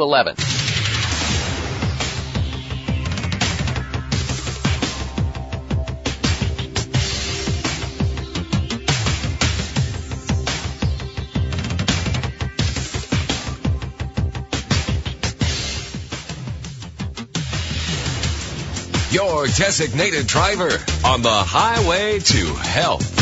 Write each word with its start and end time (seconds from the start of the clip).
11. 0.00 0.36
Your 19.10 19.46
designated 19.46 20.26
driver 20.26 20.70
on 21.04 21.20
the 21.20 21.30
highway 21.30 22.18
to 22.18 22.54
health. 22.54 23.21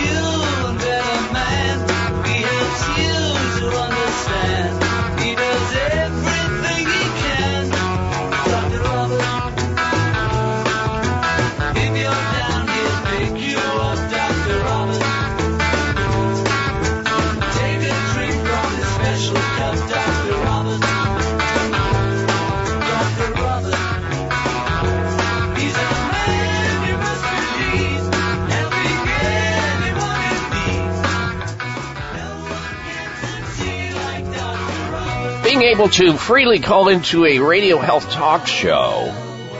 Being 35.61 35.73
able 35.73 35.89
to 35.89 36.17
freely 36.17 36.57
call 36.57 36.87
into 36.87 37.23
a 37.23 37.37
radio 37.37 37.77
health 37.77 38.09
talk 38.09 38.47
show 38.47 39.03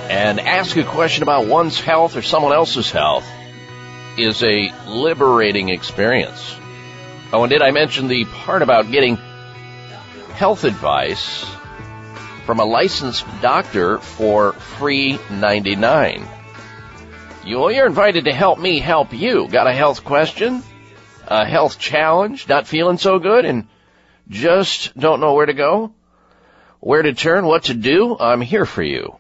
and 0.10 0.40
ask 0.40 0.76
a 0.76 0.84
question 0.84 1.22
about 1.22 1.46
one's 1.46 1.80
health 1.80 2.16
or 2.16 2.24
someone 2.24 2.52
else's 2.52 2.90
health 2.90 3.24
is 4.18 4.42
a 4.42 4.74
liberating 4.88 5.70
experience. 5.70 6.56
Oh, 7.32 7.44
and 7.44 7.52
did 7.52 7.62
I 7.62 7.70
mention 7.70 8.08
the 8.08 8.26
part 8.26 8.64
about 8.64 8.90
getting 8.90 9.18
health 10.34 10.64
advice 10.64 11.46
from 12.48 12.60
a 12.60 12.66
licensed 12.66 13.24
doctor 13.44 14.00
for 14.00 14.54
free 14.54 15.20
99? 15.30 16.28
You, 17.46 17.70
you're 17.70 17.86
invited 17.86 18.26
to 18.26 18.34
help 18.34 18.58
me 18.58 18.80
help 18.80 19.14
you. 19.14 19.48
Got 19.50 19.68
a 19.68 19.74
health 19.74 20.04
question? 20.04 20.64
A 21.28 21.46
health 21.46 21.78
challenge? 21.78 22.48
Not 22.50 22.66
feeling 22.66 22.98
so 22.98 23.20
good? 23.20 23.46
And 23.46 23.68
just 24.32 24.98
don't 24.98 25.20
know 25.20 25.34
where 25.34 25.46
to 25.46 25.54
go? 25.54 25.94
Where 26.80 27.04
to 27.04 27.14
turn? 27.14 27.46
What 27.46 27.66
to 27.66 27.76
do? 27.76 28.18
I'm 28.18 28.42
here 28.42 28.66
for 28.66 28.82
you. 28.82 29.18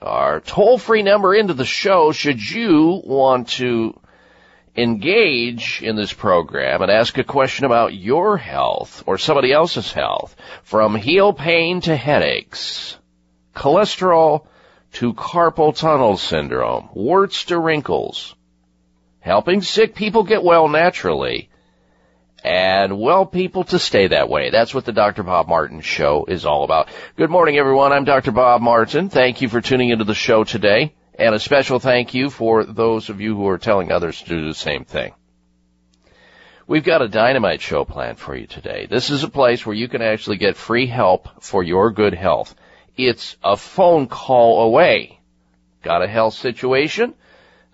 Our 0.00 0.40
toll 0.40 0.78
free 0.78 1.02
number 1.02 1.34
into 1.34 1.54
the 1.54 1.64
show 1.64 2.12
should 2.12 2.40
you 2.48 3.00
want 3.04 3.48
to 3.60 3.98
engage 4.76 5.82
in 5.82 5.96
this 5.96 6.12
program 6.12 6.82
and 6.82 6.90
ask 6.90 7.16
a 7.16 7.24
question 7.24 7.64
about 7.64 7.94
your 7.94 8.36
health 8.36 9.02
or 9.06 9.16
somebody 9.16 9.52
else's 9.52 9.90
health 9.90 10.36
from 10.62 10.94
heel 10.94 11.32
pain 11.32 11.80
to 11.80 11.96
headaches, 11.96 12.98
cholesterol 13.54 14.46
to 14.92 15.14
carpal 15.14 15.74
tunnel 15.74 16.18
syndrome, 16.18 16.90
warts 16.92 17.46
to 17.46 17.58
wrinkles, 17.58 18.34
helping 19.20 19.62
sick 19.62 19.94
people 19.94 20.22
get 20.22 20.44
well 20.44 20.68
naturally, 20.68 21.48
and 22.46 23.00
well 23.00 23.26
people 23.26 23.64
to 23.64 23.78
stay 23.78 24.06
that 24.06 24.28
way. 24.28 24.50
That's 24.50 24.72
what 24.72 24.84
the 24.84 24.92
Dr. 24.92 25.24
Bob 25.24 25.48
Martin 25.48 25.80
show 25.80 26.26
is 26.26 26.46
all 26.46 26.62
about. 26.62 26.88
Good 27.16 27.28
morning 27.28 27.58
everyone. 27.58 27.92
I'm 27.92 28.04
Dr. 28.04 28.30
Bob 28.30 28.62
Martin. 28.62 29.08
Thank 29.08 29.42
you 29.42 29.48
for 29.48 29.60
tuning 29.60 29.90
into 29.90 30.04
the 30.04 30.14
show 30.14 30.44
today. 30.44 30.94
And 31.18 31.34
a 31.34 31.40
special 31.40 31.80
thank 31.80 32.14
you 32.14 32.30
for 32.30 32.62
those 32.62 33.08
of 33.08 33.20
you 33.20 33.34
who 33.34 33.48
are 33.48 33.58
telling 33.58 33.90
others 33.90 34.22
to 34.22 34.28
do 34.28 34.46
the 34.46 34.54
same 34.54 34.84
thing. 34.84 35.12
We've 36.68 36.84
got 36.84 37.02
a 37.02 37.08
dynamite 37.08 37.62
show 37.62 37.84
planned 37.84 38.20
for 38.20 38.36
you 38.36 38.46
today. 38.46 38.86
This 38.88 39.10
is 39.10 39.24
a 39.24 39.28
place 39.28 39.66
where 39.66 39.74
you 39.74 39.88
can 39.88 40.02
actually 40.02 40.36
get 40.36 40.56
free 40.56 40.86
help 40.86 41.42
for 41.42 41.64
your 41.64 41.90
good 41.90 42.14
health. 42.14 42.54
It's 42.96 43.36
a 43.42 43.56
phone 43.56 44.06
call 44.06 44.62
away. 44.62 45.18
Got 45.82 46.02
a 46.02 46.08
health 46.08 46.34
situation? 46.34 47.14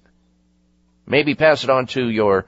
Maybe 1.06 1.36
pass 1.36 1.64
it 1.64 1.69
on 1.69 1.86
to 1.88 2.10
your 2.10 2.46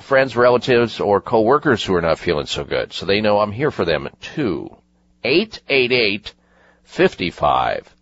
friends, 0.00 0.36
relatives, 0.36 1.00
or 1.00 1.20
coworkers 1.20 1.84
who 1.84 1.94
are 1.94 2.02
not 2.02 2.20
feeling 2.20 2.46
so 2.46 2.62
good, 2.64 2.92
so 2.92 3.06
they 3.06 3.20
know 3.20 3.40
I'm 3.40 3.52
here 3.52 3.72
for 3.72 3.84
them 3.84 4.08
too. 4.20 4.76
888 5.24 6.32
55 6.84 7.94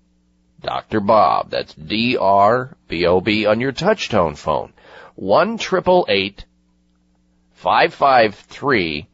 Dr. 0.61 1.01
Bob. 1.01 1.51
That's 1.51 1.75
D-R-B-O-B 1.75 3.47
on 3.47 3.61
your 3.61 3.73
touchtone 3.73 4.37
phone. 4.37 4.73
1 5.15 5.59
553 7.59 9.09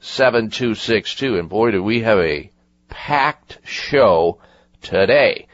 7262. 0.00 1.38
And 1.38 1.48
boy, 1.48 1.70
do 1.70 1.82
we 1.82 2.00
have 2.00 2.18
a 2.18 2.50
packed 2.88 3.58
show 3.64 4.38
today. 4.80 5.48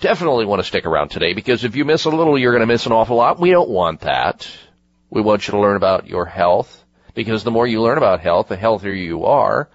Definitely 0.00 0.44
want 0.44 0.60
to 0.60 0.66
stick 0.66 0.84
around 0.84 1.08
today 1.08 1.32
because 1.32 1.64
if 1.64 1.76
you 1.76 1.84
miss 1.84 2.04
a 2.04 2.10
little, 2.10 2.38
you're 2.38 2.52
going 2.52 2.60
to 2.60 2.66
miss 2.66 2.86
an 2.86 2.92
awful 2.92 3.16
lot. 3.16 3.40
We 3.40 3.50
don't 3.50 3.70
want 3.70 4.00
that. 4.00 4.48
We 5.08 5.22
want 5.22 5.46
you 5.46 5.52
to 5.52 5.60
learn 5.60 5.76
about 5.76 6.06
your 6.06 6.26
health 6.26 6.84
because 7.14 7.44
the 7.44 7.50
more 7.50 7.66
you 7.66 7.80
learn 7.80 7.98
about 7.98 8.20
health, 8.20 8.48
the 8.48 8.56
healthier 8.56 8.92
you 8.92 9.24
are 9.24 9.68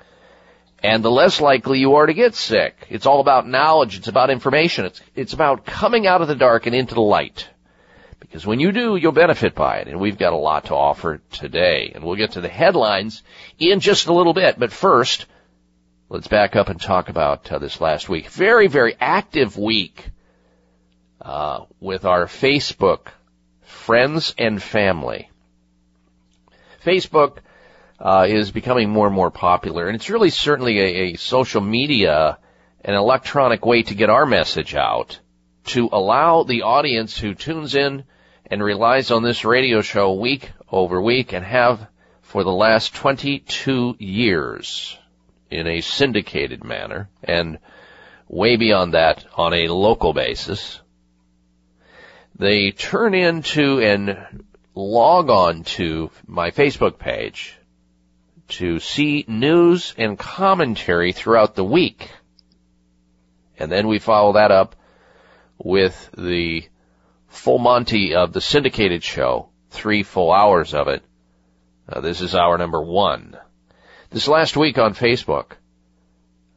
and 0.84 1.04
the 1.04 1.12
less 1.12 1.42
likely 1.42 1.80
you 1.80 1.96
are 1.96 2.06
to 2.06 2.14
get 2.14 2.36
sick. 2.36 2.88
It's 2.90 3.06
all 3.06 3.22
about 3.22 3.48
knowledge. 3.48 3.98
It's 3.98 4.08
about 4.08 4.30
information. 4.30 4.86
It's, 4.86 5.02
it's 5.16 5.34
about 5.34 5.66
coming 5.66 6.08
out 6.08 6.22
of 6.22 6.28
the 6.28 6.36
dark 6.36 6.68
and 6.68 6.76
into 6.76 6.96
the 6.96 7.02
light. 7.02 7.50
Because 8.30 8.46
when 8.46 8.60
you 8.60 8.72
do, 8.72 8.96
you'll 8.96 9.12
benefit 9.12 9.56
by 9.56 9.78
it. 9.78 9.88
And 9.88 10.00
we've 10.00 10.18
got 10.18 10.34
a 10.34 10.38
lot 10.38 10.66
to 10.66 10.76
offer 10.76 11.20
today. 11.32 11.92
And 11.96 12.04
we'll 12.04 12.16
get 12.16 12.34
to 12.34 12.42
the 12.42 12.48
headlines 12.48 13.24
in 13.58 13.80
just 13.80 14.06
a 14.06 14.14
little 14.14 14.36
bit. 14.36 14.60
But 14.60 14.72
first, 14.72 15.26
let's 16.10 16.28
back 16.28 16.56
up 16.56 16.70
and 16.70 16.80
talk 16.80 17.10
about 17.10 17.52
uh, 17.52 17.58
this 17.58 17.82
last 17.82 18.08
week. 18.08 18.30
Very, 18.30 18.68
very 18.68 18.96
active 19.00 19.58
week 19.58 20.12
uh, 21.20 21.66
with 21.80 22.06
our 22.06 22.26
Facebook 22.26 23.08
friends 23.64 24.36
and 24.38 24.62
family. 24.62 25.32
Facebook 26.86 27.38
uh, 28.00 28.28
is 28.30 28.52
becoming 28.52 28.92
more 28.92 29.08
and 29.08 29.16
more 29.16 29.32
popular, 29.32 29.88
and 29.88 29.96
it's 29.96 30.10
really 30.12 30.30
certainly 30.30 30.80
a, 30.80 30.86
a 30.86 31.16
social 31.16 31.62
media, 31.62 32.38
an 32.86 32.94
electronic 32.94 33.66
way 33.66 33.82
to 33.84 33.96
get 33.96 34.12
our 34.12 34.28
message 34.28 34.76
out, 34.76 35.20
to 35.66 35.90
allow 35.92 36.44
the 36.44 36.62
audience 36.62 37.18
who 37.18 37.34
tunes 37.34 37.74
in 37.74 38.04
and 38.50 38.64
relies 38.64 39.12
on 39.12 39.24
this 39.24 39.46
radio 39.46 39.82
show 39.82 40.14
week 40.14 40.52
over 40.72 41.02
week 41.02 41.34
and 41.34 41.46
have 41.46 41.88
for 42.22 42.44
the 42.44 42.52
last 42.52 42.94
22 42.96 43.96
years 44.00 44.98
in 45.50 45.68
a 45.68 45.82
syndicated 45.82 46.64
manner 46.64 47.10
and 47.24 47.60
way 48.28 48.56
beyond 48.56 48.94
that 48.94 49.26
on 49.36 49.54
a 49.54 49.68
local 49.68 50.14
basis. 50.14 50.80
They 52.38 52.72
turn 52.72 53.14
into 53.14 53.82
and 53.82 54.46
log 54.76 55.30
on 55.30 55.64
to 55.64 56.12
my 56.26 56.52
Facebook 56.52 57.00
page 57.00 57.58
to 58.48 58.80
see 58.80 59.26
news 59.28 59.94
and 59.98 60.18
commentary 60.18 61.12
throughout 61.12 61.56
the 61.56 61.64
week. 61.64 62.10
And 63.58 63.72
then 63.72 63.88
we 63.88 64.00
follow 64.00 64.34
that 64.34 64.52
up 64.52 64.76
with 65.58 66.10
the 66.18 66.64
full 67.30 67.60
Monty 67.60 68.16
of 68.16 68.34
the 68.34 68.42
syndicated 68.42 69.04
show, 69.04 69.50
three 69.70 70.04
full 70.04 70.32
hours 70.32 70.74
of 70.74 70.88
it. 70.88 71.04
Uh, 71.88 72.02
this 72.02 72.22
is 72.22 72.36
hour 72.36 72.58
number 72.58 72.82
one. 72.82 73.38
This 74.10 74.28
last 74.28 74.58
week 74.58 74.78
on 74.78 74.94
Facebook, 74.94 75.54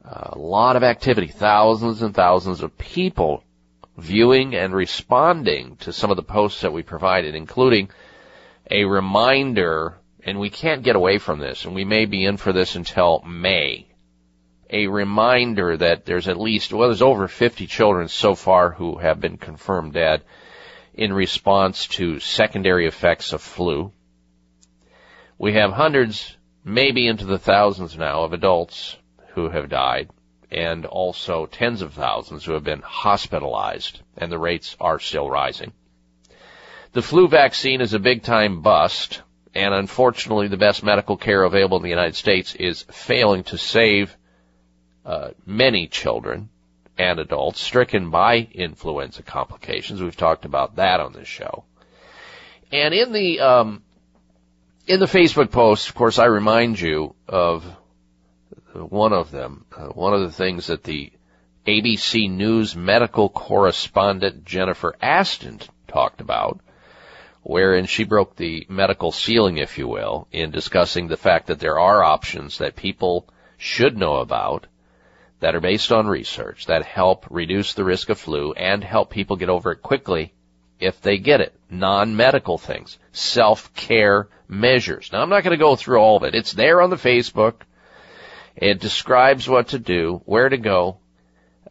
a 0.05 0.37
lot 0.37 0.77
of 0.77 0.83
activity, 0.83 1.29
thousands 1.29 2.03
and 2.03 2.15
thousands 2.15 2.63
of 2.63 2.77
people 2.77 3.45
viewing 3.97 4.55
and 4.55 4.75
responding 4.75 5.77
to 5.77 5.93
some 5.93 6.11
of 6.11 6.17
the 6.17 6.23
posts 6.23 6.63
that 6.63 6.73
we 6.73 6.83
provided, 6.83 7.35
including 7.35 7.91
a 8.71 8.85
reminder 8.85 9.95
and 10.25 10.39
we 10.39 10.51
can't 10.51 10.85
get 10.85 10.97
away 10.97 11.19
from 11.19 11.41
this, 11.41 11.65
and 11.65 11.75
we 11.75 11.85
may 11.85 12.07
be 12.07 12.25
in 12.25 12.37
for 12.37 12.53
this 12.53 12.77
until 12.77 13.23
May. 13.27 13.89
A 14.71 14.87
reminder 14.87 15.77
that 15.77 16.05
there's 16.05 16.29
at 16.29 16.41
least, 16.41 16.73
well, 16.73 16.89
there's 16.89 17.03
over 17.03 17.29
50 17.29 17.67
children 17.67 18.09
so 18.09 18.35
far 18.35 18.71
who 18.71 18.99
have 18.99 19.21
been 19.21 19.37
confirmed 19.37 19.93
dead 19.93 20.23
in 20.95 21.13
response 21.13 21.87
to 21.87 22.21
secondary 22.21 22.87
effects 22.87 23.33
of 23.33 23.41
flu. 23.41 23.93
We 25.39 25.55
have 25.55 25.73
hundreds, 25.73 26.37
maybe 26.65 27.07
into 27.07 27.25
the 27.25 27.39
thousands 27.39 27.97
now, 27.97 28.25
of 28.25 28.33
adults 28.33 28.97
who 29.35 29.49
have 29.49 29.69
died, 29.69 30.11
and 30.51 30.85
also 30.85 31.47
tens 31.47 31.83
of 31.83 31.95
thousands 31.95 32.45
who 32.45 32.53
have 32.53 32.65
been 32.65 32.83
hospitalized, 32.83 34.01
and 34.17 34.31
the 34.31 34.39
rates 34.39 34.77
are 34.81 34.99
still 34.99 35.29
rising. 35.29 35.73
The 36.93 37.03
flu 37.03 37.27
vaccine 37.27 37.81
is 37.81 37.95
a 37.95 37.99
big 37.99 38.23
time 38.23 38.61
bust 38.61 39.23
and 39.55 39.75
unfortunately 39.75 40.49
the 40.49 40.57
best 40.57 40.83
medical 40.83 41.17
care 41.17 41.43
available 41.43 41.77
in 41.77 41.83
the 41.83 41.89
United 41.89 42.17
States 42.17 42.55
is 42.55 42.83
failing 42.91 43.45
to 43.45 43.59
save 43.59 44.17
uh, 45.05 45.31
many 45.45 45.89
children 45.89 46.49
and 46.99 47.19
adults 47.19 47.61
stricken 47.61 48.11
by 48.11 48.49
influenza 48.53 49.23
complications. 49.23 50.03
We've 50.03 50.17
talked 50.17 50.45
about 50.45 50.77
that 50.77 51.01
on 51.01 51.13
this 51.13 51.29
show. 51.29 51.65
And 52.71 52.95
in 52.95 53.13
the 53.13 53.41
um, 53.41 53.83
in 54.87 55.01
the 55.01 55.07
Facebook 55.07 55.51
post, 55.51 55.89
of 55.89 55.95
course, 55.95 56.19
I 56.19 56.27
remind 56.27 56.81
you 56.81 57.15
of 57.29 57.65
one 58.75 59.13
of 59.13 59.31
them. 59.31 59.65
Uh, 59.77 59.87
one 59.89 60.15
of 60.15 60.21
the 60.21 60.33
things 60.33 60.67
that 60.67 60.85
the 60.85 61.13
ABC 61.67 62.31
News 62.31 62.75
medical 62.75 63.29
correspondent 63.29 64.45
Jennifer 64.45 64.95
Ashton 65.01 65.61
talked 65.87 66.21
about 66.21 66.61
wherein 67.43 67.87
she 67.87 68.05
broke 68.05 68.37
the 68.37 68.67
medical 68.69 69.13
ceiling, 69.13 69.59
if 69.59 69.79
you 69.79 69.89
will, 69.89 70.29
in 70.33 70.51
discussing 70.51 71.09
the 71.09 71.17
fact 71.17 71.49
that 71.49 71.59
there 71.59 71.79
are 71.79 72.03
options 72.03 72.59
that 72.59 72.77
people 72.77 73.29
should 73.59 73.97
know 73.97 74.17
about 74.17 74.67
that 75.43 75.57
are 75.57 75.61
based 75.61 75.91
on 75.91 76.07
research 76.07 76.67
that 76.67 76.85
help 76.85 77.27
reduce 77.29 77.75
the 77.75 77.83
risk 77.83 78.11
of 78.11 78.19
flu 78.19 78.53
and 78.53 78.85
help 78.85 79.11
people 79.11 79.35
get 79.35 79.49
over 79.49 79.73
it 79.73 79.83
quickly 79.83 80.33
if 80.79 81.01
they 81.01 81.19
get 81.19 81.41
it. 81.41 81.53
Non-medical 81.69 82.59
things. 82.59 82.97
Self-care 83.11 84.29
measures. 84.47 85.11
Now 85.13 85.21
I'm 85.21 85.31
not 85.31 85.43
going 85.43 85.59
to 85.59 85.65
go 85.65 85.75
through 85.75 85.99
all 85.99 86.17
of 86.17 86.23
it. 86.23 86.37
It's 86.37 86.53
there 86.53 86.81
on 86.81 86.91
the 86.91 86.97
Facebook. 86.97 87.55
It 88.55 88.79
describes 88.79 89.49
what 89.49 89.69
to 89.69 89.81
do, 89.81 90.23
where 90.27 90.49
to 90.49 90.59
go, 90.59 90.99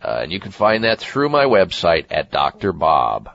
uh, 0.02 0.20
and 0.24 0.34
you 0.34 0.42
can 0.42 0.52
find 0.52 0.84
that 0.84 1.00
through 1.00 1.30
my 1.30 1.46
website 1.46 2.08
at 2.12 2.30
drbob 2.30 3.32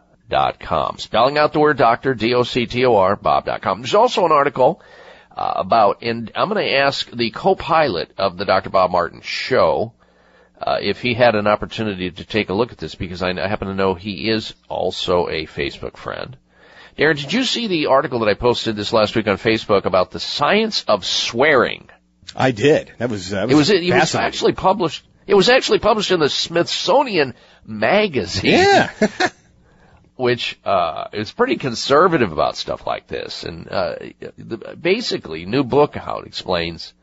com. 0.61 0.99
Spelling 0.99 1.39
out 1.39 1.55
the 1.55 1.61
word 1.61 1.79
doctor, 1.79 2.13
D-O-C-T-O-R, 2.13 3.17
bob.com. 3.17 3.81
There's 3.81 3.95
also 3.95 4.27
an 4.27 4.33
article 4.33 4.83
uh, 5.35 5.55
about, 5.57 6.03
and 6.03 6.31
I'm 6.35 6.51
going 6.51 6.63
to 6.63 6.75
ask 6.75 7.11
the 7.11 7.31
co-pilot 7.31 8.13
of 8.19 8.37
the 8.37 8.45
Dr. 8.45 8.69
Bob 8.69 8.91
Martin 8.91 9.23
show 9.23 9.95
uh, 10.61 10.79
if 10.81 11.01
he 11.01 11.15
had 11.15 11.35
an 11.35 11.47
opportunity 11.47 12.11
to 12.11 12.25
take 12.25 12.49
a 12.49 12.55
look 12.55 12.73
at 12.73 12.79
this 12.79 12.95
because 12.95 13.23
I 13.23 13.33
happen 13.35 13.69
to 13.69 13.75
know 13.75 13.95
he 13.95 14.31
is 14.31 14.55
also 14.69 15.29
a 15.29 15.47
Facebook 15.47 15.97
friend. 15.97 16.37
Darren, 16.97 17.17
did 17.17 17.33
you 17.33 17.45
see 17.45 17.67
the 17.67 17.87
article 17.87 18.21
that 18.21 18.29
I 18.29 18.35
posted 18.35 18.75
this 18.75 18.93
last 18.93 19.15
week 19.15 19.29
on 19.29 19.37
Facebook 19.37 19.85
about 19.85 20.11
the 20.11 20.21
science 20.21 20.85
of 20.89 21.05
swearing? 21.05 21.91
I 22.35 22.53
did. 22.53 22.93
That 22.99 23.11
was, 23.11 23.31
that 23.31 23.49
was 23.49 23.53
it 23.53 23.57
was 23.57 23.71
it 23.71 23.95
was 23.95 24.15
actually 24.15 24.53
published. 24.53 25.07
It 25.27 25.35
was 25.35 25.49
actually 25.49 25.81
published 25.81 26.11
in 26.11 26.21
the 26.21 26.31
Smithsonian 26.31 27.35
magazine. 27.65 28.53
Yeah. 28.53 28.91
which 30.17 30.59
uh, 30.65 31.09
is 31.13 31.31
pretty 31.31 31.57
conservative 31.57 32.33
about 32.33 32.57
stuff 32.57 32.87
like 32.87 33.07
this. 33.07 33.45
And 33.45 33.69
uh, 33.69 33.97
the, 34.39 34.77
basically, 34.81 35.45
new 35.45 35.63
book 35.63 35.97
out 35.97 36.27
explains 36.27 36.95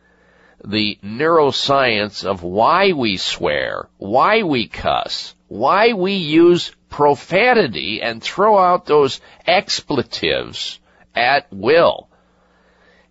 the 0.63 0.97
neuroscience 1.03 2.23
of 2.23 2.43
why 2.43 2.93
we 2.93 3.17
swear, 3.17 3.87
why 3.97 4.43
we 4.43 4.67
cuss, 4.67 5.35
why 5.47 5.93
we 5.93 6.13
use 6.13 6.73
profanity 6.89 8.01
and 8.01 8.21
throw 8.21 8.57
out 8.57 8.85
those 8.85 9.19
expletives 9.45 10.79
at 11.15 11.51
will. 11.51 12.07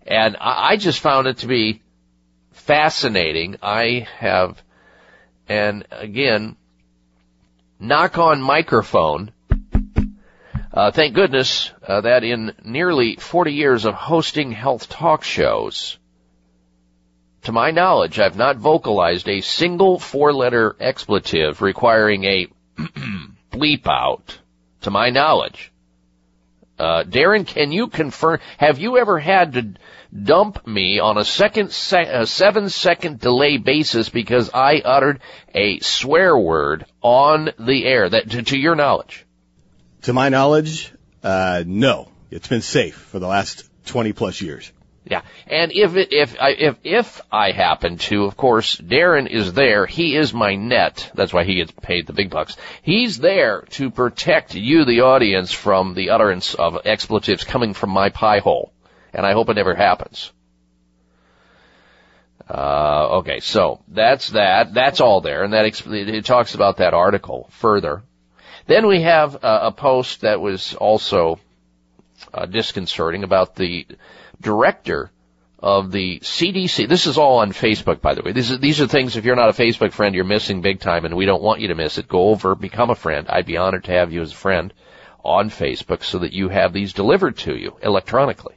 And 0.07 0.37
I, 0.41 0.77
just 0.77 1.01
found 1.01 1.27
it 1.27 1.39
to 1.39 1.47
be 1.47 1.83
fascinating. 2.53 3.57
I 3.63 4.07
have, 4.19 4.63
and 5.49 5.87
again, 5.91 6.57
knock 7.79 8.19
on 8.19 8.43
microphone 8.43 9.33
uh, 10.75 10.91
thank 10.91 11.15
goodness 11.15 11.71
uh, 11.87 12.01
that 12.01 12.25
in 12.25 12.55
nearly 12.65 13.17
40 13.17 13.53
years 13.53 13.85
of 13.85 13.93
hosting 13.93 14.53
health 14.53 14.89
talk 14.89 15.23
shows, 15.23 15.99
to 17.43 17.53
my 17.53 17.71
knowledge, 17.71 18.19
I've 18.19 18.37
not 18.37 18.57
vocalized 18.57 19.29
a 19.29 19.41
single 19.41 19.99
four-letter 19.99 20.77
expletive 20.79 21.61
requiring 21.61 22.25
a 22.25 22.47
bleep 23.51 23.87
out. 23.87 24.39
To 24.83 24.91
my 24.91 25.11
knowledge, 25.11 25.73
uh, 26.77 27.05
Darren, 27.05 27.47
can 27.47 27.71
you 27.71 27.87
confirm? 27.87 28.41
Have 28.59 28.81
you 28.81 28.99
ever 28.99 29.21
had 29.21 29.53
to 29.53 29.75
dump 30.13 30.67
me 30.67 30.99
on 30.99 31.19
a 31.19 31.25
second, 31.25 31.71
se- 31.71 32.11
a 32.11 32.27
seven-second 32.27 33.21
delay 33.21 33.59
basis 33.59 34.09
because 34.09 34.51
I 34.53 34.83
uttered 34.85 35.21
a 35.55 35.79
swear 35.79 36.37
word 36.37 36.87
on 37.01 37.51
the 37.61 37.85
air? 37.85 38.09
That, 38.09 38.31
to, 38.31 38.43
to 38.43 38.59
your 38.59 38.75
knowledge. 38.75 39.25
To 40.03 40.13
my 40.13 40.29
knowledge, 40.29 40.93
uh, 41.23 41.63
no. 41.65 42.09
it's 42.33 42.49
been 42.49 42.63
safe 42.63 42.97
for 42.97 43.21
the 43.21 43.29
last 43.29 43.69
20 43.87 44.13
plus 44.13 44.41
years. 44.41 44.73
Yeah, 45.05 45.23
and 45.49 45.73
if 45.73 45.97
it, 45.97 46.13
if 46.13 46.41
I 46.41 46.51
if 46.51 46.77
if 46.85 47.21
I 47.31 47.51
happen 47.51 47.99
to, 47.99 48.25
of 48.25 48.37
course, 48.37 48.77
Darren 48.77 49.29
is 49.29 49.53
there. 49.53 49.85
He 49.85 50.17
is 50.17 50.33
my 50.33 50.55
net. 50.55 51.11
That's 51.15 51.33
why 51.33 51.43
he 51.43 51.57
gets 51.57 51.73
paid 51.73 52.07
the 52.07 52.13
big 52.13 52.31
bucks. 52.31 52.57
He's 52.83 53.19
there 53.19 53.63
to 53.71 53.91
protect 53.91 54.55
you, 54.55 54.85
the 54.85 55.01
audience, 55.01 55.51
from 55.51 55.95
the 55.95 56.11
utterance 56.11 56.55
of 56.55 56.87
expletives 56.87 57.43
coming 57.43 57.75
from 57.75 57.91
my 57.91 58.11
pie 58.11 58.39
hole, 58.39 58.73
and 59.13 59.27
I 59.27 59.33
hope 59.33 59.49
it 59.49 59.55
never 59.55 59.75
happens. 59.75 60.31
Uh, 62.49 63.19
okay, 63.19 63.41
so 63.41 63.81
that's 63.89 64.31
that. 64.31 64.73
That's 64.73 65.01
all 65.01 65.21
there, 65.21 65.43
and 65.43 65.53
that 65.53 65.65
it 65.85 66.25
talks 66.25 66.55
about 66.55 66.77
that 66.77 66.95
article 66.95 67.49
further. 67.51 68.03
Then 68.67 68.87
we 68.87 69.03
have 69.03 69.45
uh, 69.45 69.61
a 69.63 69.73
post 69.73 70.21
that 70.21 70.41
was 70.41 70.75
also 70.75 71.41
uh, 72.33 72.47
disconcerting 72.47 73.25
about 73.25 73.57
the 73.57 73.87
director 74.43 75.11
of 75.59 75.93
the 75.93 76.19
CDC. 76.19 76.89
This 76.89 77.07
is 77.07 77.17
all 77.17 77.39
on 77.39 77.53
Facebook, 77.53 78.01
by 78.01 78.15
the 78.15 78.23
way. 78.23 78.33
These 78.33 78.51
are, 78.51 78.57
these 78.57 78.81
are 78.81 78.89
things, 78.89 79.17
if 79.17 79.25
you're 79.25 79.37
not 79.37 79.49
a 79.49 79.53
Facebook 79.53 79.93
friend, 79.93 80.15
you're 80.15 80.25
missing 80.25 80.61
big 80.61 80.81
time, 80.81 81.05
and 81.05 81.17
we 81.17 81.25
don't 81.25 81.43
want 81.43 81.61
you 81.61 81.69
to 81.69 81.77
miss 81.77 81.99
it. 81.99 82.09
Go 82.09 82.31
over, 82.31 82.57
become 82.57 82.91
a 82.91 82.97
friend. 82.97 83.29
I'd 83.29 83.47
be 83.47 83.57
honored 83.57 83.85
to 83.85 83.93
have 83.93 84.13
you 84.13 84.23
as 84.23 84.33
a 84.33 84.37
friend 84.37 84.75
on 85.25 85.51
Facebook 85.51 86.03
so 86.03 86.19
that 86.19 86.33
you 86.33 86.49
have 86.49 86.73
these 86.73 86.93
delivered 86.93 87.37
to 87.39 87.57
you 87.57 87.77
electronically. 87.81 88.57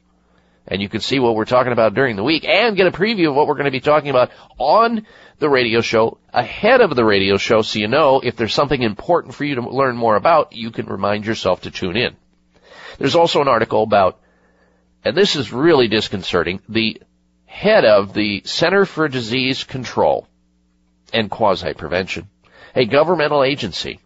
And 0.66 0.82
you 0.82 0.88
can 0.88 1.00
see 1.00 1.20
what 1.20 1.36
we're 1.36 1.44
talking 1.44 1.72
about 1.72 1.94
during 1.94 2.16
the 2.16 2.24
week 2.24 2.44
and 2.44 2.76
get 2.76 2.88
a 2.88 2.90
preview 2.90 3.28
of 3.28 3.36
what 3.36 3.46
we're 3.46 3.54
going 3.54 3.66
to 3.66 3.70
be 3.70 3.78
talking 3.78 4.10
about 4.10 4.32
on 4.58 5.06
the 5.38 5.48
radio 5.48 5.80
show 5.80 6.18
ahead 6.32 6.80
of 6.80 6.96
the 6.96 7.04
radio 7.04 7.36
show 7.36 7.62
so 7.62 7.78
you 7.78 7.86
know 7.86 8.20
if 8.20 8.34
there's 8.34 8.54
something 8.54 8.82
important 8.82 9.34
for 9.34 9.44
you 9.44 9.54
to 9.56 9.70
learn 9.70 9.96
more 9.96 10.16
about, 10.16 10.54
you 10.54 10.72
can 10.72 10.86
remind 10.86 11.24
yourself 11.24 11.60
to 11.60 11.70
tune 11.70 11.96
in. 11.96 12.16
There's 12.98 13.14
also 13.14 13.40
an 13.42 13.48
article 13.48 13.84
about 13.84 14.18
and 15.06 15.16
this 15.16 15.36
is 15.36 15.52
really 15.52 15.86
disconcerting, 15.86 16.60
the 16.68 17.00
head 17.44 17.84
of 17.84 18.12
the 18.12 18.42
Center 18.44 18.84
for 18.84 19.06
Disease 19.06 19.62
Control 19.62 20.26
and 21.12 21.30
Quasi-Prevention, 21.30 22.28
a 22.74 22.86
governmental 22.86 23.44
agency, 23.44 24.00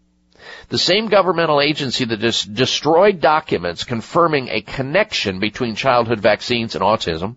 the 0.68 0.76
same 0.76 1.08
governmental 1.08 1.62
agency 1.62 2.04
that 2.04 2.20
has 2.20 2.42
destroyed 2.42 3.22
documents 3.22 3.84
confirming 3.84 4.50
a 4.50 4.60
connection 4.60 5.40
between 5.40 5.74
childhood 5.74 6.20
vaccines 6.20 6.74
and 6.74 6.84
autism, 6.84 7.36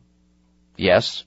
yes, 0.75 1.24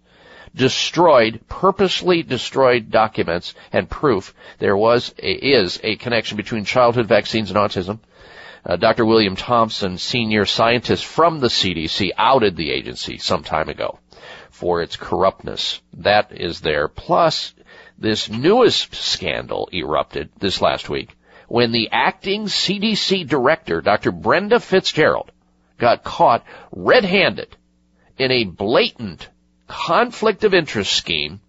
destroyed, 0.55 1.41
purposely 1.49 2.23
destroyed 2.23 2.91
documents 2.91 3.55
and 3.73 3.89
proof 3.89 4.35
there 4.59 4.77
was, 4.77 5.15
a, 5.23 5.33
is 5.33 5.81
a 5.83 5.97
connection 5.97 6.37
between 6.37 6.67
childhood 6.67 7.09
vaccines 7.09 7.51
and 7.51 7.59
autism, 7.59 7.99
uh, 8.67 8.77
Dr. 8.77 9.07
William 9.07 9.37
Thompson, 9.37 9.97
senior 9.97 10.45
scientist 10.45 11.05
from 11.05 11.39
the 11.39 11.47
CDC, 11.49 12.11
outed 12.19 12.57
the 12.57 12.73
agency 12.73 13.19
some 13.19 13.45
time 13.45 13.69
ago 13.69 14.01
for 14.51 14.83
its 14.83 14.97
corruptness. 14.97 15.81
That 15.99 16.33
is 16.33 16.61
there. 16.61 16.89
Plus, 16.89 17.55
this 17.97 18.29
newest 18.29 18.95
scandal 18.95 19.69
erupted 19.73 20.31
this 20.39 20.61
last 20.61 20.89
week 20.89 21.17
when 21.49 21.71
the 21.71 21.91
acting 21.93 22.47
CDC 22.47 23.29
director, 23.29 23.81
Dr. 23.81 24.11
Brenda 24.11 24.59
Fitzgerald, 24.59 25.31
got 25.79 26.03
caught 26.03 26.45
red-handed 26.73 27.57
in 28.19 28.33
a 28.33 28.45
blatant 28.45 29.29
conflict 29.69 30.45
of 30.45 30.55
interest 30.55 30.93
scheme 30.93 31.41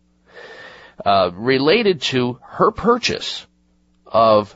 uh, 1.03 1.31
related 1.33 2.01
to 2.01 2.39
her 2.43 2.71
purchase 2.71 3.45
of 4.05 4.55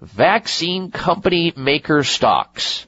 vaccine 0.00 0.90
company 0.90 1.52
maker 1.56 2.04
stocks. 2.04 2.86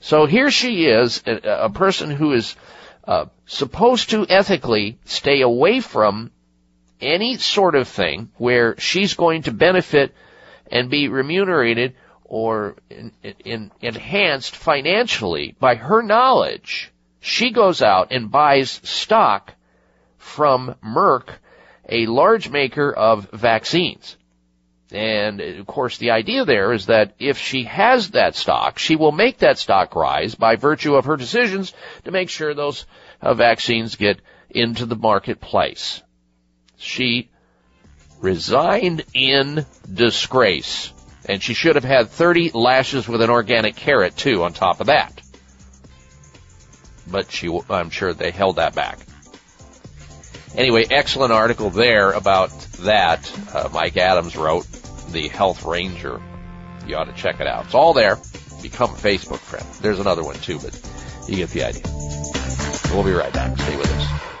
So 0.00 0.26
here 0.26 0.50
she 0.50 0.86
is, 0.86 1.22
a, 1.26 1.70
person 1.70 2.10
who 2.10 2.32
is 2.32 2.56
uh, 3.04 3.26
supposed 3.46 4.10
to 4.10 4.26
ethically 4.28 4.98
stay 5.04 5.42
away 5.42 5.80
from 5.80 6.32
any 7.00 7.36
sort 7.36 7.74
of 7.74 7.88
thing 7.88 8.30
where 8.36 8.78
she's 8.78 9.14
going 9.14 9.42
to 9.42 9.52
benefit 9.52 10.14
and 10.70 10.90
be 10.90 11.08
remunerated 11.08 11.94
or 12.24 12.76
in, 12.90 13.12
in, 13.44 13.70
enhanced 13.80 14.56
financially 14.56 15.54
by 15.60 15.74
her 15.74 16.02
knowledge. 16.02 16.90
She 17.20 17.50
goes 17.50 17.82
out 17.82 18.10
and 18.10 18.30
buys 18.30 18.80
stock 18.82 19.54
from 20.16 20.74
Merck, 20.82 21.28
a 21.88 22.06
large 22.06 22.48
maker 22.48 22.92
of 22.92 23.30
vaccines. 23.30 24.16
And 24.92 25.40
of 25.40 25.66
course, 25.66 25.96
the 25.96 26.10
idea 26.10 26.44
there 26.44 26.72
is 26.72 26.86
that 26.86 27.14
if 27.18 27.38
she 27.38 27.64
has 27.64 28.10
that 28.10 28.36
stock, 28.36 28.78
she 28.78 28.96
will 28.96 29.12
make 29.12 29.38
that 29.38 29.58
stock 29.58 29.96
rise 29.96 30.34
by 30.34 30.56
virtue 30.56 30.94
of 30.96 31.06
her 31.06 31.16
decisions 31.16 31.72
to 32.04 32.10
make 32.10 32.28
sure 32.28 32.52
those 32.52 32.84
uh, 33.22 33.32
vaccines 33.32 33.96
get 33.96 34.20
into 34.50 34.84
the 34.84 34.96
marketplace. 34.96 36.02
She 36.76 37.30
resigned 38.20 39.04
in 39.14 39.66
disgrace. 39.92 40.92
And 41.28 41.42
she 41.42 41.54
should 41.54 41.76
have 41.76 41.84
had 41.84 42.08
30 42.10 42.50
lashes 42.50 43.08
with 43.08 43.22
an 43.22 43.30
organic 43.30 43.76
carrot 43.76 44.16
too 44.16 44.42
on 44.42 44.52
top 44.52 44.80
of 44.80 44.88
that. 44.88 45.22
But 47.10 47.30
she, 47.30 47.60
I'm 47.70 47.90
sure 47.90 48.12
they 48.12 48.30
held 48.30 48.56
that 48.56 48.74
back. 48.74 48.98
Anyway, 50.54 50.84
excellent 50.90 51.32
article 51.32 51.70
there 51.70 52.12
about 52.12 52.50
that. 52.80 53.32
Uh, 53.54 53.68
Mike 53.72 53.96
Adams 53.96 54.36
wrote 54.36 54.66
the 55.12 55.28
Health 55.28 55.64
Ranger. 55.64 56.20
You 56.86 56.96
ought 56.96 57.04
to 57.04 57.12
check 57.12 57.40
it 57.40 57.46
out. 57.46 57.66
It's 57.66 57.74
all 57.74 57.92
there. 57.92 58.16
Become 58.62 58.90
a 58.90 58.94
Facebook 58.94 59.38
friend. 59.38 59.64
There's 59.80 60.00
another 60.00 60.24
one 60.24 60.36
too, 60.36 60.58
but 60.58 60.78
you 61.28 61.36
get 61.36 61.50
the 61.50 61.64
idea. 61.64 61.82
We'll 62.92 63.04
be 63.04 63.12
right 63.12 63.32
back. 63.32 63.58
Stay 63.58 63.76
with 63.76 63.90
us. 63.90 64.31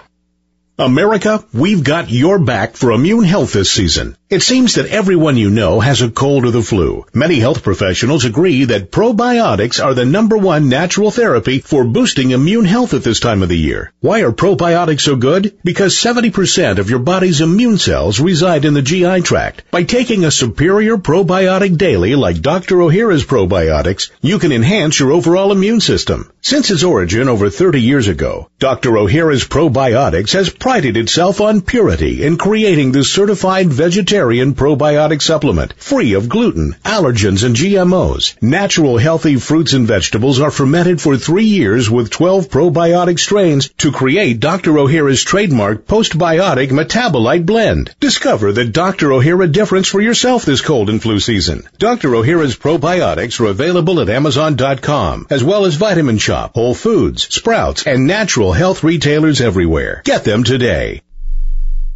America, 0.78 1.44
we've 1.52 1.84
got 1.84 2.10
your 2.10 2.38
back 2.38 2.76
for 2.76 2.92
immune 2.92 3.24
health 3.24 3.52
this 3.52 3.70
season. 3.70 4.16
It 4.30 4.40
seems 4.40 4.76
that 4.76 4.86
everyone 4.86 5.36
you 5.36 5.50
know 5.50 5.80
has 5.80 6.00
a 6.00 6.10
cold 6.10 6.46
or 6.46 6.50
the 6.50 6.62
flu. 6.62 7.04
Many 7.12 7.38
health 7.38 7.62
professionals 7.62 8.24
agree 8.24 8.64
that 8.64 8.90
probiotics 8.90 9.84
are 9.84 9.92
the 9.92 10.06
number 10.06 10.38
one 10.38 10.70
natural 10.70 11.10
therapy 11.10 11.58
for 11.58 11.84
boosting 11.84 12.30
immune 12.30 12.64
health 12.64 12.94
at 12.94 13.04
this 13.04 13.20
time 13.20 13.42
of 13.42 13.50
the 13.50 13.58
year. 13.58 13.92
Why 14.00 14.22
are 14.22 14.32
probiotics 14.32 15.02
so 15.02 15.16
good? 15.16 15.58
Because 15.62 15.94
70% 15.94 16.78
of 16.78 16.88
your 16.88 17.00
body's 17.00 17.42
immune 17.42 17.76
cells 17.76 18.18
reside 18.20 18.64
in 18.64 18.72
the 18.72 18.80
GI 18.80 19.20
tract. 19.20 19.64
By 19.70 19.82
taking 19.82 20.24
a 20.24 20.30
superior 20.30 20.96
probiotic 20.96 21.76
daily 21.76 22.14
like 22.14 22.40
Dr. 22.40 22.80
O'Hara's 22.80 23.26
probiotics, 23.26 24.10
you 24.22 24.38
can 24.38 24.52
enhance 24.52 24.98
your 24.98 25.12
overall 25.12 25.52
immune 25.52 25.82
system. 25.82 26.32
Since 26.40 26.70
its 26.70 26.82
origin 26.82 27.28
over 27.28 27.50
30 27.50 27.82
years 27.82 28.08
ago, 28.08 28.48
Dr. 28.58 28.96
O'Hara's 28.96 29.46
probiotics 29.46 30.32
has 30.32 30.48
prided 30.62 30.96
itself 30.96 31.40
on 31.40 31.60
purity 31.60 32.22
in 32.22 32.36
creating 32.38 32.92
the 32.92 33.02
certified 33.02 33.66
vegetarian 33.66 34.54
probiotic 34.54 35.20
supplement, 35.20 35.72
free 35.72 36.12
of 36.12 36.28
gluten, 36.28 36.72
allergens, 36.84 37.42
and 37.42 37.56
GMOs. 37.56 38.40
Natural 38.40 38.96
healthy 38.96 39.34
fruits 39.34 39.72
and 39.72 39.88
vegetables 39.88 40.38
are 40.38 40.52
fermented 40.52 41.00
for 41.00 41.16
three 41.16 41.46
years 41.46 41.90
with 41.90 42.10
12 42.10 42.46
probiotic 42.48 43.18
strains 43.18 43.70
to 43.78 43.90
create 43.90 44.38
Dr. 44.38 44.78
O'Hara's 44.78 45.24
trademark 45.24 45.84
postbiotic 45.84 46.68
metabolite 46.68 47.44
blend. 47.44 47.92
Discover 47.98 48.52
the 48.52 48.64
Dr. 48.64 49.12
O'Hara 49.12 49.48
difference 49.48 49.88
for 49.88 50.00
yourself 50.00 50.44
this 50.44 50.60
cold 50.60 50.90
and 50.90 51.02
flu 51.02 51.18
season. 51.18 51.64
Dr. 51.78 52.14
O'Hara's 52.14 52.56
probiotics 52.56 53.40
are 53.40 53.46
available 53.46 53.98
at 53.98 54.08
Amazon.com, 54.08 55.26
as 55.28 55.42
well 55.42 55.64
as 55.64 55.74
Vitamin 55.74 56.18
Shoppe, 56.18 56.54
Whole 56.54 56.74
Foods, 56.74 57.24
Sprouts, 57.34 57.84
and 57.84 58.06
natural 58.06 58.52
health 58.52 58.84
retailers 58.84 59.40
everywhere. 59.40 60.02
Get 60.04 60.22
them 60.22 60.44
today. 60.52 61.00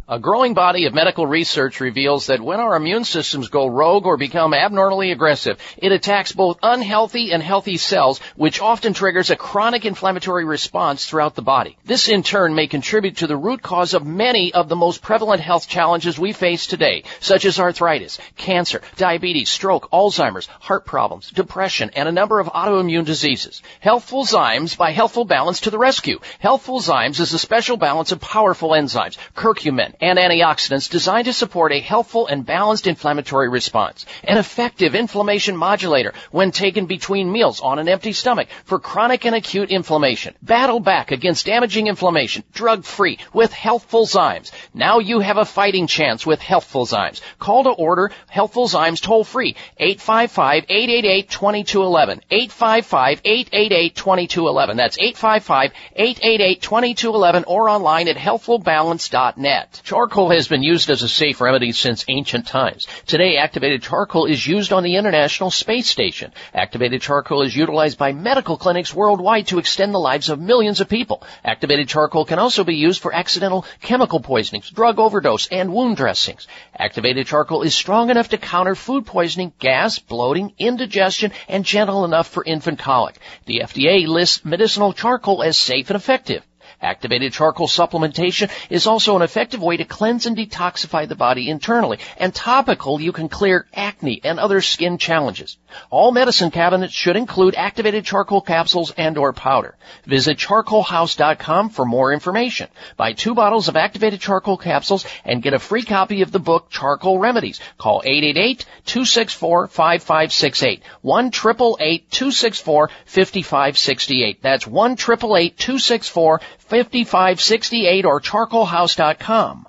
A 0.09 0.19
growing 0.19 0.53
body 0.53 0.85
of 0.85 0.93
medical 0.93 1.27
research 1.27 1.81
reveals 1.81 2.27
that 2.27 2.39
when 2.39 2.61
our 2.61 2.77
immune 2.77 3.03
systems 3.03 3.49
go 3.49 3.67
rogue 3.67 4.05
or 4.05 4.15
become 4.15 4.53
abnormally 4.53 5.11
aggressive, 5.11 5.59
it 5.75 5.91
attacks 5.91 6.31
both 6.31 6.59
unhealthy 6.63 7.33
and 7.33 7.43
healthy 7.43 7.75
cells, 7.75 8.21
which 8.37 8.61
often 8.61 8.93
triggers 8.93 9.31
a 9.31 9.35
chronic 9.35 9.83
inflammatory 9.83 10.45
response 10.45 11.05
throughout 11.05 11.35
the 11.35 11.41
body. 11.41 11.75
This 11.83 12.07
in 12.07 12.23
turn 12.23 12.55
may 12.55 12.67
contribute 12.67 13.17
to 13.17 13.27
the 13.27 13.35
root 13.35 13.61
cause 13.61 13.93
of 13.93 14.07
many 14.07 14.53
of 14.53 14.69
the 14.69 14.77
most 14.77 15.01
prevalent 15.01 15.41
health 15.41 15.67
challenges 15.67 16.17
we 16.17 16.31
face 16.31 16.67
today, 16.67 17.03
such 17.19 17.43
as 17.43 17.59
arthritis, 17.59 18.17
cancer, 18.37 18.81
diabetes, 18.95 19.49
stroke, 19.49 19.91
Alzheimer's, 19.91 20.47
heart 20.47 20.85
problems, 20.85 21.31
depression, 21.31 21.91
and 21.97 22.07
a 22.07 22.13
number 22.13 22.39
of 22.39 22.47
autoimmune 22.47 23.03
diseases. 23.03 23.61
Healthful 23.81 24.23
Zymes 24.23 24.77
by 24.77 24.91
Healthful 24.91 25.25
Balance 25.25 25.59
to 25.61 25.69
the 25.69 25.77
rescue. 25.77 26.21
Healthful 26.39 26.79
Zymes 26.79 27.19
is 27.19 27.33
a 27.33 27.39
special 27.39 27.75
balance 27.75 28.13
of 28.13 28.21
powerful 28.21 28.69
enzymes, 28.69 29.17
curcumin, 29.35 29.95
and 29.99 30.19
antioxidants 30.19 30.89
designed 30.89 31.25
to 31.25 31.33
support 31.33 31.71
a 31.71 31.79
helpful 31.79 32.27
and 32.27 32.45
balanced 32.45 32.85
inflammatory 32.87 33.49
response. 33.49 34.05
An 34.23 34.37
effective 34.37 34.93
inflammation 34.95 35.57
modulator 35.57 36.13
when 36.31 36.51
taken 36.51 36.85
between 36.85 37.31
meals 37.31 37.61
on 37.61 37.79
an 37.79 37.89
empty 37.89 38.13
stomach 38.13 38.47
for 38.65 38.77
chronic 38.79 39.25
and 39.25 39.35
acute 39.35 39.71
inflammation. 39.71 40.35
Battle 40.41 40.79
back 40.79 41.11
against 41.11 41.45
damaging 41.45 41.87
inflammation, 41.87 42.43
drug 42.53 42.83
free 42.83 43.17
with 43.33 43.51
Healthful 43.51 44.05
Zymes. 44.05 44.51
Now 44.73 44.99
you 44.99 45.19
have 45.19 45.37
a 45.37 45.45
fighting 45.45 45.87
chance 45.87 46.25
with 46.25 46.41
Healthful 46.41 46.85
Zymes. 46.85 47.21
Call 47.39 47.63
to 47.63 47.71
order 47.71 48.11
Healthful 48.27 48.67
Zymes 48.67 49.01
toll 49.01 49.23
free 49.23 49.55
855-888-2211. 49.79 52.21
855-888-2211. 52.31 54.77
That's 54.77 54.97
855-888-2211 54.97 57.43
or 57.47 57.69
online 57.69 58.07
at 58.07 58.17
healthfulbalance.net. 58.17 59.81
Charcoal 59.87 60.31
has 60.31 60.49
been 60.49 60.63
used 60.63 60.89
as 60.89 61.01
a 61.01 61.07
safe 61.07 61.39
remedy 61.39 61.71
since 61.71 62.03
ancient 62.09 62.45
times. 62.45 62.87
Today, 63.05 63.37
activated 63.37 63.81
charcoal 63.81 64.25
is 64.25 64.45
used 64.45 64.73
on 64.73 64.83
the 64.83 64.97
International 64.97 65.49
Space 65.49 65.89
Station. 65.89 66.33
Activated 66.53 67.01
charcoal 67.01 67.41
is 67.41 67.55
utilized 67.55 67.97
by 67.97 68.11
medical 68.11 68.57
clinics 68.57 68.93
worldwide 68.93 69.47
to 69.47 69.59
extend 69.59 69.93
the 69.93 69.97
lives 69.97 70.27
of 70.27 70.41
millions 70.41 70.81
of 70.81 70.89
people. 70.89 71.23
Activated 71.45 71.87
charcoal 71.87 72.25
can 72.25 72.37
also 72.37 72.65
be 72.65 72.75
used 72.75 73.01
for 73.01 73.15
accidental 73.15 73.65
chemical 73.81 74.19
poisonings, 74.19 74.69
drug 74.69 74.99
overdose, 74.99 75.47
and 75.47 75.73
wound 75.73 75.95
dressings. 75.95 76.49
Activated 76.77 77.25
charcoal 77.25 77.61
is 77.61 77.73
strong 77.73 78.09
enough 78.09 78.27
to 78.27 78.37
counter 78.37 78.75
food 78.75 79.05
poisoning, 79.05 79.53
gas, 79.57 79.99
bloating, 79.99 80.51
indigestion, 80.57 81.31
and 81.47 81.63
gentle 81.63 82.03
enough 82.03 82.27
for 82.27 82.43
infant 82.43 82.77
colic. 82.77 83.17
The 83.45 83.61
FDA 83.61 84.05
lists 84.05 84.43
medicinal 84.43 84.91
charcoal 84.91 85.43
as 85.43 85.57
safe 85.57 85.89
and 85.89 85.95
effective. 85.95 86.45
Activated 86.79 87.33
charcoal 87.33 87.67
supplementation 87.67 88.51
is 88.69 88.85
also 88.85 89.15
an 89.15 89.23
effective 89.23 89.63
way 89.63 89.77
to 89.77 89.85
cleanse 89.85 90.27
and 90.27 90.37
detoxify 90.37 91.07
the 91.07 91.15
body 91.15 91.49
internally. 91.49 91.97
And 92.17 92.35
topical, 92.35 93.01
you 93.01 93.11
can 93.11 93.29
clear 93.29 93.65
acne 93.73 94.21
and 94.23 94.39
other 94.39 94.61
skin 94.61 94.99
challenges. 94.99 95.57
All 95.89 96.11
medicine 96.11 96.51
cabinets 96.51 96.93
should 96.93 97.15
include 97.15 97.55
activated 97.55 98.05
charcoal 98.05 98.41
capsules 98.41 98.91
and 98.91 99.17
or 99.17 99.33
powder. 99.33 99.75
Visit 100.05 100.37
charcoalhouse.com 100.37 101.69
for 101.69 101.83
more 101.83 102.13
information. 102.13 102.67
Buy 102.95 103.13
two 103.13 103.33
bottles 103.33 103.69
of 103.69 103.75
activated 103.75 104.21
charcoal 104.21 104.57
capsules 104.57 105.03
and 105.25 105.41
get 105.41 105.55
a 105.55 105.59
free 105.59 105.81
copy 105.81 106.21
of 106.21 106.31
the 106.31 106.39
book 106.39 106.69
Charcoal 106.69 107.17
Remedies. 107.17 107.59
Call 107.79 108.03
888-264-5568. 108.03 110.81
1 111.01 111.31
264 111.31 112.89
5568 113.05 114.43
That's 114.43 114.67
1 114.67 114.95
264 114.95 116.41
5568 116.67 118.05
or 118.05 118.19
charcoalhouse.com. 118.19 119.67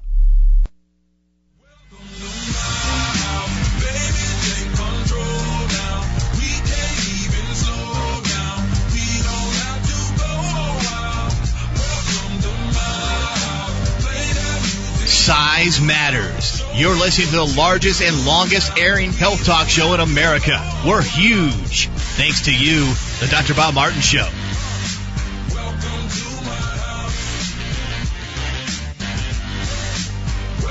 Size 15.28 15.80
matters. 15.80 16.64
You're 16.74 16.94
listening 16.94 17.28
to 17.28 17.36
the 17.36 17.54
largest 17.56 18.00
and 18.00 18.24
longest 18.24 18.78
airing 18.78 19.12
health 19.12 19.44
talk 19.44 19.68
show 19.68 19.92
in 19.92 20.00
America. 20.00 20.58
We're 20.86 21.02
huge. 21.02 21.88
Thanks 21.88 22.46
to 22.46 22.54
you, 22.54 22.86
the 23.20 23.28
Dr. 23.30 23.54
Bob 23.54 23.74
Martin 23.74 24.00
Show. 24.00 24.26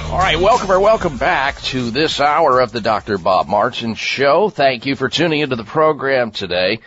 All 0.10 0.20
right, 0.20 0.40
welcome 0.40 0.72
or 0.72 0.80
welcome 0.80 1.18
back 1.18 1.62
to 1.64 1.92
this 1.92 2.22
hour 2.22 2.62
of 2.62 2.72
the 2.72 2.80
Dr. 2.80 3.18
Bob 3.18 3.50
Martin 3.50 3.94
Show. 3.94 4.50
Thank 4.50 4.86
you 4.86 4.96
for 4.96 5.10
tuning 5.10 5.42
into 5.42 5.58
the 5.58 5.66
program 5.66 6.32
today. 6.32 6.80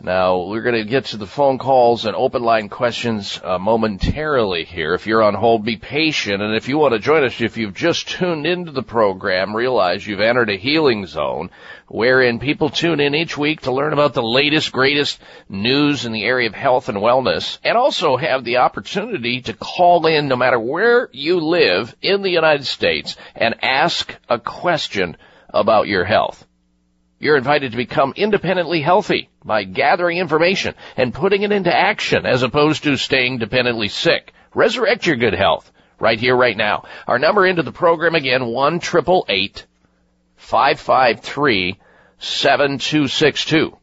Now, 0.00 0.42
we're 0.42 0.62
going 0.62 0.74
to 0.74 0.84
get 0.84 1.06
to 1.06 1.16
the 1.16 1.26
phone 1.26 1.56
calls 1.56 2.04
and 2.04 2.14
open 2.14 2.42
line 2.42 2.68
questions 2.68 3.40
uh, 3.42 3.58
momentarily 3.58 4.64
here. 4.64 4.92
If 4.92 5.06
you're 5.06 5.22
on 5.22 5.32
hold, 5.32 5.64
be 5.64 5.78
patient. 5.78 6.42
And 6.42 6.54
if 6.54 6.68
you 6.68 6.76
want 6.76 6.92
to 6.92 6.98
join 6.98 7.24
us, 7.24 7.40
if 7.40 7.56
you've 7.56 7.74
just 7.74 8.06
tuned 8.06 8.46
into 8.46 8.72
the 8.72 8.82
program, 8.82 9.56
realize 9.56 10.06
you've 10.06 10.20
entered 10.20 10.50
a 10.50 10.58
healing 10.58 11.06
zone 11.06 11.48
wherein 11.88 12.38
people 12.40 12.68
tune 12.68 13.00
in 13.00 13.14
each 13.14 13.38
week 13.38 13.62
to 13.62 13.72
learn 13.72 13.94
about 13.94 14.12
the 14.12 14.22
latest, 14.22 14.70
greatest 14.70 15.18
news 15.48 16.04
in 16.04 16.12
the 16.12 16.24
area 16.24 16.48
of 16.48 16.54
health 16.54 16.90
and 16.90 16.98
wellness 16.98 17.58
and 17.64 17.78
also 17.78 18.18
have 18.18 18.44
the 18.44 18.58
opportunity 18.58 19.40
to 19.40 19.54
call 19.54 20.06
in 20.06 20.28
no 20.28 20.36
matter 20.36 20.60
where 20.60 21.08
you 21.12 21.40
live 21.40 21.96
in 22.02 22.20
the 22.20 22.30
United 22.30 22.66
States 22.66 23.16
and 23.34 23.64
ask 23.64 24.14
a 24.28 24.38
question 24.38 25.16
about 25.48 25.88
your 25.88 26.04
health. 26.04 26.45
You're 27.18 27.38
invited 27.38 27.72
to 27.72 27.78
become 27.78 28.12
independently 28.16 28.82
healthy 28.82 29.30
by 29.42 29.64
gathering 29.64 30.18
information 30.18 30.74
and 30.96 31.14
putting 31.14 31.42
it 31.42 31.52
into 31.52 31.74
action 31.74 32.26
as 32.26 32.42
opposed 32.42 32.82
to 32.84 32.96
staying 32.96 33.38
dependently 33.38 33.88
sick. 33.88 34.34
Resurrect 34.54 35.06
your 35.06 35.16
good 35.16 35.34
health 35.34 35.72
right 35.98 36.20
here, 36.20 36.36
right 36.36 36.56
now. 36.56 36.84
Our 37.06 37.18
number 37.18 37.46
into 37.46 37.62
the 37.62 37.72
program 37.72 38.14
again, 38.14 38.46
1 38.46 38.80
553 38.80 41.78
7262. 42.18 43.78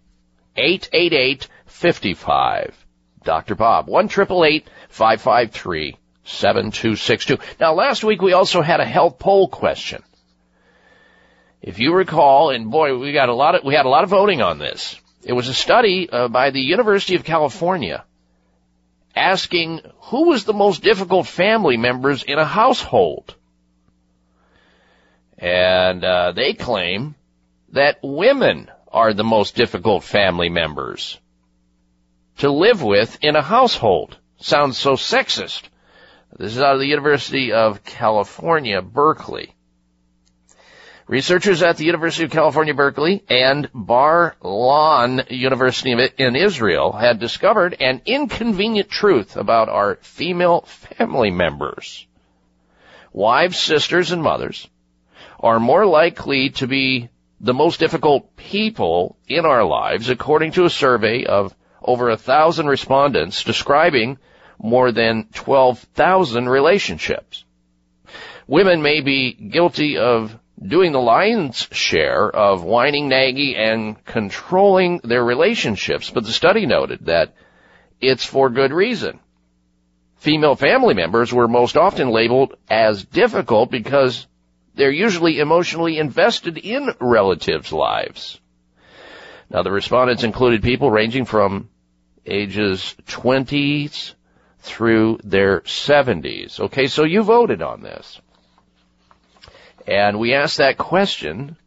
888 0.56 1.48
55. 1.66 2.86
Dr. 3.24 3.56
Bob, 3.56 3.88
1 3.88 4.10
553 4.10 5.98
7262. 6.24 7.40
Now 7.60 7.74
last 7.74 8.04
week 8.04 8.22
we 8.22 8.34
also 8.34 8.62
had 8.62 8.80
a 8.80 8.86
health 8.86 9.18
poll 9.18 9.48
question. 9.48 10.04
If 11.64 11.80
you 11.80 11.94
recall, 11.94 12.50
and 12.50 12.70
boy, 12.70 12.98
we 12.98 13.14
got 13.14 13.30
a 13.30 13.34
lot 13.34 13.56
of, 13.56 13.64
we 13.64 13.74
had 13.74 13.86
a 13.86 13.90
lot 13.90 14.04
of 14.04 14.10
voting 14.10 14.42
on 14.42 14.60
this. 14.60 15.00
It 15.24 15.32
was 15.32 15.48
a 15.48 15.54
study 15.54 16.10
uh, 16.10 16.28
by 16.28 16.50
the 16.50 16.60
University 16.60 17.16
of 17.16 17.24
California 17.24 18.04
asking 19.16 19.80
who 20.02 20.28
was 20.28 20.44
the 20.44 20.54
most 20.54 20.84
difficult 20.84 21.26
family 21.26 21.78
members 21.78 22.24
in 22.24 22.38
a 22.38 22.44
household. 22.44 23.36
And 25.38 26.04
uh, 26.04 26.34
they 26.34 26.54
claim 26.54 27.16
that 27.72 28.00
women 28.04 28.70
are 28.92 29.14
the 29.14 29.24
most 29.24 29.56
difficult 29.56 30.04
family 30.04 30.50
members 30.50 31.18
to 32.40 32.52
live 32.52 32.84
with 32.84 33.18
in 33.22 33.38
a 33.38 33.42
household. 33.42 34.18
Sounds 34.38 34.78
so 34.78 34.94
sexist. 34.94 35.64
This 36.38 36.58
is 36.58 36.62
out 36.62 36.74
of 36.74 36.82
the 36.82 36.88
University 36.88 37.54
of 37.54 37.86
California, 37.86 38.82
Berkeley. 38.82 39.56
Researchers 41.08 41.62
at 41.62 41.76
the 41.76 41.84
University 41.84 42.24
of 42.24 42.32
California, 42.32 42.74
Berkeley 42.74 43.24
and 43.30 43.70
Bar-Ilan 43.74 45.30
University 45.30 45.92
in 45.92 46.36
Israel 46.38 46.94
had 46.94 47.20
discovered 47.20 47.76
an 47.82 48.02
inconvenient 48.06 48.90
truth 48.90 49.36
about 49.36 49.68
our 49.68 49.96
female 50.02 50.62
family 50.62 51.30
members. 51.30 52.08
Wives, 53.12 53.60
sisters, 53.60 54.12
and 54.12 54.24
mothers 54.24 54.70
are 55.42 55.60
more 55.60 55.86
likely 55.86 56.52
to 56.52 56.68
be 56.68 57.10
the 57.42 57.54
most 57.54 57.82
difficult 57.82 58.38
people 58.38 59.18
in 59.28 59.46
our 59.46 59.66
lives 59.66 60.10
according 60.10 60.54
to 60.54 60.64
a 60.64 60.70
survey 60.70 61.26
of 61.26 61.54
over 61.82 62.10
a 62.10 62.18
thousand 62.18 62.68
respondents 62.68 63.44
describing 63.44 64.18
more 64.58 64.94
than 64.94 65.28
12,000 65.34 66.48
relationships. 66.48 67.44
Women 68.48 68.82
may 68.82 69.02
be 69.02 69.34
guilty 69.34 69.98
of 69.98 70.40
doing 70.66 70.92
the 70.92 71.02
lion's 71.02 71.68
share 71.72 72.30
of 72.30 72.64
whining, 72.64 73.10
nagging, 73.10 73.56
and 73.56 74.04
controlling 74.06 75.00
their 75.04 75.24
relationships, 75.24 76.10
but 76.10 76.24
the 76.24 76.32
study 76.32 76.66
noted 76.66 77.06
that 77.06 77.34
it's 78.00 78.26
for 78.26 78.50
good 78.50 78.72
reason. 78.72 79.20
Female 80.18 80.56
family 80.56 80.94
members 80.94 81.34
were 81.34 81.48
most 81.48 81.76
often 81.76 82.10
labeled 82.10 82.56
as 82.70 83.04
difficult 83.04 83.70
because 83.70 84.26
they're 84.76 84.92
usually 84.92 85.40
emotionally 85.40 86.00
invested 86.00 86.58
in 86.58 86.94
relatives' 87.00 87.74
lives. 87.74 88.40
Now 89.50 89.64
the 89.64 89.72
respondents 89.72 90.24
included 90.24 90.64
people 90.64 90.90
ranging 90.90 91.26
from 91.26 91.70
ages 92.26 92.96
20s 93.06 94.14
through 94.60 95.20
their 95.24 95.60
70s. 95.62 96.60
Okay, 96.60 96.88
so 96.88 97.04
you 97.04 97.24
voted 97.24 97.62
on 97.62 97.82
this. 97.82 98.22
And 99.88 100.20
we 100.20 100.34
asked 100.34 100.58
that 100.58 100.78
question 100.78 101.58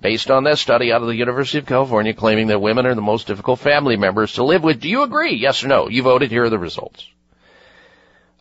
based 0.00 0.30
on 0.30 0.44
that 0.44 0.58
study 0.58 0.92
out 0.92 1.02
of 1.02 1.08
the 1.08 1.16
University 1.16 1.58
of 1.58 1.66
California 1.66 2.14
claiming 2.14 2.48
that 2.48 2.60
women 2.60 2.86
are 2.86 2.94
the 2.94 3.00
most 3.00 3.26
difficult 3.26 3.58
family 3.58 3.96
members 3.96 4.34
to 4.34 4.44
live 4.44 4.62
with. 4.62 4.80
Do 4.80 4.88
you 4.88 5.02
agree? 5.02 5.34
Yes 5.34 5.64
or 5.64 5.68
no? 5.68 5.88
You 5.88 6.02
voted. 6.02 6.30
Here 6.30 6.44
are 6.44 6.50
the 6.50 6.58
results. 6.58 7.08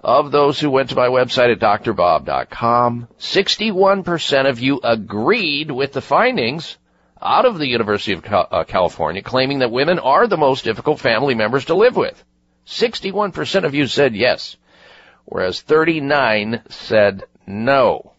Of 0.01 0.31
those 0.31 0.59
who 0.59 0.69
went 0.69 0.89
to 0.89 0.95
my 0.95 1.07
website 1.07 1.53
at 1.53 1.59
drbob.com, 1.59 3.07
61% 3.17 4.49
of 4.49 4.59
you 4.59 4.81
agreed 4.83 5.71
with 5.71 5.93
the 5.93 6.01
findings 6.01 6.77
out 7.21 7.45
of 7.45 7.57
the 7.57 7.67
University 7.67 8.11
of 8.11 8.25
uh, 8.25 8.65
California 8.67 9.21
claiming 9.21 9.59
that 9.59 9.71
women 9.71 9.99
are 9.99 10.27
the 10.27 10.37
most 10.37 10.65
difficult 10.65 10.99
family 10.99 11.35
members 11.35 11.65
to 11.65 11.75
live 11.75 11.95
with. 11.95 12.21
61% 12.65 13.63
of 13.63 13.73
you 13.73 13.87
said 13.87 14.15
yes, 14.15 14.57
whereas 15.25 15.61
39 15.61 16.63
said 16.69 17.23
no. 17.47 18.12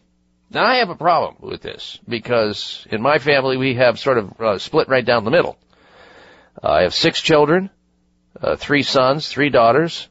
Now 0.55 0.65
I 0.65 0.77
have 0.77 0.91
a 0.91 0.95
problem 0.95 1.35
with 1.41 1.63
this 1.63 1.99
because 2.09 2.87
in 2.89 3.03
my 3.03 3.19
family 3.19 3.57
we 3.57 3.75
have 3.75 3.99
sort 3.99 4.19
of 4.19 4.41
uh, 4.41 4.59
split 4.59 4.89
right 4.89 5.05
down 5.05 5.25
the 5.25 5.33
middle. 5.33 5.59
Uh, 6.63 6.69
I 6.69 6.83
have 6.83 6.95
six 6.95 7.21
children, 7.21 7.71
uh, 8.41 8.55
three 8.55 8.85
sons, 8.85 9.27
three 9.27 9.51
daughters, 9.51 10.09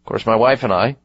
of 0.00 0.08
course 0.08 0.24
my 0.24 0.36
wife 0.36 0.62
and 0.62 0.72
I. 0.72 0.96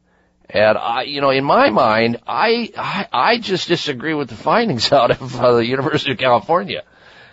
And 0.49 0.77
I, 0.77 1.01
you 1.01 1.19
know, 1.19 1.31
in 1.31 1.43
my 1.43 1.69
mind, 1.69 2.21
I, 2.25 2.71
I, 2.77 3.07
I 3.11 3.37
just 3.39 3.67
disagree 3.67 4.13
with 4.13 4.29
the 4.29 4.35
findings 4.35 4.89
out 4.93 5.11
of 5.11 5.35
uh, 5.35 5.55
the 5.55 5.65
University 5.65 6.13
of 6.13 6.17
California 6.17 6.83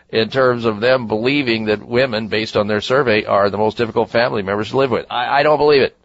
in 0.08 0.30
terms 0.30 0.64
of 0.64 0.80
them 0.80 1.06
believing 1.06 1.66
that 1.66 1.86
women, 1.86 2.26
based 2.26 2.56
on 2.56 2.66
their 2.66 2.80
survey, 2.80 3.24
are 3.24 3.50
the 3.50 3.58
most 3.58 3.76
difficult 3.76 4.10
family 4.10 4.42
members 4.42 4.70
to 4.70 4.76
live 4.76 4.90
with. 4.90 5.06
I, 5.08 5.38
I 5.38 5.42
don't 5.44 5.58
believe 5.58 5.82
it. 5.82 5.96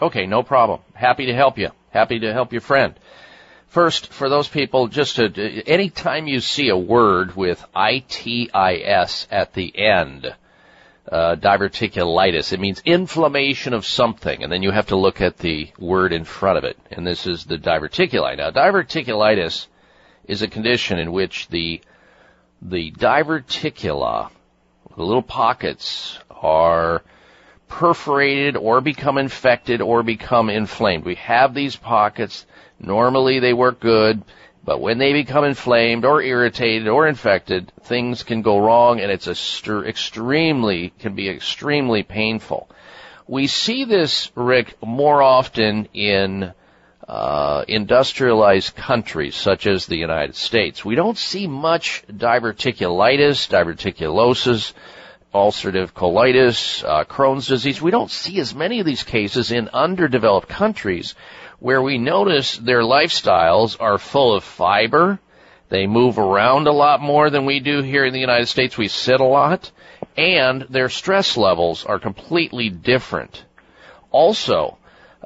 Okay, 0.00 0.26
no 0.26 0.42
problem. 0.42 0.80
Happy 0.92 1.26
to 1.26 1.34
help 1.34 1.56
you. 1.56 1.70
Happy 1.90 2.18
to 2.20 2.34
help 2.34 2.52
your 2.52 2.60
friend. 2.60 2.94
First, 3.68 4.12
for 4.12 4.28
those 4.28 4.46
people, 4.46 4.88
just 4.88 5.16
to, 5.16 5.24
anytime 5.66 6.26
you 6.26 6.40
see 6.40 6.68
a 6.68 6.76
word 6.76 7.34
with 7.34 7.64
ITIS 7.74 9.26
at 9.30 9.54
the 9.54 9.76
end, 9.76 10.34
uh, 11.10 11.36
diverticulitis. 11.36 12.52
It 12.52 12.60
means 12.60 12.82
inflammation 12.84 13.72
of 13.72 13.86
something, 13.86 14.42
and 14.42 14.50
then 14.50 14.62
you 14.62 14.70
have 14.70 14.86
to 14.86 14.96
look 14.96 15.20
at 15.20 15.38
the 15.38 15.70
word 15.78 16.12
in 16.12 16.24
front 16.24 16.58
of 16.58 16.64
it. 16.64 16.78
And 16.90 17.06
this 17.06 17.26
is 17.26 17.44
the 17.44 17.58
diverticuli. 17.58 18.36
Now, 18.36 18.50
diverticulitis 18.50 19.66
is 20.26 20.42
a 20.42 20.48
condition 20.48 20.98
in 20.98 21.12
which 21.12 21.48
the 21.48 21.80
the 22.62 22.90
diverticula, 22.92 24.30
the 24.96 25.02
little 25.02 25.22
pockets, 25.22 26.18
are 26.30 27.02
perforated 27.68 28.56
or 28.56 28.80
become 28.80 29.18
infected 29.18 29.80
or 29.80 30.02
become 30.02 30.48
inflamed. 30.48 31.04
We 31.04 31.16
have 31.16 31.54
these 31.54 31.76
pockets. 31.76 32.46
Normally 32.78 33.38
they 33.40 33.52
work 33.52 33.80
good. 33.80 34.22
But 34.66 34.80
when 34.80 34.98
they 34.98 35.12
become 35.12 35.44
inflamed 35.44 36.04
or 36.04 36.20
irritated 36.20 36.88
or 36.88 37.06
infected, 37.06 37.72
things 37.84 38.24
can 38.24 38.42
go 38.42 38.58
wrong 38.58 38.98
and 38.98 39.12
it's 39.12 39.38
st- 39.38 39.86
extremely, 39.86 40.92
can 40.98 41.14
be 41.14 41.28
extremely 41.28 42.02
painful. 42.02 42.68
We 43.28 43.46
see 43.46 43.84
this, 43.84 44.32
Rick, 44.34 44.76
more 44.82 45.22
often 45.22 45.86
in 45.94 46.52
uh, 47.06 47.64
industrialized 47.68 48.74
countries 48.74 49.36
such 49.36 49.68
as 49.68 49.86
the 49.86 49.96
United 49.96 50.34
States. 50.34 50.84
We 50.84 50.96
don't 50.96 51.16
see 51.16 51.46
much 51.46 52.02
diverticulitis, 52.10 53.48
diverticulosis, 53.48 54.72
ulcerative 55.32 55.92
colitis, 55.92 56.82
uh, 56.82 57.04
Crohn's 57.04 57.46
disease. 57.46 57.80
We 57.80 57.92
don't 57.92 58.10
see 58.10 58.40
as 58.40 58.52
many 58.52 58.80
of 58.80 58.86
these 58.86 59.04
cases 59.04 59.52
in 59.52 59.68
underdeveloped 59.68 60.48
countries 60.48 61.14
where 61.58 61.82
we 61.82 61.98
notice 61.98 62.56
their 62.56 62.82
lifestyles 62.82 63.76
are 63.80 63.98
full 63.98 64.34
of 64.34 64.44
fiber. 64.44 65.18
They 65.68 65.86
move 65.86 66.18
around 66.18 66.66
a 66.66 66.72
lot 66.72 67.00
more 67.00 67.30
than 67.30 67.44
we 67.44 67.60
do 67.60 67.82
here 67.82 68.04
in 68.04 68.12
the 68.12 68.20
United 68.20 68.46
States. 68.46 68.78
We 68.78 68.88
sit 68.88 69.20
a 69.20 69.24
lot. 69.24 69.70
And 70.16 70.62
their 70.70 70.88
stress 70.88 71.36
levels 71.36 71.84
are 71.84 71.98
completely 71.98 72.68
different. 72.70 73.44
Also, 74.10 74.78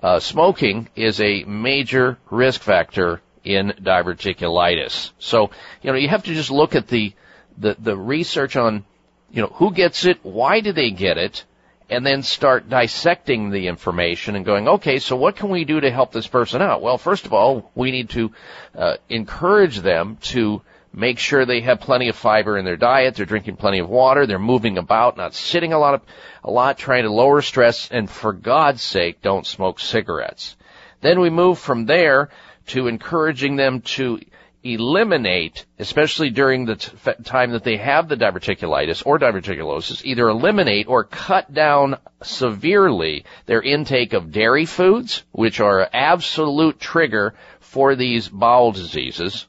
uh, 0.02 0.18
smoking 0.18 0.88
is 0.96 1.20
a 1.20 1.44
major 1.44 2.18
risk 2.30 2.60
factor 2.62 3.20
in 3.44 3.74
diverticulitis. 3.80 5.12
So, 5.18 5.50
you 5.82 5.92
know, 5.92 5.98
you 5.98 6.08
have 6.08 6.24
to 6.24 6.34
just 6.34 6.50
look 6.50 6.74
at 6.74 6.88
the, 6.88 7.12
the, 7.58 7.76
the 7.78 7.96
research 7.96 8.56
on, 8.56 8.84
you 9.30 9.42
know, 9.42 9.48
who 9.54 9.72
gets 9.72 10.04
it, 10.04 10.18
why 10.22 10.60
do 10.60 10.72
they 10.72 10.90
get 10.90 11.18
it, 11.18 11.44
and 11.90 12.06
then 12.06 12.22
start 12.22 12.68
dissecting 12.68 13.50
the 13.50 13.66
information 13.66 14.36
and 14.36 14.44
going, 14.44 14.68
okay, 14.68 15.00
so 15.00 15.16
what 15.16 15.36
can 15.36 15.50
we 15.50 15.64
do 15.64 15.80
to 15.80 15.90
help 15.90 16.12
this 16.12 16.28
person 16.28 16.62
out? 16.62 16.80
Well, 16.80 16.98
first 16.98 17.26
of 17.26 17.32
all, 17.32 17.70
we 17.74 17.90
need 17.90 18.10
to 18.10 18.32
uh, 18.76 18.96
encourage 19.08 19.80
them 19.80 20.16
to 20.22 20.62
make 20.92 21.18
sure 21.18 21.44
they 21.44 21.60
have 21.60 21.80
plenty 21.80 22.08
of 22.08 22.16
fiber 22.16 22.56
in 22.56 22.64
their 22.64 22.76
diet, 22.76 23.16
they're 23.16 23.26
drinking 23.26 23.56
plenty 23.56 23.80
of 23.80 23.88
water, 23.88 24.26
they're 24.26 24.38
moving 24.38 24.78
about, 24.78 25.16
not 25.16 25.34
sitting 25.34 25.72
a 25.72 25.78
lot 25.78 25.94
of, 25.94 26.02
a 26.44 26.50
lot, 26.50 26.78
trying 26.78 27.02
to 27.02 27.10
lower 27.10 27.42
stress, 27.42 27.88
and 27.90 28.08
for 28.08 28.32
God's 28.32 28.82
sake, 28.82 29.20
don't 29.20 29.46
smoke 29.46 29.80
cigarettes. 29.80 30.56
Then 31.00 31.20
we 31.20 31.30
move 31.30 31.58
from 31.58 31.86
there 31.86 32.30
to 32.68 32.86
encouraging 32.86 33.56
them 33.56 33.80
to 33.80 34.20
eliminate, 34.62 35.64
especially 35.78 36.30
during 36.30 36.66
the 36.66 36.76
t- 36.76 36.90
time 37.24 37.52
that 37.52 37.64
they 37.64 37.78
have 37.78 38.08
the 38.08 38.16
diverticulitis 38.16 39.02
or 39.06 39.18
diverticulosis, 39.18 40.04
either 40.04 40.28
eliminate 40.28 40.86
or 40.86 41.04
cut 41.04 41.52
down 41.52 41.96
severely 42.22 43.24
their 43.46 43.62
intake 43.62 44.12
of 44.12 44.32
dairy 44.32 44.66
foods, 44.66 45.22
which 45.32 45.60
are 45.60 45.88
absolute 45.92 46.78
trigger 46.78 47.34
for 47.60 47.94
these 47.94 48.28
bowel 48.28 48.72
diseases. 48.72 49.46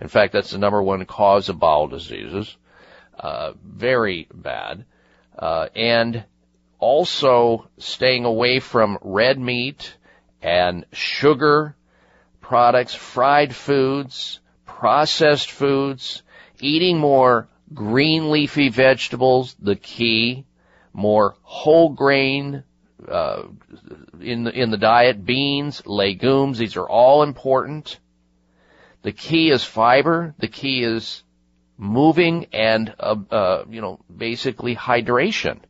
In 0.00 0.08
fact, 0.08 0.32
that's 0.32 0.50
the 0.50 0.58
number 0.58 0.82
one 0.82 1.04
cause 1.04 1.48
of 1.48 1.58
bowel 1.58 1.88
diseases. 1.88 2.56
Uh, 3.18 3.52
very 3.64 4.28
bad. 4.32 4.84
Uh, 5.38 5.68
and 5.74 6.24
also 6.78 7.68
staying 7.78 8.24
away 8.24 8.60
from 8.60 8.98
red 9.02 9.38
meat 9.38 9.94
and 10.40 10.84
sugar 10.92 11.76
products, 12.42 12.94
fried 12.94 13.54
foods, 13.54 14.40
processed 14.66 15.50
foods, 15.50 16.22
eating 16.60 16.98
more 16.98 17.48
green 17.72 18.30
leafy 18.30 18.68
vegetables, 18.68 19.56
the 19.58 19.76
key, 19.76 20.44
more 20.92 21.34
whole 21.42 21.88
grain, 21.88 22.64
uh, 23.08 23.44
in 24.20 24.44
the, 24.44 24.52
in 24.52 24.70
the 24.70 24.76
diet, 24.76 25.24
beans, 25.24 25.82
legumes, 25.86 26.58
these 26.58 26.76
are 26.76 26.88
all 26.88 27.22
important. 27.22 27.98
The 29.02 29.12
key 29.12 29.50
is 29.50 29.64
fiber. 29.64 30.34
The 30.38 30.48
key 30.48 30.84
is 30.84 31.24
moving 31.76 32.46
and, 32.52 32.94
uh, 33.00 33.16
uh, 33.30 33.64
you 33.68 33.80
know, 33.80 33.98
basically 34.14 34.76
hydration 34.76 35.60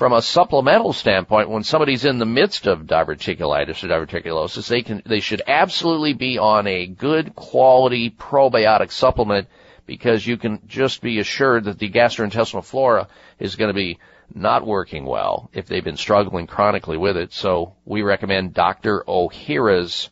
from 0.00 0.14
a 0.14 0.22
supplemental 0.22 0.94
standpoint, 0.94 1.50
when 1.50 1.62
somebody's 1.62 2.06
in 2.06 2.16
the 2.16 2.24
midst 2.24 2.66
of 2.66 2.86
diverticulitis 2.86 3.84
or 3.84 3.88
diverticulosis, 3.88 4.66
they 4.66 4.80
can, 4.80 5.02
they 5.04 5.20
should 5.20 5.42
absolutely 5.46 6.14
be 6.14 6.38
on 6.38 6.66
a 6.66 6.86
good 6.86 7.36
quality 7.36 8.08
probiotic 8.08 8.90
supplement 8.90 9.46
because 9.84 10.26
you 10.26 10.38
can 10.38 10.58
just 10.66 11.02
be 11.02 11.18
assured 11.18 11.64
that 11.64 11.78
the 11.78 11.90
gastrointestinal 11.90 12.64
flora 12.64 13.08
is 13.38 13.56
going 13.56 13.68
to 13.68 13.74
be 13.74 13.98
not 14.34 14.66
working 14.66 15.04
well 15.04 15.50
if 15.52 15.66
they've 15.66 15.84
been 15.84 15.98
struggling 15.98 16.46
chronically 16.46 16.96
with 16.96 17.18
it. 17.18 17.34
So 17.34 17.74
we 17.84 18.00
recommend 18.00 18.54
Dr. 18.54 19.04
O'Hara's 19.06 20.08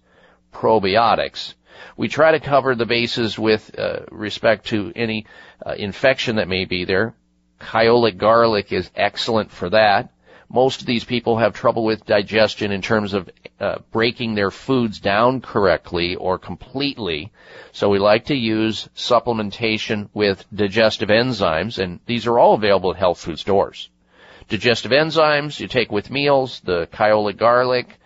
probiotics. 0.52 1.54
We 1.96 2.08
try 2.08 2.32
to 2.32 2.40
cover 2.40 2.74
the 2.74 2.84
bases 2.84 3.38
with 3.38 3.78
uh, 3.78 4.00
respect 4.10 4.66
to 4.66 4.92
any 4.94 5.24
uh, 5.64 5.72
infection 5.78 6.36
that 6.36 6.46
may 6.46 6.66
be 6.66 6.84
there. 6.84 7.14
Kyolic 7.60 8.16
garlic 8.16 8.72
is 8.72 8.90
excellent 8.94 9.50
for 9.50 9.70
that. 9.70 10.10
Most 10.50 10.80
of 10.80 10.86
these 10.86 11.04
people 11.04 11.36
have 11.38 11.52
trouble 11.52 11.84
with 11.84 12.06
digestion 12.06 12.72
in 12.72 12.80
terms 12.80 13.12
of 13.12 13.28
uh, 13.60 13.78
breaking 13.90 14.34
their 14.34 14.50
foods 14.50 14.98
down 14.98 15.42
correctly 15.42 16.16
or 16.16 16.38
completely. 16.38 17.32
So 17.72 17.90
we 17.90 17.98
like 17.98 18.26
to 18.26 18.34
use 18.34 18.88
supplementation 18.96 20.08
with 20.14 20.44
digestive 20.54 21.10
enzymes, 21.10 21.78
and 21.78 22.00
these 22.06 22.26
are 22.26 22.38
all 22.38 22.54
available 22.54 22.92
at 22.92 22.98
health 22.98 23.20
food 23.20 23.38
stores. 23.38 23.90
Digestive 24.48 24.92
enzymes 24.92 25.60
you 25.60 25.68
take 25.68 25.92
with 25.92 26.10
meals, 26.10 26.60
the 26.60 26.86
Kyolic 26.86 27.36
garlic, 27.36 27.98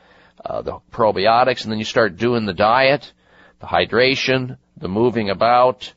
uh, 0.44 0.62
the 0.62 0.78
probiotics, 0.90 1.62
and 1.62 1.70
then 1.70 1.78
you 1.78 1.84
start 1.84 2.16
doing 2.16 2.46
the 2.46 2.52
diet, 2.52 3.12
the 3.60 3.66
hydration, 3.66 4.56
the 4.76 4.88
moving 4.88 5.30
about, 5.30 5.92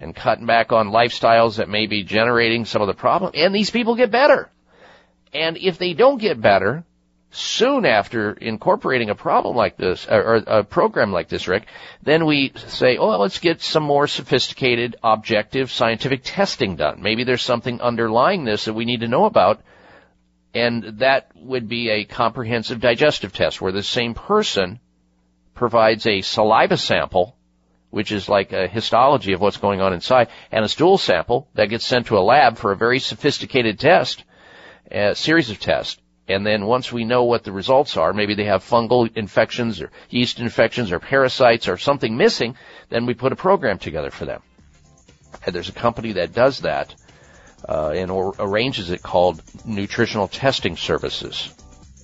and 0.00 0.14
cutting 0.14 0.46
back 0.46 0.72
on 0.72 0.88
lifestyles 0.88 1.56
that 1.56 1.68
may 1.68 1.86
be 1.86 2.04
generating 2.04 2.64
some 2.64 2.82
of 2.82 2.88
the 2.88 2.94
problem. 2.94 3.32
And 3.34 3.54
these 3.54 3.70
people 3.70 3.96
get 3.96 4.10
better. 4.10 4.50
And 5.32 5.56
if 5.56 5.78
they 5.78 5.94
don't 5.94 6.18
get 6.18 6.40
better, 6.40 6.84
soon 7.30 7.84
after 7.84 8.32
incorporating 8.32 9.10
a 9.10 9.14
problem 9.14 9.56
like 9.56 9.76
this, 9.76 10.06
or 10.08 10.36
a 10.36 10.64
program 10.64 11.12
like 11.12 11.28
this, 11.28 11.46
Rick, 11.48 11.66
then 12.02 12.24
we 12.26 12.52
say, 12.56 12.96
oh, 12.96 13.08
well, 13.08 13.20
let's 13.20 13.38
get 13.38 13.60
some 13.60 13.82
more 13.82 14.06
sophisticated, 14.06 14.96
objective, 15.02 15.70
scientific 15.70 16.22
testing 16.24 16.76
done. 16.76 17.02
Maybe 17.02 17.24
there's 17.24 17.42
something 17.42 17.80
underlying 17.80 18.44
this 18.44 18.64
that 18.64 18.74
we 18.74 18.86
need 18.86 19.00
to 19.00 19.08
know 19.08 19.26
about. 19.26 19.60
And 20.54 21.00
that 21.00 21.30
would 21.36 21.68
be 21.68 21.90
a 21.90 22.04
comprehensive 22.04 22.80
digestive 22.80 23.32
test 23.34 23.60
where 23.60 23.72
the 23.72 23.82
same 23.82 24.14
person 24.14 24.80
provides 25.54 26.06
a 26.06 26.22
saliva 26.22 26.78
sample, 26.78 27.36
which 27.90 28.12
is 28.12 28.28
like 28.28 28.52
a 28.52 28.68
histology 28.68 29.32
of 29.32 29.40
what's 29.40 29.56
going 29.56 29.80
on 29.80 29.92
inside, 29.92 30.28
and 30.52 30.64
a 30.64 30.68
stool 30.68 30.98
sample 30.98 31.48
that 31.54 31.70
gets 31.70 31.86
sent 31.86 32.06
to 32.06 32.18
a 32.18 32.20
lab 32.20 32.58
for 32.58 32.72
a 32.72 32.76
very 32.76 32.98
sophisticated 32.98 33.78
test 33.78 34.24
a 34.90 35.14
series 35.14 35.50
of 35.50 35.60
tests. 35.60 36.00
And 36.28 36.46
then 36.46 36.66
once 36.66 36.92
we 36.92 37.04
know 37.04 37.24
what 37.24 37.44
the 37.44 37.52
results 37.52 37.96
are, 37.96 38.12
maybe 38.12 38.34
they 38.34 38.44
have 38.44 38.62
fungal 38.62 39.14
infections 39.16 39.80
or 39.80 39.90
yeast 40.10 40.40
infections 40.40 40.92
or 40.92 40.98
parasites 40.98 41.68
or 41.68 41.78
something 41.78 42.16
missing, 42.16 42.56
then 42.90 43.06
we 43.06 43.14
put 43.14 43.32
a 43.32 43.36
program 43.36 43.78
together 43.78 44.10
for 44.10 44.26
them. 44.26 44.42
And 45.44 45.54
there's 45.54 45.70
a 45.70 45.72
company 45.72 46.12
that 46.12 46.34
does 46.34 46.60
that 46.60 46.94
uh, 47.66 47.90
and 47.90 48.10
or 48.10 48.34
arranges 48.38 48.90
it 48.90 49.02
called 49.02 49.42
Nutritional 49.64 50.28
Testing 50.28 50.76
Services 50.76 51.54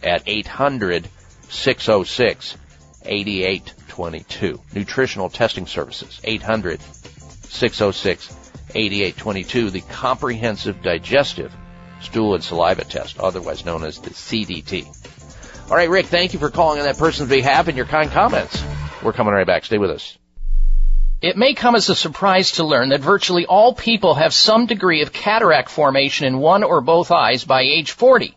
at 0.03 0.23
800 0.27 1.09
606 1.49 2.57
8822. 3.04 4.60
Nutritional 4.74 5.30
Testing 5.30 5.66
Services, 5.66 6.20
800 6.24 6.80
606 6.80 8.36
8822. 8.74 9.70
The 9.70 9.80
comprehensive 9.82 10.82
digestive 10.82 11.52
stool 12.00 12.34
and 12.34 12.44
saliva 12.44 12.84
test, 12.84 13.18
otherwise 13.18 13.64
known 13.64 13.84
as 13.84 13.98
the 14.00 14.10
CDT. 14.10 14.86
All 15.70 15.76
right, 15.76 15.88
Rick, 15.88 16.06
thank 16.06 16.32
you 16.34 16.38
for 16.38 16.50
calling 16.50 16.78
on 16.78 16.86
that 16.86 16.98
person's 16.98 17.30
behalf 17.30 17.68
and 17.68 17.76
your 17.76 17.86
kind 17.86 18.10
comments. 18.10 18.62
We're 19.02 19.12
coming 19.12 19.32
right 19.32 19.46
back. 19.46 19.64
Stay 19.64 19.78
with 19.78 19.90
us. 19.90 20.18
It 21.22 21.38
may 21.38 21.54
come 21.54 21.74
as 21.74 21.88
a 21.88 21.94
surprise 21.94 22.52
to 22.52 22.64
learn 22.64 22.90
that 22.90 23.00
virtually 23.00 23.46
all 23.46 23.72
people 23.72 24.14
have 24.14 24.34
some 24.34 24.66
degree 24.66 25.00
of 25.00 25.10
cataract 25.10 25.70
formation 25.70 26.26
in 26.26 26.38
one 26.38 26.62
or 26.62 26.82
both 26.82 27.10
eyes 27.10 27.44
by 27.44 27.62
age 27.62 27.92
40. 27.92 28.36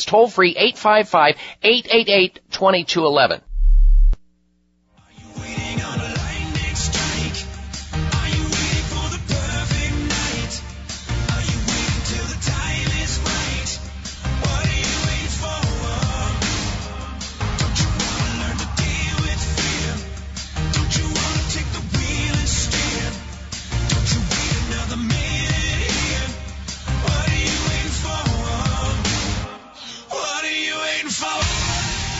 toll 0.05 0.27
free 0.27 0.55
855 0.55 1.35
888 1.63 2.39
2211. 2.51 3.41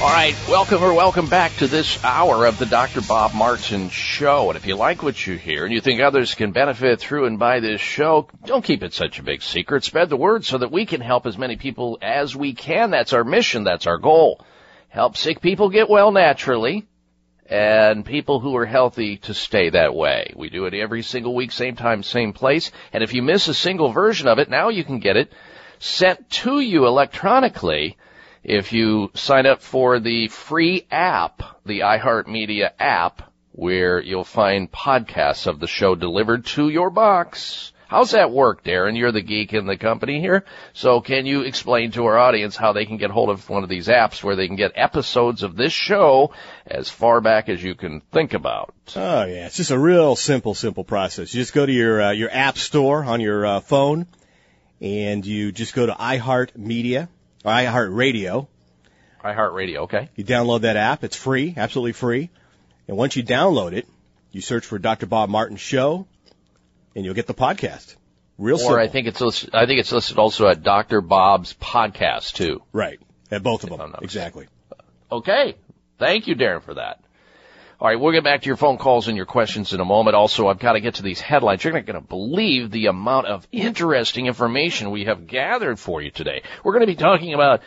All 0.00 0.08
right, 0.08 0.36
welcome 0.48 0.80
or 0.84 0.94
welcome 0.94 1.28
back 1.28 1.56
to 1.56 1.66
this 1.66 2.04
hour 2.04 2.46
of 2.46 2.56
the 2.56 2.66
Dr. 2.66 3.00
Bob 3.00 3.34
Martin 3.34 3.90
Show. 3.90 4.48
And 4.48 4.56
if 4.56 4.64
you 4.64 4.76
like 4.76 5.02
what 5.02 5.26
you 5.26 5.36
hear 5.36 5.64
and 5.64 5.74
you 5.74 5.80
think 5.80 6.00
others 6.00 6.36
can 6.36 6.52
benefit 6.52 7.00
through 7.00 7.26
and 7.26 7.36
by 7.36 7.58
this 7.58 7.80
show, 7.80 8.28
don't 8.44 8.64
keep 8.64 8.84
it 8.84 8.94
such 8.94 9.18
a 9.18 9.24
big 9.24 9.42
secret. 9.42 9.82
Spread 9.82 10.08
the 10.08 10.16
word 10.16 10.44
so 10.44 10.58
that 10.58 10.70
we 10.70 10.86
can 10.86 11.00
help 11.00 11.26
as 11.26 11.36
many 11.36 11.56
people 11.56 11.98
as 12.00 12.36
we 12.36 12.54
can. 12.54 12.92
That's 12.92 13.12
our 13.12 13.24
mission. 13.24 13.64
That's 13.64 13.88
our 13.88 13.98
goal. 13.98 14.46
Help 14.88 15.16
sick 15.16 15.40
people 15.40 15.68
get 15.68 15.90
well 15.90 16.12
naturally 16.12 16.86
and 17.46 18.04
people 18.04 18.38
who 18.38 18.56
are 18.56 18.66
healthy 18.66 19.16
to 19.16 19.34
stay 19.34 19.70
that 19.70 19.96
way. 19.96 20.32
We 20.36 20.48
do 20.48 20.66
it 20.66 20.74
every 20.74 21.02
single 21.02 21.34
week, 21.34 21.50
same 21.50 21.74
time, 21.74 22.04
same 22.04 22.32
place. 22.32 22.70
And 22.92 23.02
if 23.02 23.14
you 23.14 23.22
miss 23.22 23.48
a 23.48 23.54
single 23.54 23.90
version 23.90 24.28
of 24.28 24.38
it, 24.38 24.48
now 24.48 24.68
you 24.68 24.84
can 24.84 25.00
get 25.00 25.16
it 25.16 25.32
sent 25.80 26.30
to 26.30 26.60
you 26.60 26.86
electronically 26.86 27.96
if 28.44 28.72
you 28.72 29.10
sign 29.14 29.46
up 29.46 29.62
for 29.62 30.00
the 30.00 30.28
free 30.28 30.86
app, 30.90 31.42
the 31.66 31.80
iHeartMedia 31.80 32.70
app, 32.78 33.32
where 33.52 34.00
you'll 34.00 34.24
find 34.24 34.70
podcasts 34.70 35.46
of 35.46 35.58
the 35.60 35.66
show 35.66 35.94
delivered 35.94 36.46
to 36.46 36.68
your 36.68 36.90
box. 36.90 37.72
How's 37.88 38.10
that 38.10 38.30
work, 38.30 38.62
Darren? 38.62 38.98
You're 38.98 39.12
the 39.12 39.22
geek 39.22 39.54
in 39.54 39.66
the 39.66 39.78
company 39.78 40.20
here. 40.20 40.44
So 40.74 41.00
can 41.00 41.24
you 41.24 41.40
explain 41.40 41.90
to 41.92 42.04
our 42.04 42.18
audience 42.18 42.54
how 42.54 42.74
they 42.74 42.84
can 42.84 42.98
get 42.98 43.10
hold 43.10 43.30
of 43.30 43.48
one 43.48 43.62
of 43.62 43.70
these 43.70 43.88
apps 43.88 44.22
where 44.22 44.36
they 44.36 44.46
can 44.46 44.56
get 44.56 44.72
episodes 44.74 45.42
of 45.42 45.56
this 45.56 45.72
show 45.72 46.32
as 46.66 46.90
far 46.90 47.22
back 47.22 47.48
as 47.48 47.62
you 47.62 47.74
can 47.74 48.02
think 48.12 48.34
about? 48.34 48.74
Oh 48.94 49.24
yeah, 49.24 49.46
it's 49.46 49.56
just 49.56 49.70
a 49.70 49.78
real 49.78 50.16
simple, 50.16 50.54
simple 50.54 50.84
process. 50.84 51.32
You 51.32 51.40
just 51.40 51.54
go 51.54 51.64
to 51.64 51.72
your, 51.72 52.02
uh, 52.02 52.10
your 52.12 52.30
app 52.30 52.58
store 52.58 53.02
on 53.02 53.22
your 53.22 53.46
uh, 53.46 53.60
phone 53.60 54.06
and 54.82 55.24
you 55.24 55.50
just 55.50 55.74
go 55.74 55.86
to 55.86 55.92
iHeartMedia 55.92 57.08
or 57.44 57.52
iHeartRadio. 57.52 58.48
iHeartRadio, 59.24 59.76
okay. 59.78 60.08
You 60.16 60.24
download 60.24 60.62
that 60.62 60.76
app. 60.76 61.04
It's 61.04 61.16
free, 61.16 61.54
absolutely 61.56 61.92
free. 61.92 62.30
And 62.86 62.96
once 62.96 63.16
you 63.16 63.22
download 63.22 63.72
it, 63.72 63.86
you 64.32 64.40
search 64.40 64.64
for 64.64 64.78
Dr. 64.78 65.06
Bob 65.06 65.28
Martin 65.28 65.56
Show, 65.56 66.06
and 66.94 67.04
you'll 67.04 67.14
get 67.14 67.26
the 67.26 67.34
podcast. 67.34 67.96
Real 68.38 68.56
or 68.56 68.58
simple. 68.58 68.76
I 68.78 68.88
think 68.88 69.08
it's 69.08 69.20
listed, 69.20 69.50
I 69.52 69.66
think 69.66 69.80
it's 69.80 69.92
listed 69.92 70.18
also 70.18 70.46
at 70.46 70.62
Dr. 70.62 71.00
Bob's 71.00 71.54
podcast 71.54 72.34
too. 72.34 72.62
Right. 72.72 73.00
At 73.30 73.42
both 73.42 73.64
of 73.64 73.76
them. 73.76 73.94
Exactly. 74.00 74.46
Okay. 75.10 75.56
Thank 75.98 76.28
you, 76.28 76.36
Darren, 76.36 76.62
for 76.62 76.74
that. 76.74 77.00
All 77.80 77.86
right, 77.86 78.00
we'll 78.00 78.10
get 78.10 78.24
back 78.24 78.42
to 78.42 78.46
your 78.46 78.56
phone 78.56 78.76
calls 78.76 79.06
and 79.06 79.16
your 79.16 79.24
questions 79.24 79.72
in 79.72 79.78
a 79.78 79.84
moment. 79.84 80.16
Also, 80.16 80.48
I've 80.48 80.58
got 80.58 80.72
to 80.72 80.80
get 80.80 80.96
to 80.96 81.02
these 81.04 81.20
headlines. 81.20 81.62
You're 81.62 81.74
not 81.74 81.86
going 81.86 82.00
to 82.00 82.06
believe 82.06 82.72
the 82.72 82.86
amount 82.86 83.28
of 83.28 83.46
interesting 83.52 84.26
information 84.26 84.90
we 84.90 85.04
have 85.04 85.28
gathered 85.28 85.78
for 85.78 86.02
you 86.02 86.10
today. 86.10 86.42
We're 86.64 86.72
going 86.72 86.86
to 86.86 86.92
be 86.92 86.96
talking 86.96 87.34
about 87.34 87.62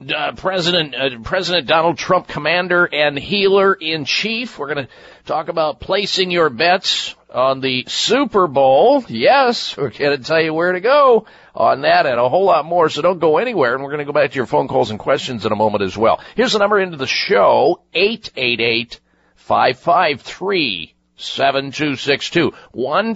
uh, 0.00 0.32
President 0.32 0.94
uh, 0.94 1.18
President 1.22 1.66
Donald 1.66 1.98
Trump, 1.98 2.26
commander 2.26 2.88
and 2.90 3.18
healer 3.18 3.74
in 3.74 4.06
chief. 4.06 4.58
We're 4.58 4.72
going 4.72 4.86
to 4.86 4.92
talk 5.26 5.48
about 5.48 5.78
placing 5.78 6.30
your 6.30 6.48
bets 6.48 7.14
on 7.28 7.60
the 7.60 7.84
Super 7.86 8.46
Bowl. 8.46 9.04
Yes, 9.08 9.76
we're 9.76 9.90
going 9.90 10.16
to 10.16 10.24
tell 10.24 10.40
you 10.40 10.54
where 10.54 10.72
to 10.72 10.80
go 10.80 11.26
on 11.54 11.82
that 11.82 12.06
and 12.06 12.18
a 12.18 12.30
whole 12.30 12.46
lot 12.46 12.64
more. 12.64 12.88
So 12.88 13.02
don't 13.02 13.18
go 13.18 13.36
anywhere. 13.36 13.74
And 13.74 13.84
we're 13.84 13.90
going 13.90 13.98
to 13.98 14.10
go 14.10 14.18
back 14.18 14.30
to 14.30 14.36
your 14.36 14.46
phone 14.46 14.68
calls 14.68 14.90
and 14.90 14.98
questions 14.98 15.44
in 15.44 15.52
a 15.52 15.56
moment 15.56 15.82
as 15.82 15.98
well. 15.98 16.18
Here's 16.34 16.54
the 16.54 16.60
number 16.60 16.80
into 16.80 16.96
the 16.96 17.06
show: 17.06 17.82
eight 17.92 18.30
eight 18.38 18.60
eight. 18.60 19.00
553 19.40 20.94
7262 21.16 22.52
1 22.72 23.14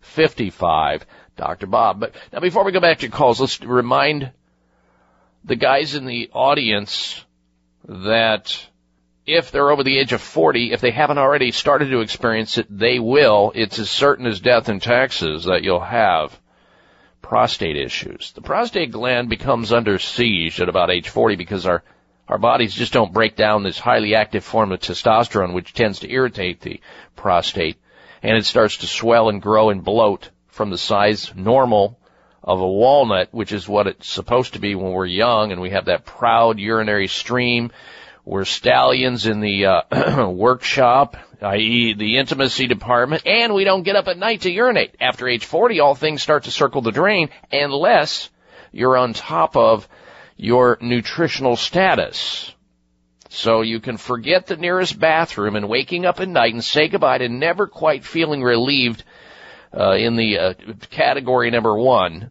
55 0.00 1.06
Dr. 1.36 1.66
Bob. 1.66 2.00
But 2.00 2.14
now 2.32 2.40
before 2.40 2.64
we 2.64 2.72
go 2.72 2.80
back 2.80 2.98
to 2.98 3.08
calls, 3.08 3.40
let's 3.40 3.60
remind 3.60 4.32
the 5.44 5.56
guys 5.56 5.94
in 5.94 6.06
the 6.06 6.30
audience 6.32 7.24
that 7.86 8.66
if 9.26 9.50
they're 9.50 9.70
over 9.70 9.82
the 9.82 9.98
age 9.98 10.12
of 10.12 10.20
40, 10.20 10.72
if 10.72 10.80
they 10.80 10.90
haven't 10.90 11.18
already 11.18 11.50
started 11.50 11.90
to 11.90 12.00
experience 12.00 12.58
it, 12.58 12.66
they 12.70 12.98
will. 12.98 13.52
It's 13.54 13.78
as 13.78 13.90
certain 13.90 14.26
as 14.26 14.40
death 14.40 14.68
and 14.68 14.80
taxes 14.80 15.44
that 15.44 15.62
you'll 15.62 15.80
have 15.80 16.38
prostate 17.22 17.76
issues. 17.76 18.32
The 18.32 18.40
prostate 18.40 18.92
gland 18.92 19.28
becomes 19.28 19.72
under 19.72 19.98
siege 19.98 20.60
at 20.60 20.68
about 20.68 20.90
age 20.90 21.08
40 21.08 21.36
because 21.36 21.66
our 21.66 21.82
our 22.28 22.38
bodies 22.38 22.74
just 22.74 22.92
don't 22.92 23.12
break 23.12 23.36
down 23.36 23.62
this 23.62 23.78
highly 23.78 24.14
active 24.14 24.44
form 24.44 24.72
of 24.72 24.80
testosterone, 24.80 25.54
which 25.54 25.72
tends 25.72 26.00
to 26.00 26.10
irritate 26.10 26.60
the 26.60 26.80
prostate, 27.14 27.78
and 28.22 28.36
it 28.36 28.44
starts 28.44 28.78
to 28.78 28.86
swell 28.86 29.28
and 29.28 29.40
grow 29.40 29.70
and 29.70 29.84
bloat 29.84 30.30
from 30.48 30.70
the 30.70 30.78
size 30.78 31.32
normal 31.36 31.98
of 32.42 32.60
a 32.60 32.66
walnut, 32.66 33.28
which 33.32 33.52
is 33.52 33.68
what 33.68 33.86
it's 33.86 34.08
supposed 34.08 34.54
to 34.54 34.60
be 34.60 34.74
when 34.74 34.92
we're 34.92 35.06
young, 35.06 35.52
and 35.52 35.60
we 35.60 35.70
have 35.70 35.86
that 35.86 36.04
proud 36.04 36.58
urinary 36.58 37.08
stream. 37.08 37.70
We're 38.24 38.44
stallions 38.44 39.26
in 39.26 39.40
the 39.40 39.66
uh, 39.66 40.28
workshop, 40.30 41.16
i.e., 41.42 41.94
the 41.94 42.18
intimacy 42.18 42.66
department, 42.66 43.26
and 43.26 43.54
we 43.54 43.64
don't 43.64 43.84
get 43.84 43.96
up 43.96 44.08
at 44.08 44.18
night 44.18 44.42
to 44.42 44.50
urinate. 44.50 44.96
After 45.00 45.28
age 45.28 45.44
40, 45.44 45.80
all 45.80 45.94
things 45.94 46.22
start 46.22 46.44
to 46.44 46.50
circle 46.50 46.82
the 46.82 46.90
drain, 46.90 47.30
unless 47.52 48.30
you're 48.72 48.96
on 48.96 49.12
top 49.12 49.56
of 49.56 49.88
your 50.36 50.78
nutritional 50.80 51.56
status. 51.56 52.52
So 53.28 53.60
you 53.60 53.80
can 53.80 53.96
forget 53.96 54.46
the 54.46 54.56
nearest 54.56 54.98
bathroom 54.98 55.56
and 55.56 55.68
waking 55.68 56.06
up 56.06 56.20
at 56.20 56.28
night 56.28 56.54
and 56.54 56.64
say 56.64 56.88
goodbye 56.88 57.18
to 57.18 57.28
never 57.28 57.66
quite 57.66 58.04
feeling 58.04 58.42
relieved 58.42 59.04
uh, 59.76 59.92
in 59.92 60.16
the 60.16 60.38
uh, 60.38 60.54
category 60.90 61.50
number 61.50 61.76
one. 61.76 62.30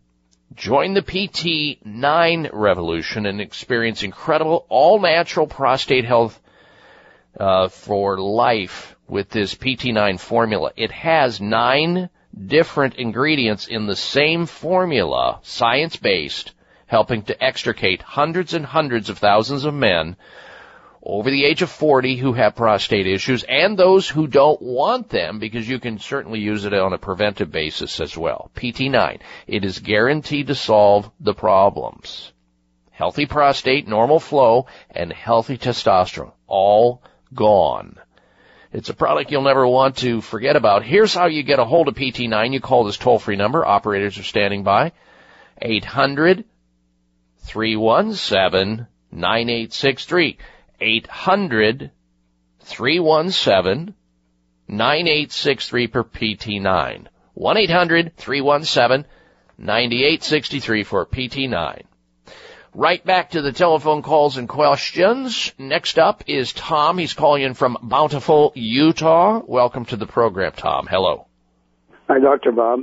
Join 0.55 0.93
the 0.93 1.01
PT9 1.01 2.49
revolution 2.53 3.25
and 3.25 3.41
experience 3.41 4.03
incredible 4.03 4.65
all-natural 4.69 5.47
prostate 5.47 6.05
health 6.05 6.39
uh, 7.37 7.67
for 7.67 8.17
life 8.19 8.95
with 9.07 9.29
this 9.29 9.53
PT9 9.53 10.19
formula. 10.19 10.71
It 10.77 10.91
has 10.91 11.41
nine 11.41 12.09
different 12.35 12.95
ingredients 12.95 13.67
in 13.67 13.85
the 13.85 13.95
same 13.95 14.45
formula, 14.45 15.39
science-based, 15.43 16.54
helping 16.87 17.23
to 17.23 17.43
extricate 17.43 18.01
hundreds 18.01 18.53
and 18.53 18.65
hundreds 18.65 19.09
of 19.09 19.17
thousands 19.17 19.65
of 19.65 19.73
men 19.73 20.15
over 21.05 21.29
the 21.29 21.45
age 21.45 21.61
of 21.61 21.69
40 21.69 22.15
who 22.15 22.33
have 22.33 22.55
prostate 22.55 23.05
issues 23.05 23.43
and 23.43 23.77
those 23.77 24.09
who 24.09 24.25
don't 24.25 24.61
want 24.61 25.09
them 25.09 25.37
because 25.37 25.69
you 25.69 25.79
can 25.79 25.99
certainly 25.99 26.39
use 26.39 26.65
it 26.65 26.73
on 26.73 26.93
a 26.93 26.97
preventive 26.97 27.51
basis 27.51 27.99
as 27.99 28.17
well. 28.17 28.49
PT9. 28.55 29.19
It 29.45 29.63
is 29.63 29.79
guaranteed 29.79 30.47
to 30.47 30.55
solve 30.55 31.11
the 31.19 31.35
problems. 31.35 32.31
Healthy 32.89 33.27
prostate, 33.27 33.87
normal 33.87 34.19
flow, 34.19 34.65
and 34.89 35.13
healthy 35.13 35.57
testosterone. 35.57 36.31
All 36.47 37.03
gone. 37.33 37.99
It's 38.73 38.89
a 38.89 38.93
product 38.93 39.31
you'll 39.31 39.43
never 39.43 39.67
want 39.67 39.97
to 39.97 40.21
forget 40.21 40.55
about. 40.55 40.83
Here's 40.83 41.13
how 41.13 41.27
you 41.27 41.43
get 41.43 41.59
a 41.59 41.65
hold 41.65 41.87
of 41.87 41.95
PT9. 41.95 42.51
You 42.51 42.59
call 42.59 42.83
this 42.83 42.97
toll 42.97 43.19
free 43.19 43.35
number. 43.35 43.63
Operators 43.63 44.17
are 44.17 44.23
standing 44.23 44.63
by. 44.63 44.91
800 45.61 46.45
317 47.45 48.87
9863. 49.11 50.37
800 50.81 51.91
317 52.59 53.93
9863 54.67 55.87
per 55.87 56.03
PT9. 56.03 57.07
1 57.33 57.57
800 57.57 58.17
317 58.17 59.05
9863 59.57 60.83
for 60.83 61.05
PT9. 61.05 61.83
Right 62.73 63.05
back 63.05 63.29
to 63.31 63.41
the 63.41 63.53
telephone 63.53 64.01
calls 64.01 64.35
and 64.35 64.49
questions. 64.49 65.53
Next 65.57 65.97
up 65.97 66.25
is 66.27 66.51
Tom. 66.51 66.97
He's 66.97 67.13
calling 67.13 67.43
in 67.43 67.53
from 67.53 67.77
Bountiful, 67.81 68.51
Utah. 68.55 69.41
Welcome 69.45 69.85
to 69.85 69.95
the 69.95 70.05
program, 70.05 70.51
Tom. 70.51 70.87
Hello. 70.89 71.27
Hi, 72.09 72.19
Dr. 72.19 72.51
Bob. 72.51 72.81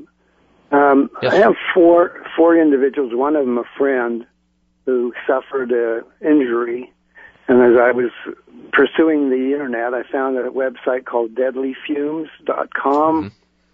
Um, 0.71 1.11
yes. 1.21 1.35
I 1.35 1.37
have 1.37 1.53
four 1.75 2.25
four 2.35 2.57
individuals. 2.57 3.13
One 3.15 3.37
of 3.37 3.45
them 3.45 3.59
a 3.59 3.65
friend 3.77 4.27
who 4.87 5.13
suffered 5.27 5.71
an 5.71 6.03
injury, 6.21 6.93
and 7.49 7.61
as 7.61 7.79
I 7.81 7.93
was 7.93 8.11
pursuing 8.73 9.31
the 9.31 9.53
internet, 9.53 9.95
I 9.95 10.03
found 10.11 10.37
a 10.37 10.49
website 10.51 11.05
called 11.05 11.35
DeadlyFumes.com, 11.35 13.25
mm-hmm. 13.25 13.29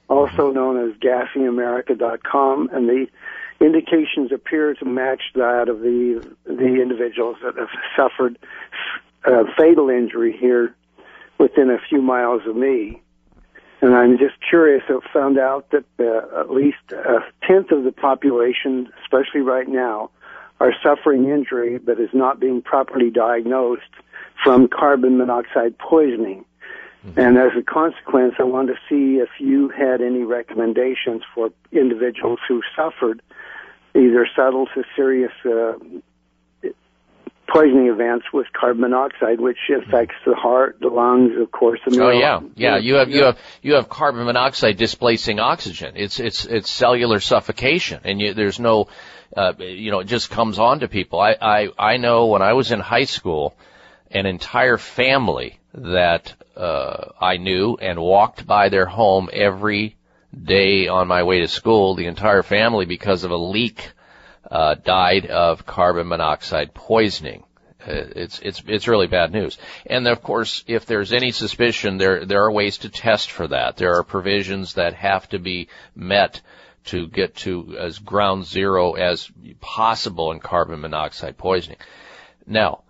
also 0.08 0.50
known 0.50 0.88
as 0.88 0.96
GassingAmerica.com, 0.98 2.70
and 2.72 2.88
the 2.88 3.06
indications 3.60 4.32
appear 4.32 4.74
to 4.74 4.84
match 4.84 5.22
that 5.34 5.68
of 5.68 5.80
the 5.80 6.36
the 6.44 6.80
individuals 6.80 7.36
that 7.42 7.56
have 7.56 7.68
suffered 7.96 8.38
a 9.24 9.44
fatal 9.56 9.90
injury 9.90 10.36
here 10.36 10.74
within 11.38 11.70
a 11.70 11.78
few 11.88 12.00
miles 12.00 12.42
of 12.46 12.56
me. 12.56 13.02
And 13.80 13.94
I'm 13.94 14.18
just 14.18 14.34
curious. 14.48 14.82
I 14.88 14.98
found 15.12 15.38
out 15.38 15.70
that 15.70 15.84
uh, 16.00 16.40
at 16.40 16.50
least 16.50 16.78
a 16.90 17.20
tenth 17.46 17.70
of 17.70 17.84
the 17.84 17.92
population, 17.92 18.90
especially 19.02 19.40
right 19.40 19.68
now, 19.68 20.10
are 20.60 20.72
suffering 20.82 21.28
injury 21.28 21.78
but 21.78 22.00
is 22.00 22.10
not 22.12 22.40
being 22.40 22.62
properly 22.62 23.10
diagnosed 23.10 23.82
from 24.42 24.68
carbon 24.68 25.18
monoxide 25.18 25.76
poisoning. 25.78 26.44
Mm-hmm. 27.06 27.20
And 27.20 27.38
as 27.38 27.52
a 27.56 27.62
consequence, 27.62 28.34
I 28.38 28.44
wanted 28.44 28.74
to 28.74 28.78
see 28.88 29.20
if 29.20 29.28
you 29.38 29.68
had 29.68 30.00
any 30.00 30.22
recommendations 30.22 31.22
for 31.34 31.50
individuals 31.70 32.40
who 32.48 32.62
suffered 32.74 33.22
either 33.94 34.26
subtle 34.34 34.66
to 34.74 34.84
serious 34.96 35.32
uh, 35.44 35.74
poisoning 37.48 37.86
events 37.86 38.26
with 38.32 38.46
carbon 38.52 38.82
monoxide, 38.82 39.40
which 39.40 39.58
affects 39.74 40.16
the 40.26 40.34
heart, 40.34 40.78
the 40.80 40.88
lungs, 40.88 41.32
of 41.40 41.50
course. 41.50 41.80
The 41.86 42.00
oh 42.02 42.10
yeah, 42.10 42.40
yeah. 42.54 42.76
You 42.76 42.94
have 42.96 43.08
you 43.08 43.24
have 43.24 43.38
you 43.62 43.74
have 43.74 43.88
carbon 43.88 44.24
monoxide 44.26 44.76
displacing 44.76 45.40
oxygen. 45.40 45.94
It's 45.96 46.20
it's 46.20 46.44
it's 46.44 46.70
cellular 46.70 47.20
suffocation, 47.20 48.00
and 48.04 48.20
you, 48.20 48.34
there's 48.34 48.60
no, 48.60 48.88
uh, 49.36 49.54
you 49.58 49.90
know, 49.90 50.00
it 50.00 50.06
just 50.06 50.30
comes 50.30 50.58
on 50.58 50.80
to 50.80 50.88
people. 50.88 51.20
I 51.20 51.36
I 51.40 51.68
I 51.78 51.96
know 51.96 52.26
when 52.26 52.42
I 52.42 52.52
was 52.52 52.70
in 52.70 52.80
high 52.80 53.04
school, 53.04 53.56
an 54.10 54.26
entire 54.26 54.78
family 54.78 55.58
that 55.74 56.34
uh, 56.56 57.12
I 57.20 57.38
knew 57.38 57.78
and 57.80 57.98
walked 57.98 58.46
by 58.46 58.68
their 58.68 58.86
home 58.86 59.30
every 59.32 59.96
day 60.34 60.88
on 60.88 61.08
my 61.08 61.22
way 61.22 61.40
to 61.40 61.48
school. 61.48 61.94
The 61.94 62.06
entire 62.06 62.42
family, 62.42 62.84
because 62.84 63.24
of 63.24 63.30
a 63.30 63.36
leak 63.36 63.92
uh, 64.50 64.74
died 64.74 65.26
of 65.26 65.66
carbon 65.66 66.08
monoxide 66.08 66.74
poisoning. 66.74 67.44
Uh, 67.80 67.92
it's 68.16 68.38
it's 68.40 68.62
it's 68.66 68.88
really 68.88 69.06
bad 69.06 69.32
news. 69.32 69.58
And 69.86 70.06
of 70.08 70.22
course, 70.22 70.64
if 70.66 70.86
there's 70.86 71.12
any 71.12 71.30
suspicion, 71.30 71.98
there 71.98 72.24
there 72.24 72.42
are 72.42 72.52
ways 72.52 72.78
to 72.78 72.88
test 72.88 73.30
for 73.30 73.46
that. 73.48 73.76
There 73.76 73.94
are 73.94 74.02
provisions 74.02 74.74
that 74.74 74.94
have 74.94 75.28
to 75.30 75.38
be 75.38 75.68
met 75.94 76.40
to 76.86 77.06
get 77.06 77.36
to 77.36 77.76
as 77.78 77.98
ground 77.98 78.46
zero 78.46 78.94
as 78.94 79.30
possible 79.60 80.32
in 80.32 80.40
carbon 80.40 80.80
monoxide 80.80 81.36
poisoning. 81.36 81.78
Now, 82.46 82.82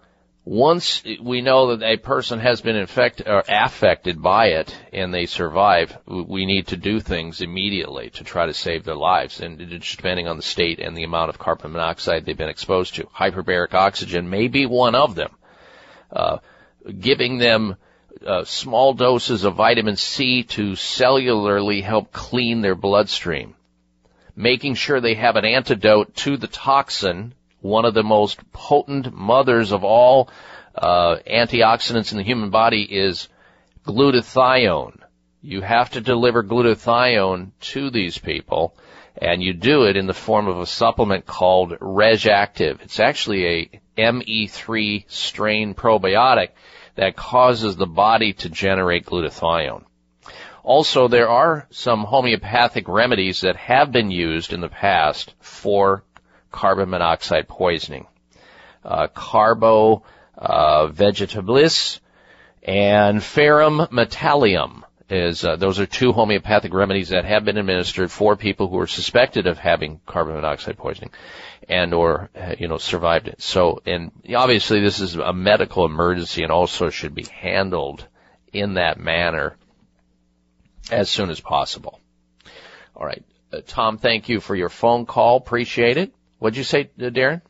once 0.49 1.03
we 1.20 1.42
know 1.42 1.76
that 1.76 1.86
a 1.86 1.99
person 1.99 2.38
has 2.38 2.62
been 2.62 2.74
infected 2.74 3.28
or 3.28 3.44
affected 3.46 4.22
by 4.22 4.46
it 4.46 4.74
and 4.94 5.12
they 5.12 5.26
survive, 5.26 5.99
we 6.07 6.46
need 6.46 6.68
to 6.68 6.76
do 6.76 7.01
things 7.01 7.42
immediately 7.42 8.09
to 8.09 8.24
try 8.24 8.46
to 8.46 8.55
save 8.55 8.82
their 8.82 8.94
lives. 8.94 9.42
And 9.42 9.59
depending 9.59 10.26
on 10.26 10.38
the 10.38 10.42
state 10.42 10.78
and 10.78 10.96
the 10.96 11.05
amount 11.05 11.28
of 11.28 11.38
carbon 11.38 11.72
monoxide 11.72 12.24
they've 12.24 12.34
been 12.34 12.49
exposed 12.49 12.94
to. 12.94 13.05
Hyperbaric 13.14 13.74
oxygen 13.74 14.30
may 14.30 14.49
be 14.49 14.64
one 14.64 14.94
of 14.94 15.14
them. 15.14 15.36
Uh, 16.11 16.38
giving 16.99 17.36
them 17.36 17.76
uh, 18.26 18.44
small 18.44 18.94
doses 18.94 19.44
of 19.44 19.55
vitamin 19.57 19.96
C 19.96 20.44
to 20.44 20.72
cellularly 20.72 21.82
help 21.82 22.11
clean 22.11 22.62
their 22.62 22.74
bloodstream. 22.74 23.55
Making 24.34 24.76
sure 24.76 25.03
they 25.03 25.14
have 25.14 25.36
an 25.36 25.44
antidote 25.44 26.14
to 26.16 26.38
the 26.38 26.46
toxin 26.46 27.34
one 27.61 27.84
of 27.84 27.94
the 27.94 28.02
most 28.02 28.52
potent 28.52 29.12
mothers 29.12 29.72
of 29.72 29.84
all 29.84 30.30
uh, 30.74 31.16
antioxidants 31.26 32.12
in 32.12 32.18
the 32.18 32.24
human 32.24 32.50
body 32.50 32.82
is 32.82 33.28
glutathione. 33.84 35.00
You 35.42 35.61
have 35.61 35.90
to 35.90 36.00
deliver 36.00 36.42
glutathione 36.44 37.50
to 37.61 37.90
these 37.90 38.18
people, 38.18 38.76
and 39.16 39.42
you 39.42 39.52
do 39.52 39.84
it 39.84 39.96
in 39.96 40.06
the 40.06 40.14
form 40.14 40.46
of 40.46 40.59
a 40.59 40.66
supplement 40.66 41.26
called 41.26 41.78
Reg'Activ. 41.78 42.82
It's 42.82 43.00
actually 43.00 43.46
a 43.46 43.80
ME3 43.96 45.04
strain 45.09 45.74
probiotic 45.74 46.50
that 46.94 47.16
causes 47.16 47.76
the 47.76 47.86
body 47.86 48.32
to 48.34 48.48
generate 48.48 49.06
glutathione. 49.06 49.84
Also, 50.62 51.09
there 51.09 51.28
are 51.28 51.66
some 51.70 52.04
homeopathic 52.04 52.88
remedies 52.88 53.40
that 53.40 53.56
have 53.56 53.90
been 53.90 54.11
used 54.11 54.52
in 54.52 54.61
the 54.61 54.68
past 54.68 55.32
for 55.40 56.04
carbon 56.51 56.90
monoxide 56.90 57.49
poisoning. 57.49 58.07
Uh, 58.84 59.09
carbo 59.09 60.03
uh, 60.36 60.86
vegetabilis 60.88 62.01
and 62.62 63.22
ferrum 63.22 63.78
metallicum 63.90 64.82
is 65.11 65.44
uh, 65.44 65.57
those 65.57 65.80
are 65.80 65.86
two 65.86 66.12
homeopathic 66.12 66.72
remedies 66.72 67.09
that 67.11 67.24
have 67.24 67.44
been 67.44 67.57
administered 67.57 68.11
for 68.11 68.36
people 68.36 68.68
who 68.68 68.78
are 68.78 68.86
suspected 68.86 69.46
of 69.46 69.59
having 69.59 70.01
carbon 70.07 70.34
monoxide 70.34 70.76
poisoning 70.76 71.11
and 71.68 71.94
or 71.94 72.30
uh, 72.38 72.55
you 72.59 72.68
know 72.68 72.78
survived 72.78 73.28
it. 73.28 73.40
So 73.40 73.80
and 73.86 74.11
obviously 74.34 74.80
this 74.80 75.01
is 75.01 75.16
a 75.16 75.32
medical 75.32 75.84
emergency 75.84 76.42
and 76.42 76.53
also 76.53 76.90
should 76.90 77.14
be 77.14 77.24
handled 77.24 78.07
in 78.53 78.74
that 78.74 78.99
manner 78.99 79.57
as 80.90 81.09
soon 81.09 81.30
as 81.30 81.40
possible. 81.40 82.01
All 82.94 83.07
right, 83.07 83.22
uh, 83.53 83.61
Tom, 83.66 83.99
thank 83.99 84.28
you 84.28 84.40
for 84.40 84.55
your 84.55 84.68
phone 84.68 85.07
call. 85.07 85.36
Appreciate 85.36 85.96
it. 85.96 86.12
What'd 86.39 86.57
you 86.57 86.64
say, 86.64 86.91
uh, 86.99 87.11
Darren? 87.11 87.43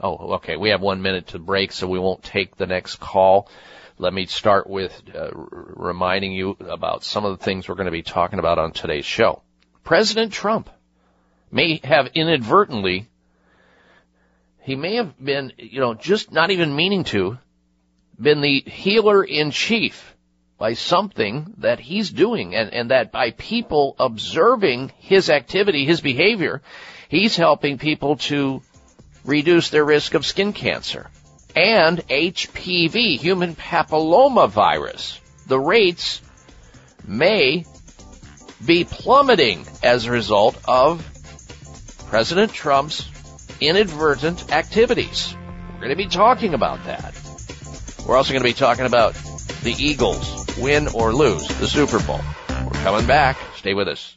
Oh, 0.00 0.34
okay. 0.34 0.56
We 0.56 0.70
have 0.70 0.80
one 0.80 1.02
minute 1.02 1.28
to 1.28 1.38
break, 1.38 1.72
so 1.72 1.86
we 1.86 1.98
won't 1.98 2.22
take 2.22 2.56
the 2.56 2.66
next 2.66 2.96
call. 2.96 3.48
Let 3.98 4.14
me 4.14 4.26
start 4.26 4.68
with 4.68 5.02
uh, 5.14 5.28
reminding 5.34 6.32
you 6.32 6.56
about 6.60 7.04
some 7.04 7.24
of 7.24 7.38
the 7.38 7.44
things 7.44 7.68
we're 7.68 7.74
going 7.74 7.86
to 7.86 7.92
be 7.92 8.02
talking 8.02 8.38
about 8.38 8.58
on 8.58 8.72
today's 8.72 9.04
show. 9.04 9.42
President 9.84 10.32
Trump 10.32 10.70
may 11.50 11.80
have 11.84 12.08
inadvertently, 12.14 13.08
he 14.60 14.76
may 14.76 14.96
have 14.96 15.22
been, 15.22 15.52
you 15.58 15.80
know, 15.80 15.94
just 15.94 16.32
not 16.32 16.50
even 16.50 16.74
meaning 16.74 17.04
to, 17.04 17.38
been 18.18 18.40
the 18.40 18.60
healer 18.60 19.22
in 19.24 19.50
chief 19.50 20.16
by 20.58 20.74
something 20.74 21.54
that 21.58 21.80
he's 21.80 22.10
doing 22.10 22.54
and, 22.54 22.72
and 22.72 22.90
that 22.90 23.10
by 23.10 23.30
people 23.30 23.96
observing 23.98 24.92
his 24.98 25.30
activity, 25.30 25.84
his 25.86 26.02
behavior, 26.02 26.62
He's 27.10 27.36
helping 27.36 27.76
people 27.76 28.16
to 28.16 28.62
reduce 29.24 29.70
their 29.70 29.84
risk 29.84 30.14
of 30.14 30.24
skin 30.24 30.52
cancer 30.52 31.10
and 31.56 31.98
HPV, 32.06 33.18
human 33.18 33.56
papillomavirus. 33.56 35.18
The 35.48 35.58
rates 35.58 36.22
may 37.04 37.64
be 38.64 38.84
plummeting 38.84 39.66
as 39.82 40.06
a 40.06 40.12
result 40.12 40.56
of 40.66 41.04
President 42.08 42.52
Trump's 42.52 43.04
inadvertent 43.60 44.52
activities. 44.52 45.34
We're 45.74 45.86
going 45.86 45.90
to 45.90 45.96
be 45.96 46.06
talking 46.06 46.54
about 46.54 46.84
that. 46.84 47.20
We're 48.06 48.16
also 48.16 48.32
going 48.32 48.42
to 48.42 48.48
be 48.48 48.54
talking 48.54 48.86
about 48.86 49.14
the 49.64 49.74
Eagles, 49.76 50.46
win 50.58 50.86
or 50.94 51.12
lose 51.12 51.48
the 51.58 51.66
Super 51.66 51.98
Bowl. 52.00 52.20
We're 52.48 52.82
coming 52.84 53.06
back. 53.06 53.36
Stay 53.56 53.74
with 53.74 53.88
us. 53.88 54.16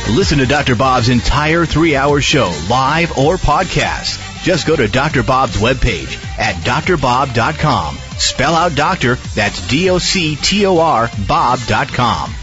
Listen 0.10 0.40
to 0.40 0.48
Dr. 0.48 0.76
Bob's 0.76 1.10
entire 1.10 1.66
three 1.66 1.96
hour 1.96 2.20
show, 2.20 2.52
live 2.68 3.16
or 3.18 3.38
podcast. 3.38 4.44
Just 4.44 4.66
go 4.66 4.76
to 4.76 4.88
Dr. 4.88 5.22
Bob's 5.22 5.58
webpage 5.58 6.18
at 6.40 6.56
drbob.com. 6.56 7.98
Spell 8.18 8.56
out 8.56 8.76
doctor, 8.76 9.16
that's 9.36 9.68
D-O-C-T-O-R, 9.68 11.12
bob.com. 11.28 12.34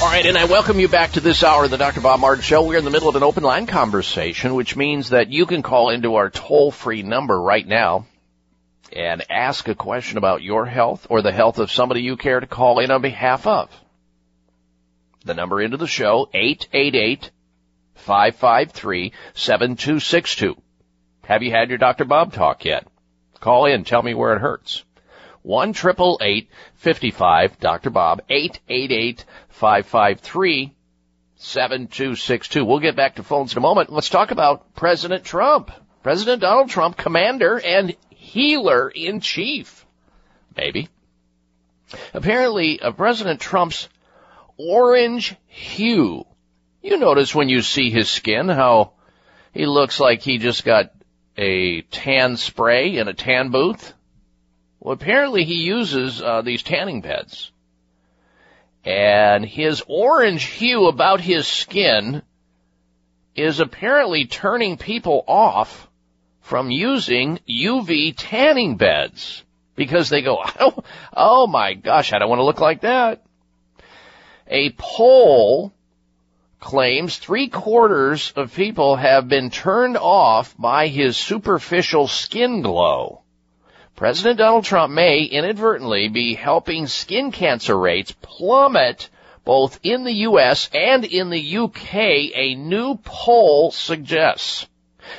All 0.00 0.10
right, 0.10 0.26
and 0.26 0.36
I 0.36 0.46
welcome 0.46 0.80
you 0.80 0.88
back 0.88 1.12
to 1.12 1.20
this 1.20 1.44
hour 1.44 1.64
of 1.64 1.70
the 1.70 1.78
Dr. 1.78 2.00
Bob 2.00 2.18
Martin 2.18 2.42
Show. 2.42 2.62
We're 2.62 2.78
in 2.78 2.84
the 2.84 2.90
middle 2.90 3.08
of 3.08 3.14
an 3.14 3.22
open 3.22 3.44
line 3.44 3.66
conversation, 3.66 4.54
which 4.54 4.76
means 4.76 5.10
that 5.10 5.30
you 5.30 5.46
can 5.46 5.62
call 5.62 5.90
into 5.90 6.16
our 6.16 6.30
toll 6.30 6.72
free 6.72 7.02
number 7.02 7.40
right 7.40 7.66
now 7.66 8.06
and 8.92 9.24
ask 9.30 9.68
a 9.68 9.74
question 9.74 10.18
about 10.18 10.42
your 10.42 10.66
health 10.66 11.06
or 11.08 11.22
the 11.22 11.32
health 11.32 11.58
of 11.58 11.70
somebody 11.70 12.02
you 12.02 12.16
care 12.16 12.40
to 12.40 12.46
call 12.46 12.80
in 12.80 12.90
on 12.90 13.02
behalf 13.02 13.46
of. 13.46 13.70
The 15.24 15.34
number 15.34 15.62
into 15.62 15.76
the 15.76 15.86
show, 15.86 16.28
888-553-7262. 17.96 20.56
Have 21.24 21.42
you 21.42 21.52
had 21.52 21.68
your 21.68 21.78
Dr. 21.78 22.04
Bob 22.04 22.32
talk 22.32 22.64
yet? 22.64 22.86
Call 23.38 23.66
in, 23.66 23.84
tell 23.84 24.02
me 24.02 24.14
where 24.14 24.34
it 24.34 24.40
hurts. 24.40 24.82
1 25.44 25.74
55 25.74 27.60
Dr. 27.60 27.90
Bob, 27.90 28.22
888 28.30 29.24
553 29.54 30.74
7262. 31.36 32.64
We'll 32.64 32.80
get 32.80 32.96
back 32.96 33.16
to 33.16 33.22
phones 33.22 33.52
in 33.52 33.58
a 33.58 33.60
moment. 33.60 33.92
Let's 33.92 34.10
talk 34.10 34.32
about 34.32 34.74
President 34.74 35.22
Trump. 35.24 35.70
President 36.02 36.42
Donald 36.42 36.70
Trump, 36.70 36.96
commander 36.96 37.60
and 37.60 37.94
healer 38.10 38.88
in 38.88 39.20
chief. 39.20 39.86
Maybe. 40.56 40.88
Apparently, 42.12 42.80
uh, 42.80 42.90
President 42.92 43.40
Trump's 43.40 43.88
orange 44.56 45.36
hue. 45.46 46.24
You 46.82 46.98
notice 46.98 47.32
when 47.32 47.48
you 47.48 47.62
see 47.62 47.90
his 47.90 48.10
skin 48.10 48.48
how 48.48 48.94
he 49.52 49.66
looks 49.66 50.00
like 50.00 50.22
he 50.22 50.38
just 50.38 50.64
got 50.64 50.92
a 51.36 51.82
tan 51.82 52.36
spray 52.36 52.96
in 52.96 53.06
a 53.06 53.14
tan 53.14 53.50
booth. 53.50 53.94
Well, 54.80 54.94
apparently 54.94 55.44
he 55.44 55.62
uses 55.62 56.20
uh, 56.20 56.42
these 56.42 56.64
tanning 56.64 57.02
beds 57.02 57.52
and 58.84 59.44
his 59.44 59.82
orange 59.86 60.44
hue 60.44 60.86
about 60.86 61.20
his 61.20 61.46
skin 61.46 62.22
is 63.34 63.60
apparently 63.60 64.26
turning 64.26 64.76
people 64.76 65.24
off 65.26 65.88
from 66.42 66.70
using 66.70 67.38
UV 67.48 68.14
tanning 68.16 68.76
beds 68.76 69.42
because 69.74 70.08
they 70.08 70.22
go, 70.22 70.38
oh, 70.60 70.84
oh 71.16 71.46
my 71.46 71.74
gosh, 71.74 72.12
I 72.12 72.18
don't 72.18 72.28
want 72.28 72.40
to 72.40 72.44
look 72.44 72.60
like 72.60 72.82
that. 72.82 73.24
A 74.46 74.70
poll 74.70 75.72
claims 76.60 77.16
three 77.16 77.48
quarters 77.48 78.32
of 78.36 78.54
people 78.54 78.96
have 78.96 79.28
been 79.28 79.50
turned 79.50 79.96
off 79.96 80.54
by 80.58 80.88
his 80.88 81.16
superficial 81.16 82.06
skin 82.08 82.62
glow. 82.62 83.23
President 83.96 84.38
Donald 84.38 84.64
Trump 84.64 84.92
may 84.92 85.22
inadvertently 85.22 86.08
be 86.08 86.34
helping 86.34 86.88
skin 86.88 87.30
cancer 87.30 87.78
rates 87.78 88.12
plummet 88.20 89.08
both 89.44 89.78
in 89.82 90.04
the 90.04 90.12
U.S. 90.28 90.68
and 90.74 91.04
in 91.04 91.30
the 91.30 91.58
UK, 91.58 91.94
a 92.34 92.54
new 92.56 92.96
poll 92.96 93.70
suggests. 93.70 94.66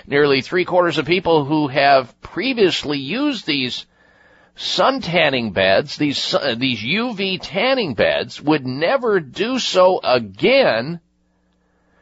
Nearly 0.07 0.41
three 0.41 0.65
quarters 0.65 0.97
of 0.97 1.05
people 1.05 1.45
who 1.45 1.67
have 1.67 2.19
previously 2.21 2.97
used 2.97 3.45
these 3.45 3.85
sun 4.55 4.99
tanning 4.99 5.51
beds, 5.51 5.95
these, 5.95 6.33
uh, 6.33 6.55
these 6.57 6.81
UV 6.81 7.39
tanning 7.41 7.93
beds, 7.93 8.41
would 8.41 8.65
never 8.65 9.19
do 9.19 9.59
so 9.59 10.01
again 10.03 10.99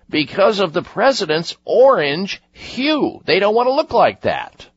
because 0.09 0.59
of 0.59 0.73
the 0.73 0.81
president's 0.83 1.55
orange 1.65 2.41
hue. 2.51 3.21
They 3.25 3.39
don't 3.39 3.55
want 3.55 3.67
to 3.67 3.73
look 3.73 3.93
like 3.93 4.21
that. 4.21 4.69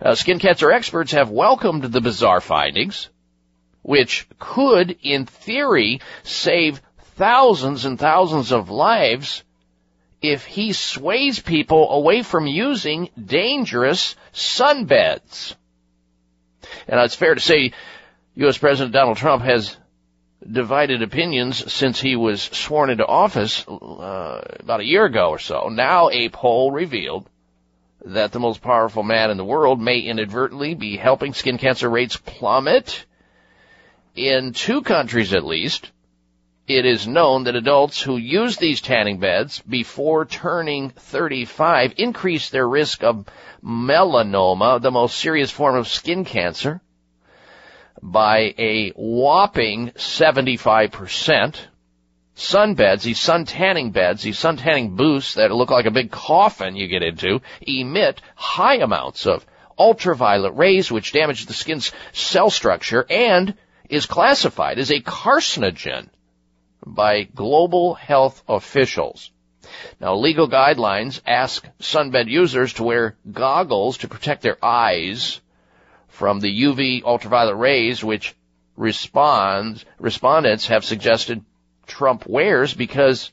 Uh, 0.00 0.14
skin 0.14 0.38
cancer 0.38 0.70
experts 0.70 1.12
have 1.12 1.30
welcomed 1.30 1.84
the 1.84 2.00
bizarre 2.00 2.40
findings, 2.40 3.08
which 3.82 4.26
could, 4.38 4.96
in 5.02 5.26
theory, 5.26 6.00
save 6.22 6.82
thousands 7.16 7.84
and 7.84 7.98
thousands 7.98 8.52
of 8.52 8.70
lives 8.70 9.42
if 10.20 10.44
he 10.44 10.72
sways 10.72 11.40
people 11.40 11.90
away 11.90 12.22
from 12.22 12.46
using 12.46 13.10
dangerous 13.22 14.16
sunbeds. 14.32 15.54
And 16.88 17.00
it's 17.00 17.14
fair 17.14 17.34
to 17.34 17.40
say 17.40 17.72
U.S. 18.34 18.58
President 18.58 18.92
Donald 18.92 19.16
Trump 19.16 19.42
has 19.42 19.76
divided 20.50 21.02
opinions 21.02 21.72
since 21.72 22.00
he 22.00 22.16
was 22.16 22.42
sworn 22.42 22.90
into 22.90 23.06
office 23.06 23.66
uh, 23.66 24.42
about 24.60 24.80
a 24.80 24.86
year 24.86 25.04
ago 25.04 25.30
or 25.30 25.38
so. 25.38 25.68
Now 25.68 26.10
a 26.10 26.28
poll 26.28 26.70
revealed 26.70 27.28
that 28.06 28.30
the 28.30 28.38
most 28.38 28.62
powerful 28.62 29.02
man 29.02 29.32
in 29.32 29.36
the 29.36 29.44
world 29.44 29.80
may 29.80 29.98
inadvertently 29.98 30.74
be 30.74 30.96
helping 30.96 31.34
skin 31.34 31.58
cancer 31.58 31.90
rates 31.90 32.16
plummet. 32.16 33.04
In 34.14 34.52
two 34.52 34.82
countries 34.82 35.34
at 35.34 35.44
least, 35.44 35.90
it 36.68 36.86
is 36.86 37.08
known 37.08 37.44
that 37.44 37.56
adults 37.56 38.00
who 38.00 38.16
use 38.16 38.56
these 38.56 38.80
tanning 38.80 39.18
beds 39.18 39.60
before 39.68 40.24
turning 40.24 40.90
35 40.90 41.94
increase 41.96 42.48
their 42.50 42.68
risk 42.68 43.02
of 43.02 43.26
melanoma, 43.62 44.80
the 44.80 44.92
most 44.92 45.16
serious 45.16 45.50
form 45.50 45.74
of 45.76 45.88
skin 45.88 46.24
cancer. 46.24 46.80
by 48.02 48.54
a 48.58 48.90
whopping 48.90 49.90
75%. 49.92 51.56
Sunbeds, 52.36 53.02
these 53.02 53.18
sun 53.18 53.46
tanning 53.46 53.92
beds, 53.92 54.22
these 54.22 54.38
sun 54.38 54.58
tanning 54.58 54.94
booths 54.94 55.34
that 55.34 55.50
look 55.50 55.70
like 55.70 55.86
a 55.86 55.90
big 55.90 56.10
coffin 56.10 56.76
you 56.76 56.86
get 56.86 57.02
into, 57.02 57.40
emit 57.62 58.20
high 58.34 58.76
amounts 58.76 59.26
of 59.26 59.46
ultraviolet 59.78 60.54
rays 60.54 60.92
which 60.92 61.12
damage 61.12 61.46
the 61.46 61.54
skin's 61.54 61.92
cell 62.12 62.50
structure 62.50 63.06
and 63.08 63.54
is 63.88 64.04
classified 64.04 64.78
as 64.78 64.90
a 64.90 65.00
carcinogen 65.00 66.10
by 66.84 67.22
global 67.22 67.94
health 67.94 68.42
officials. 68.48 69.30
Now, 69.98 70.16
legal 70.16 70.48
guidelines 70.48 71.20
ask 71.26 71.66
sunbed 71.80 72.28
users 72.28 72.74
to 72.74 72.84
wear 72.84 73.16
goggles 73.30 73.98
to 73.98 74.08
protect 74.08 74.42
their 74.42 74.62
eyes 74.62 75.40
from 76.08 76.40
the 76.40 76.62
UV 76.64 77.02
ultraviolet 77.02 77.56
rays, 77.56 78.04
which 78.04 78.34
respondents 78.76 80.66
have 80.66 80.84
suggested 80.84 81.42
Trump 81.86 82.26
wears 82.26 82.74
because, 82.74 83.30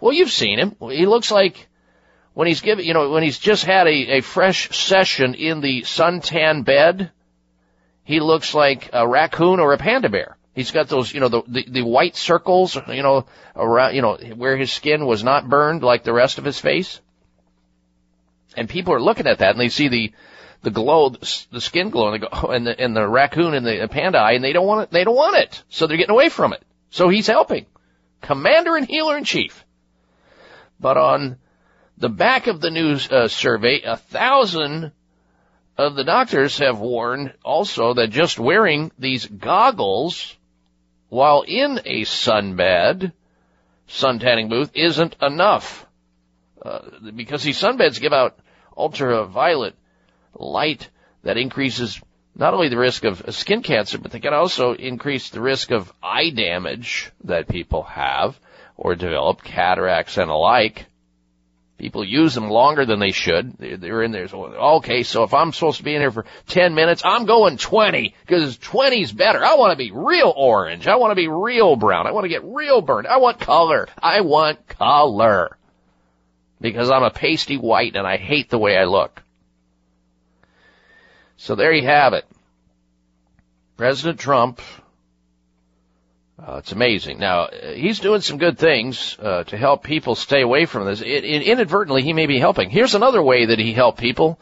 well, 0.00 0.12
you've 0.12 0.30
seen 0.30 0.58
him. 0.58 0.76
He 0.80 1.06
looks 1.06 1.30
like 1.30 1.68
when 2.34 2.46
he's 2.46 2.60
given, 2.60 2.84
you 2.84 2.94
know, 2.94 3.10
when 3.10 3.22
he's 3.22 3.38
just 3.38 3.64
had 3.64 3.86
a, 3.86 4.18
a 4.18 4.20
fresh 4.20 4.70
session 4.70 5.34
in 5.34 5.60
the 5.60 5.82
suntan 5.82 6.64
bed, 6.64 7.10
he 8.04 8.20
looks 8.20 8.54
like 8.54 8.90
a 8.92 9.06
raccoon 9.06 9.60
or 9.60 9.72
a 9.72 9.78
panda 9.78 10.08
bear. 10.08 10.36
He's 10.54 10.70
got 10.70 10.88
those, 10.88 11.12
you 11.12 11.20
know, 11.20 11.28
the, 11.28 11.42
the, 11.46 11.66
the 11.68 11.82
white 11.82 12.16
circles, 12.16 12.76
you 12.88 13.02
know, 13.02 13.26
around, 13.54 13.94
you 13.94 14.02
know, 14.02 14.16
where 14.34 14.56
his 14.56 14.72
skin 14.72 15.06
was 15.06 15.22
not 15.22 15.48
burned 15.48 15.82
like 15.82 16.04
the 16.04 16.12
rest 16.12 16.38
of 16.38 16.44
his 16.44 16.60
face. 16.60 17.00
And 18.56 18.68
people 18.68 18.94
are 18.94 19.00
looking 19.00 19.26
at 19.26 19.38
that 19.38 19.50
and 19.50 19.60
they 19.60 19.68
see 19.68 19.88
the, 19.88 20.12
the 20.62 20.70
glow, 20.70 21.10
the 21.10 21.60
skin 21.60 21.90
glow, 21.90 22.12
and, 22.12 22.14
they 22.14 22.26
go, 22.26 22.28
oh, 22.32 22.48
and 22.48 22.66
the, 22.66 22.80
and 22.80 22.96
the 22.96 23.06
raccoon 23.06 23.54
and 23.54 23.64
the 23.66 23.88
panda 23.88 24.18
eye, 24.18 24.32
and 24.32 24.42
they 24.42 24.52
don't 24.52 24.66
want 24.66 24.82
it, 24.82 24.90
they 24.90 25.04
don't 25.04 25.14
want 25.16 25.36
it. 25.36 25.62
So 25.68 25.86
they're 25.86 25.96
getting 25.96 26.12
away 26.12 26.28
from 26.28 26.52
it. 26.52 26.62
So 26.90 27.08
he's 27.08 27.26
helping. 27.26 27.66
Commander 28.20 28.76
and 28.76 28.86
healer 28.86 29.16
in 29.16 29.24
chief. 29.24 29.64
But 30.80 30.96
on 30.96 31.38
the 31.96 32.08
back 32.08 32.46
of 32.46 32.60
the 32.60 32.70
news 32.70 33.10
uh, 33.10 33.28
survey, 33.28 33.82
a 33.82 33.96
thousand 33.96 34.92
of 35.76 35.94
the 35.94 36.04
doctors 36.04 36.58
have 36.58 36.78
warned 36.78 37.34
also 37.44 37.94
that 37.94 38.10
just 38.10 38.38
wearing 38.38 38.90
these 38.98 39.26
goggles 39.26 40.36
while 41.08 41.42
in 41.46 41.80
a 41.84 42.02
sunbed, 42.02 43.12
suntanning 43.88 44.48
booth, 44.48 44.70
isn't 44.74 45.16
enough. 45.22 45.86
Uh, 46.60 46.80
because 47.14 47.42
these 47.42 47.60
sunbeds 47.60 48.00
give 48.00 48.12
out 48.12 48.38
ultraviolet 48.76 49.74
light 50.34 50.90
that 51.22 51.36
increases 51.36 52.00
not 52.38 52.54
only 52.54 52.68
the 52.68 52.78
risk 52.78 53.04
of 53.04 53.34
skin 53.34 53.62
cancer, 53.62 53.98
but 53.98 54.12
they 54.12 54.20
can 54.20 54.32
also 54.32 54.72
increase 54.72 55.30
the 55.30 55.40
risk 55.40 55.72
of 55.72 55.92
eye 56.02 56.30
damage 56.30 57.10
that 57.24 57.48
people 57.48 57.82
have 57.82 58.38
or 58.76 58.94
develop 58.94 59.42
cataracts 59.42 60.16
and 60.16 60.30
alike. 60.30 60.86
People 61.78 62.04
use 62.04 62.34
them 62.34 62.48
longer 62.48 62.86
than 62.86 62.98
they 62.98 63.10
should. 63.10 63.56
They're 63.58 64.02
in 64.02 64.10
there. 64.10 64.26
So, 64.26 64.46
okay, 64.46 65.02
so 65.02 65.24
if 65.24 65.34
I'm 65.34 65.52
supposed 65.52 65.78
to 65.78 65.84
be 65.84 65.94
in 65.94 66.00
here 66.00 66.10
for 66.10 66.24
10 66.48 66.74
minutes, 66.74 67.02
I'm 67.04 67.24
going 67.24 67.56
20 67.56 68.14
because 68.26 68.56
20 68.56 69.02
is 69.02 69.12
better. 69.12 69.44
I 69.44 69.54
want 69.54 69.72
to 69.72 69.76
be 69.76 69.92
real 69.92 70.32
orange. 70.36 70.88
I 70.88 70.96
want 70.96 71.12
to 71.12 71.16
be 71.16 71.28
real 71.28 71.76
brown. 71.76 72.06
I 72.06 72.12
want 72.12 72.24
to 72.24 72.28
get 72.28 72.44
real 72.44 72.80
burned. 72.80 73.06
I 73.06 73.18
want 73.18 73.38
color. 73.38 73.88
I 74.00 74.22
want 74.22 74.66
color 74.66 75.56
because 76.60 76.90
I'm 76.90 77.04
a 77.04 77.10
pasty 77.10 77.56
white 77.56 77.94
and 77.94 78.06
I 78.06 78.16
hate 78.16 78.50
the 78.50 78.58
way 78.58 78.76
I 78.76 78.84
look. 78.84 79.22
So 81.38 81.54
there 81.54 81.72
you 81.72 81.86
have 81.86 82.12
it. 82.12 82.26
President 83.76 84.20
Trump 84.20 84.60
uh, 86.40 86.56
it's 86.58 86.70
amazing. 86.70 87.18
Now 87.18 87.48
he's 87.50 87.98
doing 87.98 88.20
some 88.20 88.38
good 88.38 88.58
things 88.58 89.16
uh, 89.20 89.42
to 89.44 89.56
help 89.56 89.82
people 89.82 90.14
stay 90.14 90.40
away 90.40 90.66
from 90.66 90.84
this. 90.86 91.00
It, 91.00 91.24
it, 91.24 91.42
inadvertently, 91.42 92.02
he 92.02 92.12
may 92.12 92.26
be 92.26 92.38
helping. 92.38 92.70
Here's 92.70 92.94
another 92.94 93.20
way 93.22 93.46
that 93.46 93.58
he 93.58 93.72
helped 93.72 93.98
people 93.98 94.38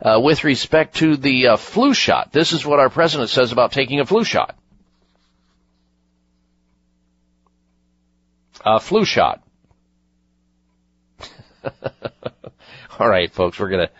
uh, 0.00 0.20
with 0.22 0.44
respect 0.44 0.96
to 0.96 1.16
the 1.16 1.48
uh, 1.48 1.56
flu 1.56 1.92
shot. 1.92 2.30
This 2.30 2.52
is 2.52 2.64
what 2.64 2.78
our 2.78 2.88
president 2.88 3.30
says 3.30 3.50
about 3.50 3.72
taking 3.72 3.98
a 3.98 4.06
flu 4.06 4.22
shot. 4.22 4.56
A 8.64 8.78
flu 8.78 9.04
shot. 9.04 9.42
All 12.98 13.08
right, 13.08 13.32
folks, 13.32 13.58
we're 13.58 13.70
gonna. 13.70 13.90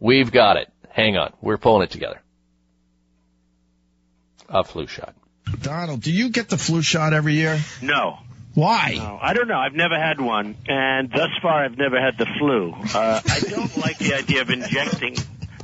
We've 0.00 0.32
got 0.32 0.56
it. 0.56 0.68
Hang 0.98 1.16
on, 1.16 1.32
we're 1.40 1.58
pulling 1.58 1.84
it 1.84 1.92
together. 1.92 2.20
A 4.48 4.64
flu 4.64 4.88
shot. 4.88 5.14
Donald, 5.62 6.02
do 6.02 6.10
you 6.10 6.30
get 6.30 6.48
the 6.48 6.58
flu 6.58 6.82
shot 6.82 7.12
every 7.12 7.34
year? 7.34 7.60
No. 7.80 8.18
Why? 8.54 8.94
No, 8.96 9.16
I 9.22 9.32
don't 9.32 9.46
know. 9.46 9.60
I've 9.60 9.74
never 9.74 9.96
had 9.96 10.20
one, 10.20 10.56
and 10.66 11.08
thus 11.08 11.30
far 11.40 11.64
I've 11.64 11.78
never 11.78 12.00
had 12.00 12.18
the 12.18 12.26
flu. 12.40 12.74
Uh, 12.96 13.20
I 13.24 13.40
don't 13.48 13.76
like 13.76 13.98
the 13.98 14.14
idea 14.14 14.40
of 14.40 14.50
injecting 14.50 15.14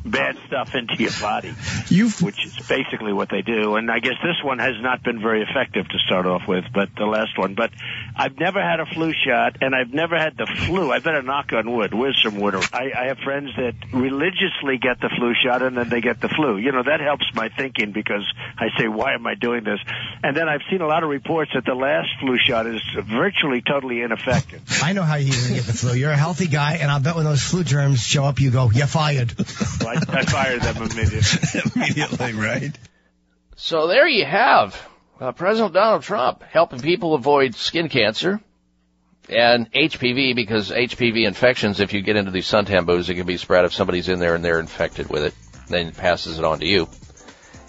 bad 0.05 0.37
stuff 0.47 0.75
into 0.75 0.95
your 0.97 1.13
body, 1.21 1.55
You've... 1.89 2.21
which 2.21 2.45
is 2.45 2.55
basically 2.69 3.13
what 3.13 3.31
they 3.31 3.43
do. 3.43 3.77
And 3.77 3.91
I 3.91 3.99
guess 4.01 4.15
this 4.23 4.43
one 4.45 4.59
has 4.59 4.75
not 4.81 5.03
been 5.03 5.21
very 5.21 5.43
effective 5.43 5.89
to 5.89 5.99
start 6.07 6.27
off 6.27 6.43
with, 6.47 6.65
but 6.73 6.91
the 6.97 7.07
last 7.07 7.39
one. 7.39 7.55
But 7.55 7.71
I've 8.17 8.39
never 8.39 8.63
had 8.63 8.81
a 8.81 8.87
flu 8.87 9.13
shot, 9.13 9.59
and 9.61 9.75
I've 9.75 9.93
never 9.93 10.19
had 10.19 10.37
the 10.37 10.47
flu. 10.67 10.93
I 10.93 10.99
better 10.99 11.23
knock 11.23 11.53
on 11.53 11.71
wood. 11.71 11.95
Where's 11.95 12.21
some 12.23 12.39
wood? 12.39 12.55
I, 12.73 12.93
I 12.97 13.07
have 13.07 13.19
friends 13.19 13.51
that 13.57 13.75
religiously 13.93 14.79
get 14.81 15.01
the 15.01 15.11
flu 15.17 15.33
shot, 15.45 15.63
and 15.63 15.77
then 15.77 15.89
they 15.89 16.01
get 16.01 16.21
the 16.21 16.29
flu. 16.29 16.59
You 16.59 16.73
know, 16.73 16.83
that 16.83 17.01
helps 17.01 17.25
my 17.35 17.49
thinking 17.49 17.93
because 17.93 18.25
I 18.59 18.69
say, 18.79 18.89
why 18.89 19.15
am 19.15 19.27
I 19.27 19.35
doing 19.35 19.65
this? 19.65 19.81
And 20.23 20.37
then 20.37 20.49
I've 20.49 20.63
seen 20.71 20.81
a 20.81 20.87
lot 20.87 21.03
of 21.03 21.11
reports 21.11 21.53
that 21.55 21.65
the 21.65 21.75
last 21.75 22.09
flu 22.21 22.37
shot 22.39 22.67
is 22.67 22.83
virtually 23.05 23.63
totally 23.63 24.03
ineffective. 24.03 24.63
I 24.83 24.93
know 24.93 25.03
how 25.03 25.17
you're 25.17 25.35
going 25.35 25.49
to 25.49 25.55
get 25.55 25.65
the 25.65 25.73
flu. 25.73 25.95
You're 25.95 26.13
a 26.13 26.17
healthy 26.17 26.47
guy, 26.47 26.75
and 26.75 26.91
I'll 26.91 27.01
bet 27.01 27.17
when 27.17 27.25
those 27.25 27.43
flu 27.43 27.65
germs 27.65 28.03
show 28.03 28.25
up, 28.25 28.41
you 28.41 28.51
go, 28.51 28.71
you're 28.71 28.87
fired. 28.87 29.35
So 29.47 29.94
I, 29.95 30.19
I 30.19 30.25
fired 30.25 30.63
them 30.63 30.77
immediately. 30.77 31.61
Immediately, 31.75 32.33
right? 32.35 32.79
So 33.57 33.87
there 33.87 34.09
you 34.09 34.25
have 34.25 34.81
uh, 35.21 35.33
President 35.33 35.75
Donald 35.75 36.03
Trump 36.03 36.43
helping 36.43 36.81
people 36.81 37.15
avoid 37.15 37.55
skin 37.55 37.89
cancer 37.89 38.41
and 39.29 39.71
HPV 39.73 40.35
because 40.35 40.71
HPV 40.71 41.27
infections, 41.27 41.81
if 41.81 41.93
you 41.93 42.03
get 42.03 42.17
into 42.17 42.31
these 42.31 42.47
suntan 42.47 42.85
booths, 42.85 43.09
it 43.09 43.15
can 43.15 43.27
be 43.27 43.37
spread 43.37 43.65
if 43.65 43.73
somebody's 43.73 44.09
in 44.09 44.19
there 44.19 44.35
and 44.35 44.45
they're 44.45 44.61
infected 44.61 45.09
with 45.09 45.25
it. 45.25 45.35
Then 45.69 45.89
it 45.89 45.97
passes 45.97 46.39
it 46.39 46.45
on 46.45 46.61
to 46.61 46.67
you. 46.67 46.89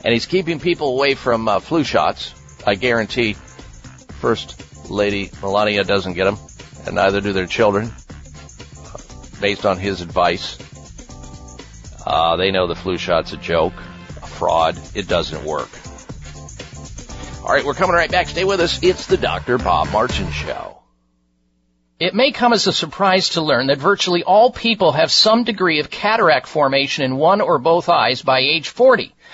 And 0.03 0.13
he's 0.13 0.26
keeping 0.26 0.59
people 0.59 0.89
away 0.89 1.15
from 1.15 1.47
uh, 1.47 1.59
flu 1.59 1.84
shots. 1.84 2.34
I 2.65 2.76
guarantee 2.76 3.34
First 3.34 4.89
Lady 4.89 5.32
Melania 5.41 5.84
doesn't 5.84 6.13
get 6.13 6.26
them, 6.26 6.38
and 6.86 6.95
neither 6.95 7.21
do 7.21 7.34
their 7.34 7.47
children, 7.47 7.91
based 9.39 9.65
on 9.65 9.78
his 9.78 10.01
advice. 10.01 10.57
Uh, 12.06 12.36
they 12.36 12.51
know 12.51 12.68
the 12.68 12.76
flu 12.76 12.97
shot's 12.97 13.34
a 13.34 13.38
joke, 13.38 13.74
a 14.22 14.28
fraud. 14.28 14.80
It 14.93 15.08
doesn't 15.08 15.43
work. 15.43 15.70
All 17.43 17.53
right, 17.53 17.66
we're 17.66 17.74
coming 17.74 17.95
right 17.95 18.12
back. 18.12 18.28
Stay 18.28 18.43
with 18.43 18.60
us. 18.60 18.82
It's 18.82 19.08
the 19.08 19.18
Dr. 19.18 19.58
Bob 19.58 19.91
Martin 19.91 20.32
Show. 20.32 20.80
It 21.99 22.14
may 22.14 22.32
come 22.32 22.51
as 22.51 22.68
a 22.68 22.74
surprise 22.74 23.30
to 23.30 23.41
learn 23.41 23.68
that 23.68 23.78
virtually 23.78 24.24
all 24.24 24.51
people 24.51 24.91
have 24.91 25.12
some 25.12 25.45
degree 25.45 25.80
of 25.80 25.89
cataract 25.89 26.45
formation 26.45 27.06
in 27.06 27.16
one 27.16 27.39
or 27.39 27.58
both 27.58 27.88
eyes 27.88 28.22
by 28.22 28.39
age 28.39 28.68
40. 28.68 29.16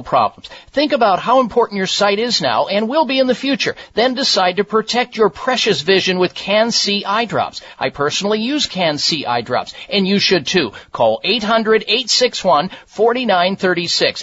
problems. 0.00 0.48
Think 0.70 0.92
about 0.92 1.18
how 1.18 1.40
important 1.40 1.78
your 1.78 1.86
sight 1.86 2.18
is 2.18 2.40
now 2.40 2.68
and 2.68 2.88
will 2.88 3.04
be 3.04 3.18
in 3.18 3.26
the 3.26 3.34
future. 3.34 3.76
Then 3.94 4.14
decide 4.14 4.56
to 4.56 4.64
protect 4.64 5.16
your 5.16 5.28
precious 5.28 5.82
vision 5.82 6.18
with 6.18 6.34
CAN-C 6.34 7.04
eye 7.04 7.24
drops. 7.24 7.60
I 7.78 7.90
personally 7.90 8.40
use 8.40 8.66
CAN-C 8.66 9.26
eye 9.26 9.42
drops, 9.42 9.74
and 9.90 10.06
you 10.06 10.18
should 10.18 10.46
too. 10.46 10.72
Call 10.92 11.20
800-861-4936. 11.24 14.22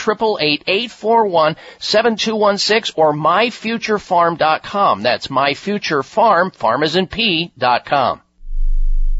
7216 1.79 2.95
or 2.97 3.13
myfuturefarm.com. 3.15 5.03
That's 5.03 5.29
myfuturefarm, 5.29 6.55
farm 6.55 6.83
is 6.83 6.97
in 6.97 7.07
P, 7.07 7.53
dot 7.57 7.87
com. 7.87 8.21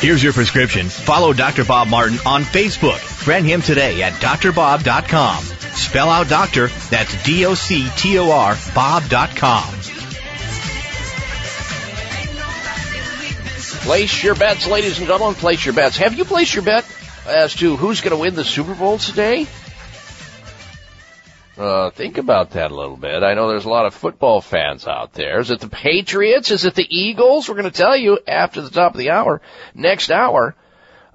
Here's 0.00 0.22
your 0.22 0.32
prescription. 0.32 0.88
Follow 0.88 1.32
Dr. 1.32 1.64
Bob 1.64 1.88
Martin 1.88 2.18
on 2.24 2.42
Facebook. 2.44 2.98
Friend 2.98 3.44
him 3.44 3.60
today 3.62 4.00
at 4.02 4.12
drbob.com. 4.14 5.42
Spell 5.42 6.08
out 6.08 6.28
doctor, 6.28 6.68
that's 6.88 7.20
D-O-C-T-O-R, 7.24 8.56
bob.com. 8.74 9.74
Place 13.82 14.22
your 14.22 14.34
bets, 14.36 14.66
ladies 14.68 14.98
and 14.98 15.08
gentlemen. 15.08 15.34
Place 15.34 15.64
your 15.64 15.74
bets. 15.74 15.96
Have 15.96 16.14
you 16.14 16.24
placed 16.24 16.54
your 16.54 16.64
bet 16.64 16.84
as 17.26 17.54
to 17.54 17.76
who's 17.76 18.00
going 18.00 18.12
to 18.12 18.18
win 18.18 18.34
the 18.36 18.44
Super 18.44 18.74
Bowl 18.74 18.98
today? 18.98 19.46
Uh, 21.58 21.90
think 21.90 22.18
about 22.18 22.50
that 22.50 22.70
a 22.70 22.74
little 22.74 22.96
bit. 22.96 23.24
I 23.24 23.34
know 23.34 23.48
there's 23.48 23.64
a 23.64 23.70
lot 23.70 23.86
of 23.86 23.92
football 23.92 24.40
fans 24.40 24.86
out 24.86 25.12
there. 25.12 25.40
Is 25.40 25.50
it 25.50 25.58
the 25.58 25.68
Patriots? 25.68 26.52
Is 26.52 26.64
it 26.64 26.76
the 26.76 26.86
Eagles? 26.88 27.48
We're 27.48 27.56
going 27.56 27.64
to 27.64 27.76
tell 27.76 27.96
you 27.96 28.20
after 28.28 28.62
the 28.62 28.70
top 28.70 28.94
of 28.94 28.98
the 28.98 29.10
hour, 29.10 29.42
next 29.74 30.12
hour, 30.12 30.54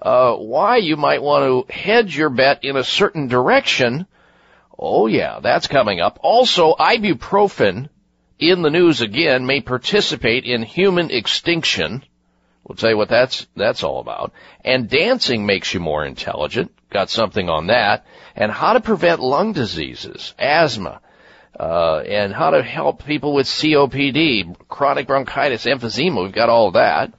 uh, 0.02 0.36
why 0.36 0.78
you 0.78 0.98
might 0.98 1.24
want 1.24 1.46
to 1.70 1.74
hedge 1.74 2.18
your 2.18 2.30
bet 2.30 2.66
in 2.66 2.76
a 2.76 2.84
certain 2.84 3.28
direction. 3.28 4.06
Oh 4.78 5.08
yeah, 5.08 5.40
that's 5.42 5.68
coming 5.68 6.02
up. 6.02 6.20
Also, 6.22 6.74
ibuprofen 6.74 7.88
in 8.38 8.62
the 8.64 8.70
news 8.70 9.00
again 9.00 9.46
may 9.46 9.62
participate 9.62 10.44
in 10.44 10.62
human 10.62 11.10
extinction. 11.10 12.04
We'll 12.66 12.78
tell 12.78 12.90
you 12.90 12.98
what 12.98 13.10
that's, 13.10 13.46
that's 13.56 13.84
all 13.84 14.00
about. 14.00 14.32
And 14.64 14.90
dancing 14.90 15.46
makes 15.46 15.74
you 15.74 15.80
more 15.80 16.06
intelligent. 16.06 16.72
Got 16.90 17.10
something 17.10 17.50
on 17.50 17.68
that. 17.68 18.06
And 18.36 18.52
how 18.52 18.74
to 18.74 18.80
prevent 18.80 19.20
lung 19.20 19.52
diseases, 19.52 20.34
asthma, 20.40 21.02
uh, 21.60 21.98
and 22.00 22.34
how 22.34 22.52
to 22.52 22.64
help 22.64 23.06
people 23.06 23.34
with 23.34 23.48
COPD, 23.48 24.56
chronic 24.70 25.08
bronchitis, 25.08 25.66
emphysema. 25.66 26.24
We've 26.24 26.32
got 26.32 26.50
all 26.50 26.72
that. 26.72 27.14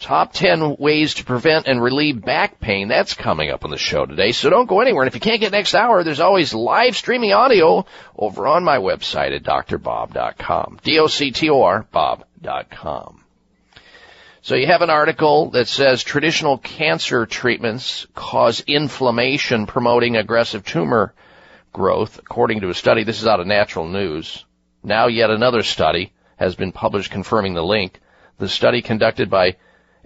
Top 0.00 0.32
10 0.32 0.76
ways 0.76 1.14
to 1.14 1.24
prevent 1.24 1.66
and 1.66 1.82
relieve 1.82 2.24
back 2.24 2.60
pain. 2.60 2.86
That's 2.86 3.14
coming 3.14 3.50
up 3.50 3.64
on 3.64 3.70
the 3.70 3.78
show 3.78 4.06
today. 4.06 4.30
So 4.30 4.48
don't 4.48 4.68
go 4.68 4.80
anywhere. 4.80 5.02
And 5.02 5.08
if 5.08 5.14
you 5.14 5.20
can't 5.20 5.40
get 5.40 5.50
next 5.50 5.74
hour, 5.74 6.04
there's 6.04 6.20
always 6.20 6.54
live 6.54 6.96
streaming 6.96 7.32
audio 7.32 7.84
over 8.16 8.46
on 8.46 8.62
my 8.62 8.78
website 8.78 9.34
at 9.34 9.42
drbob.com. 9.42 10.78
D-O-C-T-O-R, 10.84 11.86
bob.com. 11.90 13.24
So 14.48 14.54
you 14.54 14.66
have 14.66 14.80
an 14.80 14.88
article 14.88 15.50
that 15.50 15.68
says 15.68 16.02
traditional 16.02 16.56
cancer 16.56 17.26
treatments 17.26 18.06
cause 18.14 18.62
inflammation 18.66 19.66
promoting 19.66 20.16
aggressive 20.16 20.64
tumor 20.64 21.12
growth, 21.70 22.18
according 22.18 22.62
to 22.62 22.70
a 22.70 22.74
study. 22.74 23.04
This 23.04 23.20
is 23.20 23.26
out 23.26 23.40
of 23.40 23.46
Natural 23.46 23.86
News. 23.86 24.46
Now 24.82 25.08
yet 25.08 25.28
another 25.28 25.62
study 25.62 26.14
has 26.38 26.54
been 26.54 26.72
published 26.72 27.10
confirming 27.10 27.52
the 27.52 27.62
link. 27.62 28.00
The 28.38 28.48
study 28.48 28.80
conducted 28.80 29.28
by 29.28 29.56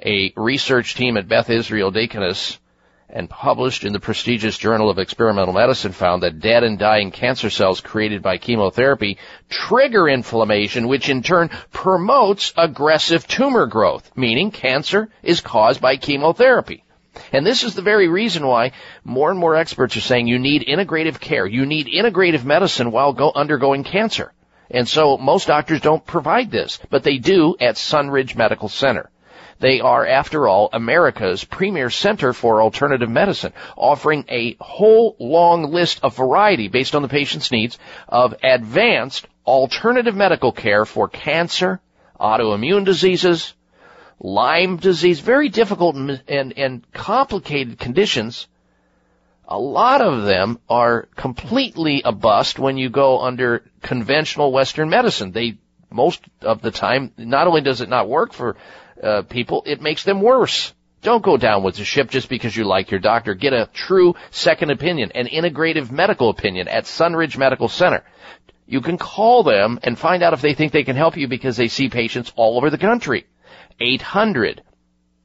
a 0.04 0.32
research 0.34 0.96
team 0.96 1.16
at 1.16 1.28
Beth 1.28 1.48
Israel 1.48 1.92
Deaconess 1.92 2.58
and 3.12 3.28
published 3.28 3.84
in 3.84 3.92
the 3.92 4.00
prestigious 4.00 4.56
Journal 4.56 4.88
of 4.88 4.98
Experimental 4.98 5.52
Medicine 5.52 5.92
found 5.92 6.22
that 6.22 6.40
dead 6.40 6.64
and 6.64 6.78
dying 6.78 7.10
cancer 7.10 7.50
cells 7.50 7.80
created 7.80 8.22
by 8.22 8.38
chemotherapy 8.38 9.18
trigger 9.50 10.08
inflammation, 10.08 10.88
which 10.88 11.10
in 11.10 11.22
turn 11.22 11.50
promotes 11.70 12.54
aggressive 12.56 13.26
tumor 13.26 13.66
growth, 13.66 14.10
meaning 14.16 14.50
cancer 14.50 15.10
is 15.22 15.42
caused 15.42 15.80
by 15.80 15.96
chemotherapy. 15.96 16.84
And 17.32 17.44
this 17.44 17.62
is 17.62 17.74
the 17.74 17.82
very 17.82 18.08
reason 18.08 18.46
why 18.46 18.72
more 19.04 19.30
and 19.30 19.38
more 19.38 19.54
experts 19.54 19.96
are 19.98 20.00
saying 20.00 20.26
you 20.26 20.38
need 20.38 20.66
integrative 20.66 21.20
care. 21.20 21.46
You 21.46 21.66
need 21.66 21.86
integrative 21.88 22.44
medicine 22.44 22.90
while 22.90 23.12
go 23.12 23.30
undergoing 23.34 23.84
cancer. 23.84 24.32
And 24.70 24.88
so 24.88 25.18
most 25.18 25.46
doctors 25.46 25.82
don't 25.82 26.04
provide 26.04 26.50
this, 26.50 26.78
but 26.88 27.02
they 27.02 27.18
do 27.18 27.54
at 27.60 27.76
Sunridge 27.76 28.34
Medical 28.34 28.70
Center. 28.70 29.10
They 29.58 29.80
are, 29.80 30.06
after 30.06 30.48
all, 30.48 30.68
America's 30.72 31.44
premier 31.44 31.90
center 31.90 32.32
for 32.32 32.62
alternative 32.62 33.10
medicine, 33.10 33.52
offering 33.76 34.24
a 34.28 34.56
whole 34.60 35.16
long 35.18 35.72
list 35.72 36.00
of 36.02 36.16
variety 36.16 36.68
based 36.68 36.94
on 36.94 37.02
the 37.02 37.08
patient's 37.08 37.50
needs 37.50 37.78
of 38.08 38.34
advanced 38.42 39.26
alternative 39.46 40.16
medical 40.16 40.52
care 40.52 40.84
for 40.84 41.08
cancer, 41.08 41.80
autoimmune 42.20 42.84
diseases, 42.84 43.54
Lyme 44.24 44.76
disease, 44.76 45.18
very 45.18 45.48
difficult 45.48 45.96
and, 45.96 46.22
and, 46.56 46.92
complicated 46.92 47.78
conditions. 47.80 48.46
A 49.48 49.58
lot 49.58 50.00
of 50.00 50.22
them 50.22 50.60
are 50.68 51.08
completely 51.16 52.02
a 52.04 52.12
bust 52.12 52.56
when 52.56 52.76
you 52.76 52.88
go 52.88 53.20
under 53.20 53.64
conventional 53.82 54.52
Western 54.52 54.90
medicine. 54.90 55.32
They, 55.32 55.58
most 55.90 56.22
of 56.40 56.62
the 56.62 56.70
time, 56.70 57.12
not 57.18 57.48
only 57.48 57.62
does 57.62 57.80
it 57.80 57.88
not 57.88 58.08
work 58.08 58.32
for 58.32 58.56
uh, 59.02 59.22
people, 59.22 59.62
it 59.66 59.80
makes 59.80 60.04
them 60.04 60.20
worse. 60.20 60.72
Don't 61.02 61.22
go 61.22 61.36
down 61.36 61.64
with 61.64 61.76
the 61.76 61.84
ship 61.84 62.10
just 62.10 62.28
because 62.28 62.56
you 62.56 62.64
like 62.64 62.92
your 62.92 63.00
doctor. 63.00 63.34
Get 63.34 63.52
a 63.52 63.68
true 63.72 64.14
second 64.30 64.70
opinion, 64.70 65.10
an 65.14 65.26
integrative 65.26 65.90
medical 65.90 66.30
opinion 66.30 66.68
at 66.68 66.84
Sunridge 66.84 67.36
Medical 67.36 67.68
Center. 67.68 68.04
You 68.66 68.80
can 68.80 68.98
call 68.98 69.42
them 69.42 69.80
and 69.82 69.98
find 69.98 70.22
out 70.22 70.32
if 70.32 70.40
they 70.40 70.54
think 70.54 70.72
they 70.72 70.84
can 70.84 70.96
help 70.96 71.16
you 71.16 71.26
because 71.26 71.56
they 71.56 71.66
see 71.66 71.88
patients 71.88 72.32
all 72.36 72.56
over 72.56 72.70
the 72.70 72.78
country. 72.78 73.26
800 73.80 74.62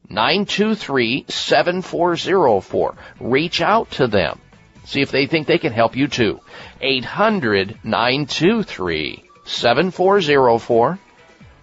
923 0.09 1.25
7404. 1.27 2.95
Reach 3.19 3.61
out 3.61 3.91
to 3.91 4.07
them. 4.07 4.41
See 4.85 5.01
if 5.01 5.11
they 5.11 5.27
think 5.27 5.45
they 5.45 5.59
can 5.59 5.73
help 5.73 5.95
you 5.95 6.07
too. 6.07 6.39
800 6.81 7.79
923 7.83 9.23
7404 9.45 10.99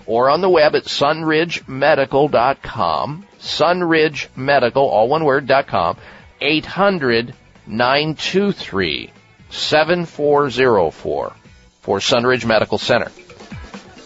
or 0.07 0.31
on 0.31 0.41
the 0.41 0.49
web 0.49 0.75
at 0.75 0.85
sunridgemedical.com. 0.85 3.27
Sunridgemedical, 3.41 4.77
all 4.77 5.09
one 5.09 5.25
word, 5.25 5.47
dot 5.47 5.67
com. 5.67 5.99
800 6.41 7.35
923 7.67 9.11
7404 9.51 11.33
for 11.81 11.99
Sunridge 11.99 12.45
Medical 12.45 12.79
Center. 12.79 13.11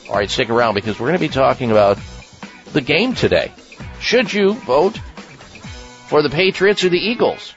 All 0.09 0.17
right, 0.17 0.31
stick 0.31 0.51
around 0.51 0.75
because 0.75 0.99
we're 0.99 1.09
going 1.09 1.19
to 1.19 1.27
be 1.27 1.29
talking 1.29 1.71
about 1.71 1.99
the 2.73 2.81
game 2.81 3.15
today. 3.15 3.53
Should 4.01 4.33
you 4.33 4.55
vote 4.55 4.99
for 6.07 6.23
the 6.23 6.31
Patriots 6.31 6.85
or 6.85 6.89
the 6.89 6.99
Eagles? 6.99 7.55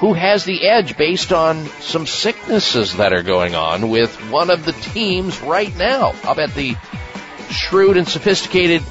Who 0.00 0.12
has 0.12 0.44
the 0.44 0.68
edge 0.68 0.96
based 0.96 1.32
on 1.32 1.66
some 1.80 2.06
sicknesses 2.06 2.98
that 2.98 3.12
are 3.12 3.24
going 3.24 3.56
on 3.56 3.90
with 3.90 4.14
one 4.30 4.50
of 4.50 4.64
the 4.64 4.72
teams 4.72 5.40
right 5.40 5.74
now? 5.76 6.12
I'll 6.22 6.36
bet 6.36 6.54
the 6.54 6.76
shrewd 7.50 7.96
and 7.96 8.08
sophisticated 8.08 8.82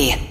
me. 0.01 0.30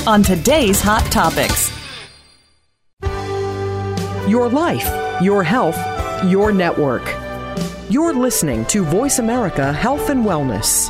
on 0.07 0.23
today's 0.23 0.81
hot 0.81 1.03
topics. 1.11 1.71
Your 4.27 4.49
life, 4.49 5.21
your 5.21 5.43
health, 5.43 5.77
your 6.25 6.51
network. 6.51 7.03
You're 7.89 8.13
listening 8.13 8.65
to 8.65 8.83
Voice 8.83 9.19
America 9.19 9.71
Health 9.71 10.09
and 10.09 10.25
Wellness. 10.25 10.89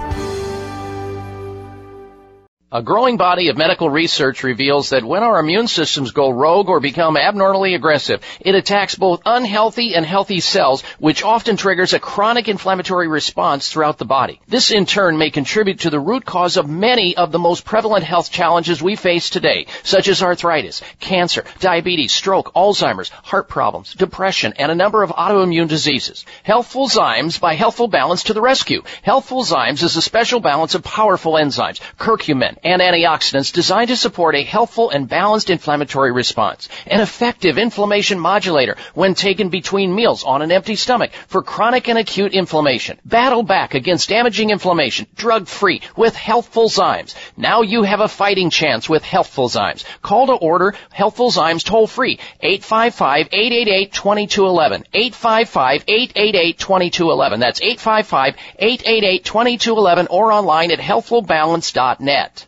A 2.74 2.82
growing 2.82 3.18
body 3.18 3.50
of 3.50 3.58
medical 3.58 3.90
research 3.90 4.44
reveals 4.44 4.92
that 4.92 5.04
when 5.04 5.24
our 5.24 5.42
immune 5.42 5.68
systems 5.68 6.12
go 6.12 6.30
rogue 6.30 6.70
or 6.70 6.80
become 6.80 7.18
abnormally 7.18 7.76
aggressive, 7.76 8.22
it 8.40 8.56
attacks 8.56 8.96
both 8.96 9.22
unhealthy 9.26 9.94
and 9.94 10.06
healthy 10.06 10.40
cells, 10.40 10.82
which 10.98 11.22
often 11.22 11.58
triggers 11.58 11.92
a 11.92 12.00
chronic 12.00 12.48
inflammatory 12.48 13.10
response 13.10 13.68
throughout 13.68 13.98
the 13.98 14.06
body. 14.06 14.40
This 14.48 14.72
in 14.72 14.86
turn 14.86 15.18
may 15.18 15.32
contribute 15.32 15.82
to 15.82 15.90
the 15.90 16.00
root 16.00 16.24
cause 16.24 16.56
of 16.56 16.70
many 16.70 17.18
of 17.18 17.34
the 17.34 17.40
most 17.40 17.66
prevalent 17.66 18.06
health 18.06 18.32
challenges 18.32 18.82
we 18.82 18.96
face 18.96 19.30
today, 19.30 19.68
such 19.84 20.08
as 20.08 20.24
arthritis, 20.24 20.82
cancer, 21.02 21.44
diabetes, 21.60 22.14
stroke, 22.14 22.54
Alzheimer's, 22.54 23.10
heart 23.10 23.50
problems, 23.50 23.94
depression, 23.96 24.54
and 24.58 24.72
a 24.72 24.76
number 24.76 25.04
of 25.04 25.10
autoimmune 25.10 25.68
diseases. 25.68 26.26
Healthful 26.44 26.88
Zymes 26.88 27.38
by 27.38 27.54
Healthful 27.54 27.90
Balance 27.90 28.24
to 28.24 28.34
the 28.34 28.40
rescue. 28.40 28.82
Healthful 29.02 29.44
Zymes 29.44 29.84
is 29.84 29.98
a 29.98 30.02
special 30.02 30.40
balance 30.40 30.74
of 30.74 30.86
powerful 30.86 31.34
enzymes, 31.34 31.82
curcumin, 32.00 32.60
and 32.64 32.82
antioxidants 32.82 33.54
designed 33.54 33.90
to 33.90 33.96
support 33.96 34.36
a 34.36 34.44
healthful 34.44 34.90
and 34.90 35.08
balanced 35.08 35.50
inflammatory 35.50 36.12
response. 36.12 36.68
An 36.88 37.00
effective 37.02 37.58
inflammation 37.58 38.20
modulator 38.20 38.76
when 38.94 39.16
taken 39.16 39.50
between 39.50 39.96
meals 39.96 40.24
on 40.24 40.42
an 40.42 40.52
empty 40.52 40.76
stomach 40.76 41.12
for 41.28 41.42
chronic 41.42 41.88
and 41.90 41.98
acute 41.98 42.34
inflammation. 42.34 43.00
Battle 43.06 43.44
back 43.44 43.74
against 43.74 44.10
damaging 44.10 44.50
inflammation, 44.50 45.08
drug 45.16 45.48
free 45.48 45.82
with 45.96 46.14
Healthful 46.16 46.68
Zymes. 46.70 47.16
Now 47.38 47.62
you 47.62 47.84
have 47.84 48.02
a 48.02 48.08
fighting 48.08 48.50
chance 48.50 48.90
with 48.90 49.04
Healthful 49.04 49.50
Zymes. 49.50 49.84
Call 50.02 50.26
to 50.28 50.34
order 50.34 50.74
Healthful 50.92 51.32
Zymes 51.32 51.64
toll 51.64 51.88
free 51.88 52.20
855-888-2211. 52.44 54.84
855-888-2211. 54.94 57.40
That's 57.40 57.62
855-888-2211 57.62 60.08
or 60.10 60.32
online 60.32 60.72
at 60.72 60.80
healthfulbalance.net. 60.80 62.48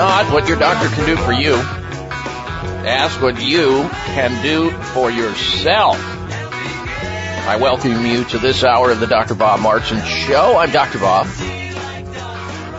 Not 0.00 0.32
what 0.32 0.48
your 0.48 0.58
doctor 0.58 0.88
can 0.88 1.04
do 1.04 1.14
for 1.14 1.32
you. 1.32 1.52
Ask 1.52 3.20
what 3.20 3.38
you 3.42 3.86
can 4.14 4.42
do 4.42 4.70
for 4.70 5.10
yourself. 5.10 5.98
I 6.00 7.58
welcome 7.60 8.06
you 8.06 8.24
to 8.24 8.38
this 8.38 8.64
hour 8.64 8.90
of 8.90 8.98
the 8.98 9.06
Dr. 9.06 9.34
Bob 9.34 9.60
Martin 9.60 10.02
Show. 10.02 10.56
I'm 10.56 10.70
Dr. 10.70 11.00
Bob. 11.00 11.26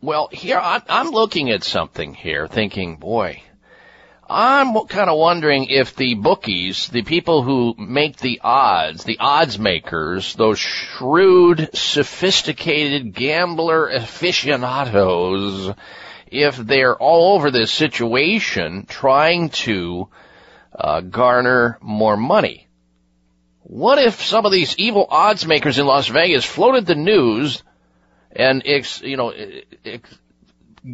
Well, 0.00 0.28
here 0.30 0.60
I'm 0.60 1.10
looking 1.10 1.50
at 1.50 1.64
something 1.64 2.14
here, 2.14 2.46
thinking, 2.46 2.96
boy, 2.96 3.42
I'm 4.28 4.86
kind 4.86 5.08
of 5.08 5.18
wondering 5.18 5.66
if 5.66 5.94
the 5.94 6.14
bookies, 6.14 6.88
the 6.88 7.02
people 7.02 7.42
who 7.42 7.74
make 7.78 8.16
the 8.16 8.40
odds, 8.42 9.04
the 9.04 9.18
odds 9.20 9.58
makers, 9.58 10.34
those 10.34 10.58
shrewd, 10.58 11.70
sophisticated 11.74 13.14
gambler 13.14 13.88
aficionados, 13.88 15.74
if 16.26 16.56
they're 16.56 16.96
all 16.96 17.34
over 17.34 17.50
this 17.50 17.70
situation 17.70 18.86
trying 18.86 19.50
to 19.50 20.08
uh, 20.74 21.00
garner 21.00 21.78
more 21.80 22.16
money. 22.16 22.66
What 23.62 23.98
if 23.98 24.24
some 24.24 24.46
of 24.46 24.52
these 24.52 24.76
evil 24.78 25.06
odds 25.10 25.46
makers 25.46 25.78
in 25.78 25.86
Las 25.86 26.08
Vegas 26.08 26.44
floated 26.44 26.86
the 26.86 26.94
news 26.94 27.62
and, 28.30 28.62
ex, 28.64 29.00
you 29.02 29.16
know, 29.16 29.30
it 29.30 30.04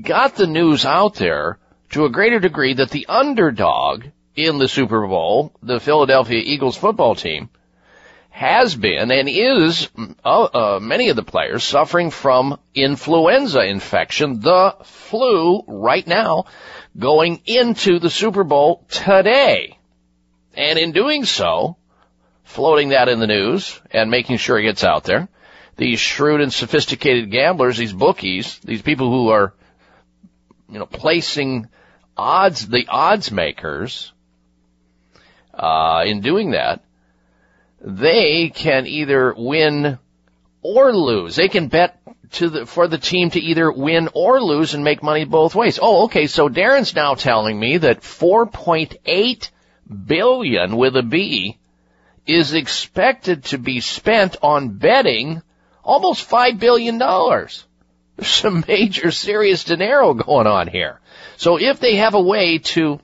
got 0.03 0.37
the 0.37 0.47
news 0.47 0.87
out 0.87 1.15
there 1.17 1.59
to 1.91 2.05
a 2.05 2.11
greater 2.11 2.41
degree 2.41 2.75
that 2.75 2.91
the 2.91 3.07
underdog 3.09 4.07
in 4.35 4.59
the 4.59 4.69
Super 4.69 5.07
Bowl, 5.07 5.53
the 5.63 5.81
Philadelphia 5.81 6.41
Eagles 6.43 6.77
football 6.77 7.15
team, 7.15 7.51
has 8.33 8.75
been 8.75 9.13
and 9.13 9.29
is 9.29 9.89
uh, 10.25 10.43
uh, 10.43 10.81
many 10.81 11.11
of 11.11 11.17
the 11.17 11.23
players 11.23 11.63
suffering 11.63 12.11
from 12.11 12.59
influenza 12.75 13.61
infection, 13.61 14.41
the 14.41 14.75
flu 14.85 15.63
right 15.67 16.07
now, 16.07 16.47
going 16.99 17.43
into 17.45 17.99
the 17.99 18.09
Super 18.09 18.43
Bowl 18.43 18.87
today. 18.89 19.79
And 20.55 20.79
in 20.79 20.93
doing 20.93 21.27
so, 21.27 21.77
floating 22.43 22.89
that 22.89 23.09
in 23.09 23.21
the 23.21 23.27
news 23.27 23.79
and 23.91 24.11
making 24.11 24.39
sure 24.39 24.59
it 24.59 24.63
gets 24.63 24.83
out 24.83 25.05
there, 25.05 25.29
these 25.77 26.01
shrewd 26.01 26.41
and 26.41 26.53
sophisticated 26.53 27.31
gamblers, 27.31 27.77
these 27.77 27.93
bookies, 27.93 28.59
these 28.61 28.83
people 28.83 29.11
who 29.11 29.29
are, 29.29 29.53
you 30.71 30.79
know, 30.79 30.87
placing 30.87 31.69
odds, 32.17 32.67
the 32.67 32.87
odds 32.89 33.31
makers, 33.31 34.11
uh, 35.53 36.03
in 36.07 36.23
doing 36.23 36.53
that, 36.53 36.83
they 37.83 38.51
can 38.51 38.87
either 38.87 39.35
win 39.37 39.99
or 40.63 40.95
lose. 40.95 41.37
They 41.37 41.49
can 41.49 41.69
bet 41.69 41.99
to 42.33 42.49
the, 42.49 42.67
for 42.67 42.87
the 42.87 42.99
team 42.99 43.31
to 43.31 43.41
either 43.41 43.71
win 43.71 44.09
or 44.15 44.41
lose 44.41 44.75
and 44.75 44.85
make 44.85 45.03
money 45.03 45.25
both 45.25 45.55
ways. 45.55 45.79
Oh, 45.83 46.05
okay. 46.05 46.27
So 46.29 46.49
Darren's 46.49 46.95
now 46.95 47.15
telling 47.15 47.59
me 47.59 47.79
that 47.79 48.01
4.8 48.01 49.51
billion 50.07 50.77
with 50.77 50.97
a 50.97 51.03
B 51.03 51.59
is 52.27 52.55
expected 52.55 53.45
to 53.47 53.59
be 53.59 53.81
spent 53.81 54.37
on 54.43 54.79
betting 54.79 55.43
almost 55.83 56.31
$5 56.31 56.59
billion. 56.59 56.99
There's 56.99 57.65
some 58.21 58.65
major 58.69 59.11
serious 59.11 59.65
dinero 59.65 60.15
going 60.15 60.47
on 60.47 60.69
here. 60.69 61.01
So 61.37 61.59
if 61.59 61.81
they 61.81 61.97
have 61.97 62.15
a 62.15 62.23
way 62.23 62.59
to 62.59 63.01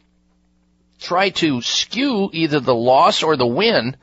try 1.01 1.31
to 1.31 1.61
skew 1.61 2.31
either 2.33 2.61
the 2.61 2.75
loss 2.75 3.23
or 3.23 3.37
the 3.37 3.47
win, 3.47 3.97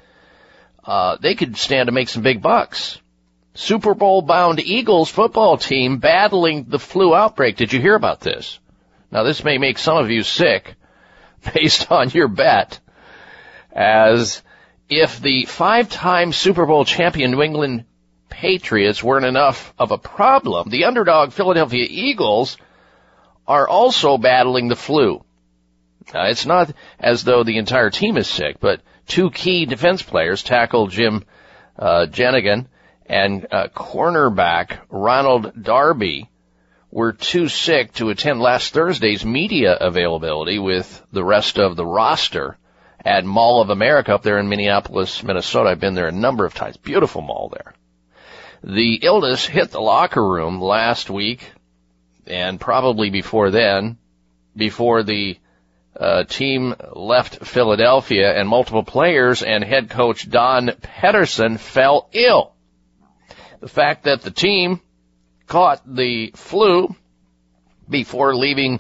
uh, 0.86 1.18
they 1.20 1.36
could 1.36 1.58
stand 1.58 1.88
to 1.88 1.92
make 1.92 2.10
some 2.10 2.24
big 2.24 2.42
bucks. 2.42 3.00
Super 3.54 3.94
Bowl 3.94 4.22
bound 4.22 4.60
Eagles 4.60 5.10
football 5.10 5.58
team 5.58 5.98
battling 5.98 6.66
the 6.66 6.80
flu 6.80 7.16
outbreak. 7.16 7.56
Did 7.56 7.72
you 7.74 7.80
hear 7.80 7.96
about 7.96 8.20
this? 8.20 8.60
Now 9.12 9.24
this 9.24 9.44
may 9.44 9.58
make 9.58 9.78
some 9.78 9.98
of 9.98 10.12
you 10.12 10.24
sick 10.24 10.76
based 11.54 11.92
on 11.92 12.10
your 12.10 12.28
bet 12.28 12.80
as 13.72 14.42
if 14.90 15.20
the 15.20 15.46
five-time 15.46 16.32
Super 16.32 16.66
Bowl 16.66 16.86
champion 16.86 17.32
New 17.32 17.42
England 17.42 17.86
Patriots 18.30 19.04
weren't 19.04 19.26
enough 19.26 19.74
of 19.80 19.92
a 19.92 19.98
problem, 19.98 20.70
the 20.70 20.86
underdog 20.86 21.32
Philadelphia 21.32 21.88
Eagles 21.90 22.58
are 23.48 23.68
also 23.68 24.18
battling 24.18 24.68
the 24.68 24.76
flu. 24.76 25.25
Uh, 26.14 26.28
it's 26.30 26.46
not 26.46 26.72
as 27.00 27.24
though 27.24 27.44
the 27.44 27.58
entire 27.58 27.90
team 27.90 28.18
is 28.18 28.28
sick, 28.28 28.58
but 28.60 28.82
two 29.08 29.32
key 29.32 29.66
defense 29.66 30.02
players, 30.02 30.44
tackle 30.44 30.88
Jim 30.88 31.24
uh, 31.78 32.08
Jernigan 32.10 32.68
and 33.06 33.48
uh, 33.52 33.68
cornerback 33.68 34.80
Ronald 34.90 35.62
Darby, 35.62 36.30
were 36.92 37.12
too 37.12 37.50
sick 37.50 37.92
to 37.94 38.10
attend 38.10 38.40
last 38.40 38.74
Thursday's 38.74 39.26
media 39.26 39.76
availability 39.80 40.60
with 40.60 41.06
the 41.12 41.24
rest 41.24 41.60
of 41.60 41.76
the 41.76 41.86
roster 41.86 42.58
at 43.04 43.26
Mall 43.26 43.62
of 43.62 43.70
America 43.70 44.14
up 44.14 44.24
there 44.24 44.40
in 44.40 44.48
Minneapolis, 44.48 45.22
Minnesota. 45.22 45.70
I've 45.70 45.80
been 45.80 45.94
there 45.94 46.08
a 46.08 46.14
number 46.14 46.46
of 46.46 46.54
times. 46.54 46.78
Beautiful 46.78 47.22
mall 47.22 47.52
there. 47.54 47.74
The 48.64 48.96
illness 49.04 49.46
hit 49.46 49.72
the 49.72 49.82
locker 49.82 50.26
room 50.26 50.62
last 50.62 51.10
week 51.10 51.52
and 52.26 52.60
probably 52.60 53.10
before 53.10 53.52
then, 53.52 53.98
before 54.56 55.04
the 55.04 55.38
uh, 55.96 56.24
team 56.26 56.76
left 56.94 57.46
Philadelphia 57.46 58.38
and 58.38 58.48
multiple 58.48 58.84
players 58.84 59.44
and 59.44 59.64
head 59.64 59.90
coach 59.90 60.30
Don 60.30 60.68
Pederson 60.68 61.60
fell 61.60 62.10
ill. 62.12 62.54
The 63.62 63.70
fact 63.70 64.04
that 64.04 64.22
the 64.22 64.32
team 64.32 64.82
caught 65.48 65.82
the 65.86 66.32
flu 66.36 66.96
before 67.90 68.36
leaving 68.36 68.80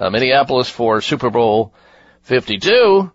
uh, 0.00 0.10
Minneapolis 0.10 0.68
for 0.68 1.00
Super 1.00 1.30
Bowl 1.30 1.74
52 2.22 3.10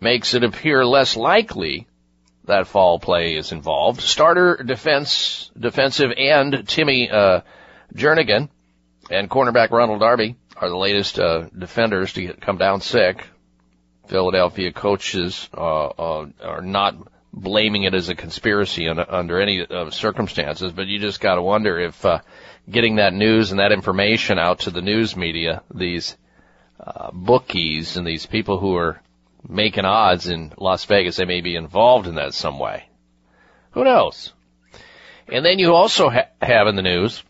makes 0.00 0.34
it 0.34 0.44
appear 0.44 0.84
less 0.84 1.16
likely 1.16 1.86
that 2.44 2.66
fall 2.66 2.98
play 2.98 3.36
is 3.36 3.52
involved. 3.52 4.00
Starter 4.00 4.62
defense, 4.62 5.50
defensive 5.58 6.10
end 6.16 6.68
Timmy, 6.68 7.10
uh, 7.10 7.40
Jernigan 7.94 8.48
and 9.10 9.30
cornerback 9.30 9.70
Ronald 9.70 10.00
Darby 10.00 10.36
are 10.64 10.68
the 10.70 10.76
latest, 10.76 11.18
uh, 11.18 11.48
defenders 11.56 12.12
to 12.14 12.22
get, 12.22 12.40
come 12.40 12.56
down 12.56 12.80
sick. 12.80 13.26
Philadelphia 14.08 14.72
coaches, 14.72 15.48
uh, 15.56 15.86
uh, 15.86 16.26
are 16.42 16.62
not 16.62 16.96
blaming 17.32 17.84
it 17.84 17.94
as 17.94 18.08
a 18.08 18.14
conspiracy 18.14 18.88
under, 18.88 19.10
under 19.10 19.40
any 19.40 19.66
uh, 19.66 19.90
circumstances, 19.90 20.72
but 20.72 20.86
you 20.86 20.98
just 20.98 21.20
gotta 21.20 21.42
wonder 21.42 21.78
if, 21.78 22.04
uh, 22.04 22.20
getting 22.70 22.96
that 22.96 23.12
news 23.12 23.50
and 23.50 23.60
that 23.60 23.72
information 23.72 24.38
out 24.38 24.60
to 24.60 24.70
the 24.70 24.80
news 24.82 25.16
media, 25.16 25.62
these, 25.74 26.16
uh, 26.80 27.10
bookies 27.12 27.96
and 27.96 28.06
these 28.06 28.26
people 28.26 28.58
who 28.58 28.76
are 28.76 29.00
making 29.46 29.84
odds 29.84 30.28
in 30.28 30.52
Las 30.56 30.84
Vegas, 30.84 31.16
they 31.16 31.24
may 31.24 31.40
be 31.40 31.56
involved 31.56 32.06
in 32.06 32.14
that 32.14 32.34
some 32.34 32.58
way. 32.58 32.88
Who 33.72 33.84
knows? 33.84 34.32
And 35.28 35.44
then 35.44 35.58
you 35.58 35.74
also 35.74 36.08
ha- 36.08 36.28
have 36.40 36.66
in 36.68 36.76
the 36.76 36.82
news 36.82 37.22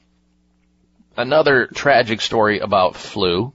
another 1.17 1.67
tragic 1.67 2.21
story 2.21 2.59
about 2.59 2.97
flu. 2.97 3.53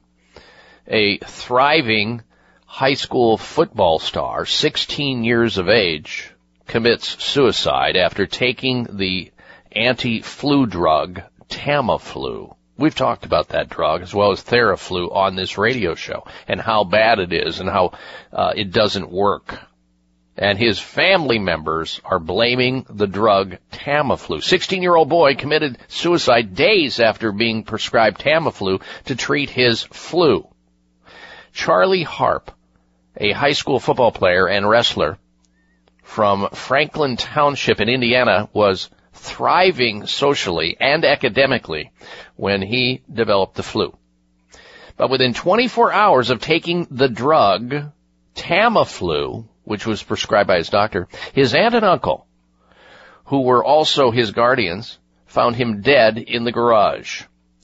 A 0.87 1.17
thriving 1.17 2.23
high 2.65 2.95
school 2.95 3.37
football 3.37 3.99
star, 3.99 4.45
16 4.45 5.23
years 5.23 5.57
of 5.57 5.69
age, 5.69 6.31
commits 6.67 7.23
suicide 7.23 7.97
after 7.97 8.25
taking 8.25 8.87
the 8.97 9.31
anti-flu 9.71 10.65
drug 10.65 11.21
Tamiflu. 11.49 12.55
We've 12.77 12.95
talked 12.95 13.25
about 13.25 13.49
that 13.49 13.69
drug 13.69 14.01
as 14.01 14.13
well 14.13 14.31
as 14.31 14.41
Theraflu 14.41 15.13
on 15.13 15.35
this 15.35 15.57
radio 15.57 15.95
show 15.95 16.25
and 16.47 16.61
how 16.61 16.85
bad 16.85 17.19
it 17.19 17.33
is 17.33 17.59
and 17.59 17.69
how 17.69 17.91
uh, 18.31 18.53
it 18.55 18.71
doesn't 18.71 19.11
work. 19.11 19.59
And 20.41 20.57
his 20.57 20.79
family 20.79 21.37
members 21.37 21.99
are 22.05 22.17
blaming 22.17 22.85
the 22.89 23.07
drug 23.07 23.57
Tamiflu. 23.73 24.41
16 24.41 24.81
year 24.81 24.95
old 24.95 25.09
boy 25.09 25.35
committed 25.35 25.77
suicide 25.89 26.55
days 26.55 27.01
after 27.01 27.33
being 27.33 27.63
prescribed 27.63 28.21
Tamiflu 28.21 28.81
to 29.05 29.15
treat 29.17 29.49
his 29.49 29.83
flu. 29.83 30.47
Charlie 31.51 32.03
Harp, 32.03 32.51
a 33.17 33.33
high 33.33 33.51
school 33.51 33.81
football 33.81 34.13
player 34.13 34.47
and 34.47 34.67
wrestler 34.69 35.17
from 36.03 36.47
Franklin 36.53 37.17
Township 37.17 37.81
in 37.81 37.89
Indiana 37.89 38.47
was 38.53 38.89
thriving 39.11 40.07
socially 40.07 40.77
and 40.79 41.03
academically 41.03 41.91
when 42.37 42.61
he 42.61 43.01
developed 43.11 43.55
the 43.55 43.63
flu. 43.63 43.93
But 44.95 45.09
within 45.09 45.33
24 45.33 45.91
hours 45.91 46.29
of 46.29 46.39
taking 46.39 46.87
the 46.89 47.09
drug 47.09 47.91
Tamiflu, 48.35 49.49
which 49.69 49.85
was 49.85 50.01
prescribed 50.01 50.47
by 50.47 50.57
his 50.57 50.69
doctor, 50.69 51.07
his 51.31 51.53
aunt 51.53 51.75
and 51.75 51.85
uncle, 51.85 52.25
who 53.25 53.41
were 53.41 53.63
also 53.63 54.09
his 54.09 54.31
guardians, 54.31 54.97
found 55.27 55.55
him 55.55 55.81
dead 55.81 56.17
in 56.17 56.43
the 56.43 56.51
garage. 56.51 57.21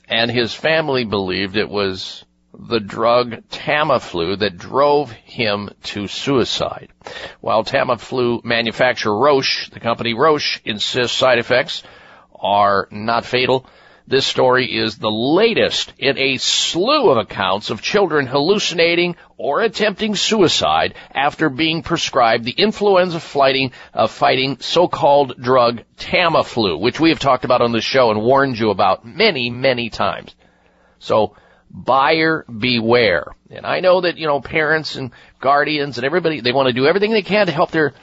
And 0.08 0.30
his 0.30 0.54
family 0.54 1.04
believed 1.04 1.58
it 1.58 1.68
was 1.68 2.24
the 2.54 2.80
drug 2.80 3.50
Tamiflu 3.50 4.38
that 4.38 4.56
drove 4.56 5.10
him 5.14 5.72
to 5.86 6.08
suicide. 6.08 6.90
While 7.42 7.64
Tamiflu 7.64 8.44
manufacturer 8.44 9.18
Roche, 9.18 9.72
the 9.72 9.80
company 9.80 10.14
Roche, 10.14 10.62
insists 10.64 11.18
side 11.18 11.40
effects 11.40 11.82
are 12.40 12.88
not 12.92 13.26
fatal, 13.26 13.66
this 14.08 14.28
story 14.28 14.68
is 14.68 14.98
the 14.98 15.10
latest 15.10 15.94
in 15.98 16.18
a 16.18 16.38
slew 16.38 17.10
of 17.10 17.18
accounts 17.18 17.72
of 17.72 17.82
children 17.82 18.28
hallucinating 18.28 19.16
or 19.38 19.62
attempting 19.62 20.16
suicide 20.16 20.94
after 21.12 21.50
being 21.50 21.82
prescribed 21.82 22.44
the 22.44 22.52
influenza 22.52 23.20
fighting, 23.20 23.72
uh, 23.94 24.08
fighting 24.08 24.58
so-called 24.60 25.42
drug 25.42 25.82
Tamiflu, 25.98 26.80
which 26.80 27.00
we 27.00 27.10
have 27.10 27.20
talked 27.20 27.46
about 27.46 27.62
on 27.62 27.72
the 27.72 27.82
show 27.82 28.12
and 28.12 28.22
warned 28.22 28.60
you 28.60 28.70
about 28.70 29.06
many, 29.06 29.50
many 29.50 29.90
times. 29.90 30.36
So, 31.00 31.36
buyer 31.72 32.46
beware. 32.46 33.28
And 33.50 33.66
I 33.66 33.80
know 33.80 34.02
that, 34.02 34.18
you 34.18 34.28
know, 34.28 34.40
parents 34.40 34.96
and 34.96 35.12
guardians 35.42 35.98
and 35.98 36.06
everybody, 36.06 36.42
they 36.42 36.54
want 36.54 36.68
to 36.68 36.74
do 36.74 36.86
everything 36.86 37.12
they 37.12 37.22
can 37.24 37.48
to 37.48 37.52
help 37.52 37.72
their, 37.72 37.94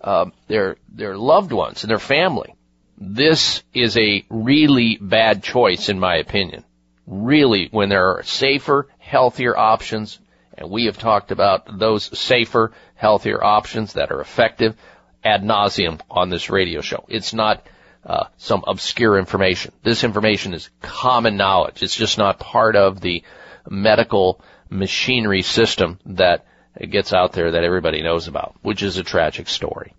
uh, 0.00 0.26
their, 0.46 0.76
their 0.88 1.16
loved 1.16 1.52
ones 1.52 1.82
and 1.82 1.90
their 1.90 1.98
family. 1.98 2.54
This 3.00 3.62
is 3.72 3.96
a 3.96 4.26
really 4.28 4.98
bad 5.00 5.42
choice 5.42 5.88
in 5.88 5.98
my 5.98 6.16
opinion. 6.16 6.64
Really, 7.06 7.68
when 7.70 7.88
there 7.88 8.18
are 8.18 8.22
safer, 8.22 8.88
healthier 8.98 9.56
options, 9.56 10.18
and 10.56 10.70
we 10.70 10.84
have 10.84 10.98
talked 10.98 11.32
about 11.32 11.78
those 11.78 12.16
safer, 12.18 12.72
healthier 12.94 13.42
options 13.42 13.94
that 13.94 14.12
are 14.12 14.20
effective 14.20 14.76
ad 15.24 15.42
nauseum 15.42 15.98
on 16.10 16.28
this 16.28 16.50
radio 16.50 16.82
show. 16.82 17.06
It's 17.08 17.32
not 17.32 17.66
uh, 18.04 18.26
some 18.36 18.64
obscure 18.66 19.18
information. 19.18 19.72
This 19.82 20.04
information 20.04 20.52
is 20.52 20.68
common 20.82 21.38
knowledge. 21.38 21.82
It's 21.82 21.96
just 21.96 22.18
not 22.18 22.38
part 22.38 22.76
of 22.76 23.00
the 23.00 23.22
medical 23.68 24.42
machinery 24.68 25.42
system 25.42 25.98
that 26.04 26.46
gets 26.90 27.14
out 27.14 27.32
there 27.32 27.52
that 27.52 27.64
everybody 27.64 28.02
knows 28.02 28.28
about, 28.28 28.56
which 28.62 28.82
is 28.82 28.98
a 28.98 29.02
tragic 29.02 29.48
story. 29.48 29.94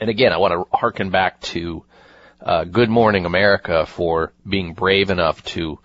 And 0.00 0.10
again, 0.10 0.32
I 0.32 0.38
want 0.38 0.54
to 0.54 0.76
harken 0.76 1.10
back 1.10 1.40
to 1.40 1.84
uh, 2.48 2.64
Good 2.64 2.88
Morning 2.88 3.26
America 3.26 3.84
for 3.84 4.32
being 4.48 4.72
brave 4.72 5.10
enough 5.10 5.44
to 5.52 5.78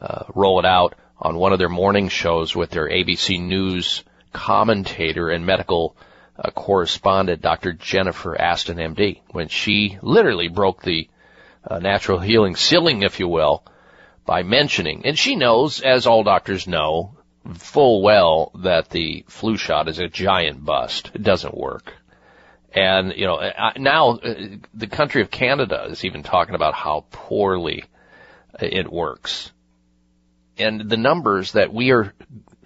uh, 0.00 0.24
roll 0.34 0.58
it 0.58 0.64
out 0.64 0.94
on 1.18 1.36
one 1.36 1.52
of 1.52 1.58
their 1.58 1.68
morning 1.68 2.08
shows 2.08 2.56
with 2.56 2.70
their 2.70 2.88
ABC 2.88 3.38
News 3.38 4.02
commentator 4.32 5.28
and 5.28 5.44
medical 5.44 5.94
uh, 6.38 6.52
correspondent, 6.52 7.42
Dr. 7.42 7.74
Jennifer 7.74 8.40
Ashton, 8.40 8.78
MD, 8.78 9.20
when 9.32 9.48
she 9.48 9.98
literally 10.00 10.48
broke 10.48 10.82
the 10.82 11.06
uh, 11.68 11.80
natural 11.80 12.18
healing 12.18 12.56
ceiling, 12.56 13.02
if 13.02 13.20
you 13.20 13.28
will, 13.28 13.62
by 14.24 14.42
mentioning, 14.42 15.02
and 15.04 15.18
she 15.18 15.36
knows, 15.36 15.82
as 15.82 16.06
all 16.06 16.22
doctors 16.22 16.66
know, 16.66 17.14
full 17.52 18.00
well 18.00 18.52
that 18.54 18.88
the 18.88 19.26
flu 19.28 19.58
shot 19.58 19.86
is 19.86 19.98
a 19.98 20.08
giant 20.08 20.64
bust. 20.64 21.10
It 21.12 21.22
doesn't 21.22 21.54
work. 21.54 21.92
And, 22.72 23.12
you 23.16 23.26
know, 23.26 23.40
now 23.76 24.10
uh, 24.10 24.34
the 24.74 24.86
country 24.86 25.22
of 25.22 25.30
Canada 25.30 25.86
is 25.90 26.04
even 26.04 26.22
talking 26.22 26.54
about 26.54 26.74
how 26.74 27.04
poorly 27.10 27.84
it 28.60 28.90
works. 28.90 29.50
And 30.56 30.88
the 30.88 30.96
numbers 30.96 31.52
that 31.52 31.72
we 31.72 31.90
are 31.90 32.12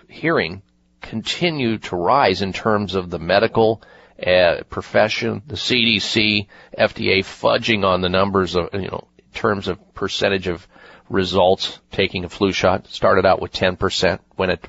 hearing 0.08 0.62
continue 1.00 1.78
to 1.78 1.96
rise 1.96 2.42
in 2.42 2.52
terms 2.52 2.94
of 2.94 3.10
the 3.10 3.18
medical 3.18 3.82
uh, 4.24 4.62
profession, 4.68 5.42
the 5.46 5.56
CDC, 5.56 6.46
FDA 6.76 7.18
fudging 7.20 7.84
on 7.84 8.00
the 8.00 8.08
numbers 8.08 8.56
of, 8.56 8.70
you 8.72 8.88
know, 8.88 9.08
in 9.18 9.24
terms 9.32 9.68
of 9.68 9.94
percentage 9.94 10.48
of 10.48 10.66
results 11.08 11.78
taking 11.90 12.24
a 12.24 12.28
flu 12.28 12.52
shot. 12.52 12.86
Started 12.88 13.26
out 13.26 13.40
with 13.40 13.52
10% 13.52 14.18
when 14.36 14.50
it, 14.50 14.64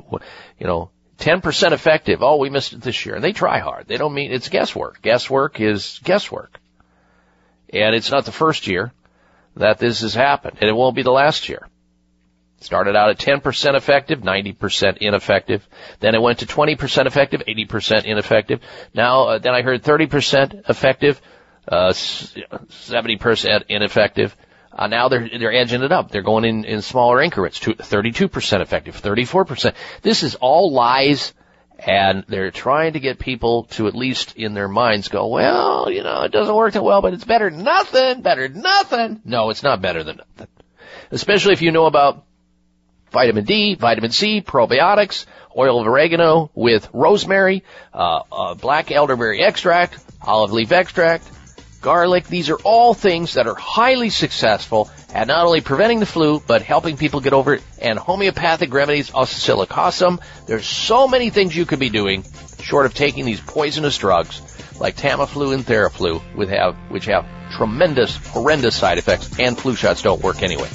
you 0.59 0.67
know, 0.67 0.91
10% 1.17 1.71
effective. 1.71 2.21
Oh, 2.21 2.37
we 2.37 2.49
missed 2.49 2.73
it 2.73 2.81
this 2.81 3.05
year. 3.05 3.15
And 3.15 3.23
they 3.23 3.31
try 3.31 3.59
hard. 3.59 3.87
They 3.87 3.97
don't 3.97 4.13
mean 4.13 4.31
it's 4.31 4.49
guesswork. 4.49 5.01
Guesswork 5.01 5.59
is 5.61 5.99
guesswork. 6.03 6.59
And 7.71 7.95
it's 7.95 8.11
not 8.11 8.25
the 8.25 8.31
first 8.31 8.67
year 8.67 8.91
that 9.55 9.79
this 9.79 10.01
has 10.01 10.13
happened. 10.13 10.57
And 10.61 10.69
it 10.69 10.75
won't 10.75 10.95
be 10.95 11.03
the 11.03 11.11
last 11.11 11.49
year. 11.49 11.67
Started 12.61 12.95
out 12.95 13.09
at 13.09 13.19
10% 13.19 13.75
effective, 13.75 14.21
90% 14.21 14.97
ineffective. 14.97 15.67
Then 15.99 16.15
it 16.15 16.21
went 16.21 16.39
to 16.39 16.45
20% 16.45 17.05
effective, 17.05 17.43
80% 17.47 18.05
ineffective. 18.05 18.61
Now, 18.93 19.27
uh, 19.27 19.37
then 19.39 19.53
I 19.53 19.61
heard 19.61 19.83
30% 19.83 20.69
effective, 20.69 21.21
uh, 21.67 21.89
70% 21.91 23.65
ineffective. 23.69 24.35
Uh, 24.75 24.87
now 24.87 25.07
they're 25.07 25.29
they're 25.39 25.53
edging 25.53 25.83
it 25.83 25.91
up. 25.91 26.11
They're 26.11 26.21
going 26.21 26.43
in 26.43 26.65
in 26.65 26.81
smaller 26.81 27.21
increments. 27.21 27.59
To 27.61 27.73
32% 27.73 28.61
effective, 28.61 29.01
34%. 29.01 29.73
This 30.01 30.23
is 30.23 30.35
all 30.35 30.73
lies, 30.73 31.33
and 31.79 32.25
they're 32.27 32.51
trying 32.51 32.93
to 32.93 32.99
get 32.99 33.17
people 33.17 33.63
to 33.71 33.87
at 33.87 33.95
least 33.95 34.35
in 34.35 34.53
their 34.53 34.67
minds 34.67 35.07
go, 35.07 35.27
well, 35.27 35.89
you 35.89 36.03
know, 36.03 36.23
it 36.23 36.31
doesn't 36.31 36.53
work 36.53 36.73
that 36.73 36.83
well, 36.83 37.01
but 37.01 37.13
it's 37.13 37.23
better 37.23 37.49
than 37.49 37.63
nothing. 37.63 38.21
Better 38.21 38.49
than 38.49 38.61
nothing. 38.61 39.21
No, 39.23 39.49
it's 39.49 39.63
not 39.63 39.81
better 39.81 40.03
than 40.03 40.17
nothing. 40.17 40.47
Especially 41.09 41.53
if 41.53 41.61
you 41.61 41.71
know 41.71 41.85
about 41.85 42.25
vitamin 43.11 43.45
D, 43.45 43.75
vitamin 43.75 44.11
C, 44.11 44.41
probiotics, 44.41 45.25
oil 45.57 45.79
of 45.79 45.87
oregano 45.87 46.51
with 46.53 46.89
rosemary, 46.91 47.63
uh, 47.93 48.23
uh, 48.29 48.55
black 48.55 48.91
elderberry 48.91 49.41
extract, 49.41 49.97
olive 50.21 50.51
leaf 50.51 50.73
extract, 50.73 51.25
garlic. 51.85 52.27
These 52.27 52.49
are 52.49 52.57
all 52.63 52.95
things 52.95 53.35
that 53.35 53.45
are 53.45 53.53
highly 53.53 54.09
successful 54.09 54.89
at 55.13 55.27
not 55.27 55.45
only 55.45 55.61
preventing 55.61 55.99
the 55.99 56.07
flu, 56.07 56.41
but 56.45 56.63
helping 56.63 56.97
people 56.97 57.21
get 57.21 57.31
over 57.31 57.53
it. 57.53 57.63
And 57.79 57.99
homeopathic 57.99 58.73
remedies, 58.73 59.11
Oscillococcinum. 59.11 60.19
There's 60.47 60.65
so 60.65 61.07
many 61.07 61.29
things 61.29 61.55
you 61.55 61.67
could 61.67 61.79
be 61.79 61.91
doing 61.91 62.25
short 62.63 62.87
of 62.87 62.95
taking 62.95 63.23
these 63.23 63.39
poisonous 63.39 63.99
drugs 63.99 64.41
like 64.79 64.97
Tamiflu 64.97 65.53
and 65.53 65.63
Theraflu, 65.63 66.19
which 66.35 66.49
have, 66.49 66.75
which 66.89 67.05
have 67.05 67.27
tremendous, 67.51 68.17
horrendous 68.17 68.75
side 68.75 68.97
effects, 68.97 69.39
and 69.39 69.55
flu 69.55 69.75
shots 69.75 70.01
don't 70.01 70.23
work 70.23 70.41
anyway. 70.41 70.67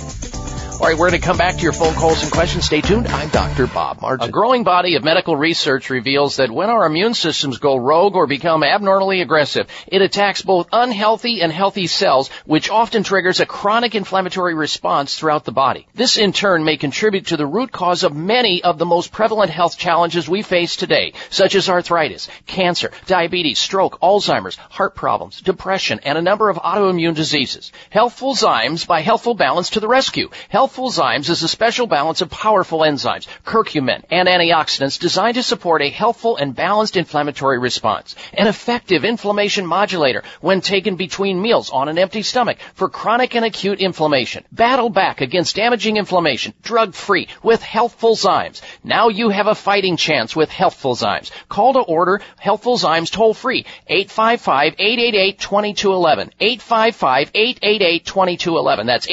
All 0.80 0.86
right, 0.86 0.96
we're 0.96 1.10
going 1.10 1.20
to 1.20 1.26
come 1.26 1.36
back 1.36 1.56
to 1.56 1.62
your 1.62 1.74
phone 1.74 1.92
calls 1.92 2.22
and 2.22 2.32
questions. 2.32 2.64
Stay 2.64 2.80
tuned. 2.80 3.06
I'm 3.06 3.28
Dr. 3.28 3.66
Bob 3.66 4.00
Martin. 4.00 4.26
A 4.26 4.32
growing 4.32 4.64
body 4.64 4.96
of 4.96 5.04
medical 5.04 5.36
research 5.36 5.90
reveals 5.90 6.36
that 6.36 6.50
when 6.50 6.70
our 6.70 6.86
immune 6.86 7.12
systems 7.12 7.58
go 7.58 7.76
rogue 7.76 8.16
or 8.16 8.26
become 8.26 8.64
abnormally 8.64 9.20
aggressive, 9.20 9.66
it 9.86 10.00
attacks 10.00 10.40
both 10.40 10.70
unhealthy 10.72 11.42
and 11.42 11.52
healthy 11.52 11.86
cells, 11.86 12.30
which 12.46 12.70
often 12.70 13.02
triggers 13.02 13.40
a 13.40 13.46
chronic 13.46 13.94
inflammatory 13.94 14.54
response 14.54 15.18
throughout 15.18 15.44
the 15.44 15.52
body. 15.52 15.86
This 15.94 16.16
in 16.16 16.32
turn 16.32 16.64
may 16.64 16.78
contribute 16.78 17.26
to 17.26 17.36
the 17.36 17.46
root 17.46 17.72
cause 17.72 18.02
of 18.02 18.16
many 18.16 18.64
of 18.64 18.78
the 18.78 18.86
most 18.86 19.12
prevalent 19.12 19.50
health 19.50 19.76
challenges 19.76 20.30
we 20.30 20.40
face 20.40 20.76
today, 20.76 21.12
such 21.28 21.56
as 21.56 21.68
arthritis, 21.68 22.30
cancer, 22.46 22.90
diabetes, 23.04 23.58
stroke, 23.58 24.00
Alzheimer's, 24.00 24.56
heart 24.56 24.94
problems, 24.94 25.42
depression, 25.42 26.00
and 26.04 26.16
a 26.16 26.22
number 26.22 26.48
of 26.48 26.56
autoimmune 26.56 27.14
diseases. 27.14 27.70
Healthful 27.90 28.34
Zymes 28.34 28.86
by 28.86 29.02
Healthful 29.02 29.34
Balance 29.34 29.68
to 29.70 29.80
the 29.80 29.86
rescue. 29.86 30.30
Healthful 30.70 30.92
Zymes 30.92 31.28
is 31.28 31.42
a 31.42 31.48
special 31.48 31.88
balance 31.88 32.20
of 32.20 32.30
powerful 32.30 32.82
enzymes, 32.82 33.26
curcumin, 33.44 34.04
and 34.08 34.28
antioxidants 34.28 35.00
designed 35.00 35.34
to 35.34 35.42
support 35.42 35.82
a 35.82 35.90
healthful 35.90 36.36
and 36.36 36.54
balanced 36.54 36.96
inflammatory 36.96 37.58
response. 37.58 38.14
An 38.32 38.46
effective 38.46 39.04
inflammation 39.04 39.66
modulator 39.66 40.22
when 40.40 40.60
taken 40.60 40.94
between 40.94 41.42
meals 41.42 41.70
on 41.70 41.88
an 41.88 41.98
empty 41.98 42.22
stomach 42.22 42.58
for 42.74 42.88
chronic 42.88 43.34
and 43.34 43.44
acute 43.44 43.80
inflammation. 43.80 44.44
Battle 44.52 44.90
back 44.90 45.20
against 45.20 45.56
damaging 45.56 45.96
inflammation, 45.96 46.54
drug 46.62 46.94
free 46.94 47.26
with 47.42 47.62
Healthful 47.62 48.14
Zymes. 48.14 48.60
Now 48.84 49.08
you 49.08 49.30
have 49.30 49.48
a 49.48 49.56
fighting 49.56 49.96
chance 49.96 50.36
with 50.36 50.50
Healthful 50.50 50.94
Zymes. 50.94 51.32
Call 51.48 51.72
to 51.72 51.80
order 51.80 52.20
Healthful 52.38 52.78
Zymes 52.78 53.10
toll 53.10 53.34
free 53.34 53.66
855-888-2211. 53.90 56.30
855-888-2211. 56.40 58.86
That's 58.86 59.08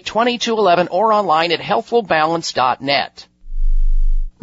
855-888-2211 0.00 0.88
or 0.90 1.12
online 1.12 1.52
at 1.52 1.60
healthfulbalance.net. 1.60 3.28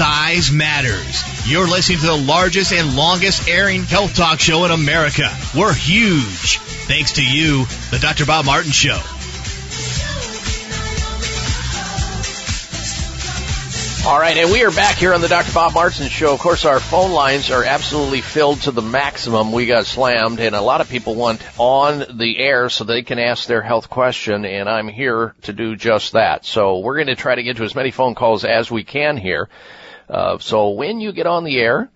Size 0.00 0.50
matters. 0.50 1.46
You're 1.46 1.68
listening 1.68 1.98
to 1.98 2.06
the 2.06 2.16
largest 2.16 2.72
and 2.72 2.96
longest 2.96 3.46
airing 3.46 3.82
health 3.82 4.14
talk 4.14 4.40
show 4.40 4.64
in 4.64 4.70
America. 4.70 5.28
We're 5.54 5.74
huge. 5.74 6.56
Thanks 6.88 7.12
to 7.12 7.22
you, 7.22 7.66
the 7.90 7.98
Dr. 8.00 8.24
Bob 8.24 8.46
Martin 8.46 8.70
Show. 8.72 8.98
All 14.08 14.18
right, 14.18 14.38
and 14.38 14.50
we 14.50 14.64
are 14.64 14.70
back 14.70 14.96
here 14.96 15.12
on 15.12 15.20
the 15.20 15.28
Dr. 15.28 15.52
Bob 15.52 15.74
Martin 15.74 16.08
Show. 16.08 16.32
Of 16.32 16.40
course, 16.40 16.64
our 16.64 16.80
phone 16.80 17.12
lines 17.12 17.50
are 17.50 17.62
absolutely 17.62 18.22
filled 18.22 18.62
to 18.62 18.70
the 18.70 18.80
maximum. 18.80 19.52
We 19.52 19.66
got 19.66 19.84
slammed, 19.84 20.40
and 20.40 20.56
a 20.56 20.62
lot 20.62 20.80
of 20.80 20.88
people 20.88 21.14
want 21.14 21.42
on 21.58 22.16
the 22.16 22.38
air 22.38 22.70
so 22.70 22.84
they 22.84 23.02
can 23.02 23.18
ask 23.18 23.46
their 23.46 23.60
health 23.60 23.90
question, 23.90 24.46
and 24.46 24.66
I'm 24.66 24.88
here 24.88 25.34
to 25.42 25.52
do 25.52 25.76
just 25.76 26.14
that. 26.14 26.46
So 26.46 26.78
we're 26.78 26.96
going 26.96 27.08
to 27.08 27.16
try 27.16 27.34
to 27.34 27.42
get 27.42 27.58
to 27.58 27.64
as 27.64 27.74
many 27.74 27.90
phone 27.90 28.14
calls 28.14 28.46
as 28.46 28.70
we 28.70 28.82
can 28.82 29.18
here. 29.18 29.50
Uh, 30.10 30.38
so 30.38 30.70
when 30.70 31.00
you 31.00 31.12
get 31.12 31.26
on 31.26 31.44
the 31.44 31.58
air, 31.58 31.90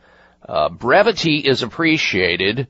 uh, 0.49 0.69
brevity 0.69 1.39
is 1.39 1.63
appreciated 1.63 2.69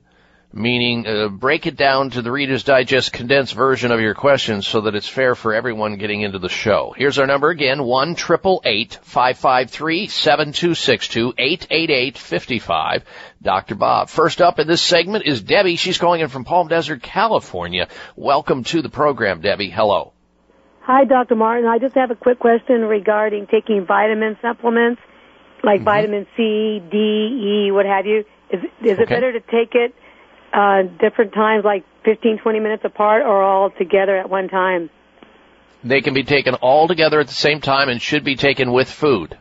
meaning 0.55 1.05
uh, 1.05 1.27
break 1.27 1.67
it 1.67 1.75
down 1.75 2.09
to 2.09 2.21
the 2.21 2.31
Reader's 2.31 2.63
Digest 2.63 3.11
condensed 3.11 3.53
version 3.53 3.91
of 3.91 3.99
your 3.99 4.15
questions 4.15 4.65
so 4.65 4.81
that 4.81 4.95
it's 4.95 5.07
fair 5.07 5.35
for 5.35 5.53
everyone 5.53 5.97
getting 5.97 6.21
into 6.21 6.39
the 6.39 6.49
show. 6.49 6.93
Here's 6.97 7.19
our 7.19 7.27
number 7.27 7.49
again, 7.49 7.83
one 7.83 8.15
triple 8.15 8.61
eight 8.63 8.97
five 9.03 9.37
five 9.37 9.69
three 9.69 10.07
seven 10.07 10.53
two 10.53 10.73
six 10.73 11.09
two 11.09 11.33
eight 11.37 11.67
eight 11.69 11.89
eight 11.89 12.17
fifty 12.17 12.59
five. 12.59 13.03
Dr. 13.41 13.75
Bob. 13.75 14.09
First 14.09 14.41
up 14.41 14.57
in 14.57 14.67
this 14.67 14.81
segment 14.81 15.25
is 15.25 15.41
Debbie. 15.41 15.75
She's 15.75 15.97
calling 15.97 16.21
in 16.21 16.29
from 16.29 16.45
Palm 16.45 16.69
Desert, 16.69 17.03
California. 17.03 17.89
Welcome 18.15 18.63
to 18.65 18.81
the 18.81 18.89
program, 18.89 19.41
Debbie. 19.41 19.69
Hello. 19.69 20.13
Hi, 20.81 21.03
Dr. 21.03 21.35
Martin. 21.35 21.67
I 21.67 21.79
just 21.79 21.95
have 21.95 22.11
a 22.11 22.15
quick 22.15 22.39
question 22.39 22.81
regarding 22.81 23.47
taking 23.47 23.85
vitamin 23.85 24.37
supplements 24.41 25.01
like 25.65 25.81
Mm-hmm. 25.81 25.85
vitamin 25.85 26.27
C, 26.37 26.81
D, 26.91 26.97
E, 27.67 27.71
what 27.71 27.85
have 27.85 28.05
you. 28.05 28.23
Is, 28.51 28.61
is 28.81 28.99
it 28.99 29.09
better 29.09 29.33
to 29.33 29.39
take 29.39 29.73
it 29.73 29.93
uh, 30.53 30.83
different 31.01 31.33
times, 31.33 31.65
like 31.65 31.83
15, 32.05 32.37
20 32.37 32.59
minutes 32.59 32.83
apart, 32.85 33.23
or 33.23 33.41
all 33.41 33.71
together 33.71 34.15
at 34.15 34.29
one 34.29 34.47
time? 34.47 34.89
They 35.83 36.01
can 36.01 36.13
be 36.13 36.23
taken 36.23 36.53
all 36.55 36.87
together 36.87 37.19
at 37.19 37.27
the 37.27 37.33
same 37.33 37.59
time 37.59 37.89
and 37.89 38.01
should 38.01 38.23
be 38.23 38.35
taken 38.35 38.71
with 38.71 38.89
food. 38.89 39.37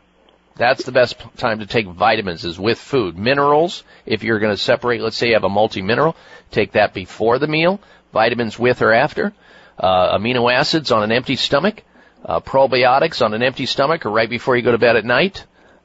That's 0.57 0.85
the 0.85 0.93
best 0.93 1.17
time 1.37 1.59
to 1.61 1.67
take 1.67 1.87
vitamins 1.87 2.45
is 2.45 2.59
with 2.59 2.79
food. 2.79 3.19
Minerals, 3.19 3.83
if 4.07 4.23
you're 4.23 4.39
going 4.39 4.55
to 4.55 4.61
separate, 4.61 5.01
let's 5.01 5.17
say 5.17 5.29
you 5.29 5.35
have 5.35 5.45
a 5.45 5.49
multi-mineral, 5.49 6.17
take 6.51 6.73
that 6.73 6.95
before 6.95 7.39
the 7.39 7.49
meal. 7.49 7.81
Vitamins 8.13 8.59
with 8.59 8.81
or 8.81 8.93
after. 8.93 9.33
Uh, 9.79 10.17
amino 10.17 10.53
acids 10.53 10.93
on 10.93 11.03
an 11.03 11.11
empty 11.13 11.37
stomach. 11.37 11.83
Uh, 12.25 12.41
probiotics 12.41 13.23
on 13.25 13.35
an 13.35 13.43
empty 13.43 13.67
stomach 13.67 14.07
or 14.07 14.11
right 14.11 14.31
before 14.31 14.57
you 14.57 14.63
go 14.63 14.73
to 14.73 14.79
bed 14.79 14.97
at 14.97 15.05
night. 15.05 15.45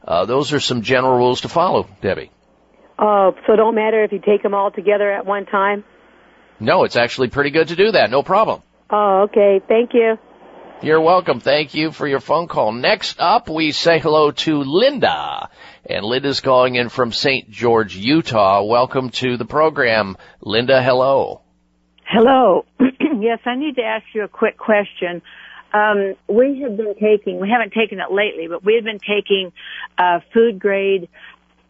Uh, 0.10 0.26
those 0.26 0.53
are 0.53 0.60
some 0.60 0.81
general 0.81 1.15
rules 1.15 1.41
to 1.41 1.49
follow, 1.49 1.88
Debbie. 2.02 2.31
Uh, 2.98 3.31
so 3.45 3.53
it 3.53 3.57
don't 3.57 3.76
matter 3.76 4.03
if 4.03 4.11
you 4.11 4.19
take 4.19 4.41
them 4.41 4.56
all 4.56 4.72
together 4.72 5.10
at 5.10 5.26
one 5.26 5.45
time? 5.45 5.84
No, 6.60 6.84
it's 6.84 6.95
actually 6.95 7.30
pretty 7.30 7.52
good 7.52 7.68
to 7.68 7.76
do 7.76 7.91
that. 7.91 8.10
No 8.10 8.23
problem. 8.23 8.64
Oh, 8.90 9.27
okay. 9.30 9.61
Thank 9.65 9.94
you. 9.94 10.18
You're 10.81 10.99
welcome. 10.99 11.40
Thank 11.40 11.76
you 11.76 11.91
for 11.91 12.07
your 12.07 12.19
phone 12.19 12.48
call. 12.48 12.72
Next 12.72 13.19
up, 13.19 13.49
we 13.49 13.72
say 13.72 13.99
hello 13.99 14.31
to 14.31 14.64
Linda. 14.64 15.49
And 15.86 16.03
Linda's 16.03 16.40
calling 16.40 16.76
in 16.76 16.90
from 16.90 17.11
St. 17.11 17.49
George, 17.52 17.95
Utah. 17.95 18.64
Welcome 18.64 19.11
to 19.11 19.38
the 19.38 19.45
program. 19.45 20.18
Linda, 20.41 20.81
hello. 20.81 21.41
Hello. 22.06 22.65
yes, 22.80 23.40
I 23.45 23.56
need 23.56 23.76
to 23.76 23.84
ask 23.84 24.06
you 24.14 24.23
a 24.23 24.27
quick 24.27 24.57
question. 24.57 25.22
Um, 25.74 26.16
we 26.28 26.62
have 26.62 26.76
been 26.78 26.96
taking, 26.96 27.40
we 27.40 27.50
haven't 27.50 27.74
taken 27.74 28.00
it 28.00 28.12
lately, 28.12 28.48
but 28.48 28.64
we 28.64 28.76
have 28.76 28.84
been 28.84 29.00
taking 29.00 29.52
uh, 29.98 30.20
food 30.34 30.60
grade 30.60 31.10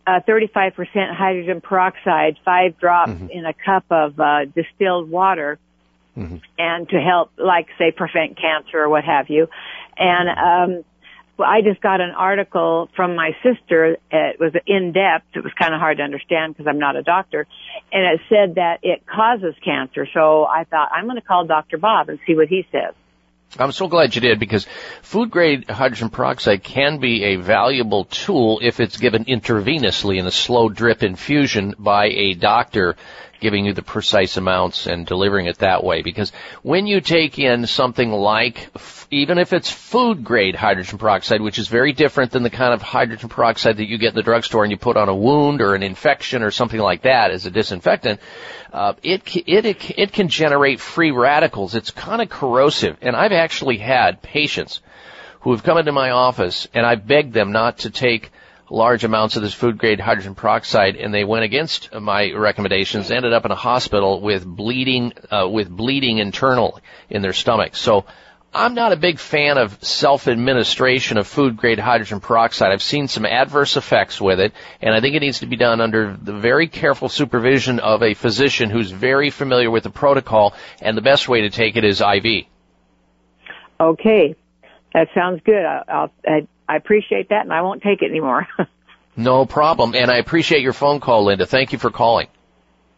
uh, 0.07 0.21
35% 0.27 0.73
hydrogen 1.13 1.61
peroxide, 1.61 2.37
five 2.43 2.79
drops 2.79 3.11
Mm-hmm. 3.11 3.27
in 3.29 3.45
a 3.45 3.53
cup 3.53 3.85
of 3.91 4.19
uh, 4.19 4.45
distilled 4.45 5.09
water, 5.09 5.59
Mm-hmm. 6.17 6.37
and 6.57 6.89
to 6.89 6.99
help, 6.99 7.31
like, 7.37 7.67
say, 7.77 7.91
prevent 7.91 8.37
cancer 8.37 8.77
or 8.79 8.89
what 8.89 9.05
have 9.05 9.29
you. 9.29 9.47
And 9.95 10.27
um, 10.27 10.83
I 11.41 11.61
just 11.61 11.79
got 11.81 12.01
an 12.01 12.11
article 12.11 12.89
from 12.95 13.15
my 13.15 13.31
sister. 13.43 13.97
It 14.11 14.39
was 14.39 14.53
in 14.65 14.91
depth. 14.91 15.27
It 15.35 15.43
was 15.43 15.53
kind 15.53 15.73
of 15.73 15.79
hard 15.79 15.97
to 15.97 16.03
understand 16.03 16.55
because 16.55 16.67
I'm 16.67 16.79
not 16.79 16.95
a 16.97 17.03
doctor, 17.03 17.47
and 17.93 18.03
it 18.03 18.21
said 18.27 18.55
that 18.55 18.79
it 18.83 19.05
causes 19.05 19.55
cancer. 19.63 20.07
So 20.13 20.45
I 20.45 20.65
thought 20.65 20.89
I'm 20.91 21.05
going 21.05 21.15
to 21.15 21.21
call 21.21 21.45
Dr. 21.45 21.77
Bob 21.77 22.09
and 22.09 22.19
see 22.27 22.35
what 22.35 22.47
he 22.47 22.65
says. 22.71 22.93
I'm 23.57 23.71
so 23.71 23.87
glad 23.87 24.13
you 24.13 24.21
did 24.21 24.39
because 24.39 24.67
food 25.01 25.31
grade 25.31 25.69
hydrogen 25.69 26.09
peroxide 26.09 26.63
can 26.63 26.99
be 26.99 27.23
a 27.23 27.35
valuable 27.37 28.05
tool 28.05 28.59
if 28.61 28.79
it's 28.79 28.97
given 28.97 29.25
intravenously 29.25 30.19
in 30.19 30.27
a 30.27 30.31
slow 30.31 30.69
drip 30.69 31.01
infusion 31.01 31.73
by 31.79 32.07
a 32.07 32.35
doctor 32.35 32.95
giving 33.39 33.65
you 33.65 33.73
the 33.73 33.81
precise 33.81 34.37
amounts 34.37 34.85
and 34.85 35.05
delivering 35.05 35.47
it 35.47 35.59
that 35.59 35.83
way. 35.83 36.01
Because 36.03 36.31
when 36.61 36.85
you 36.85 37.01
take 37.01 37.39
in 37.39 37.65
something 37.65 38.11
like 38.11 38.69
even 39.11 39.37
if 39.37 39.53
it's 39.53 39.71
food 39.71 40.23
grade 40.23 40.55
hydrogen 40.55 40.97
peroxide 40.97 41.41
which 41.41 41.59
is 41.59 41.67
very 41.67 41.93
different 41.93 42.31
than 42.31 42.43
the 42.43 42.49
kind 42.49 42.73
of 42.73 42.81
hydrogen 42.81 43.29
peroxide 43.29 43.77
that 43.77 43.87
you 43.87 43.97
get 43.97 44.09
in 44.09 44.15
the 44.15 44.23
drugstore 44.23 44.63
and 44.63 44.71
you 44.71 44.77
put 44.77 44.97
on 44.97 45.09
a 45.09 45.15
wound 45.15 45.61
or 45.61 45.75
an 45.75 45.83
infection 45.83 46.43
or 46.43 46.51
something 46.51 46.79
like 46.79 47.03
that 47.03 47.31
as 47.31 47.45
a 47.45 47.51
disinfectant 47.51 48.19
uh, 48.71 48.93
it, 49.01 49.35
it 49.35 49.65
it 49.65 49.91
it 49.97 50.13
can 50.13 50.27
generate 50.27 50.79
free 50.79 51.11
radicals. 51.11 51.75
It's 51.75 51.91
kind 51.91 52.21
of 52.21 52.29
corrosive. 52.29 52.97
And 53.01 53.15
I've 53.15 53.31
actually 53.31 53.77
had 53.77 54.21
patients 54.21 54.81
who 55.41 55.51
have 55.51 55.63
come 55.63 55.77
into 55.77 55.91
my 55.91 56.11
office 56.11 56.67
and 56.73 56.85
I've 56.85 57.07
begged 57.07 57.33
them 57.33 57.51
not 57.51 57.79
to 57.79 57.89
take 57.89 58.31
large 58.69 59.03
amounts 59.03 59.35
of 59.35 59.41
this 59.41 59.53
food 59.53 59.79
grade 59.79 59.99
hydrogen 59.99 60.35
peroxide 60.35 60.95
and 60.95 61.11
they 61.11 61.23
went 61.23 61.43
against 61.43 61.91
my 61.91 62.31
recommendations 62.33 63.09
ended 63.09 63.33
up 63.33 63.45
in 63.45 63.51
a 63.51 63.55
hospital 63.55 64.21
with 64.21 64.45
bleeding 64.45 65.13
uh, 65.31 65.47
with 65.49 65.69
bleeding 65.69 66.19
internal 66.19 66.79
in 67.09 67.23
their 67.23 67.33
stomach. 67.33 67.75
So 67.75 68.05
I'm 68.53 68.73
not 68.73 68.91
a 68.91 68.95
big 68.95 69.19
fan 69.19 69.59
of 69.59 69.83
self-administration 69.83 71.17
of 71.17 71.27
food 71.27 71.55
grade 71.55 71.77
hydrogen 71.77 72.19
peroxide. 72.19 72.71
I've 72.71 72.81
seen 72.81 73.07
some 73.07 73.25
adverse 73.25 73.77
effects 73.77 74.19
with 74.19 74.39
it, 74.39 74.53
and 74.81 74.93
I 74.93 75.01
think 75.01 75.15
it 75.15 75.19
needs 75.19 75.39
to 75.39 75.45
be 75.45 75.55
done 75.55 75.81
under 75.81 76.17
the 76.19 76.33
very 76.33 76.67
careful 76.67 77.09
supervision 77.09 77.79
of 77.79 78.01
a 78.01 78.15
physician 78.15 78.71
who's 78.71 78.89
very 78.89 79.29
familiar 79.29 79.69
with 79.69 79.83
the 79.83 79.91
protocol, 79.91 80.55
and 80.81 80.97
the 80.97 81.01
best 81.01 81.29
way 81.29 81.41
to 81.41 81.51
take 81.51 81.75
it 81.75 81.83
is 81.83 82.01
IV. 82.01 82.45
Okay, 83.79 84.35
that 84.93 85.09
sounds 85.13 85.41
good. 85.45 85.63
I, 85.63 85.83
I'll, 85.87 86.11
I, 86.25 86.47
I 86.67 86.75
appreciate 86.75 87.29
that, 87.29 87.43
and 87.43 87.53
I 87.53 87.61
won't 87.61 87.83
take 87.83 88.01
it 88.01 88.09
anymore. 88.09 88.47
No 89.19 89.45
problem, 89.45 89.95
and 89.95 90.09
I 90.09 90.17
appreciate 90.17 90.61
your 90.61 90.71
phone 90.71 91.01
call, 91.01 91.25
Linda. 91.25 91.45
Thank 91.45 91.73
you 91.73 91.77
for 91.77 91.89
calling. 91.89 92.27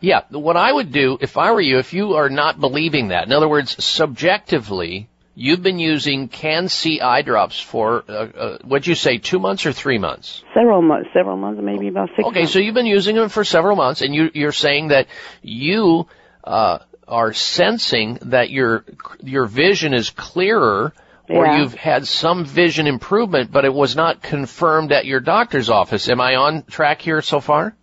yeah, 0.00 0.22
what 0.30 0.56
I 0.56 0.70
would 0.72 0.92
do 0.92 1.16
if 1.20 1.36
I 1.38 1.50
were 1.52 1.60
you, 1.60 1.78
if 1.78 1.92
you 1.92 2.14
are 2.14 2.28
not 2.28 2.60
believing 2.60 3.08
that, 3.08 3.26
in 3.26 3.32
other 3.32 3.48
words, 3.48 3.82
subjectively, 3.84 5.08
you've 5.34 5.62
been 5.62 5.78
using 5.78 6.28
Can-C 6.28 7.00
eye 7.00 7.22
drops 7.22 7.60
for, 7.60 8.04
uh, 8.08 8.12
uh, 8.12 8.58
what'd 8.64 8.86
you 8.86 8.94
say, 8.94 9.18
two 9.18 9.38
months 9.38 9.66
or 9.66 9.72
three 9.72 9.98
months? 9.98 10.44
Several 10.54 10.82
months, 10.82 11.08
several 11.14 11.36
months, 11.36 11.60
maybe 11.62 11.88
about 11.88 12.10
six. 12.16 12.26
Okay, 12.28 12.40
months. 12.40 12.52
so 12.52 12.58
you've 12.58 12.74
been 12.74 12.86
using 12.86 13.16
them 13.16 13.28
for 13.28 13.44
several 13.44 13.76
months, 13.76 14.02
and 14.02 14.14
you, 14.14 14.30
you're 14.34 14.52
saying 14.52 14.88
that 14.88 15.06
you 15.42 16.06
uh, 16.44 16.78
are 17.08 17.32
sensing 17.32 18.18
that 18.22 18.50
your 18.50 18.84
your 19.22 19.46
vision 19.46 19.94
is 19.94 20.10
clearer, 20.10 20.92
or 21.28 21.46
Yeah. 21.46 21.58
you've 21.60 21.74
had 21.74 22.06
some 22.06 22.44
vision 22.44 22.86
improvement, 22.86 23.50
but 23.52 23.64
it 23.64 23.72
was 23.72 23.96
not 23.96 24.22
confirmed 24.22 24.92
at 24.92 25.06
your 25.06 25.20
doctor's 25.20 25.70
office. 25.70 26.08
Am 26.08 26.20
I 26.20 26.36
on 26.36 26.62
track 26.64 27.00
here 27.00 27.22
so 27.22 27.40
far? 27.40 27.74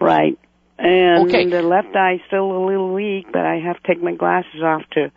Right. 0.00 0.38
And 0.78 1.28
Okay. 1.28 1.46
the 1.48 1.62
left 1.62 1.94
eye's 1.96 2.20
still 2.26 2.52
a 2.52 2.64
little 2.66 2.92
weak, 2.92 3.26
but 3.32 3.46
I 3.46 3.60
have 3.60 3.82
to 3.82 3.88
take 3.88 4.02
my 4.02 4.12
glasses 4.12 4.62
off 4.62 4.82
to 4.92 5.10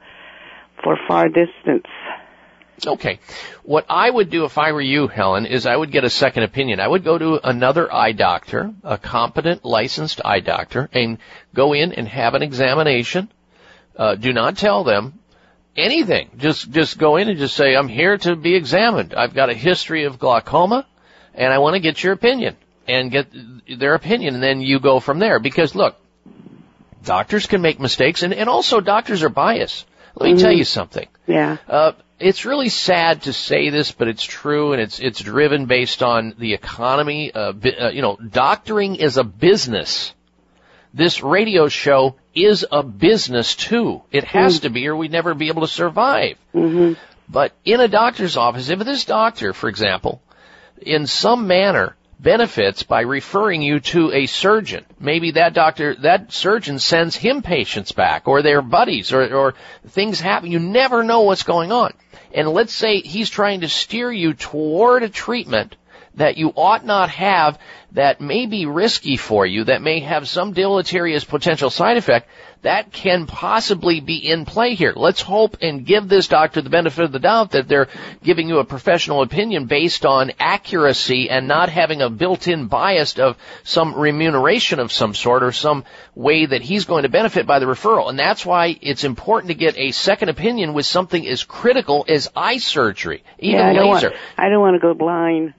for 0.84 0.98
far 1.08 1.28
distance. 1.28 1.88
Okay. 2.86 3.20
What 3.64 3.86
I 3.90 4.10
would 4.10 4.30
do 4.30 4.46
if 4.46 4.58
I 4.58 4.72
were 4.72 4.82
you, 4.82 5.08
Helen, 5.08 5.46
is 5.46 5.66
I 5.66 5.76
would 5.76 5.92
get 5.92 6.04
a 6.04 6.10
second 6.10 6.44
opinion. 6.44 6.80
I 6.80 6.88
would 6.88 7.04
go 7.04 7.18
to 7.18 7.40
another 7.48 7.92
eye 7.94 8.14
doctor, 8.14 8.74
a 8.84 8.98
competent 8.98 9.66
licensed 9.66 10.22
eye 10.24 10.40
doctor, 10.40 10.90
and 10.94 11.18
go 11.54 11.74
in 11.74 11.94
and 11.94 12.08
have 12.08 12.36
an 12.36 12.44
examination. 12.44 13.30
Uh, 13.96 14.16
do 14.16 14.32
not 14.32 14.58
tell 14.58 14.84
them 14.84 15.20
anything. 15.76 16.30
Just, 16.38 16.72
just 16.72 16.98
go 16.98 17.18
in 17.18 17.30
and 17.30 17.38
just 17.38 17.56
say, 17.56 17.76
I'm 17.76 17.88
here 17.88 18.18
to 18.18 18.36
be 18.36 18.56
examined. 18.56 19.14
I've 19.14 19.34
got 19.34 19.50
a 19.50 19.54
history 19.54 20.06
of 20.06 20.20
glaucoma 20.20 20.86
and 21.34 21.52
I 21.54 21.60
want 21.60 21.76
to 21.76 21.80
get 21.80 22.04
your 22.04 22.14
opinion 22.14 22.56
and 22.88 23.12
get 23.12 23.28
their 23.78 23.96
opinion 23.96 24.36
and 24.36 24.44
then 24.44 24.62
you 24.62 24.80
go 24.80 25.00
from 25.00 25.20
there. 25.20 25.40
Because 25.40 25.76
look, 25.76 25.96
doctors 27.04 27.46
can 27.46 27.62
make 27.62 27.80
mistakes 27.80 28.24
and, 28.24 28.34
and 28.34 28.50
also 28.50 28.80
doctors 28.80 29.24
are 29.24 29.30
biased. 29.30 29.86
Let 30.20 30.34
me 30.34 30.42
tell 30.42 30.52
you 30.52 30.66
something. 30.66 31.08
Yeah. 31.28 31.58
Uh, 31.68 31.94
it's 32.20 32.46
really 32.46 32.70
sad 32.70 33.24
to 33.24 33.34
say 33.34 33.70
this, 33.70 33.92
but 33.92 34.08
it's 34.08 34.24
true, 34.24 34.74
and 34.74 34.82
it's 34.82 35.00
it's 35.00 35.22
driven 35.22 35.66
based 35.66 36.04
on 36.04 36.36
the 36.38 36.54
economy. 36.54 37.32
Uh, 37.34 37.54
bi- 37.54 37.72
uh, 37.72 37.90
you 37.90 38.02
know, 38.02 38.18
doctoring 38.18 38.96
is 38.96 39.18
a 39.18 39.24
business. 39.24 40.14
This 40.94 41.22
radio 41.22 41.68
show 41.68 42.16
is 42.34 42.66
a 42.70 42.84
business 42.84 43.56
too. 43.56 44.02
It 44.12 44.24
has 44.26 44.62
to 44.62 44.70
be, 44.70 44.88
or 44.88 44.96
we'd 44.96 45.12
never 45.12 45.34
be 45.34 45.48
able 45.48 45.62
to 45.62 45.68
survive. 45.68 46.38
Mm-hmm. 46.54 46.94
But 47.30 47.54
in 47.64 47.80
a 47.80 47.88
doctor's 47.88 48.38
office, 48.38 48.70
if 48.70 48.80
this 48.80 49.06
doctor, 49.06 49.54
for 49.54 49.70
example, 49.70 50.22
in 50.82 51.06
some 51.06 51.48
manner 51.48 51.96
benefits 52.20 52.84
by 52.84 53.02
referring 53.02 53.62
you 53.62 53.80
to 53.80 54.12
a 54.12 54.26
surgeon, 54.26 54.86
maybe 55.00 55.32
that 55.32 55.54
doctor, 55.54 55.96
that 55.96 56.32
surgeon 56.32 56.78
sends 56.78 57.16
him 57.16 57.42
patients 57.42 57.92
back 57.92 58.28
or 58.28 58.42
their 58.42 58.62
buddies 58.62 59.14
or, 59.14 59.34
or 59.34 59.54
things 59.88 60.20
happen. 60.20 60.52
You 60.52 60.60
never 60.60 61.04
know 61.04 61.22
what's 61.22 61.44
going 61.44 61.72
on. 61.72 61.94
And 62.34 62.50
let's 62.50 62.74
say 62.74 63.00
he's 63.00 63.30
trying 63.30 63.62
to 63.62 63.70
steer 63.70 64.12
you 64.12 64.34
toward 64.34 65.04
a 65.04 65.10
treatment 65.10 65.76
that 66.20 66.38
you 66.38 66.50
ought 66.56 66.86
not 66.86 67.10
have 67.10 67.58
that 67.94 68.22
may 68.22 68.46
be 68.46 68.66
risky 68.66 69.16
for 69.16 69.46
you, 69.46 69.64
that 69.64 69.82
may 69.82 70.02
have 70.02 70.28
some 70.28 70.54
deleterious 70.54 71.24
potential 71.24 71.70
side 71.70 71.98
effect, 71.98 72.30
that 72.62 72.92
can 72.92 73.26
possibly 73.26 74.02
be 74.02 74.18
in 74.18 74.46
play 74.46 74.76
here. 74.76 74.94
Let's 74.96 75.22
hope 75.22 75.58
and 75.62 75.86
give 75.86 76.10
this 76.10 76.28
doctor 76.28 76.62
the 76.62 76.70
benefit 76.70 77.06
of 77.06 77.14
the 77.14 77.20
doubt 77.20 77.52
that 77.52 77.70
they're 77.70 77.88
giving 78.22 78.50
you 78.50 78.60
a 78.60 78.66
professional 78.66 79.22
opinion 79.22 79.66
based 79.66 80.06
on 80.06 80.34
accuracy 80.40 81.30
and 81.30 81.48
not 81.48 81.70
having 81.70 82.02
a 82.02 82.10
built-in 82.10 82.68
bias 82.68 83.18
of 83.18 83.38
some 83.64 83.96
remuneration 83.96 84.80
of 84.80 84.92
some 84.92 85.16
sort 85.16 85.42
or 85.42 85.54
some 85.54 85.86
way 86.16 86.46
that 86.46 86.62
he's 86.62 86.84
going 86.84 87.04
to 87.04 87.10
benefit 87.10 87.48
by 87.48 87.60
the 87.60 87.66
referral. 87.66 88.10
And 88.10 88.20
that's 88.20 88.46
why 88.46 88.78
it's 88.82 89.06
important 89.06 89.50
to 89.52 89.56
get 89.56 89.78
a 89.78 89.92
second 89.92 90.28
opinion 90.28 90.74
with 90.74 90.86
something 90.86 91.26
as 91.26 91.46
critical 91.46 92.06
as 92.10 92.30
eye 92.36 92.58
surgery, 92.58 93.24
even 93.40 93.58
yeah, 93.58 93.82
I 93.82 93.94
laser. 93.94 94.10
Want, 94.10 94.22
I 94.38 94.50
don't 94.50 94.62
want 94.62 94.76
to 94.76 94.80
go 94.80 94.94
blind. 94.94 95.54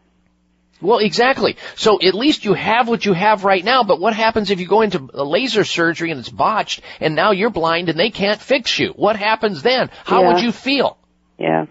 Well, 0.83 0.99
exactly. 0.99 1.57
So 1.77 2.01
at 2.01 2.15
least 2.15 2.45
you 2.45 2.55
have 2.55 2.89
what 2.89 3.05
you 3.05 3.13
have 3.13 3.45
right 3.45 3.65
now, 3.65 3.83
but 3.85 4.01
what 4.01 4.15
happens 4.15 4.51
if 4.51 4.61
you 4.61 4.67
go 4.67 4.81
into 4.81 4.99
laser 4.99 5.65
surgery 5.65 6.11
and 6.11 6.21
it's 6.21 6.31
botched 6.31 6.81
and 7.01 7.15
now 7.15 7.33
you're 7.33 7.51
blind 7.51 7.89
and 7.91 7.99
they 7.99 8.11
can't 8.11 8.41
fix 8.41 8.79
you? 8.79 8.93
What 8.97 9.17
happens 9.17 9.63
then? 9.63 9.91
How 10.05 10.23
Yeah. 10.23 10.29
would 10.29 10.43
you 10.43 10.53
feel? 10.53 10.97
Yeah, 11.39 11.67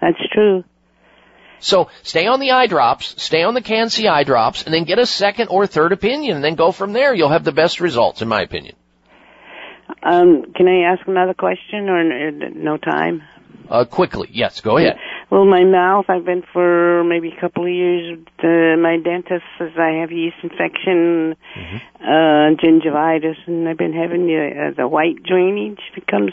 that's 0.00 0.18
true. 0.32 0.64
So 1.58 1.88
stay 2.02 2.26
on 2.26 2.38
the 2.38 2.52
eye 2.52 2.66
drops, 2.66 3.20
stay 3.20 3.42
on 3.42 3.54
the 3.54 3.62
CanC 3.62 4.08
eye 4.08 4.24
drops, 4.24 4.62
and 4.64 4.72
then 4.74 4.84
get 4.84 4.98
a 4.98 5.06
second 5.06 5.48
or 5.48 5.66
third 5.66 5.90
opinion 5.92 6.36
and 6.36 6.44
then 6.44 6.54
go 6.54 6.70
from 6.70 6.92
there. 6.92 7.14
You'll 7.14 7.30
have 7.30 7.44
the 7.44 7.52
best 7.52 7.80
results, 7.80 8.22
in 8.22 8.28
my 8.28 8.42
opinion. 8.42 8.76
Um, 10.02 10.52
can 10.54 10.68
I 10.68 10.92
ask 10.92 11.06
another 11.08 11.34
question 11.34 11.88
or 11.88 12.30
no 12.30 12.76
time? 12.76 13.22
Uh, 13.68 13.84
quickly, 13.84 14.28
yes, 14.32 14.60
go 14.60 14.76
ahead. 14.76 14.98
Well, 15.28 15.44
my 15.44 15.64
mouth, 15.64 16.04
I've 16.08 16.24
been 16.24 16.44
for 16.52 17.02
maybe 17.02 17.32
a 17.36 17.40
couple 17.40 17.64
of 17.64 17.70
years. 17.72 18.16
Uh, 18.38 18.76
my 18.80 18.96
dentist 19.02 19.44
says 19.58 19.72
I 19.76 19.98
have 20.00 20.12
yeast 20.12 20.36
infection, 20.42 21.34
uh, 22.00 22.54
gingivitis, 22.62 23.36
and 23.46 23.68
I've 23.68 23.76
been 23.76 23.92
having 23.92 24.26
the, 24.26 24.68
uh, 24.70 24.74
the 24.76 24.86
white 24.86 25.20
drainage 25.24 25.80
that 25.96 26.06
comes 26.06 26.30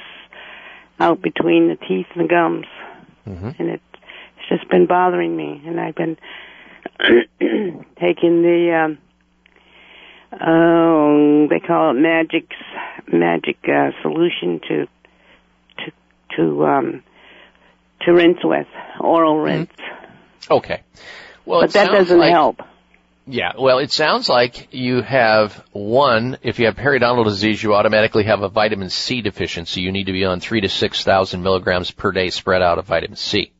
out 0.99 1.23
between 1.23 1.69
the 1.69 1.75
teeth 1.75 2.05
and 2.13 2.25
the 2.25 2.27
gums, 2.29 2.67
and 3.57 3.69
it, 3.69 3.81
it's 4.37 4.49
just 4.49 4.69
been 4.69 4.85
bothering 4.85 5.35
me. 5.35 5.59
And 5.65 5.79
I've 5.79 5.95
been 5.95 6.17
taking 7.99 8.43
the, 8.43 8.73
um, 8.85 8.97
oh, 10.39 11.47
they 11.49 11.59
call 11.59 11.91
it 11.91 11.93
magic, 11.99 12.51
magic 13.11 13.57
uh, 13.67 13.89
solution 14.03 14.59
to, 14.67 14.87
to, 15.79 15.91
to, 16.37 16.65
um, 16.67 17.03
to 18.05 18.13
rinse 18.13 18.39
with, 18.43 18.67
oral 18.99 19.35
mm-hmm. 19.35 19.43
rinse. 19.43 19.71
Okay. 20.49 20.81
Well, 21.45 21.61
but 21.61 21.73
that 21.73 21.91
doesn't 21.91 22.17
like- 22.17 22.31
help. 22.31 22.61
Yeah, 23.25 23.53
well, 23.57 23.77
it 23.77 23.89
sounds 23.89 24.27
like 24.27 24.73
you 24.73 25.01
have 25.01 25.63
one, 25.71 26.37
if 26.41 26.59
you 26.59 26.65
have 26.65 26.75
periodontal 26.75 27.23
disease, 27.23 27.63
you 27.63 27.73
automatically 27.73 28.25
have 28.25 28.41
a 28.41 28.49
vitamin 28.49 28.89
C 28.89 29.21
deficiency. 29.21 29.79
You 29.79 29.93
need 29.93 30.07
to 30.07 30.11
be 30.11 30.25
on 30.25 30.41
three 30.41 30.59
to 30.59 30.67
six 30.67 31.05
thousand 31.05 31.41
milligrams 31.41 31.89
per 31.89 32.11
day 32.11 32.31
spread 32.31 32.61
out 32.61 32.79
of 32.79 32.85
vitamin 32.85 33.15
C. 33.15 33.53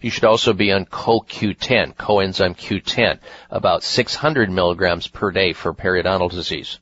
You 0.00 0.10
should 0.10 0.24
also 0.24 0.54
be 0.54 0.72
on 0.72 0.86
CoQ10, 0.86 1.96
coenzyme 1.96 2.56
Q10, 2.56 3.18
about 3.50 3.82
600 3.82 4.50
milligrams 4.50 5.06
per 5.06 5.30
day 5.30 5.52
for 5.52 5.74
periodontal 5.74 6.30
disease. 6.30 6.78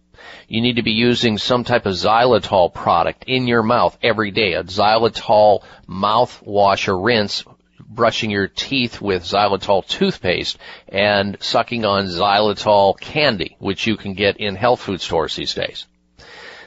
You 0.49 0.61
need 0.61 0.77
to 0.77 0.83
be 0.83 0.93
using 0.93 1.39
some 1.39 1.65
type 1.65 1.87
of 1.87 1.95
xylitol 1.95 2.73
product 2.73 3.25
in 3.27 3.47
your 3.47 3.63
mouth 3.63 3.97
every 4.03 4.31
day, 4.31 4.55
a 4.55 4.65
xylitol 4.65 5.63
mouthwash 5.89 6.89
or 6.89 7.01
rinse 7.01 7.45
brushing 7.89 8.31
your 8.31 8.49
teeth 8.49 9.01
with 9.01 9.25
xylitol 9.25 9.87
toothpaste 9.87 10.59
and 10.89 11.37
sucking 11.41 11.85
on 11.85 12.07
xylitol 12.07 12.99
candy, 13.01 13.57
which 13.59 13.87
you 13.87 13.97
can 13.97 14.15
get 14.15 14.37
in 14.37 14.57
health 14.57 14.81
food 14.81 15.01
stores 15.01 15.35
these 15.37 15.55
days. 15.55 15.87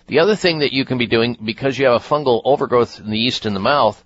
The 0.07 0.19
other 0.19 0.35
thing 0.35 0.59
that 0.59 0.73
you 0.73 0.83
can 0.83 0.97
be 0.97 1.07
doing, 1.07 1.37
because 1.43 1.77
you 1.77 1.85
have 1.85 2.01
a 2.01 2.05
fungal 2.05 2.41
overgrowth 2.43 2.99
in 2.99 3.09
the 3.09 3.17
yeast 3.17 3.45
in 3.45 3.53
the 3.53 3.59
mouth, 3.59 4.03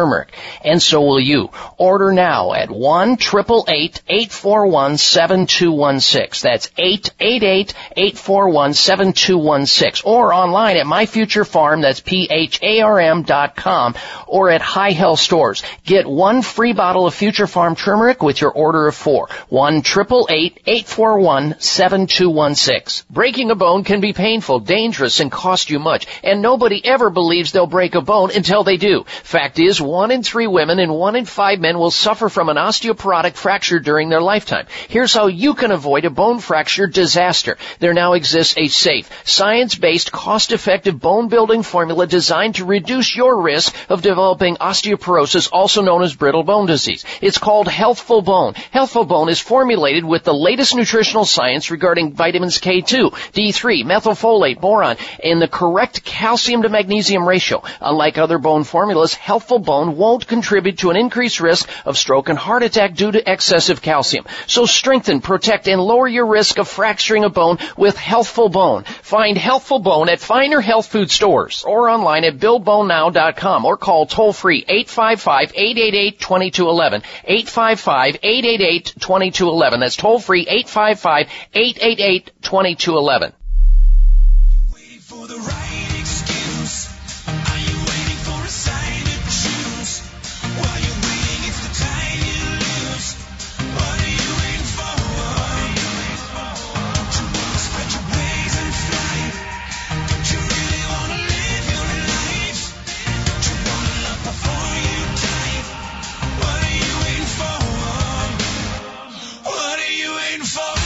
And 0.64 0.82
so 0.82 1.00
will 1.00 1.20
you. 1.20 1.50
Order 1.78 2.12
now 2.12 2.52
at 2.52 2.70
1 2.70 3.12
841 3.12 4.98
7216. 4.98 6.48
That's 6.48 6.70
888 6.76 7.74
841 7.96 8.74
7216. 8.74 10.10
Or 10.10 10.32
online 10.32 10.76
at 10.76 10.86
My 10.86 11.06
Future 11.06 11.44
Farm, 11.44 11.80
that's 11.80 12.00
P-H-A-R-M 12.00 13.22
dot 13.22 13.56
com, 13.56 13.94
or 14.26 14.50
at 14.50 14.60
High 14.60 14.92
Health 14.92 15.20
Stores. 15.20 15.62
Get 15.84 16.06
one 16.06 16.42
free 16.42 16.72
bottle 16.72 17.06
of 17.06 17.14
Future 17.14 17.46
Farm 17.46 17.76
turmeric 17.76 18.22
with 18.22 18.40
your 18.40 18.52
order 18.52 18.86
of 18.88 18.94
four. 18.94 19.28
1 19.48 19.82
841 19.86 21.56
7216. 21.58 23.06
Breaking 23.10 23.50
a 23.50 23.54
bone 23.54 23.84
can 23.84 24.00
be 24.00 24.12
painful, 24.12 24.60
dangerous, 24.60 25.20
and 25.20 25.30
cost 25.30 25.70
you 25.70 25.78
much. 25.78 26.06
And 26.22 26.42
nobody 26.42 26.84
ever 26.84 27.10
believes 27.10 27.52
they'll 27.52 27.66
break 27.66 27.94
a 27.94 28.00
bone 28.00 28.30
until 28.34 28.64
they 28.64 28.76
do. 28.76 29.04
Fact 29.22 29.58
is, 29.58 29.80
one 29.86 30.10
in 30.10 30.22
three 30.22 30.46
women 30.46 30.78
and 30.78 30.92
one 30.92 31.16
in 31.16 31.24
five 31.24 31.60
men 31.60 31.78
will 31.78 31.90
suffer 31.90 32.28
from 32.28 32.48
an 32.48 32.56
osteoporotic 32.56 33.36
fracture 33.36 33.78
during 33.78 34.08
their 34.08 34.20
lifetime. 34.20 34.66
Here's 34.88 35.14
how 35.14 35.26
you 35.28 35.54
can 35.54 35.70
avoid 35.70 36.04
a 36.04 36.10
bone 36.10 36.40
fracture 36.40 36.86
disaster. 36.86 37.56
There 37.78 37.94
now 37.94 38.14
exists 38.14 38.56
a 38.56 38.68
safe, 38.68 39.10
science-based, 39.24 40.10
cost-effective 40.12 40.98
bone 40.98 41.28
building 41.28 41.62
formula 41.62 42.06
designed 42.06 42.56
to 42.56 42.64
reduce 42.64 43.14
your 43.14 43.40
risk 43.40 43.74
of 43.88 44.02
developing 44.02 44.56
osteoporosis, 44.56 45.48
also 45.52 45.82
known 45.82 46.02
as 46.02 46.14
brittle 46.14 46.42
bone 46.42 46.66
disease. 46.66 47.04
It's 47.20 47.38
called 47.38 47.68
Healthful 47.68 48.22
Bone. 48.22 48.54
Healthful 48.72 49.04
Bone 49.04 49.28
is 49.28 49.40
formulated 49.40 50.04
with 50.04 50.24
the 50.24 50.34
latest 50.34 50.74
nutritional 50.74 51.24
science 51.24 51.70
regarding 51.70 52.14
vitamins 52.14 52.58
K2, 52.58 53.12
D3, 53.32 53.84
methylfolate, 53.84 54.60
boron, 54.60 54.96
and 55.22 55.40
the 55.40 55.48
correct 55.48 56.04
calcium 56.04 56.62
to 56.62 56.68
magnesium 56.68 57.28
ratio. 57.28 57.62
Unlike 57.80 58.18
other 58.18 58.38
bone 58.38 58.64
formulas, 58.64 59.14
Healthful 59.14 59.58
Bone 59.58 59.75
won't 59.84 60.26
contribute 60.26 60.78
to 60.78 60.90
an 60.90 60.96
increased 60.96 61.40
risk 61.40 61.68
of 61.84 61.98
stroke 61.98 62.28
and 62.28 62.38
heart 62.38 62.62
attack 62.62 62.94
due 62.94 63.10
to 63.12 63.30
excessive 63.30 63.82
calcium. 63.82 64.24
So 64.46 64.64
strengthen, 64.66 65.20
protect, 65.20 65.66
and 65.68 65.80
lower 65.80 66.08
your 66.08 66.26
risk 66.26 66.58
of 66.58 66.68
fracturing 66.68 67.24
a 67.24 67.28
bone 67.28 67.58
with 67.76 67.96
Healthful 67.96 68.48
Bone. 68.48 68.84
Find 68.84 69.36
Healthful 69.36 69.80
Bone 69.80 70.08
at 70.08 70.20
finer 70.20 70.60
health 70.60 70.86
food 70.86 71.10
stores 71.10 71.64
or 71.66 71.88
online 71.88 72.22
at 72.24 72.38
buildbonenow.com 72.38 73.64
or 73.64 73.76
call 73.76 74.06
toll 74.06 74.32
free 74.32 74.64
855-888-2211. 74.64 77.02
855-888-2211. 77.28 79.80
That's 79.80 79.96
toll 79.96 80.18
free 80.18 80.46
855-888-2211. 80.46 83.32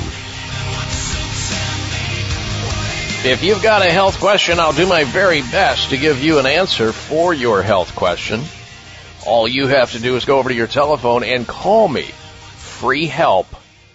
If 3.23 3.43
you've 3.43 3.63
got 3.65 3.83
a 3.83 3.91
health 3.91 4.21
question, 4.21 4.61
I'll 4.61 4.73
do 4.73 4.87
my 4.87 5.03
very 5.03 5.43
best 5.43 5.91
to 5.91 5.97
give 5.97 6.23
you 6.23 6.39
an 6.39 6.47
answer 6.47 6.93
for 6.93 7.35
your 7.35 7.65
health 7.65 7.97
question. 7.97 8.45
All 9.27 9.47
you 9.47 9.67
have 9.67 9.93
to 9.93 9.99
do 9.99 10.17
is 10.17 10.25
go 10.25 10.39
over 10.39 10.49
to 10.49 10.55
your 10.55 10.67
telephone 10.67 11.25
and 11.25 11.47
call 11.47 11.89
me. 11.89 12.03
Free 12.03 13.07
help 13.07 13.47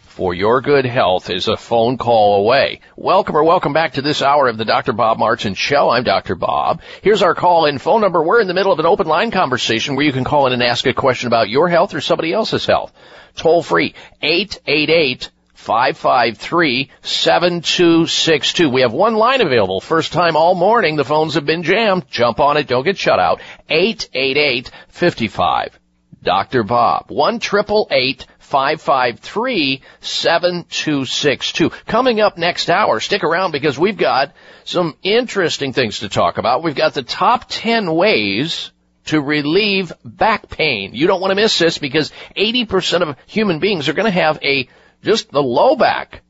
for 0.04 0.36
your 0.36 0.62
good 0.62 0.86
health 0.86 1.32
is 1.32 1.48
a 1.48 1.58
phone 1.58 1.98
call 1.98 2.42
away. 2.42 2.80
Welcome 2.96 3.36
or 3.36 3.44
welcome 3.44 3.74
back 3.74 3.94
to 3.94 4.04
this 4.04 4.22
hour 4.22 4.48
of 4.48 4.58
the 4.58 4.66
Dr. 4.66 4.94
Bob 4.94 5.18
Martin 5.18 5.56
Show. 5.56 5.90
I'm 5.90 6.04
Dr. 6.04 6.36
Bob. 6.36 6.82
Here's 7.02 7.24
our 7.24 7.34
call 7.34 7.66
in 7.66 7.80
phone 7.80 8.02
number. 8.02 8.24
We're 8.24 8.40
in 8.40 8.48
the 8.48 8.54
middle 8.54 8.72
of 8.72 8.80
an 8.80 8.86
open 8.86 9.08
line 9.08 9.32
conversation 9.32 9.96
where 9.96 10.06
you 10.06 10.14
can 10.14 10.24
call 10.24 10.46
in 10.46 10.54
and 10.54 10.62
ask 10.64 10.86
a 10.86 10.94
question 10.94 11.28
about 11.28 11.50
your 11.50 11.70
health 11.70 11.96
or 11.96 12.02
somebody 12.02 12.32
else's 12.32 12.66
health. 12.66 12.94
Toll 13.36 13.64
free, 13.64 13.96
888 14.22 15.32
553 15.66 16.92
7262. 17.02 18.70
We 18.70 18.82
have 18.82 18.94
one 18.94 19.16
line 19.16 19.42
available. 19.42 19.82
First 19.82 20.14
time 20.14 20.36
all 20.36 20.54
morning. 20.54 20.96
The 20.96 21.04
phones 21.04 21.34
have 21.34 21.46
been 21.46 21.64
jammed. 21.64 22.08
Jump 22.08 22.40
on 22.40 22.58
it. 22.58 22.68
Don't 22.68 22.86
get 22.86 23.00
shut 23.00 23.20
out. 23.20 23.42
888 23.68 24.70
55. 24.90 25.80
Dr. 26.22 26.62
Bob. 26.64 27.10
1 27.10 27.40
553 27.40 29.82
7262. 30.02 31.70
Coming 31.88 32.22
up 32.22 32.38
next 32.38 32.70
hour, 32.70 33.00
stick 33.00 33.24
around 33.24 33.52
because 33.52 33.80
we've 33.80 33.98
got 33.98 34.34
some 34.66 34.96
interesting 35.02 35.74
things 35.74 35.98
to 36.00 36.10
talk 36.10 36.38
about. 36.38 36.62
We've 36.62 36.76
got 36.76 36.94
the 36.94 37.02
top 37.02 37.46
10 37.50 37.92
ways 37.92 38.72
to 39.06 39.20
relieve 39.20 39.92
back 40.04 40.48
pain. 40.48 40.94
You 40.94 41.08
don't 41.08 41.22
want 41.22 41.32
to 41.32 41.36
miss 41.36 41.58
this 41.58 41.80
because 41.80 42.12
80% 42.38 43.02
of 43.02 43.18
human 43.26 43.58
beings 43.60 43.90
are 43.90 43.94
going 43.94 44.12
to 44.12 44.20
have 44.20 44.38
a 44.44 44.70
just 45.06 45.32
the 45.32 45.42
low 45.42 45.76
back 45.76 46.22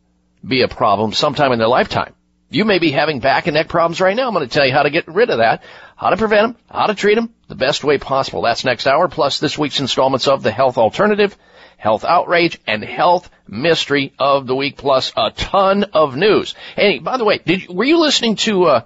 be 0.45 0.61
a 0.61 0.67
problem 0.67 1.13
sometime 1.13 1.51
in 1.51 1.59
their 1.59 1.67
lifetime. 1.67 2.13
You 2.49 2.65
may 2.65 2.77
be 2.77 2.91
having 2.91 3.21
back 3.21 3.47
and 3.47 3.55
neck 3.55 3.69
problems 3.69 3.99
right 3.99 4.15
now. 4.15 4.27
I'm 4.27 4.33
going 4.33 4.47
to 4.47 4.53
tell 4.53 4.65
you 4.65 4.73
how 4.73 4.83
to 4.83 4.91
get 4.91 5.07
rid 5.07 5.29
of 5.29 5.39
that, 5.39 5.63
how 5.95 6.09
to 6.09 6.17
prevent 6.17 6.55
them, 6.55 6.63
how 6.69 6.85
to 6.85 6.93
treat 6.93 7.15
them 7.15 7.33
the 7.47 7.55
best 7.55 7.83
way 7.83 7.97
possible. 7.97 8.43
That's 8.43 8.63
next 8.63 8.85
hour, 8.85 9.07
plus 9.07 9.39
this 9.39 9.57
week's 9.57 9.79
installments 9.79 10.27
of 10.27 10.43
the 10.43 10.51
Health 10.51 10.77
Alternative, 10.77 11.35
Health 11.77 12.05
Outrage, 12.05 12.59
and 12.67 12.83
Health 12.83 13.29
Mystery 13.47 14.13
of 14.19 14.45
the 14.45 14.55
Week, 14.55 14.77
plus 14.77 15.11
a 15.17 15.31
ton 15.31 15.85
of 15.93 16.15
news. 16.15 16.53
Hey, 16.75 16.99
by 16.99 17.17
the 17.17 17.25
way, 17.25 17.39
did 17.43 17.67
were 17.67 17.83
you 17.83 17.99
listening 17.99 18.35
to 18.37 18.65
uh, 18.65 18.81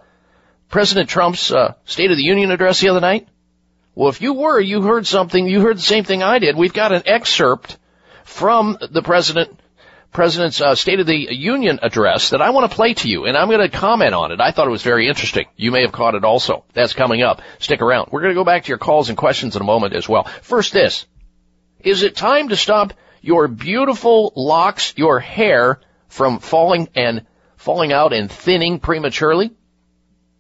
President 0.70 1.10
Trump's 1.10 1.52
uh, 1.52 1.74
State 1.86 2.12
of 2.12 2.18
the 2.18 2.24
Union 2.24 2.52
address 2.52 2.80
the 2.80 2.90
other 2.90 3.02
night? 3.02 3.28
Well, 3.96 4.10
if 4.10 4.22
you 4.22 4.34
were, 4.34 4.60
you 4.60 4.82
heard 4.82 5.06
something. 5.06 5.48
You 5.48 5.62
heard 5.62 5.78
the 5.78 5.82
same 5.82 6.06
thing 6.06 6.24
I 6.24 6.40
did. 6.40 6.56
We've 6.56 6.74
got 6.74 6.94
an 6.94 7.04
excerpt 7.06 7.78
from 8.24 8.78
the 8.92 9.02
president 9.02 9.59
President's 10.12 10.60
uh, 10.60 10.74
State 10.76 11.00
of 11.00 11.06
the 11.06 11.36
Union 11.36 11.80
address 11.84 12.32
that 12.32 12.42
I 12.42 12.50
want 12.50 12.70
to 12.70 12.76
play 12.76 12.96
to 12.96 13.10
you, 13.10 13.26
and 13.26 13.38
I'm 13.38 13.48
going 13.48 13.60
to 13.60 13.70
comment 13.70 14.14
on 14.14 14.32
it. 14.32 14.42
I 14.42 14.52
thought 14.52 14.68
it 14.68 14.72
was 14.72 14.82
very 14.82 15.08
interesting. 15.08 15.46
You 15.56 15.72
may 15.72 15.82
have 15.82 15.92
caught 15.92 16.16
it 16.16 16.24
also. 16.24 16.66
That's 16.74 16.94
coming 16.94 17.22
up. 17.22 17.42
Stick 17.60 17.82
around. 17.82 18.10
We're 18.12 18.22
going 18.22 18.34
to 18.34 18.40
go 18.40 18.44
back 18.44 18.64
to 18.64 18.70
your 18.70 18.80
calls 18.80 19.10
and 19.10 19.18
questions 19.18 19.56
in 19.56 19.62
a 19.62 19.66
moment 19.66 19.94
as 19.94 20.10
well. 20.10 20.24
First 20.42 20.74
this. 20.74 21.06
Is 21.82 22.04
it 22.04 22.16
time 22.16 22.50
to 22.50 22.56
stop 22.56 22.94
your 23.22 23.48
beautiful 23.48 24.34
locks, 24.36 24.94
your 24.98 25.20
hair, 25.20 25.80
from 26.08 26.40
falling 26.40 26.90
and 26.96 27.26
falling 27.58 27.94
out 27.94 28.12
and 28.12 28.32
thinning 28.32 28.80
prematurely? 28.80 29.52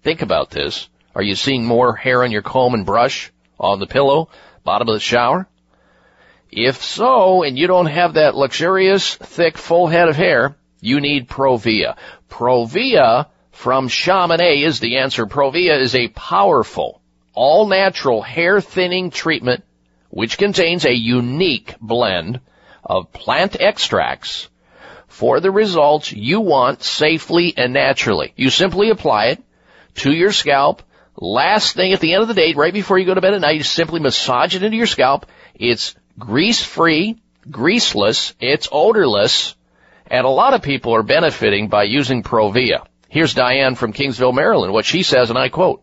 Think 0.02 0.22
about 0.22 0.50
this. 0.50 0.90
Are 1.14 1.22
you 1.22 1.36
seeing 1.36 1.66
more 1.66 1.96
hair 1.96 2.24
on 2.24 2.32
your 2.32 2.42
comb 2.42 2.74
and 2.74 2.86
brush, 2.86 3.32
on 3.60 3.80
the 3.80 3.88
pillow, 3.88 4.30
bottom 4.64 4.88
of 4.88 4.94
the 4.94 5.00
shower? 5.00 5.48
If 6.52 6.84
so, 6.84 7.44
and 7.44 7.58
you 7.58 7.68
don't 7.68 7.86
have 7.86 8.16
that 8.16 8.36
luxurious, 8.36 9.16
thick, 9.16 9.58
full 9.58 9.88
head 9.88 10.10
of 10.10 10.16
hair, 10.16 10.56
you 10.82 11.00
need 11.00 11.30
Provia. 11.30 11.96
Provia 12.30 13.28
from 13.52 13.88
Chamonix 13.88 14.64
is 14.64 14.80
the 14.80 14.98
answer. 14.98 15.26
Provia 15.26 15.80
is 15.80 15.96
a 15.96 16.08
powerful, 16.08 17.02
all 17.34 17.68
natural 17.68 18.22
hair 18.22 18.62
thinning 18.62 19.12
treatment 19.12 19.64
which 20.10 20.38
contains 20.38 20.86
a 20.86 20.94
unique 20.94 21.76
blend 21.80 22.40
of 22.84 23.12
plant 23.12 23.60
extracts 23.60 24.50
for 25.08 25.40
the 25.40 25.52
results 25.52 26.12
you 26.12 26.40
want 26.40 26.84
safely 26.84 27.54
and 27.56 27.74
naturally. 27.74 28.34
You 28.36 28.50
simply 28.50 28.90
apply 28.90 29.28
it 29.28 29.44
to 29.96 30.12
your 30.12 30.32
scalp. 30.32 30.82
Last 31.16 31.76
thing 31.76 31.94
at 31.94 32.00
the 32.00 32.14
end 32.14 32.22
of 32.22 32.28
the 32.28 32.34
day, 32.34 32.54
right 32.54 32.74
before 32.74 32.98
you 32.98 33.06
go 33.06 33.14
to 33.14 33.22
bed 33.22 33.34
at 33.34 33.42
night, 33.42 33.58
you 33.58 33.64
simply 33.64 34.00
massage 34.00 34.56
it 34.56 34.64
into 34.64 34.78
your 34.78 34.88
scalp. 34.88 35.26
It's 35.54 35.96
grease 36.20 36.62
free, 36.62 37.18
greaseless, 37.50 38.34
it's 38.40 38.68
odorless, 38.72 39.56
and 40.08 40.26
a 40.26 40.30
lot 40.30 40.54
of 40.54 40.62
people 40.62 40.94
are 40.94 41.04
benefiting 41.04 41.70
by 41.70 41.84
using 41.84 42.24
Provia. 42.24 42.86
Here's 43.08 43.34
Diane 43.34 43.76
from 43.76 43.94
Kingsville, 43.94 44.36
Maryland, 44.36 44.74
what 44.74 44.86
she 44.86 45.02
says, 45.02 45.30
and 45.30 45.40
I 45.40 45.50
quote, 45.50 45.82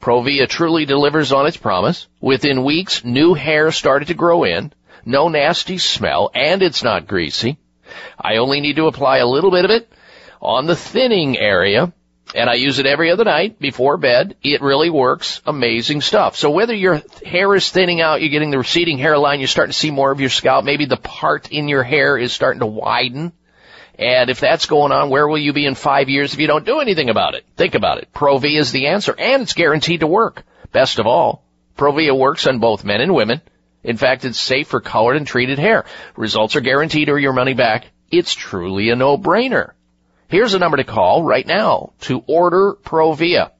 Provia 0.00 0.48
truly 0.48 0.86
delivers 0.86 1.32
on 1.32 1.46
its 1.46 1.56
promise. 1.56 2.08
Within 2.20 2.64
weeks, 2.64 3.04
new 3.04 3.34
hair 3.34 3.70
started 3.70 4.08
to 4.08 4.14
grow 4.14 4.44
in. 4.44 4.72
no 5.04 5.28
nasty 5.28 5.78
smell, 5.78 6.30
and 6.34 6.62
it's 6.62 6.82
not 6.82 7.06
greasy. 7.06 7.58
I 8.20 8.36
only 8.36 8.60
need 8.60 8.76
to 8.76 8.86
apply 8.86 9.18
a 9.18 9.26
little 9.26 9.50
bit 9.50 9.64
of 9.64 9.70
it 9.70 9.90
on 10.40 10.66
the 10.66 10.76
thinning 10.76 11.38
area, 11.38 11.92
and 12.34 12.50
I 12.50 12.54
use 12.54 12.78
it 12.78 12.86
every 12.86 13.10
other 13.10 13.24
night 13.24 13.58
before 13.58 13.96
bed. 13.96 14.36
It 14.42 14.60
really 14.60 14.90
works. 14.90 15.40
Amazing 15.46 16.02
stuff. 16.02 16.36
So 16.36 16.50
whether 16.50 16.74
your 16.74 17.02
hair 17.24 17.54
is 17.54 17.70
thinning 17.70 18.00
out, 18.00 18.20
you're 18.20 18.30
getting 18.30 18.50
the 18.50 18.58
receding 18.58 18.98
hairline, 18.98 19.40
you're 19.40 19.48
starting 19.48 19.72
to 19.72 19.78
see 19.78 19.90
more 19.90 20.10
of 20.10 20.20
your 20.20 20.30
scalp, 20.30 20.64
maybe 20.64 20.84
the 20.84 20.96
part 20.96 21.50
in 21.50 21.68
your 21.68 21.82
hair 21.82 22.18
is 22.18 22.32
starting 22.32 22.60
to 22.60 22.66
widen. 22.66 23.32
And 23.98 24.30
if 24.30 24.38
that's 24.38 24.66
going 24.66 24.92
on, 24.92 25.10
where 25.10 25.26
will 25.26 25.38
you 25.38 25.52
be 25.52 25.66
in 25.66 25.74
five 25.74 26.08
years 26.08 26.32
if 26.32 26.38
you 26.38 26.46
don't 26.46 26.64
do 26.64 26.78
anything 26.78 27.10
about 27.10 27.34
it? 27.34 27.44
Think 27.56 27.74
about 27.74 27.98
it. 27.98 28.08
Pro-V 28.12 28.56
is 28.56 28.70
the 28.70 28.86
answer, 28.88 29.14
and 29.18 29.42
it's 29.42 29.54
guaranteed 29.54 30.00
to 30.00 30.06
work. 30.06 30.44
Best 30.70 31.00
of 31.00 31.06
all, 31.06 31.44
Pro-V 31.76 32.10
works 32.12 32.46
on 32.46 32.60
both 32.60 32.84
men 32.84 33.00
and 33.00 33.12
women. 33.12 33.40
In 33.82 33.96
fact, 33.96 34.24
it's 34.24 34.38
safe 34.38 34.68
for 34.68 34.80
colored 34.80 35.16
and 35.16 35.26
treated 35.26 35.58
hair. 35.58 35.84
Results 36.16 36.54
are 36.54 36.60
guaranteed 36.60 37.08
or 37.08 37.18
your 37.18 37.32
money 37.32 37.54
back. 37.54 37.86
It's 38.10 38.34
truly 38.34 38.90
a 38.90 38.96
no-brainer. 38.96 39.72
Here's 40.28 40.52
a 40.52 40.58
number 40.58 40.76
to 40.76 40.84
call 40.84 41.22
right 41.22 41.46
now 41.46 41.94
to 42.00 42.22
order 42.26 42.74
Provia. 42.74 43.52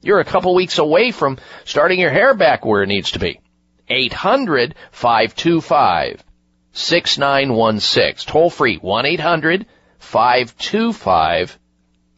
You're 0.00 0.20
a 0.20 0.24
couple 0.24 0.54
weeks 0.54 0.78
away 0.78 1.10
from 1.10 1.38
starting 1.64 2.00
your 2.00 2.10
hair 2.10 2.32
back 2.34 2.64
where 2.64 2.82
it 2.82 2.86
needs 2.86 3.10
to 3.12 3.18
be. 3.18 3.40
800 3.88 4.74
525 4.90 6.24
6916. 6.72 8.26
Toll 8.26 8.48
free 8.48 8.76
1 8.76 9.06
800 9.06 9.66
525 9.98 11.58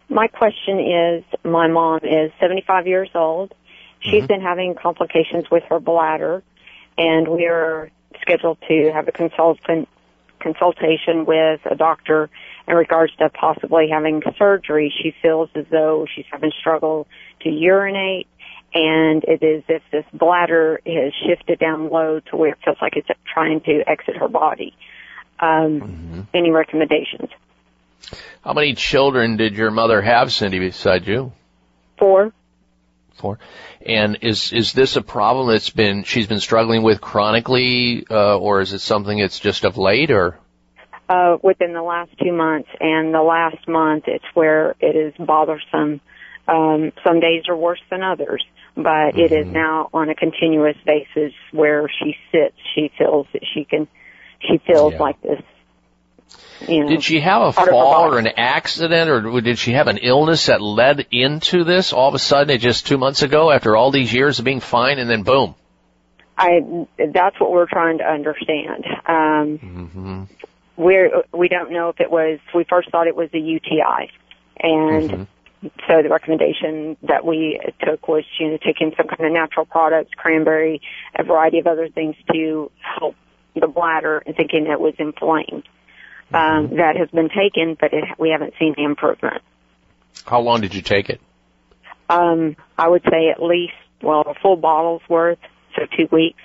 My 0.09 0.27
question 0.27 0.79
is, 0.79 1.23
my 1.43 1.67
mom 1.67 2.01
is 2.03 2.31
75 2.39 2.85
years 2.85 3.09
old. 3.15 3.55
She's 3.99 4.13
mm-hmm. 4.13 4.27
been 4.27 4.41
having 4.41 4.75
complications 4.75 5.49
with 5.49 5.63
her 5.69 5.79
bladder, 5.79 6.43
and 6.99 7.27
we 7.27 7.47
are 7.47 7.89
scheduled 8.21 8.59
to 8.67 8.91
have 8.93 9.07
a 9.07 9.11
consultant 9.11 9.89
consultation 10.39 11.25
with 11.25 11.61
a 11.65 11.73
doctor 11.75 12.29
in 12.67 12.75
regards 12.75 13.13
to 13.17 13.29
possibly 13.29 13.87
having 13.91 14.21
surgery. 14.37 14.93
She 15.01 15.13
feels 15.21 15.49
as 15.55 15.65
though 15.69 16.05
she's 16.13 16.25
having 16.31 16.51
struggle 16.59 17.07
to 17.41 17.49
urinate 17.49 18.27
and 18.73 19.23
it 19.25 19.43
is 19.43 19.63
if 19.67 19.83
this 19.91 20.05
bladder 20.13 20.81
has 20.85 21.13
shifted 21.27 21.59
down 21.59 21.89
low 21.89 22.19
to 22.19 22.35
where 22.35 22.51
it 22.51 22.57
feels 22.65 22.77
like 22.81 22.95
it's 22.95 23.07
trying 23.31 23.61
to 23.61 23.83
exit 23.87 24.17
her 24.17 24.27
body. 24.27 24.75
Um, 25.39 25.81
mm-hmm. 25.81 26.21
Any 26.33 26.51
recommendations? 26.51 27.29
How 28.43 28.53
many 28.53 28.73
children 28.73 29.37
did 29.37 29.55
your 29.55 29.71
mother 29.71 30.01
have, 30.01 30.33
Cindy, 30.33 30.59
beside 30.59 31.07
you? 31.07 31.31
Four. 31.97 32.33
Four. 33.15 33.39
And 33.85 34.19
is 34.21 34.51
is 34.51 34.73
this 34.73 34.95
a 34.95 35.01
problem 35.01 35.47
that's 35.47 35.69
been 35.69 36.03
she's 36.03 36.27
been 36.27 36.39
struggling 36.39 36.83
with 36.83 36.99
chronically, 36.99 38.05
uh, 38.09 38.37
or 38.37 38.61
is 38.61 38.73
it 38.73 38.79
something 38.79 39.19
that's 39.19 39.39
just 39.39 39.65
of 39.65 39.77
late, 39.77 40.11
or? 40.11 40.39
Uh, 41.09 41.37
within 41.43 41.73
the 41.73 41.81
last 41.81 42.11
two 42.23 42.31
months, 42.31 42.69
and 42.79 43.13
the 43.13 43.21
last 43.21 43.67
month, 43.67 44.05
it's 44.07 44.25
where 44.33 44.73
it 44.79 44.95
is 44.95 45.13
bothersome. 45.19 45.99
Um, 46.47 46.93
some 47.03 47.19
days 47.19 47.43
are 47.49 47.57
worse 47.57 47.81
than 47.89 48.01
others 48.01 48.43
but 48.75 48.81
mm-hmm. 48.81 49.19
it 49.19 49.31
is 49.31 49.45
mm-hmm. 49.45 49.53
now 49.53 49.89
on 49.93 50.09
a 50.09 50.15
continuous 50.15 50.77
basis 50.85 51.33
where 51.51 51.89
she 51.99 52.15
sits. 52.31 52.55
She 52.75 52.91
feels 52.97 53.27
that 53.33 53.43
she 53.53 53.65
can, 53.65 53.87
she 54.39 54.59
feels 54.65 54.93
yeah. 54.93 54.99
like 54.99 55.21
this. 55.21 55.41
You 56.67 56.83
know, 56.83 56.89
did 56.89 57.03
she 57.03 57.19
have 57.19 57.41
a 57.41 57.53
fall 57.53 58.13
or 58.13 58.17
an 58.17 58.27
accident 58.37 59.09
or 59.09 59.41
did 59.41 59.59
she 59.59 59.73
have 59.73 59.87
an 59.87 59.97
illness 59.97 60.47
that 60.47 60.61
led 60.61 61.07
into 61.11 61.63
this 61.63 61.93
all 61.93 62.07
of 62.07 62.15
a 62.15 62.19
sudden 62.19 62.49
it 62.49 62.59
just 62.59 62.87
two 62.87 62.97
months 62.97 63.21
ago 63.21 63.51
after 63.51 63.75
all 63.75 63.91
these 63.91 64.13
years 64.13 64.39
of 64.39 64.45
being 64.45 64.61
fine 64.61 64.97
and 64.97 65.09
then 65.09 65.23
boom? 65.23 65.55
I, 66.37 66.87
that's 66.97 67.39
what 67.39 67.51
we're 67.51 67.67
trying 67.67 67.99
to 67.99 68.05
understand. 68.05 68.85
Um, 69.05 69.59
mm-hmm. 69.59 70.23
We're, 70.77 71.23
we 71.33 71.47
don't 71.47 71.71
know 71.71 71.89
if 71.89 71.99
it 71.99 72.11
was, 72.11 72.39
we 72.53 72.65
first 72.69 72.89
thought 72.91 73.07
it 73.07 73.15
was 73.15 73.29
a 73.33 73.39
UTI 73.39 74.11
and 74.59 75.09
mm-hmm 75.09 75.23
so 75.87 76.01
the 76.01 76.09
recommendation 76.09 76.97
that 77.03 77.25
we 77.25 77.59
took 77.85 78.07
was, 78.07 78.23
you 78.39 78.49
know, 78.49 78.57
taking 78.57 78.93
some 78.97 79.07
kind 79.07 79.25
of 79.25 79.31
natural 79.31 79.65
products, 79.65 80.11
cranberry, 80.15 80.81
a 81.17 81.23
variety 81.23 81.59
of 81.59 81.67
other 81.67 81.87
things 81.89 82.15
to 82.33 82.71
help 82.81 83.15
the 83.55 83.67
bladder, 83.67 84.23
and 84.25 84.35
thinking 84.35 84.67
it 84.67 84.79
was 84.79 84.93
inflamed. 84.97 85.63
Um, 86.33 86.33
mm-hmm. 86.33 86.35
Um, 86.71 86.77
that 86.77 86.95
has 86.97 87.09
been 87.09 87.29
taken, 87.29 87.77
but 87.79 87.93
it, 87.93 88.03
we 88.17 88.29
haven't 88.29 88.53
seen 88.59 88.73
the 88.75 88.83
improvement. 88.83 89.41
How 90.25 90.41
long 90.41 90.61
did 90.61 90.73
you 90.73 90.81
take 90.81 91.09
it? 91.09 91.21
Um, 92.09 92.55
I 92.77 92.87
would 92.87 93.03
say 93.03 93.29
at 93.29 93.41
least, 93.41 93.73
well, 94.01 94.21
a 94.21 94.33
full 94.41 94.57
bottle's 94.57 95.01
worth, 95.07 95.39
so 95.75 95.83
two 95.97 96.07
weeks. 96.11 96.39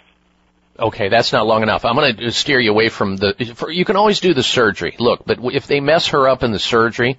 Okay, 0.79 1.09
that's 1.09 1.33
not 1.33 1.47
long 1.47 1.63
enough. 1.65 1.85
I'm 1.85 1.97
going 1.97 2.17
to 2.17 2.31
steer 2.31 2.61
you 2.61 2.71
away 2.71 2.89
from 2.89 3.17
the. 3.17 3.35
For, 3.57 3.69
you 3.71 3.85
can 3.85 3.97
always 3.97 4.21
do 4.21 4.33
the 4.33 4.45
surgery. 4.45 4.95
Look, 4.99 5.25
but 5.27 5.39
if 5.53 5.67
they 5.67 5.81
mess 5.81 6.09
her 6.09 6.29
up 6.29 6.45
in 6.45 6.53
the 6.53 6.61
surgery, 6.61 7.19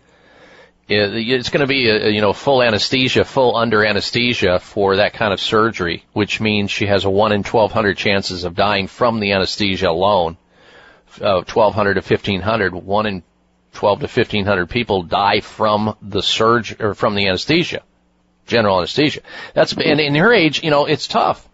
it's 0.87 1.49
going 1.49 1.61
to 1.61 1.67
be 1.67 1.89
a, 1.89 2.09
you 2.09 2.21
know 2.21 2.31
full 2.31 2.63
anesthesia, 2.63 3.25
full 3.25 3.57
under 3.57 3.83
anesthesia 3.83 4.59
for 4.59 4.95
that 4.95 5.11
kind 5.13 5.33
of 5.33 5.41
surgery, 5.41 6.05
which 6.13 6.39
means 6.39 6.71
she 6.71 6.85
has 6.85 7.03
a 7.03 7.09
one 7.09 7.33
in 7.33 7.43
twelve 7.43 7.73
hundred 7.73 7.97
chances 7.97 8.45
of 8.45 8.55
dying 8.55 8.87
from 8.87 9.19
the 9.19 9.33
anesthesia 9.33 9.89
alone. 9.89 10.37
Uh, 11.19 11.41
twelve 11.41 11.75
hundred 11.75 11.95
to 11.95 12.01
fifteen 12.01 12.39
hundred, 12.39 12.73
one 12.73 13.05
in 13.07 13.23
twelve 13.73 13.99
to 13.99 14.07
fifteen 14.07 14.45
hundred 14.45 14.69
people 14.69 15.03
die 15.03 15.41
from 15.41 15.97
the 16.01 16.21
surge 16.21 16.79
or 16.79 16.93
from 16.93 17.13
the 17.13 17.27
anesthesia, 17.27 17.81
general 18.47 18.77
anesthesia. 18.77 19.19
That's 19.53 19.73
and 19.73 19.99
in 19.99 20.15
her 20.15 20.31
age, 20.31 20.63
you 20.63 20.69
know, 20.69 20.85
it's 20.85 21.07
tough, 21.07 21.45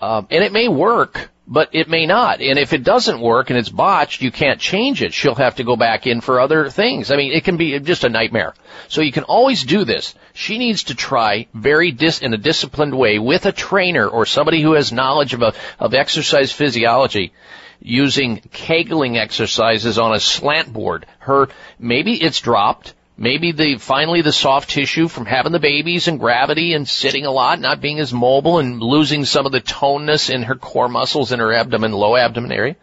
um, 0.00 0.26
and 0.30 0.44
it 0.44 0.52
may 0.52 0.68
work 0.68 1.30
but 1.48 1.70
it 1.72 1.88
may 1.88 2.04
not. 2.04 2.42
And 2.42 2.58
if 2.58 2.74
it 2.74 2.84
doesn't 2.84 3.20
work 3.20 3.48
and 3.48 3.58
it's 3.58 3.70
botched, 3.70 4.20
you 4.20 4.30
can't 4.30 4.60
change 4.60 5.02
it. 5.02 5.14
She'll 5.14 5.34
have 5.34 5.56
to 5.56 5.64
go 5.64 5.76
back 5.76 6.06
in 6.06 6.20
for 6.20 6.40
other 6.40 6.68
things. 6.68 7.10
I 7.10 7.16
mean, 7.16 7.32
it 7.32 7.44
can 7.44 7.56
be 7.56 7.78
just 7.80 8.04
a 8.04 8.10
nightmare. 8.10 8.54
So 8.88 9.00
you 9.00 9.12
can 9.12 9.24
always 9.24 9.64
do 9.64 9.84
this. 9.84 10.14
She 10.34 10.58
needs 10.58 10.84
to 10.84 10.94
try 10.94 11.46
very 11.54 11.90
dis- 11.90 12.20
in 12.20 12.34
a 12.34 12.38
disciplined 12.38 12.96
way 12.96 13.18
with 13.18 13.46
a 13.46 13.52
trainer 13.52 14.06
or 14.06 14.26
somebody 14.26 14.60
who 14.60 14.74
has 14.74 14.92
knowledge 14.92 15.32
of, 15.32 15.40
a, 15.40 15.54
of 15.80 15.94
exercise 15.94 16.52
physiology 16.52 17.32
using 17.80 18.40
kegling 18.52 19.16
exercises 19.16 19.98
on 19.98 20.14
a 20.14 20.20
slant 20.20 20.70
board. 20.70 21.06
Her, 21.18 21.48
maybe 21.78 22.22
it's 22.22 22.40
dropped. 22.40 22.92
Maybe 23.20 23.50
the 23.50 23.78
finally 23.78 24.22
the 24.22 24.32
soft 24.32 24.70
tissue 24.70 25.08
from 25.08 25.26
having 25.26 25.50
the 25.50 25.58
babies 25.58 26.06
and 26.06 26.20
gravity 26.20 26.74
and 26.74 26.88
sitting 26.88 27.26
a 27.26 27.32
lot, 27.32 27.58
not 27.58 27.80
being 27.80 27.98
as 27.98 28.12
mobile 28.12 28.60
and 28.60 28.80
losing 28.80 29.24
some 29.24 29.44
of 29.44 29.50
the 29.50 29.60
toneness 29.60 30.30
in 30.30 30.44
her 30.44 30.54
core 30.54 30.88
muscles 30.88 31.32
in 31.32 31.40
her 31.40 31.52
abdomen, 31.52 31.90
low 31.90 32.14
abdomen 32.14 32.52
area. 32.52 32.76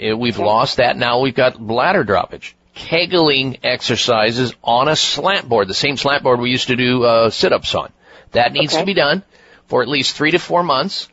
Uh, 0.00 0.16
we've 0.16 0.38
lost 0.38 0.78
that. 0.78 0.96
Now 0.96 1.20
we've 1.20 1.34
got 1.34 1.58
bladder 1.58 2.02
droppage. 2.02 2.54
Kegling 2.74 3.58
exercises 3.62 4.54
on 4.64 4.88
a 4.88 4.96
slant 4.96 5.50
board, 5.50 5.68
the 5.68 5.74
same 5.74 5.98
slant 5.98 6.22
board 6.22 6.40
we 6.40 6.50
used 6.50 6.68
to 6.68 6.76
do 6.76 7.04
uh, 7.04 7.28
sit-ups 7.28 7.74
on. 7.74 7.92
That 8.32 8.54
needs 8.54 8.72
okay. 8.72 8.80
to 8.80 8.86
be 8.86 8.94
done 8.94 9.22
for 9.66 9.82
at 9.82 9.88
least 9.88 10.16
three 10.16 10.30
to 10.30 10.38
four 10.38 10.62
months, 10.62 11.10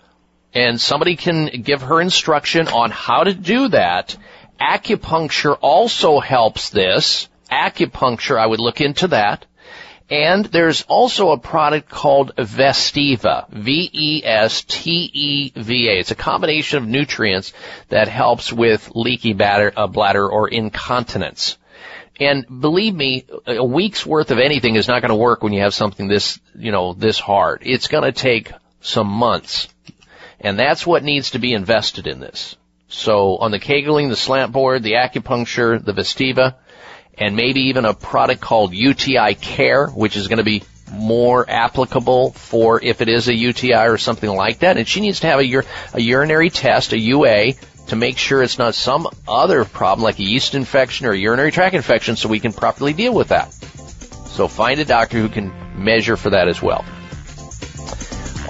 and 0.54 0.80
somebody 0.80 1.18
can 1.18 1.48
give 1.48 1.82
her 1.82 2.00
instruction 2.00 2.70
on 2.70 2.90
how 2.90 3.26
to 3.26 3.34
do 3.34 3.68
that. 3.68 4.16
Acupuncture 4.62 5.58
also 5.60 6.22
helps 6.22 6.70
this 6.70 7.28
acupuncture, 7.52 8.40
I 8.40 8.46
would 8.48 8.60
look 8.60 8.82
into 8.82 9.08
that. 9.10 9.46
And 10.10 10.46
there's 10.46 10.82
also 10.84 11.32
a 11.32 11.38
product 11.38 11.90
called 11.90 12.36
Vesteva, 12.36 13.50
V-E-S-T-E-V-A. 13.50 14.20
It's 16.00 16.12
a 16.12 16.16
combination 16.16 16.80
of 16.80 16.88
nutrients 16.88 17.54
that 17.88 18.10
helps 18.10 18.52
with 18.52 18.92
leaky 18.94 19.32
bladder, 19.32 19.72
uh, 19.76 19.88
bladder 19.88 20.30
or 20.30 20.50
incontinence. 20.50 21.58
And 22.20 22.46
believe 22.60 22.94
me, 22.94 23.26
a 23.48 23.64
week's 23.64 24.06
worth 24.06 24.32
of 24.32 24.40
anything 24.40 24.76
is 24.76 24.90
not 24.90 25.02
going 25.02 25.10
to 25.10 25.16
work 25.16 25.44
when 25.44 25.54
you 25.54 25.62
have 25.62 25.74
something 25.74 26.10
this, 26.10 26.42
you 26.56 26.74
know, 26.74 26.94
this 26.94 27.18
hard. 27.18 27.62
It's 27.66 27.88
going 27.88 28.04
to 28.04 28.12
take 28.12 28.52
some 28.82 29.08
months. 29.08 29.70
And 30.42 30.60
that's 30.60 30.86
what 30.86 31.04
needs 31.04 31.32
to 31.32 31.40
be 31.40 31.54
invested 31.54 32.06
in 32.06 32.20
this. 32.20 32.58
So 32.90 33.38
on 33.38 33.52
the 33.52 33.60
Kegling, 33.60 34.10
the 34.10 34.18
slant 34.18 34.52
board, 34.52 34.84
the 34.84 34.94
acupuncture, 34.94 35.84
the 35.84 35.94
Vesteva, 35.94 36.56
and 37.22 37.36
maybe 37.36 37.62
even 37.70 37.86
a 37.86 37.94
product 37.94 38.42
called 38.42 38.74
UTI 38.74 39.36
Care, 39.36 39.86
which 39.86 40.18
is 40.18 40.28
going 40.28 40.40
to 40.40 40.44
be 40.44 40.64
more 40.92 41.48
applicable 41.48 42.32
for 42.32 42.84
if 42.84 43.00
it 43.00 43.10
is 43.10 43.28
a 43.28 43.36
UTI 43.36 43.88
or 43.88 44.00
something 44.00 44.30
like 44.30 44.60
that. 44.60 44.78
And 44.78 44.88
she 44.88 45.02
needs 45.02 45.20
to 45.20 45.28
have 45.28 45.40
a, 45.40 45.56
ur- 45.56 45.66
a 45.94 46.02
urinary 46.02 46.50
test, 46.50 46.94
a 46.94 47.00
UA, 47.00 47.54
to 47.90 47.96
make 47.96 48.18
sure 48.18 48.42
it's 48.42 48.58
not 48.58 48.74
some 48.74 49.08
other 49.28 49.66
problem 49.66 50.04
like 50.04 50.18
a 50.18 50.24
yeast 50.24 50.56
infection 50.56 51.06
or 51.06 51.12
a 51.12 51.18
urinary 51.18 51.52
tract 51.52 51.76
infection 51.76 52.16
so 52.16 52.28
we 52.28 52.40
can 52.40 52.54
properly 52.54 52.92
deal 52.92 53.14
with 53.14 53.28
that. 53.28 53.54
So 53.54 54.48
find 54.48 54.80
a 54.80 54.86
doctor 54.86 55.20
who 55.20 55.30
can 55.30 55.54
measure 55.76 56.18
for 56.18 56.32
that 56.32 56.48
as 56.48 56.60
well. 56.60 56.84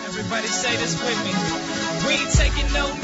Everybody 0.05 0.47
say 0.47 0.75
this 0.77 0.95
with 1.03 1.25
me. 1.25 1.33
We 2.07 2.13
ain't 2.13 2.31
taking 2.31 2.71
no 2.73 2.94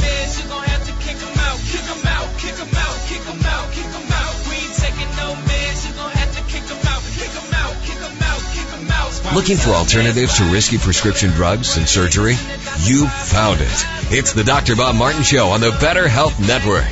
Looking 9.34 9.56
for 9.56 9.70
alternatives 9.70 10.38
to 10.38 10.44
risky 10.46 10.78
prescription 10.78 11.30
drugs 11.30 11.78
and 11.78 11.88
surgery? 11.88 12.34
You 12.82 13.08
found 13.08 13.62
it. 13.62 13.86
It's 14.12 14.34
the 14.34 14.44
Dr. 14.44 14.76
Bob 14.76 14.96
Martin 14.96 15.24
Show 15.24 15.48
on 15.48 15.62
the 15.62 15.72
Better 15.80 16.08
Health 16.08 16.38
Network. 16.40 16.84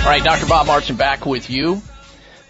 All 0.00 0.14
right, 0.14 0.24
Dr. 0.24 0.46
Bob 0.46 0.66
Martin 0.66 0.96
back 0.96 1.26
with 1.26 1.50
you. 1.50 1.82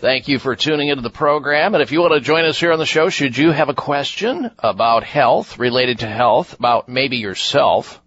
Thank 0.00 0.28
you 0.28 0.38
for 0.38 0.54
tuning 0.56 0.88
into 0.88 1.02
the 1.02 1.10
program. 1.10 1.74
And 1.74 1.82
if 1.82 1.92
you 1.92 2.00
want 2.00 2.14
to 2.14 2.20
join 2.20 2.44
us 2.44 2.58
here 2.58 2.72
on 2.72 2.78
the 2.78 2.86
show, 2.86 3.10
should 3.10 3.36
you 3.36 3.50
have 3.50 3.68
a 3.68 3.74
question 3.74 4.50
about 4.60 5.02
health, 5.02 5.58
related 5.58 5.98
to 5.98 6.06
health, 6.06 6.54
about 6.54 6.88
maybe 6.88 7.16
yourself, 7.16 8.00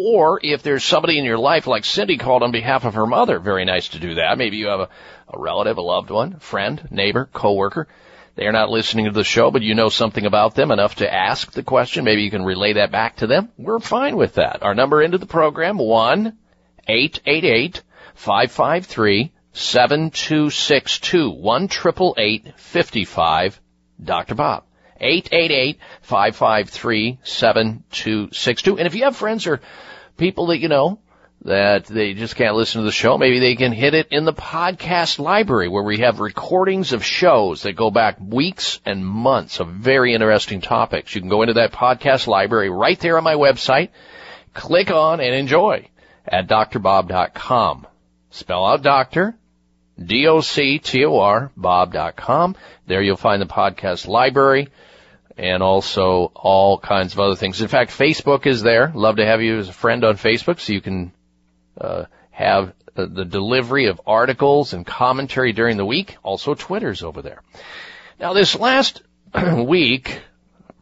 or 0.00 0.38
if 0.44 0.62
there's 0.62 0.84
somebody 0.84 1.18
in 1.18 1.24
your 1.24 1.38
life 1.38 1.66
like 1.66 1.84
Cindy 1.84 2.18
called 2.18 2.44
on 2.44 2.52
behalf 2.52 2.84
of 2.84 2.94
her 2.94 3.04
mother, 3.04 3.40
very 3.40 3.64
nice 3.64 3.88
to 3.88 3.98
do 3.98 4.14
that. 4.14 4.38
Maybe 4.38 4.56
you 4.56 4.68
have 4.68 4.78
a, 4.78 4.88
a 5.28 5.40
relative, 5.40 5.76
a 5.76 5.80
loved 5.82 6.10
one, 6.10 6.38
friend, 6.38 6.86
neighbor, 6.92 7.28
coworker. 7.32 7.88
They 8.36 8.46
are 8.46 8.52
not 8.52 8.70
listening 8.70 9.06
to 9.06 9.10
the 9.10 9.24
show, 9.24 9.50
but 9.50 9.62
you 9.62 9.74
know 9.74 9.88
something 9.88 10.24
about 10.24 10.54
them 10.54 10.70
enough 10.70 10.94
to 10.96 11.12
ask 11.12 11.50
the 11.50 11.64
question. 11.64 12.04
Maybe 12.04 12.22
you 12.22 12.30
can 12.30 12.44
relay 12.44 12.74
that 12.74 12.92
back 12.92 13.16
to 13.16 13.26
them. 13.26 13.48
We're 13.58 13.80
fine 13.80 14.16
with 14.16 14.34
that. 14.34 14.62
Our 14.62 14.76
number 14.76 15.02
into 15.02 15.18
the 15.18 15.26
program, 15.26 15.78
one 15.78 16.38
eight 16.86 17.18
eight 17.26 17.44
eight 17.44 17.82
five 18.14 18.52
five 18.52 18.86
three 18.86 19.32
seven 19.52 20.12
two 20.12 20.50
six 20.50 21.00
two 21.00 21.28
one 21.28 21.66
triple 21.66 22.14
eight 22.16 22.56
fifty 22.56 23.04
five. 23.04 23.60
Dr. 24.00 24.36
Bob. 24.36 24.62
Eight 25.00 25.28
eight 25.32 25.50
eight 25.50 25.78
five 26.02 26.36
five 26.36 26.70
three 26.70 27.18
seven 27.22 27.84
two 27.90 28.28
six 28.32 28.62
two. 28.62 28.78
And 28.78 28.86
if 28.86 28.94
you 28.94 29.04
have 29.04 29.16
friends 29.16 29.46
or 29.46 29.60
people 30.16 30.48
that 30.48 30.58
you 30.58 30.68
know 30.68 30.98
that 31.44 31.84
they 31.86 32.14
just 32.14 32.34
can't 32.34 32.56
listen 32.56 32.80
to 32.80 32.84
the 32.84 32.92
show, 32.92 33.16
maybe 33.16 33.38
they 33.38 33.54
can 33.54 33.72
hit 33.72 33.94
it 33.94 34.08
in 34.10 34.24
the 34.24 34.32
podcast 34.32 35.18
library 35.18 35.68
where 35.68 35.84
we 35.84 35.98
have 35.98 36.18
recordings 36.18 36.92
of 36.92 37.04
shows 37.04 37.62
that 37.62 37.74
go 37.74 37.90
back 37.90 38.18
weeks 38.20 38.80
and 38.84 39.06
months 39.06 39.60
of 39.60 39.68
very 39.68 40.14
interesting 40.14 40.60
topics. 40.60 41.14
You 41.14 41.20
can 41.20 41.30
go 41.30 41.42
into 41.42 41.54
that 41.54 41.72
podcast 41.72 42.26
library 42.26 42.70
right 42.70 42.98
there 42.98 43.16
on 43.16 43.24
my 43.24 43.34
website, 43.34 43.90
click 44.52 44.90
on 44.90 45.20
and 45.20 45.34
enjoy 45.34 45.88
at 46.26 46.48
drbob.com. 46.48 47.86
Spell 48.30 48.66
out 48.66 48.82
doctor, 48.82 49.36
D-O-C-T-O-R, 50.04 51.50
bob.com. 51.56 52.56
There 52.86 53.02
you'll 53.02 53.16
find 53.16 53.40
the 53.40 53.46
podcast 53.46 54.06
library 54.06 54.68
and 55.38 55.62
also 55.62 56.32
all 56.34 56.78
kinds 56.78 57.12
of 57.12 57.20
other 57.20 57.36
things. 57.36 57.62
In 57.62 57.68
fact, 57.68 57.92
Facebook 57.92 58.44
is 58.46 58.60
there. 58.60 58.90
Love 58.94 59.16
to 59.16 59.24
have 59.24 59.40
you 59.40 59.58
as 59.58 59.68
a 59.68 59.72
friend 59.72 60.04
on 60.04 60.16
Facebook 60.16 60.58
so 60.58 60.72
you 60.72 60.80
can 60.80 61.12
uh, 61.80 62.04
have 62.30 62.74
the, 62.94 63.06
the 63.06 63.24
delivery 63.24 63.86
of 63.86 64.00
articles 64.04 64.72
and 64.72 64.84
commentary 64.84 65.52
during 65.52 65.76
the 65.76 65.84
week. 65.84 66.16
Also, 66.24 66.54
Twitter's 66.54 67.04
over 67.04 67.22
there. 67.22 67.42
Now, 68.18 68.32
this 68.32 68.58
last 68.58 69.02
week, 69.56 70.20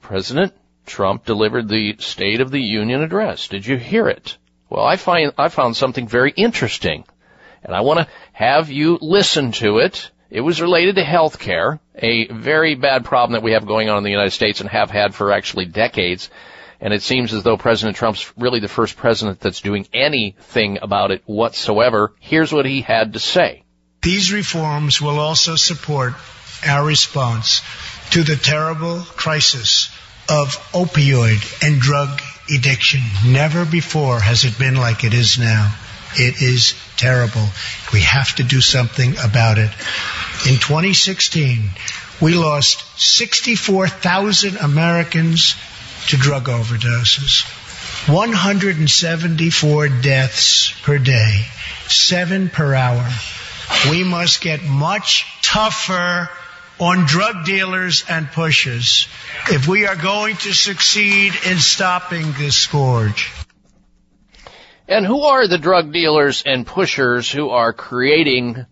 President 0.00 0.54
Trump 0.86 1.26
delivered 1.26 1.68
the 1.68 1.96
State 1.98 2.40
of 2.40 2.50
the 2.50 2.60
Union 2.60 3.02
address. 3.02 3.48
Did 3.48 3.66
you 3.66 3.76
hear 3.76 4.08
it? 4.08 4.38
Well, 4.70 4.84
I 4.84 4.96
find 4.96 5.32
I 5.36 5.48
found 5.48 5.76
something 5.76 6.08
very 6.08 6.32
interesting, 6.34 7.04
and 7.62 7.74
I 7.74 7.82
want 7.82 8.00
to 8.00 8.08
have 8.32 8.70
you 8.70 8.98
listen 9.00 9.52
to 9.52 9.78
it. 9.78 10.10
It 10.30 10.40
was 10.40 10.62
related 10.62 10.96
to 10.96 11.04
health 11.04 11.38
care, 11.38 11.78
a 11.96 12.26
very 12.28 12.74
bad 12.74 13.04
problem 13.04 13.32
that 13.32 13.42
we 13.42 13.52
have 13.52 13.66
going 13.66 13.88
on 13.88 13.98
in 13.98 14.04
the 14.04 14.10
United 14.10 14.32
States 14.32 14.60
and 14.60 14.68
have 14.70 14.90
had 14.90 15.14
for 15.14 15.32
actually 15.32 15.64
decades 15.64 16.30
and 16.80 16.92
it 16.92 17.02
seems 17.02 17.32
as 17.32 17.42
though 17.42 17.56
President 17.56 17.96
Trump's 17.96 18.32
really 18.36 18.60
the 18.60 18.68
first 18.68 18.96
president 18.96 19.40
that's 19.40 19.60
doing 19.60 19.86
anything 19.92 20.78
about 20.82 21.10
it 21.10 21.22
whatsoever. 21.26 22.12
Here's 22.20 22.52
what 22.52 22.66
he 22.66 22.82
had 22.82 23.14
to 23.14 23.18
say. 23.18 23.64
These 24.02 24.32
reforms 24.32 25.00
will 25.00 25.18
also 25.18 25.56
support 25.56 26.14
our 26.66 26.84
response 26.84 27.62
to 28.10 28.22
the 28.22 28.36
terrible 28.36 29.00
crisis 29.00 29.90
of 30.28 30.48
opioid 30.72 31.66
and 31.66 31.80
drug 31.80 32.20
addiction. 32.54 33.00
Never 33.26 33.64
before 33.64 34.20
has 34.20 34.44
it 34.44 34.58
been 34.58 34.76
like 34.76 35.04
it 35.04 35.14
is 35.14 35.38
now. 35.38 35.74
It 36.18 36.40
is 36.42 36.74
terrible. 36.96 37.46
We 37.92 38.00
have 38.00 38.34
to 38.36 38.42
do 38.42 38.60
something 38.60 39.16
about 39.22 39.58
it. 39.58 39.70
In 40.46 40.58
2016, 40.58 41.70
we 42.20 42.34
lost 42.34 42.84
64,000 42.98 44.56
Americans 44.56 45.54
to 46.08 46.16
drug 46.16 46.44
overdoses. 46.46 47.44
174 48.08 49.88
deaths 49.88 50.72
per 50.82 50.98
day, 50.98 51.44
seven 51.88 52.48
per 52.48 52.74
hour. 52.74 53.06
We 53.90 54.04
must 54.04 54.40
get 54.40 54.62
much 54.62 55.26
tougher 55.42 56.30
on 56.78 57.06
drug 57.06 57.44
dealers 57.44 58.04
and 58.08 58.30
pushers 58.30 59.08
if 59.50 59.66
we 59.66 59.86
are 59.86 59.96
going 59.96 60.36
to 60.36 60.52
succeed 60.52 61.32
in 61.46 61.58
stopping 61.58 62.32
this 62.32 62.56
scourge. 62.56 63.32
And 64.88 65.04
who 65.04 65.22
are 65.22 65.48
the 65.48 65.58
drug 65.58 65.92
dealers 65.92 66.42
and 66.46 66.66
pushers 66.66 67.30
who 67.30 67.50
are 67.50 67.72
creating 67.72 68.66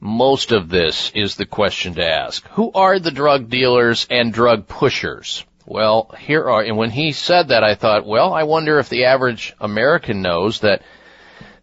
most 0.00 0.52
of 0.52 0.68
this 0.68 1.10
is 1.14 1.34
the 1.34 1.46
question 1.46 1.94
to 1.94 2.06
ask. 2.06 2.46
Who 2.50 2.70
are 2.72 3.00
the 3.00 3.10
drug 3.10 3.50
dealers 3.50 4.06
and 4.08 4.32
drug 4.32 4.68
pushers? 4.68 5.44
Well, 5.66 6.14
here 6.18 6.48
are, 6.48 6.62
and 6.62 6.76
when 6.76 6.90
he 6.90 7.12
said 7.12 7.48
that, 7.48 7.64
I 7.64 7.74
thought, 7.74 8.06
well, 8.06 8.32
I 8.32 8.44
wonder 8.44 8.78
if 8.78 8.88
the 8.88 9.06
average 9.06 9.54
American 9.60 10.22
knows 10.22 10.60
that 10.60 10.82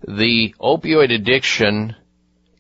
the 0.06 0.54
opioid 0.60 1.12
addiction 1.14 1.96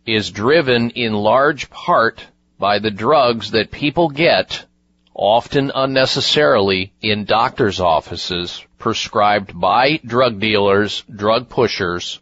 is 0.06 0.32
driven 0.32 0.91
in 0.91 1.14
large 1.14 1.70
part 1.70 2.26
by 2.57 2.80
the 2.80 2.91
drugs 2.91 3.52
that 3.52 3.72
people 3.72 4.10
get, 4.10 4.66
often 5.14 5.72
unnecessarily, 5.76 6.94
in 7.02 7.26
doctor's 7.26 7.80
offices, 7.80 8.66
prescribed 8.86 9.60
by 9.60 9.99
drug 10.06 10.40
dealers, 10.40 11.03
drug 11.10 11.49
pushers, 11.49 12.20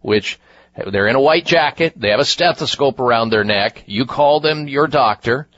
which 0.00 0.38
they're 0.76 1.08
in 1.08 1.16
a 1.16 1.20
white 1.20 1.44
jacket, 1.44 1.92
they 1.96 2.10
have 2.10 2.20
a 2.20 2.24
stethoscope 2.24 3.00
around 3.00 3.30
their 3.30 3.42
neck, 3.42 3.82
you 3.86 4.06
call 4.06 4.38
them 4.38 4.68
your 4.68 4.86
doctor, 4.86 5.48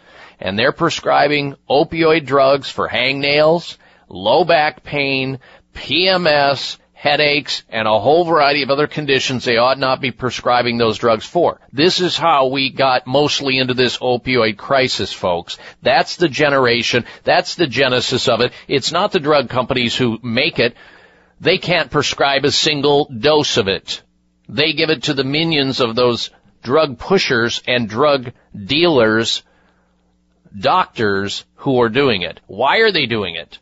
and 0.40 0.58
they're 0.58 0.72
prescribing 0.72 1.56
opioid 1.68 2.24
drugs 2.24 2.70
for 2.70 2.88
hangnails, 2.88 3.76
low 4.08 4.46
back 4.46 4.82
pain, 4.82 5.40
PMS, 5.74 6.78
headaches, 6.96 7.62
and 7.68 7.86
a 7.86 8.00
whole 8.00 8.24
variety 8.24 8.62
of 8.62 8.70
other 8.70 8.86
conditions 8.86 9.44
they 9.44 9.58
ought 9.58 9.78
not 9.78 10.00
be 10.00 10.10
prescribing 10.10 10.78
those 10.78 10.96
drugs 10.96 11.26
for. 11.26 11.60
This 11.70 12.00
is 12.00 12.16
how 12.16 12.46
we 12.46 12.70
got 12.70 13.06
mostly 13.06 13.58
into 13.58 13.74
this 13.74 13.98
opioid 13.98 14.56
crisis, 14.56 15.12
folks. 15.12 15.58
That's 15.82 16.16
the 16.16 16.28
generation. 16.28 17.04
That's 17.22 17.54
the 17.54 17.66
genesis 17.66 18.28
of 18.28 18.40
it. 18.40 18.52
It's 18.66 18.92
not 18.92 19.12
the 19.12 19.20
drug 19.20 19.50
companies 19.50 19.94
who 19.94 20.18
make 20.22 20.58
it. 20.58 20.74
They 21.38 21.58
can't 21.58 21.90
prescribe 21.90 22.46
a 22.46 22.50
single 22.50 23.04
dose 23.04 23.58
of 23.58 23.68
it. 23.68 24.02
They 24.48 24.72
give 24.72 24.88
it 24.88 25.02
to 25.02 25.14
the 25.14 25.22
minions 25.22 25.80
of 25.80 25.96
those 25.96 26.30
drug 26.62 26.98
pushers 26.98 27.62
and 27.68 27.90
drug 27.90 28.32
dealers 28.56 29.42
doctors 30.58 31.44
who 31.56 31.82
are 31.82 31.90
doing 31.90 32.22
it. 32.22 32.40
Why 32.46 32.78
are 32.78 32.90
they 32.90 33.04
doing 33.04 33.34
it? 33.34 33.58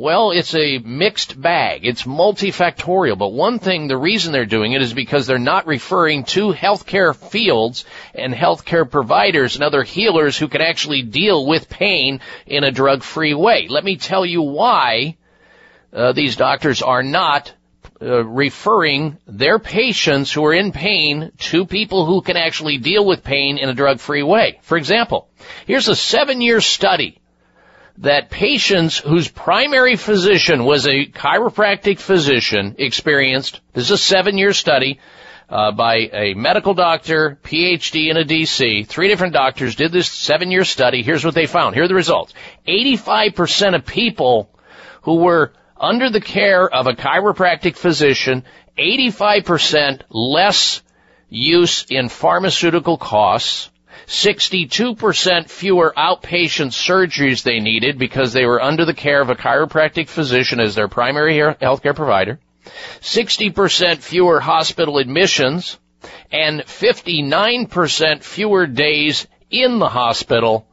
Well, 0.00 0.30
it's 0.30 0.54
a 0.54 0.78
mixed 0.78 1.40
bag. 1.40 1.84
It's 1.84 2.04
multifactorial, 2.04 3.18
but 3.18 3.32
one 3.32 3.58
thing, 3.58 3.88
the 3.88 3.96
reason 3.96 4.30
they're 4.30 4.46
doing 4.46 4.70
it 4.70 4.80
is 4.80 4.94
because 4.94 5.26
they're 5.26 5.40
not 5.40 5.66
referring 5.66 6.22
to 6.26 6.52
healthcare 6.52 7.16
fields 7.16 7.84
and 8.14 8.32
healthcare 8.32 8.88
providers 8.88 9.56
and 9.56 9.64
other 9.64 9.82
healers 9.82 10.38
who 10.38 10.46
can 10.46 10.60
actually 10.60 11.02
deal 11.02 11.44
with 11.44 11.68
pain 11.68 12.20
in 12.46 12.62
a 12.62 12.70
drug-free 12.70 13.34
way. 13.34 13.66
Let 13.68 13.82
me 13.82 13.96
tell 13.96 14.24
you 14.24 14.42
why 14.42 15.16
uh, 15.92 16.12
these 16.12 16.36
doctors 16.36 16.80
are 16.80 17.02
not 17.02 17.52
uh, 18.00 18.24
referring 18.24 19.18
their 19.26 19.58
patients 19.58 20.32
who 20.32 20.44
are 20.44 20.54
in 20.54 20.70
pain 20.70 21.32
to 21.38 21.66
people 21.66 22.06
who 22.06 22.22
can 22.22 22.36
actually 22.36 22.78
deal 22.78 23.04
with 23.04 23.24
pain 23.24 23.58
in 23.58 23.68
a 23.68 23.74
drug-free 23.74 24.22
way. 24.22 24.60
For 24.62 24.78
example, 24.78 25.28
here's 25.66 25.88
a 25.88 25.96
seven-year 25.96 26.60
study 26.60 27.20
that 28.00 28.30
patients 28.30 28.98
whose 28.98 29.28
primary 29.28 29.96
physician 29.96 30.64
was 30.64 30.86
a 30.86 31.06
chiropractic 31.06 31.98
physician 31.98 32.76
experienced, 32.78 33.60
this 33.72 33.84
is 33.84 33.90
a 33.90 33.98
seven-year 33.98 34.52
study, 34.52 35.00
uh, 35.48 35.72
by 35.72 35.96
a 36.12 36.34
medical 36.34 36.74
doctor, 36.74 37.38
PhD, 37.42 38.10
and 38.10 38.18
a 38.18 38.24
DC. 38.24 38.86
Three 38.86 39.08
different 39.08 39.32
doctors 39.32 39.74
did 39.74 39.90
this 39.90 40.08
seven-year 40.08 40.64
study. 40.64 41.02
Here's 41.02 41.24
what 41.24 41.34
they 41.34 41.46
found. 41.46 41.74
Here 41.74 41.84
are 41.84 41.88
the 41.88 41.94
results. 41.94 42.34
85% 42.68 43.74
of 43.74 43.86
people 43.86 44.50
who 45.02 45.16
were 45.16 45.52
under 45.76 46.10
the 46.10 46.20
care 46.20 46.68
of 46.68 46.86
a 46.86 46.92
chiropractic 46.92 47.76
physician, 47.76 48.44
85% 48.78 50.02
less 50.10 50.82
use 51.30 51.84
in 51.88 52.08
pharmaceutical 52.08 52.96
costs, 52.96 53.70
62% 54.08 55.50
fewer 55.50 55.92
outpatient 55.94 56.72
surgeries 56.72 57.42
they 57.42 57.60
needed 57.60 57.98
because 57.98 58.32
they 58.32 58.46
were 58.46 58.60
under 58.60 58.86
the 58.86 58.94
care 58.94 59.20
of 59.20 59.28
a 59.28 59.34
chiropractic 59.34 60.08
physician 60.08 60.60
as 60.60 60.74
their 60.74 60.88
primary 60.88 61.34
healthcare 61.34 61.94
provider, 61.94 62.40
60% 63.00 63.98
fewer 63.98 64.40
hospital 64.40 64.96
admissions, 64.96 65.78
and 66.32 66.60
59% 66.62 68.22
fewer 68.22 68.66
days 68.66 69.26
in 69.50 69.78
the 69.78 69.88
hospital 69.88 70.66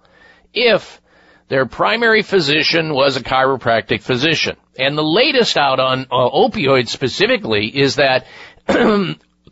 if 0.54 1.02
their 1.50 1.66
primary 1.66 2.22
physician 2.22 2.94
was 2.94 3.18
a 3.18 3.24
chiropractic 3.24 4.02
physician. 4.02 4.56
And 4.80 4.98
the 4.98 5.04
latest 5.04 5.58
out 5.58 5.82
on 5.82 6.08
uh, 6.10 6.30
opioids 6.30 6.88
specifically 6.88 7.68
is 7.68 7.98
that 7.98 8.26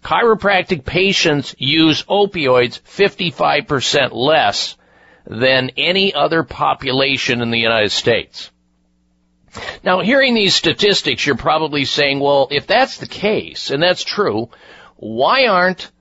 chiropractic 0.03 0.85
patients 0.85 1.55
use 1.57 2.03
opioids 2.03 2.79
55% 2.81 4.09
less 4.13 4.75
than 5.25 5.71
any 5.77 6.13
other 6.13 6.43
population 6.43 7.41
in 7.41 7.51
the 7.51 7.59
United 7.59 7.91
States. 7.91 8.51
Now, 9.83 10.01
hearing 10.01 10.33
these 10.33 10.55
statistics, 10.55 11.25
you're 11.25 11.37
probably 11.37 11.85
saying, 11.85 12.19
well, 12.19 12.47
if 12.51 12.67
that's 12.67 12.97
the 12.97 13.07
case, 13.07 13.69
and 13.69 13.81
that's 13.81 14.03
true, 14.03 14.49
why 14.95 15.45
aren't 15.45 15.91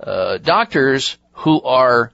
uh, 0.00 0.38
doctors 0.38 1.16
who 1.32 1.62
are 1.62 2.12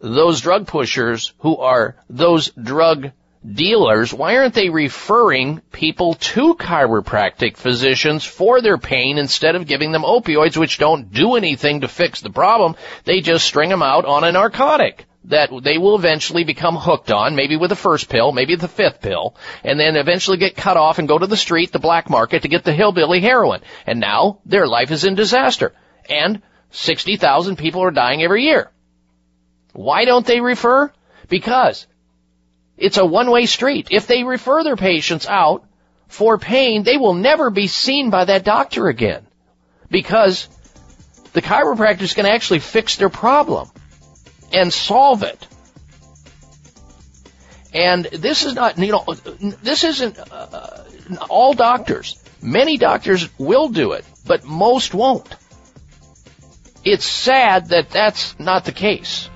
those 0.00 0.40
drug 0.40 0.66
pushers, 0.66 1.34
who 1.40 1.58
are 1.58 1.96
those 2.08 2.50
drug 2.50 3.12
dealers, 3.46 4.12
why 4.12 4.36
aren't 4.36 4.54
they 4.54 4.68
referring 4.68 5.60
people 5.72 6.14
to 6.14 6.54
chiropractic 6.54 7.56
physicians 7.56 8.24
for 8.24 8.60
their 8.60 8.78
pain 8.78 9.18
instead 9.18 9.56
of 9.56 9.66
giving 9.66 9.92
them 9.92 10.02
opioids 10.02 10.56
which 10.56 10.78
don't 10.78 11.12
do 11.12 11.36
anything 11.36 11.80
to 11.80 11.88
fix 11.88 12.20
the 12.20 12.30
problem? 12.30 12.76
They 13.04 13.20
just 13.20 13.46
string 13.46 13.70
them 13.70 13.82
out 13.82 14.04
on 14.04 14.24
a 14.24 14.32
narcotic. 14.32 15.06
that 15.24 15.50
they 15.62 15.76
will 15.76 15.96
eventually 15.96 16.44
become 16.44 16.76
hooked 16.76 17.10
on, 17.10 17.36
maybe 17.36 17.56
with 17.56 17.68
the 17.68 17.76
first 17.76 18.08
pill, 18.08 18.32
maybe 18.32 18.56
the 18.56 18.66
fifth 18.68 19.02
pill, 19.02 19.36
and 19.62 19.78
then 19.78 19.96
eventually 19.96 20.38
get 20.38 20.56
cut 20.56 20.78
off 20.78 20.98
and 20.98 21.08
go 21.08 21.18
to 21.18 21.26
the 21.26 21.36
street, 21.36 21.72
the 21.72 21.78
black 21.78 22.08
market, 22.08 22.40
to 22.42 22.48
get 22.48 22.64
the 22.64 22.72
hillbilly 22.72 23.20
heroin. 23.20 23.60
And 23.86 24.00
now 24.00 24.40
their 24.46 24.66
life 24.66 24.90
is 24.90 25.04
in 25.04 25.14
disaster. 25.14 25.74
And 26.08 26.40
60,000 26.70 27.56
people 27.56 27.82
are 27.82 27.90
dying 27.90 28.22
every 28.22 28.44
year. 28.44 28.70
Why 29.74 30.06
don't 30.06 30.26
they 30.26 30.40
refer? 30.40 30.90
Because 31.28 31.86
it's 32.80 32.96
a 32.96 33.04
one-way 33.04 33.46
street. 33.46 33.88
If 33.90 34.06
they 34.06 34.24
refer 34.24 34.64
their 34.64 34.76
patients 34.76 35.26
out 35.26 35.64
for 36.08 36.38
pain, 36.38 36.82
they 36.82 36.96
will 36.96 37.14
never 37.14 37.50
be 37.50 37.68
seen 37.68 38.10
by 38.10 38.24
that 38.24 38.42
doctor 38.42 38.88
again. 38.88 39.26
Because 39.90 40.48
the 41.32 41.42
chiropractor 41.42 42.02
is 42.02 42.14
going 42.14 42.26
to 42.26 42.32
actually 42.32 42.60
fix 42.60 42.96
their 42.96 43.10
problem 43.10 43.70
and 44.52 44.72
solve 44.72 45.22
it. 45.22 45.46
And 47.72 48.04
this 48.06 48.44
is 48.44 48.54
not, 48.54 48.78
you 48.78 48.90
know, 48.90 49.04
this 49.62 49.84
isn't 49.84 50.18
uh, 50.18 50.84
all 51.28 51.52
doctors. 51.54 52.20
Many 52.42 52.78
doctors 52.78 53.28
will 53.38 53.68
do 53.68 53.92
it, 53.92 54.04
but 54.26 54.44
most 54.44 54.92
won't. 54.94 55.28
It's 56.82 57.04
sad 57.04 57.68
that 57.68 57.90
that's 57.90 58.38
not 58.40 58.64
the 58.64 58.72
case, 58.72 59.29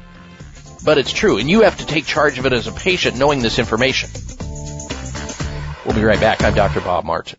but 0.84 0.98
it's 0.98 1.12
true, 1.12 1.38
and 1.38 1.50
you 1.50 1.62
have 1.62 1.78
to 1.78 1.86
take 1.86 2.06
charge 2.06 2.38
of 2.38 2.46
it 2.46 2.52
as 2.52 2.66
a 2.66 2.72
patient 2.72 3.16
knowing 3.16 3.40
this 3.40 3.58
information. 3.58 4.10
We'll 5.84 5.94
be 5.94 6.04
right 6.04 6.20
back. 6.20 6.42
I'm 6.42 6.54
Dr. 6.54 6.80
Bob 6.80 7.04
Martin. 7.04 7.38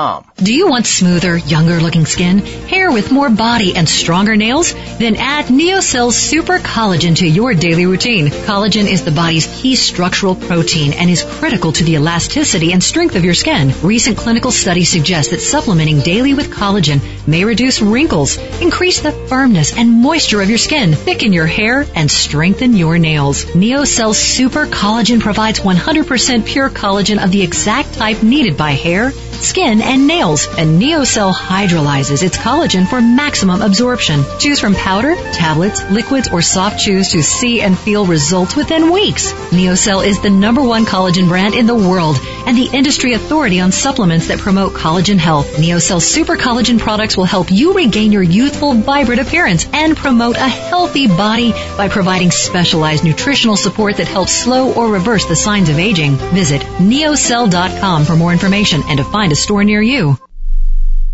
Do 0.00 0.54
you 0.54 0.66
want 0.66 0.86
smoother, 0.86 1.36
younger 1.36 1.78
looking 1.78 2.06
skin? 2.06 2.38
Hair 2.38 2.90
with 2.90 3.12
more 3.12 3.28
body 3.28 3.76
and 3.76 3.86
stronger 3.86 4.34
nails? 4.34 4.72
Then 4.72 5.16
add 5.16 5.46
Neocell 5.46 6.10
Super 6.10 6.58
Collagen 6.58 7.16
to 7.16 7.28
your 7.28 7.52
daily 7.52 7.84
routine. 7.84 8.28
Collagen 8.28 8.90
is 8.90 9.04
the 9.04 9.10
body's 9.10 9.46
key 9.60 9.76
structural 9.76 10.34
protein 10.34 10.94
and 10.94 11.10
is 11.10 11.22
critical 11.22 11.72
to 11.72 11.84
the 11.84 11.96
elasticity 11.96 12.72
and 12.72 12.82
strength 12.82 13.14
of 13.14 13.26
your 13.26 13.34
skin. 13.34 13.74
Recent 13.82 14.16
clinical 14.16 14.50
studies 14.50 14.88
suggest 14.88 15.32
that 15.32 15.42
supplementing 15.42 16.00
daily 16.00 16.32
with 16.32 16.50
collagen 16.50 17.02
may 17.28 17.44
reduce 17.44 17.82
wrinkles, 17.82 18.38
increase 18.62 19.02
the 19.02 19.12
firmness 19.12 19.76
and 19.76 19.90
moisture 19.90 20.40
of 20.40 20.48
your 20.48 20.56
skin, 20.56 20.94
thicken 20.94 21.34
your 21.34 21.46
hair, 21.46 21.84
and 21.94 22.10
strengthen 22.10 22.74
your 22.74 22.96
nails. 22.96 23.44
Neocell 23.44 24.14
Super 24.14 24.64
Collagen 24.64 25.20
provides 25.20 25.60
100% 25.60 26.46
pure 26.46 26.70
collagen 26.70 27.22
of 27.22 27.30
the 27.32 27.42
exact 27.42 27.92
type 27.92 28.22
needed 28.22 28.56
by 28.56 28.70
hair, 28.70 29.12
skin, 29.42 29.80
and 29.80 30.06
nails. 30.06 30.46
And 30.46 30.80
Neocell 30.80 31.32
hydrolyzes 31.32 32.22
its 32.22 32.36
collagen 32.36 32.88
for 32.88 33.00
maximum 33.00 33.62
absorption. 33.62 34.24
Choose 34.38 34.60
from 34.60 34.74
powder, 34.74 35.14
tablets, 35.32 35.82
liquids, 35.90 36.28
or 36.30 36.42
soft 36.42 36.78
chews 36.78 37.08
to 37.12 37.22
see 37.22 37.60
and 37.60 37.78
feel 37.78 38.06
results 38.06 38.56
within 38.56 38.92
weeks. 38.92 39.32
Neocell 39.52 40.06
is 40.06 40.20
the 40.20 40.30
number 40.30 40.62
one 40.62 40.84
collagen 40.84 41.28
brand 41.28 41.54
in 41.54 41.66
the 41.66 41.74
world 41.74 42.16
and 42.46 42.56
the 42.56 42.70
industry 42.72 43.12
authority 43.14 43.60
on 43.60 43.72
supplements 43.72 44.28
that 44.28 44.38
promote 44.38 44.72
collagen 44.72 45.18
health. 45.18 45.56
Neocell 45.56 46.00
Super 46.00 46.36
Collagen 46.36 46.78
products 46.78 47.16
will 47.16 47.24
help 47.24 47.50
you 47.50 47.72
regain 47.72 48.12
your 48.12 48.22
youthful, 48.22 48.74
vibrant 48.74 49.20
appearance 49.20 49.68
and 49.72 49.96
promote 49.96 50.36
a 50.36 50.48
healthy 50.48 51.06
body 51.06 51.52
by 51.76 51.88
providing 51.88 52.30
specialized 52.30 53.04
nutritional 53.04 53.56
support 53.56 53.96
that 53.96 54.08
helps 54.08 54.32
slow 54.32 54.72
or 54.74 54.88
reverse 54.88 55.26
the 55.26 55.36
signs 55.36 55.68
of 55.68 55.78
aging. 55.78 56.16
Visit 56.34 56.62
neocell.com 56.78 58.04
for 58.04 58.16
more 58.16 58.32
information 58.32 58.82
and 58.86 58.98
to 58.98 59.04
find 59.04 59.29
a 59.32 59.36
store 59.36 59.64
near 59.64 59.82
you. 59.82 60.16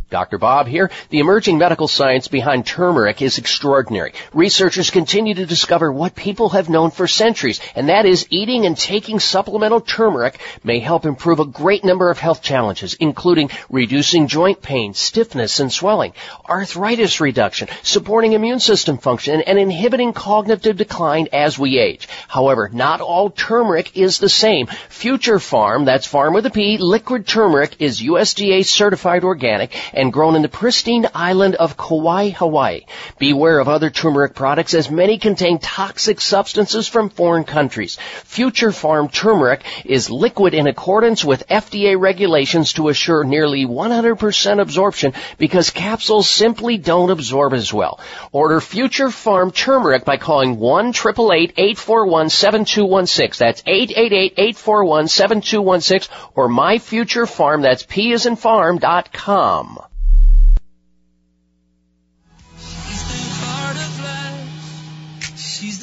Dr. 0.08 0.38
Bob 0.38 0.68
here. 0.68 0.92
The 1.10 1.18
emerging 1.18 1.58
medical 1.58 1.88
science 1.88 2.28
behind 2.28 2.64
turmeric 2.64 3.22
is 3.22 3.38
extraordinary. 3.38 4.12
Researchers 4.32 4.90
continue 4.90 5.34
to 5.34 5.46
discover 5.46 5.90
what 5.90 6.14
people 6.14 6.50
have 6.50 6.68
known 6.68 6.92
for 6.92 7.08
centuries, 7.08 7.58
and 7.74 7.88
that 7.88 8.06
is 8.06 8.24
eating 8.30 8.66
and 8.66 8.76
taking 8.76 9.18
supplemental 9.18 9.80
turmeric 9.80 10.38
may 10.62 10.78
help 10.78 11.06
improve 11.06 11.40
a 11.40 11.44
great 11.44 11.84
number 11.84 12.08
of 12.08 12.20
health 12.20 12.40
challenges, 12.40 12.94
including 12.94 13.50
reducing 13.68 14.28
joint 14.28 14.62
pain, 14.62 14.94
stiffness 14.94 15.58
and 15.58 15.72
swelling, 15.72 16.12
arthritis 16.48 17.20
reduction, 17.20 17.66
supporting 17.82 18.32
immune 18.32 18.60
system 18.60 18.98
function, 18.98 19.40
and 19.40 19.58
inhibiting 19.58 20.12
cognitive 20.12 20.76
decline 20.76 21.26
as 21.32 21.58
we 21.58 21.80
age. 21.80 22.06
However, 22.28 22.70
not 22.72 23.00
all 23.00 23.30
turmeric 23.30 23.96
is 23.96 24.20
the 24.20 24.28
same. 24.28 24.68
Future 24.88 25.38
Pharm, 25.38 25.84
that's 25.84 26.06
farm 26.06 26.32
with 26.32 26.46
a 26.46 26.50
P, 26.50 26.78
liquid 26.78 27.26
turmeric 27.26 27.80
is 27.80 28.00
USDA 28.00 28.64
certified 28.64 29.24
organic 29.24 29.74
and 29.96 30.12
grown 30.12 30.36
in 30.36 30.42
the 30.42 30.48
pristine 30.48 31.06
island 31.14 31.54
of 31.56 31.76
Kauai, 31.76 32.30
Hawaii. 32.30 32.82
Beware 33.18 33.58
of 33.58 33.68
other 33.68 33.90
turmeric 33.90 34.34
products 34.34 34.74
as 34.74 34.90
many 34.90 35.18
contain 35.18 35.58
toxic 35.58 36.20
substances 36.20 36.86
from 36.86 37.08
foreign 37.08 37.42
countries. 37.44 37.96
Future 38.24 38.70
Pharm 38.70 39.10
turmeric 39.10 39.62
is 39.84 40.10
liquid 40.10 40.54
in 40.54 40.66
accordance 40.66 41.24
with 41.24 41.48
FDA 41.48 41.98
regulations 41.98 42.74
to 42.74 42.88
assure 42.88 43.24
nearly 43.24 43.64
100% 43.64 44.60
absorption 44.60 45.14
because 45.38 45.70
capsules 45.70 46.28
simply 46.28 46.76
don't 46.76 47.08
absorb 47.10 47.54
as 47.54 47.72
well. 47.72 47.98
Order 48.32 48.60
Future 48.60 49.08
Pharm 49.08 49.54
turmeric 49.54 50.04
by 50.04 50.18
calling 50.18 50.58
1-888-841-7216. 50.58 53.38
That's 53.38 53.62
888-841-7216 53.62 56.08
or 56.34 56.48
My 56.48 56.78
Future 56.78 57.24
Pharm. 57.24 57.62
That's 57.62 57.82
P 57.82 58.12
as 58.12 58.26
in 58.26 58.36
farm 58.36 58.78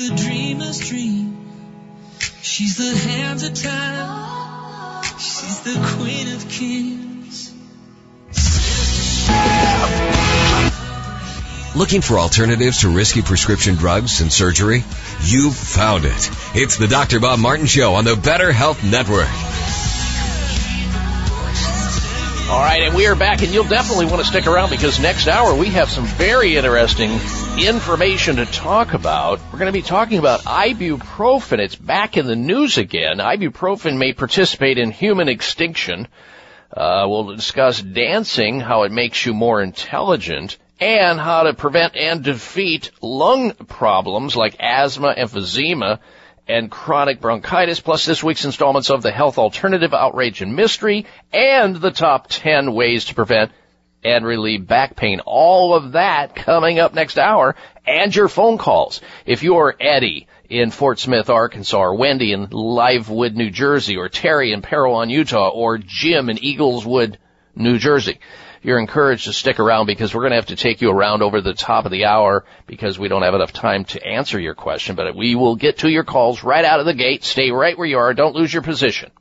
the 0.10 0.16
dreamer's 0.16 0.80
dream. 0.80 1.38
She's 2.42 2.78
the 2.78 2.94
hands 2.94 3.44
of 3.44 3.54
time. 3.54 5.04
She's 5.18 5.62
the 5.62 5.96
queen 5.96 6.34
of 6.36 6.50
kings. 6.50 7.54
Looking 11.76 12.02
for 12.02 12.20
alternatives 12.20 12.82
to 12.82 12.90
risky 12.90 13.22
prescription 13.22 13.76
drugs 13.76 14.20
and 14.20 14.32
surgery? 14.32 14.84
You've 15.22 15.56
found 15.56 16.06
it. 16.06 16.30
It's 16.54 16.78
the 16.78 16.88
Dr. 16.88 17.22
Bob 17.22 17.40
Martin 17.40 17.66
Show 17.66 17.96
on 17.96 18.04
the 18.04 18.18
Better 18.18 18.52
Health 18.52 18.84
Network. 18.84 19.30
All 22.54 22.60
right, 22.60 22.84
and 22.84 22.94
we 22.94 23.08
are 23.08 23.16
back, 23.16 23.42
and 23.42 23.52
you'll 23.52 23.64
definitely 23.64 24.06
want 24.06 24.20
to 24.20 24.28
stick 24.28 24.46
around 24.46 24.70
because 24.70 25.00
next 25.00 25.28
hour 25.28 25.56
we 25.56 25.70
have 25.70 25.90
some 25.90 26.06
very 26.06 26.56
interesting 26.56 27.20
information 27.60 28.36
to 28.36 28.46
talk 28.46 28.94
about. 28.94 29.40
We're 29.52 29.58
going 29.58 29.74
to 29.74 29.80
be 29.80 29.82
talking 29.82 30.20
about 30.20 30.42
ibuprofen. 30.42 31.58
It's 31.58 31.76
back 31.76 32.16
in 32.16 32.28
the 32.28 32.36
news 32.36 32.78
again. 32.78 33.18
Ibuprofen 33.18 33.98
may 33.98 34.14
participate 34.14 34.78
in 34.78 34.92
human 34.92 35.30
extinction. 35.30 36.08
Uh, 36.72 37.08
we'll 37.10 37.36
discuss 37.36 37.82
dancing, 37.82 38.60
how 38.60 38.84
it 38.84 38.92
makes 38.92 39.26
you 39.26 39.34
more 39.34 39.60
intelligent, 39.60 40.60
and 40.80 41.20
how 41.20 41.44
to 41.44 41.56
prevent 41.56 41.96
and 41.96 42.24
defeat 42.24 42.92
lung 43.02 43.54
problems 43.54 44.36
like 44.36 44.58
asthma, 44.60 45.16
emphysema, 45.18 45.98
and 46.48 46.70
chronic 46.70 47.22
bronchitis, 47.22 47.80
plus 47.80 48.06
this 48.06 48.24
week's 48.24 48.46
installments 48.46 48.90
of 48.90 49.02
the 49.02 49.12
Health 49.12 49.38
Alternative 49.38 49.94
Outrage 49.94 50.42
and 50.42 50.56
Mystery, 50.56 51.06
and 51.32 51.76
the 51.76 51.92
top 51.92 52.28
10 52.30 52.74
ways 52.74 53.06
to 53.06 53.16
prevent 53.16 53.52
and 54.04 54.26
relieve 54.26 54.68
back 54.68 54.96
pain. 54.96 55.22
All 55.22 55.74
of 55.74 55.94
that 55.94 56.36
coming 56.36 56.80
up 56.80 56.94
next 56.94 57.18
hour 57.18 57.56
and 57.86 58.16
your 58.16 58.28
phone 58.28 58.58
calls. 58.58 59.02
If 59.26 59.44
you're 59.44 59.76
Eddie 59.80 60.28
in 60.50 60.72
Fort 60.72 61.00
Smith, 61.00 61.30
Arkansas, 61.30 61.78
or 61.78 61.96
Wendy 61.96 62.34
in 62.34 62.50
Linwood, 62.52 63.36
New 63.36 63.50
Jersey, 63.50 63.98
or 63.98 64.10
Terry 64.10 64.52
in 64.52 64.62
Parowan, 64.62 65.10
Utah, 65.10 65.50
or 65.50 65.78
Jim 65.78 66.30
in 66.30 66.38
Eagleswood, 66.38 67.18
New 67.56 67.78
Jersey, 67.78 68.20
you're 68.64 68.80
encouraged 68.80 69.26
to 69.26 69.34
stick 69.34 69.60
around 69.60 69.86
because 69.86 70.16
we're 70.16 70.22
going 70.22 70.32
to 70.32 70.38
have 70.38 70.48
to 70.48 70.56
take 70.56 70.82
you 70.82 70.90
around 70.90 71.22
over 71.22 71.42
the 71.42 71.54
top 71.54 71.86
of 71.86 71.92
the 71.92 72.06
hour 72.06 72.46
because 72.66 72.98
we 72.98 73.10
don't 73.10 73.22
have 73.22 73.34
enough 73.34 73.52
time 73.52 73.84
to 73.86 74.06
answer 74.06 74.40
your 74.40 74.56
question, 74.56 74.96
but 74.96 75.16
we 75.16 75.36
will 75.36 75.58
get 75.58 75.80
to 75.80 75.90
your 75.90 76.06
calls 76.06 76.44
right 76.44 76.64
out 76.64 76.80
of 76.80 76.86
the 76.86 76.94
gate. 76.94 77.24
Stay 77.24 77.52
right 77.52 77.78
where 77.78 77.88
you 77.88 77.98
are. 77.98 78.14
Don't 78.14 78.36
lose 78.36 78.54
your 78.54 78.64
position. 78.64 79.12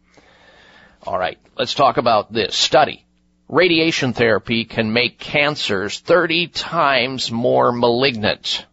All 1.03 1.19
right. 1.19 1.39
Let's 1.59 1.75
talk 1.75 1.97
about 1.97 2.33
this 2.33 2.55
study. 2.55 3.05
Radiation 3.49 4.13
therapy 4.13 4.65
can 4.65 4.93
make 4.93 5.19
cancers 5.19 5.99
30 5.99 6.47
times 6.49 7.31
more 7.31 7.73
malignant. 7.73 8.65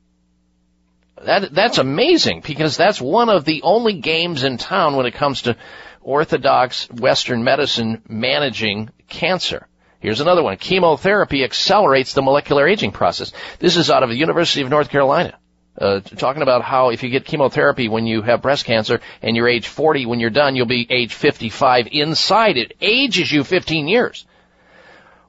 That, 1.22 1.54
that's 1.54 1.80
amazing 1.80 2.44
because 2.46 2.78
that's 2.78 3.02
one 3.02 3.30
of 3.30 3.44
the 3.44 3.64
only 3.64 4.00
games 4.00 4.44
in 4.44 4.58
town 4.58 4.96
when 4.96 5.08
it 5.08 5.16
comes 5.16 5.42
to 5.42 5.58
orthodox 6.02 6.90
Western 6.92 7.44
medicine 7.44 8.04
managing 8.08 8.92
cancer. 9.10 9.68
Here's 10.00 10.22
another 10.22 10.44
one. 10.44 10.58
Chemotherapy 10.58 11.44
accelerates 11.44 12.14
the 12.14 12.22
molecular 12.22 12.68
aging 12.68 12.92
process. 12.92 13.34
This 13.60 13.76
is 13.76 13.90
out 13.92 14.04
of 14.04 14.10
the 14.10 14.16
University 14.16 14.62
of 14.62 14.70
North 14.70 14.90
Carolina. 14.90 15.38
Uh, 15.78 16.00
talking 16.00 16.42
about 16.42 16.62
how 16.62 16.90
if 16.90 17.04
you 17.04 17.10
get 17.10 17.26
chemotherapy 17.26 17.88
when 17.88 18.06
you 18.06 18.22
have 18.22 18.42
breast 18.42 18.66
cancer 18.66 19.00
and 19.22 19.36
you're 19.36 19.48
age 19.48 19.68
40, 19.68 20.06
when 20.06 20.20
you're 20.20 20.30
done, 20.30 20.56
you'll 20.56 20.66
be 20.66 20.88
age 20.90 21.14
55 21.14 21.88
inside. 21.92 22.58
It 22.58 22.76
ages 22.82 23.32
you 23.32 23.44
15 23.44 23.88
years. 23.88 24.26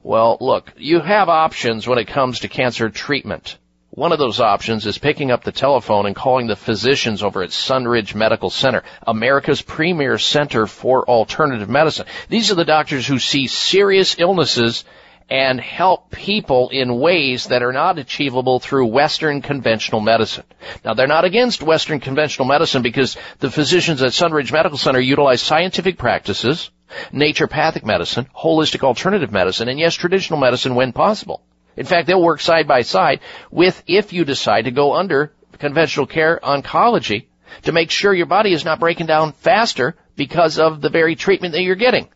Well, 0.03 0.37
look, 0.41 0.73
you 0.77 0.99
have 0.99 1.29
options 1.29 1.87
when 1.87 1.99
it 1.99 2.07
comes 2.07 2.39
to 2.39 2.47
cancer 2.47 2.89
treatment. 2.89 3.57
One 3.93 4.13
of 4.13 4.19
those 4.19 4.39
options 4.39 4.85
is 4.85 4.97
picking 4.97 5.31
up 5.31 5.43
the 5.43 5.51
telephone 5.51 6.05
and 6.05 6.15
calling 6.15 6.47
the 6.47 6.55
physicians 6.55 7.21
over 7.21 7.43
at 7.43 7.49
Sunridge 7.49 8.15
Medical 8.15 8.49
Center, 8.49 8.83
America's 9.05 9.61
premier 9.61 10.17
center 10.17 10.65
for 10.65 11.03
alternative 11.09 11.67
medicine. 11.67 12.05
These 12.29 12.53
are 12.53 12.55
the 12.55 12.63
doctors 12.63 13.05
who 13.05 13.19
see 13.19 13.47
serious 13.47 14.15
illnesses 14.17 14.85
and 15.29 15.59
help 15.59 16.09
people 16.09 16.69
in 16.69 17.01
ways 17.01 17.47
that 17.47 17.63
are 17.63 17.73
not 17.73 17.99
achievable 17.99 18.61
through 18.61 18.85
Western 18.85 19.41
conventional 19.41 19.99
medicine. 19.99 20.45
Now, 20.85 20.93
they're 20.93 21.05
not 21.05 21.25
against 21.25 21.61
Western 21.61 21.99
conventional 21.99 22.47
medicine 22.47 22.83
because 22.83 23.17
the 23.39 23.51
physicians 23.51 24.01
at 24.01 24.13
Sunridge 24.13 24.53
Medical 24.53 24.77
Center 24.77 25.01
utilize 25.01 25.41
scientific 25.41 25.97
practices, 25.97 26.71
naturopathic 27.11 27.83
medicine, 27.83 28.29
holistic 28.33 28.83
alternative 28.83 29.33
medicine, 29.33 29.67
and 29.67 29.77
yes, 29.77 29.95
traditional 29.95 30.39
medicine 30.39 30.75
when 30.75 30.93
possible. 30.93 31.43
In 31.81 31.87
fact, 31.87 32.05
they'll 32.05 32.21
work 32.21 32.41
side 32.41 32.67
by 32.67 32.81
side 32.83 33.21
with 33.49 33.81
if 33.87 34.13
you 34.13 34.23
decide 34.23 34.65
to 34.65 34.71
go 34.71 34.93
under 34.93 35.33
conventional 35.57 36.05
care 36.05 36.39
oncology 36.43 37.25
to 37.63 37.71
make 37.71 37.89
sure 37.89 38.13
your 38.13 38.27
body 38.27 38.53
is 38.53 38.63
not 38.63 38.79
breaking 38.79 39.07
down 39.07 39.31
faster 39.31 39.95
because 40.15 40.59
of 40.59 40.79
the 40.79 40.91
very 40.91 41.15
treatment 41.15 41.53
that 41.55 41.63
you're 41.63 41.73
getting. 41.73 42.07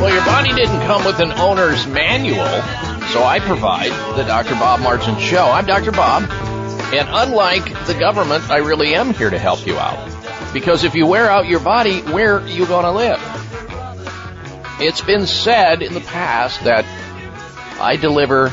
Well, 0.00 0.14
your 0.14 0.24
body 0.24 0.50
didn't 0.54 0.80
come 0.86 1.04
with 1.04 1.20
an 1.20 1.32
owner's 1.32 1.86
manual, 1.86 2.62
so 3.12 3.22
I 3.22 3.38
provide 3.40 3.90
the 4.16 4.24
Dr. 4.24 4.54
Bob 4.54 4.80
Martin 4.80 5.18
Show. 5.18 5.44
I'm 5.44 5.66
Dr. 5.66 5.92
Bob, 5.92 6.22
and 6.94 7.08
unlike 7.10 7.64
the 7.86 7.94
government, 7.94 8.48
I 8.50 8.58
really 8.58 8.94
am 8.94 9.12
here 9.12 9.28
to 9.30 9.38
help 9.38 9.66
you 9.66 9.78
out. 9.78 10.52
Because 10.52 10.84
if 10.84 10.94
you 10.94 11.06
wear 11.06 11.30
out 11.30 11.46
your 11.46 11.60
body, 11.60 12.00
where 12.00 12.38
are 12.40 12.46
you 12.46 12.66
going 12.66 12.84
to 12.84 12.92
live? 12.92 13.20
It's 14.80 15.02
been 15.02 15.26
said 15.26 15.82
in 15.82 15.92
the 15.92 16.00
past 16.00 16.64
that 16.64 16.84
I 17.78 17.96
deliver 17.96 18.52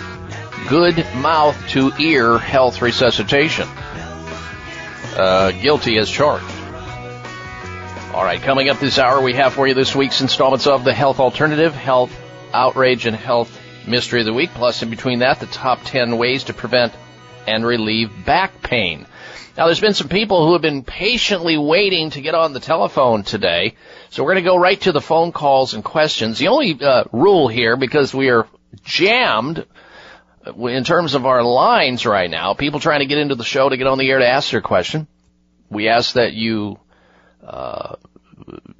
good 0.67 0.97
mouth 1.15 1.57
to 1.69 1.93
ear 1.97 2.37
health 2.37 2.81
resuscitation. 2.81 3.67
Uh, 5.17 5.49
guilty 5.49 5.97
as 5.97 6.11
charged. 6.11 6.45
All 8.13 8.23
right, 8.23 8.39
coming 8.39 8.69
up 8.69 8.77
this 8.77 8.99
hour, 8.99 9.19
we 9.19 9.33
have 9.33 9.53
for 9.53 9.67
you 9.67 9.73
this 9.73 9.95
week's 9.95 10.21
installments 10.21 10.67
of 10.67 10.83
the 10.83 10.93
Health 10.93 11.19
Alternative, 11.19 11.73
Health 11.73 12.15
Outrage, 12.53 13.07
and 13.07 13.15
Health 13.15 13.59
Mystery 13.87 14.19
of 14.19 14.27
the 14.27 14.33
Week. 14.33 14.51
Plus, 14.53 14.83
in 14.83 14.91
between 14.91 15.19
that, 15.19 15.39
the 15.39 15.47
top 15.47 15.79
10 15.85 16.19
ways 16.19 16.43
to 16.43 16.53
prevent 16.53 16.93
and 17.47 17.65
relieve 17.65 18.11
back 18.25 18.61
pain. 18.61 19.07
Now, 19.57 19.65
there's 19.65 19.79
been 19.79 19.95
some 19.95 20.07
people 20.07 20.45
who 20.45 20.53
have 20.53 20.61
been 20.61 20.83
patiently 20.83 21.57
waiting 21.57 22.11
to 22.11 22.21
get 22.21 22.35
on 22.35 22.53
the 22.53 22.59
telephone 22.59 23.23
today, 23.23 23.73
so 24.11 24.23
we're 24.23 24.33
going 24.33 24.43
to 24.43 24.49
go 24.51 24.57
right 24.59 24.79
to 24.81 24.91
the 24.91 25.01
phone 25.01 25.31
calls 25.31 25.73
and 25.73 25.83
questions. 25.83 26.37
The 26.37 26.49
only 26.49 26.77
uh, 26.79 27.05
rule 27.11 27.47
here, 27.47 27.75
because 27.75 28.13
we 28.13 28.29
are 28.29 28.47
jammed 28.83 29.65
in 30.55 30.83
terms 30.83 31.13
of 31.13 31.25
our 31.25 31.43
lines 31.43 32.05
right 32.05 32.29
now, 32.29 32.53
people 32.53 32.79
trying 32.79 32.99
to 32.99 33.05
get 33.05 33.17
into 33.17 33.35
the 33.35 33.43
show 33.43 33.69
to 33.69 33.77
get 33.77 33.87
on 33.87 33.97
the 33.97 34.09
air 34.09 34.19
to 34.19 34.27
ask 34.27 34.51
their 34.51 34.61
question, 34.61 35.07
we 35.69 35.89
ask 35.89 36.13
that 36.13 36.33
you 36.33 36.79
uh, 37.45 37.95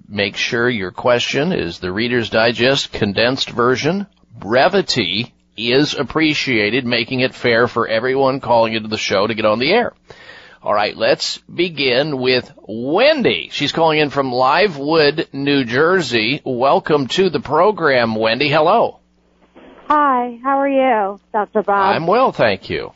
make 0.08 0.38
sure 0.38 0.70
your 0.70 0.92
question 0.92 1.52
is 1.52 1.80
the 1.80 1.92
Reader's 1.92 2.30
Digest 2.30 2.92
condensed 2.92 3.50
version. 3.50 4.08
Brevity 4.38 5.34
is 5.58 5.96
appreciated, 5.96 6.86
making 6.86 7.22
it 7.22 7.34
fair 7.34 7.68
for 7.68 7.88
everyone 7.88 8.40
calling 8.40 8.74
into 8.74 8.90
the 8.90 8.98
show 8.98 9.26
to 9.26 9.34
get 9.34 9.46
on 9.46 9.60
the 9.60 9.72
air. 9.72 9.94
All 10.62 10.74
right, 10.74 10.96
let's 10.96 11.38
begin 11.40 12.18
with 12.18 12.52
Wendy. 12.68 13.50
She's 13.52 13.72
calling 13.72 14.00
in 14.00 14.10
from 14.10 14.32
Linwood, 14.32 15.30
New 15.32 15.64
Jersey. 15.64 16.42
Welcome 16.44 17.08
to 17.08 17.30
the 17.30 17.40
program, 17.40 18.16
Wendy. 18.16 18.50
Hello. 18.50 19.00
Hi, 19.88 20.38
how 20.44 20.60
are 20.60 20.68
you, 20.68 21.20
Dr. 21.32 21.64
Bob? 21.64 21.96
I'm 21.96 22.08
well, 22.08 22.32
thank 22.34 22.70
you. 22.70 22.92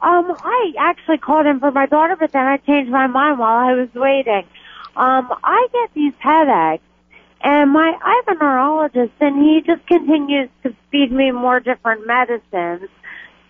Um, 0.00 0.36
I 0.42 0.72
actually 0.78 1.18
called 1.18 1.46
in 1.46 1.60
for 1.60 1.70
my 1.70 1.86
daughter, 1.86 2.16
but 2.18 2.32
then 2.32 2.44
I 2.44 2.56
changed 2.56 2.90
my 2.90 3.06
mind 3.06 3.38
while 3.38 3.56
I 3.68 3.74
was 3.74 3.88
waiting. 3.94 4.44
Um, 4.96 5.28
I 5.44 5.68
get 5.72 5.94
these 5.94 6.12
headaches, 6.18 6.82
and 7.40 7.70
my 7.70 7.96
I 8.02 8.22
have 8.26 8.36
a 8.36 8.40
neurologist, 8.44 9.12
and 9.20 9.40
he 9.40 9.62
just 9.64 9.86
continues 9.86 10.50
to 10.64 10.74
feed 10.90 11.12
me 11.12 11.30
more 11.30 11.60
different 11.60 12.04
medicines. 12.04 12.90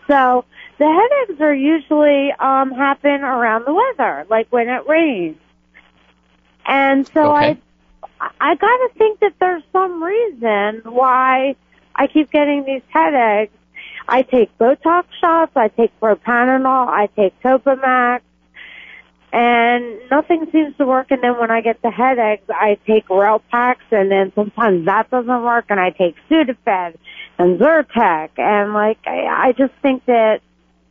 So 0.07 0.45
the 0.79 0.85
headaches 0.87 1.41
are 1.41 1.55
usually 1.55 2.33
um 2.39 2.73
happen 2.73 3.23
around 3.23 3.65
the 3.65 3.73
weather, 3.73 4.27
like 4.29 4.49
when 4.51 4.69
it 4.69 4.87
rains. 4.87 5.39
And 6.66 7.07
so 7.15 7.35
Okay. 7.35 7.57
I 8.20 8.31
I 8.41 8.55
got 8.57 8.77
to 8.77 8.91
think 8.99 9.20
that 9.20 9.33
there's 9.41 9.62
some 9.73 10.03
reason 10.03 10.83
why 10.85 11.57
I 11.94 12.06
keep 12.06 12.31
getting 12.31 12.64
these 12.64 12.82
headaches. 12.89 13.55
I 14.09 14.23
take 14.23 14.56
Botox 14.59 15.05
shots, 15.20 15.52
I 15.55 15.69
take 15.69 15.98
propanol, 16.01 16.89
I 16.89 17.09
take 17.14 17.40
Topamax, 17.40 18.20
and 19.32 20.10
nothing 20.10 20.48
seems 20.52 20.77
to 20.77 20.85
work. 20.85 21.10
And 21.10 21.23
then 21.23 21.39
when 21.39 21.51
I 21.51 21.60
get 21.60 21.81
the 21.82 21.90
headaches, 21.90 22.44
I 22.51 22.78
take 22.86 23.09
Relpax, 23.09 23.77
and 23.90 24.10
then 24.10 24.32
sometimes 24.35 24.86
that 24.86 25.10
doesn't 25.10 25.43
work, 25.43 25.66
and 25.69 25.81
I 25.81 25.90
take 25.90 26.16
Sudafed 26.28 26.97
and 27.39 27.59
Zyrtec, 27.59 28.31
and 28.36 28.73
like 28.74 28.98
I, 29.06 29.48
I 29.48 29.52
just 29.52 29.73
think 29.81 30.05
that 30.06 30.40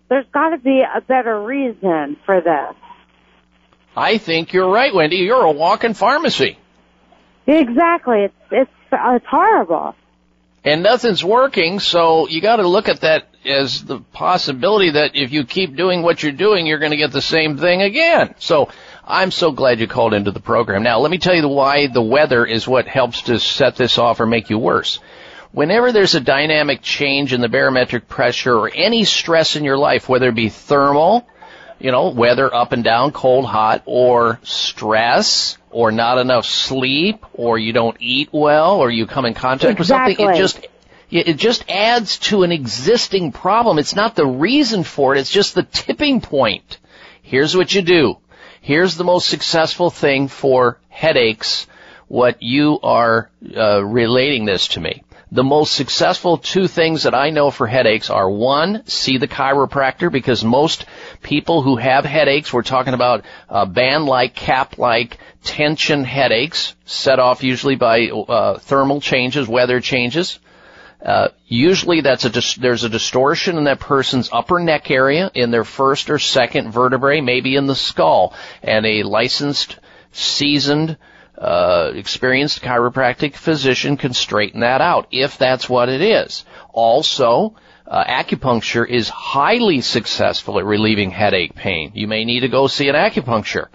there's 0.10 0.26
got 0.34 0.50
to 0.50 0.58
be 0.58 0.82
a 0.82 1.02
better 1.02 1.42
reason 1.42 2.18
for 2.26 2.42
this. 2.42 2.76
I 3.96 4.18
think 4.18 4.54
you're 4.54 4.72
right, 4.72 4.94
Wendy. 4.94 5.18
You're 5.18 5.44
a 5.44 5.52
walking 5.52 5.94
pharmacy. 5.94 6.58
Exactly, 7.46 8.24
it's 8.24 8.34
it's 8.52 8.72
it's 8.92 9.26
horrible. 9.26 9.96
And 10.64 10.84
nothing's 10.84 11.24
working, 11.24 11.80
so 11.80 12.28
you 12.28 12.42
got 12.42 12.58
to 12.58 12.68
look 12.68 12.88
at 12.88 13.02
that 13.02 13.28
as 13.46 13.84
the 13.84 14.00
possibility 14.00 14.92
that 14.92 15.16
if 15.16 15.32
you 15.32 15.44
keep 15.44 15.76
doing 15.76 16.04
what 16.04 16.22
you're 16.22 16.32
doing, 16.32 16.68
you're 16.68 16.80
going 16.80 16.92
to 16.92 16.98
get 16.98 17.12
the 17.12 17.22
same 17.22 17.58
thing 17.58 17.82
again. 17.82 18.36
So 18.38 18.70
I'm 19.04 19.32
so 19.32 19.52
glad 19.52 19.80
you 19.80 19.88
called 19.88 20.14
into 20.14 20.32
the 20.32 20.40
program. 20.40 20.84
Now, 20.84 21.00
let 21.00 21.10
me 21.10 21.18
tell 21.18 21.34
you 21.34 21.48
why 21.48 21.88
the 21.88 22.02
weather 22.02 22.46
is 22.46 22.68
what 22.68 22.88
helps 22.88 23.24
to 23.24 23.40
set 23.40 23.76
this 23.76 23.98
off 23.98 24.20
or 24.20 24.28
make 24.28 24.50
you 24.50 24.60
worse. 24.60 25.00
Whenever 25.52 25.92
there's 25.92 26.16
a 26.16 26.22
dynamic 26.22 26.82
change 26.82 27.34
in 27.34 27.42
the 27.42 27.50
barometric 27.50 28.08
pressure 28.08 28.56
or 28.56 28.72
any 28.74 29.04
stress 29.04 29.56
in 29.56 29.64
your 29.64 29.78
life, 29.78 30.08
whether 30.08 30.30
it 30.30 30.36
be 30.36 30.50
thermal, 30.50 31.28
you 31.80 31.92
know, 31.92 32.10
weather 32.10 32.54
up 32.54 32.72
and 32.72 32.84
down, 32.84 33.12
cold, 33.12 33.46
hot, 33.46 33.82
or 33.86 34.40
stress, 34.44 35.58
or 35.72 35.92
not 35.92 36.18
enough 36.18 36.46
sleep, 36.46 37.26
or 37.34 37.58
you 37.58 37.74
don't 37.74 37.98
eat 38.00 38.30
well, 38.32 38.76
or 38.78 38.92
you 38.92 39.08
come 39.08 39.26
in 39.26 39.34
contact 39.34 39.80
with 39.80 39.88
something, 39.88 40.16
it 40.20 40.38
just 40.38 40.60
it 41.10 41.28
it 41.28 41.38
just 41.38 41.70
adds 41.70 42.20
to 42.20 42.44
an 42.44 42.52
existing 42.52 43.32
problem. 43.32 43.80
It's 43.80 43.96
not 43.96 44.16
the 44.16 44.26
reason 44.28 44.84
for 44.84 45.16
it, 45.16 45.20
it's 45.20 45.32
just 45.32 45.56
the 45.56 45.64
tipping 45.64 46.22
point. 46.22 46.78
Here's 47.22 47.56
what 47.56 47.74
you 47.74 47.82
do. 47.82 48.18
Here's 48.62 48.96
the 48.96 49.04
most 49.04 49.28
successful 49.28 49.90
thing 49.90 50.28
for 50.28 50.78
headaches, 50.90 51.66
what 52.08 52.44
you 52.44 52.80
are 52.84 53.30
uh, 53.56 53.84
relating 53.84 54.46
this 54.46 54.68
to 54.70 54.80
me. 54.80 55.04
The 55.34 55.44
most 55.46 55.74
successful 55.76 56.38
two 56.38 56.68
things 56.68 57.04
that 57.04 57.16
I 57.16 57.30
know 57.30 57.52
for 57.52 57.66
headaches 57.66 58.10
are 58.10 58.30
one, 58.30 58.86
see 58.86 59.18
the 59.18 59.30
chiropractor 59.30 60.12
because 60.12 60.44
most 60.44 60.86
people 61.24 61.62
who 61.62 61.78
have 61.78 62.04
headaches, 62.04 62.52
we're 62.52 62.64
talking 62.64 62.94
about 62.94 63.24
uh, 63.50 63.66
band-like, 63.66 64.36
cap-like 64.36 65.20
tension 65.46 66.04
headaches 66.04 66.76
set 66.86 67.20
off 67.20 67.44
usually 67.44 67.78
by 67.78 68.10
uh, 68.10 68.60
thermal 68.60 69.00
changes, 69.00 69.48
weather 69.48 69.80
changes. 69.80 70.38
Uh, 71.02 71.30
usually 71.48 72.02
that's 72.02 72.26
a 72.26 72.30
dis- 72.30 72.56
there's 72.56 72.84
a 72.84 72.90
distortion 72.90 73.58
in 73.58 73.64
that 73.64 73.80
person's 73.80 74.30
upper 74.34 74.60
neck 74.60 74.92
area 74.92 75.32
in 75.34 75.50
their 75.50 75.64
first 75.64 76.10
or 76.10 76.20
second 76.20 76.72
vertebrae, 76.72 77.22
maybe 77.22 77.56
in 77.56 77.68
the 77.68 77.76
skull, 77.76 78.34
and 78.62 78.86
a 78.86 79.04
licensed, 79.04 79.80
seasoned 80.12 80.98
uh, 81.42 81.92
experienced 81.96 82.62
chiropractic 82.62 83.36
physician 83.36 83.98
can 83.98 84.14
straighten 84.14 84.60
that 84.60 84.80
out 84.80 85.08
if 85.12 85.38
that's 85.38 85.68
what 85.68 85.90
it 85.90 86.02
is. 86.02 86.46
Also, 86.72 87.56
uh, 87.88 88.04
acupuncture 88.06 88.88
is 88.88 89.10
highly 89.10 89.82
successful 89.82 90.60
at 90.60 90.66
relieving 90.66 91.10
headache 91.10 91.56
pain. 91.56 91.92
You 91.96 92.08
may 92.08 92.26
need 92.26 92.42
to 92.42 92.48
go 92.48 92.68
see 92.68 92.90
an 92.90 92.96
acupuncture 92.96 93.68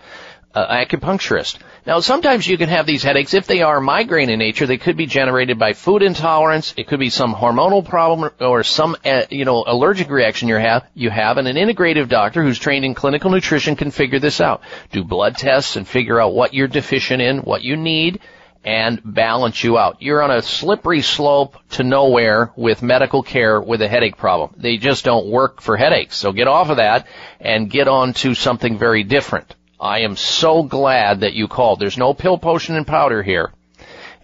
uh, 0.56 0.74
acupuncturist. 0.74 1.58
Now, 1.86 2.00
sometimes 2.00 2.48
you 2.48 2.56
can 2.56 2.70
have 2.70 2.86
these 2.86 3.02
headaches 3.02 3.34
if 3.34 3.46
they 3.46 3.60
are 3.60 3.78
migraine 3.78 4.30
in 4.30 4.38
nature. 4.38 4.66
They 4.66 4.78
could 4.78 4.96
be 4.96 5.06
generated 5.06 5.58
by 5.58 5.74
food 5.74 6.02
intolerance. 6.02 6.72
It 6.78 6.88
could 6.88 6.98
be 6.98 7.10
some 7.10 7.34
hormonal 7.34 7.86
problem 7.86 8.30
or 8.40 8.62
some, 8.62 8.96
uh, 9.04 9.26
you 9.30 9.44
know, 9.44 9.64
allergic 9.66 10.08
reaction 10.08 10.48
you 10.48 10.56
have. 10.56 10.86
You 10.94 11.10
have, 11.10 11.36
and 11.36 11.46
an 11.46 11.56
integrative 11.56 12.08
doctor 12.08 12.42
who's 12.42 12.58
trained 12.58 12.86
in 12.86 12.94
clinical 12.94 13.30
nutrition 13.30 13.76
can 13.76 13.90
figure 13.90 14.18
this 14.18 14.40
out. 14.40 14.62
Do 14.90 15.04
blood 15.04 15.36
tests 15.36 15.76
and 15.76 15.86
figure 15.86 16.18
out 16.18 16.32
what 16.32 16.54
you're 16.54 16.68
deficient 16.68 17.20
in, 17.20 17.38
what 17.40 17.62
you 17.62 17.76
need, 17.76 18.20
and 18.64 19.00
balance 19.04 19.62
you 19.62 19.76
out. 19.76 20.00
You're 20.00 20.22
on 20.22 20.30
a 20.30 20.40
slippery 20.40 21.02
slope 21.02 21.58
to 21.72 21.84
nowhere 21.84 22.50
with 22.56 22.82
medical 22.82 23.22
care 23.22 23.60
with 23.60 23.82
a 23.82 23.88
headache 23.88 24.16
problem. 24.16 24.54
They 24.56 24.78
just 24.78 25.04
don't 25.04 25.28
work 25.28 25.60
for 25.60 25.76
headaches. 25.76 26.16
So 26.16 26.32
get 26.32 26.48
off 26.48 26.70
of 26.70 26.78
that 26.78 27.06
and 27.40 27.70
get 27.70 27.88
on 27.88 28.14
to 28.14 28.34
something 28.34 28.78
very 28.78 29.04
different. 29.04 29.54
I 29.80 30.00
am 30.00 30.16
so 30.16 30.62
glad 30.62 31.20
that 31.20 31.34
you 31.34 31.48
called. 31.48 31.80
There's 31.80 31.98
no 31.98 32.14
pill, 32.14 32.38
potion, 32.38 32.76
and 32.76 32.86
powder 32.86 33.22
here. 33.22 33.52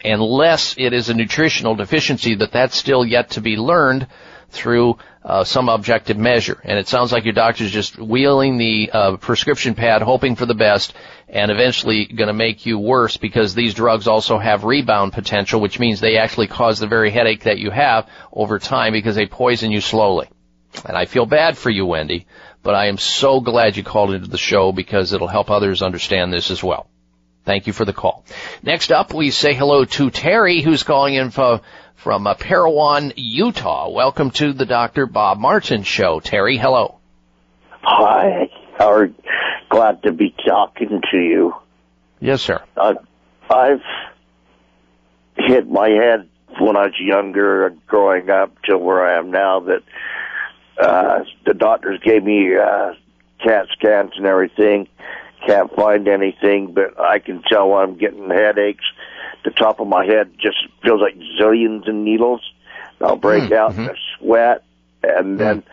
Unless 0.04 0.76
it 0.78 0.92
is 0.92 1.08
a 1.08 1.14
nutritional 1.14 1.74
deficiency 1.74 2.34
that 2.36 2.52
that's 2.52 2.76
still 2.76 3.04
yet 3.04 3.30
to 3.30 3.40
be 3.40 3.56
learned 3.56 4.08
through 4.50 4.98
uh, 5.24 5.44
some 5.44 5.68
objective 5.68 6.16
measure. 6.16 6.60
And 6.64 6.78
it 6.78 6.88
sounds 6.88 7.12
like 7.12 7.24
your 7.24 7.32
doctor's 7.32 7.70
just 7.70 7.98
wheeling 7.98 8.58
the 8.58 8.90
uh, 8.92 9.16
prescription 9.16 9.74
pad, 9.74 10.02
hoping 10.02 10.36
for 10.36 10.46
the 10.46 10.54
best, 10.54 10.94
and 11.28 11.50
eventually 11.50 12.06
going 12.06 12.28
to 12.28 12.34
make 12.34 12.66
you 12.66 12.78
worse 12.78 13.16
because 13.16 13.54
these 13.54 13.74
drugs 13.74 14.08
also 14.08 14.38
have 14.38 14.64
rebound 14.64 15.12
potential, 15.12 15.60
which 15.60 15.78
means 15.78 16.00
they 16.00 16.18
actually 16.18 16.48
cause 16.48 16.78
the 16.78 16.86
very 16.86 17.10
headache 17.10 17.44
that 17.44 17.58
you 17.58 17.70
have 17.70 18.08
over 18.32 18.58
time 18.58 18.92
because 18.92 19.16
they 19.16 19.26
poison 19.26 19.70
you 19.70 19.80
slowly. 19.80 20.28
And 20.84 20.96
I 20.96 21.04
feel 21.04 21.26
bad 21.26 21.56
for 21.56 21.70
you, 21.70 21.86
Wendy, 21.86 22.26
but 22.62 22.74
I 22.74 22.86
am 22.86 22.98
so 22.98 23.40
glad 23.40 23.76
you 23.76 23.82
called 23.82 24.14
into 24.14 24.28
the 24.28 24.38
show 24.38 24.72
because 24.72 25.12
it'll 25.12 25.28
help 25.28 25.50
others 25.50 25.82
understand 25.82 26.32
this 26.32 26.50
as 26.50 26.62
well. 26.62 26.88
Thank 27.44 27.66
you 27.66 27.72
for 27.72 27.84
the 27.84 27.92
call. 27.92 28.24
Next 28.62 28.92
up, 28.92 29.12
we 29.12 29.30
say 29.30 29.54
hello 29.54 29.84
to 29.84 30.10
Terry, 30.10 30.60
who's 30.60 30.84
calling 30.84 31.14
in 31.14 31.30
from, 31.30 31.60
from 31.96 32.26
uh, 32.26 32.34
Parowan, 32.34 33.12
Utah. 33.16 33.90
Welcome 33.90 34.30
to 34.32 34.52
the 34.52 34.64
Dr. 34.64 35.06
Bob 35.06 35.38
Martin 35.38 35.82
Show. 35.82 36.20
Terry, 36.20 36.56
hello. 36.56 36.98
Hi, 37.82 38.48
Howard. 38.78 39.14
Glad 39.68 40.04
to 40.04 40.12
be 40.12 40.34
talking 40.46 41.00
to 41.10 41.18
you. 41.18 41.54
Yes, 42.20 42.42
sir. 42.42 42.62
Uh, 42.76 42.94
I've 43.50 43.82
hit 45.36 45.68
my 45.68 45.88
head 45.88 46.28
when 46.60 46.76
I 46.76 46.82
was 46.82 46.94
younger 47.00 47.66
and 47.66 47.84
growing 47.86 48.30
up 48.30 48.62
to 48.64 48.78
where 48.78 49.04
I 49.04 49.18
am 49.18 49.32
now 49.32 49.60
that 49.60 49.82
uh, 50.80 51.20
the 51.46 51.54
doctors 51.54 52.00
gave 52.02 52.24
me 52.24 52.54
uh, 52.56 52.94
CAT 53.44 53.66
scans 53.72 54.12
and 54.16 54.26
everything. 54.26 54.88
Can't 55.46 55.74
find 55.74 56.06
anything, 56.08 56.72
but 56.72 56.98
I 57.00 57.18
can 57.18 57.42
tell 57.42 57.68
when 57.68 57.82
I'm 57.82 57.98
getting 57.98 58.30
headaches. 58.30 58.84
The 59.44 59.50
top 59.50 59.80
of 59.80 59.88
my 59.88 60.04
head 60.06 60.32
just 60.38 60.56
feels 60.82 61.00
like 61.00 61.16
zillions 61.40 61.88
of 61.88 61.94
needles. 61.94 62.40
I'll 63.00 63.16
break 63.16 63.48
Hmm, 63.48 63.54
out 63.54 63.72
mm-hmm. 63.72 63.82
in 63.82 63.90
a 63.90 63.96
sweat, 64.18 64.64
and 65.02 65.38
then 65.38 65.64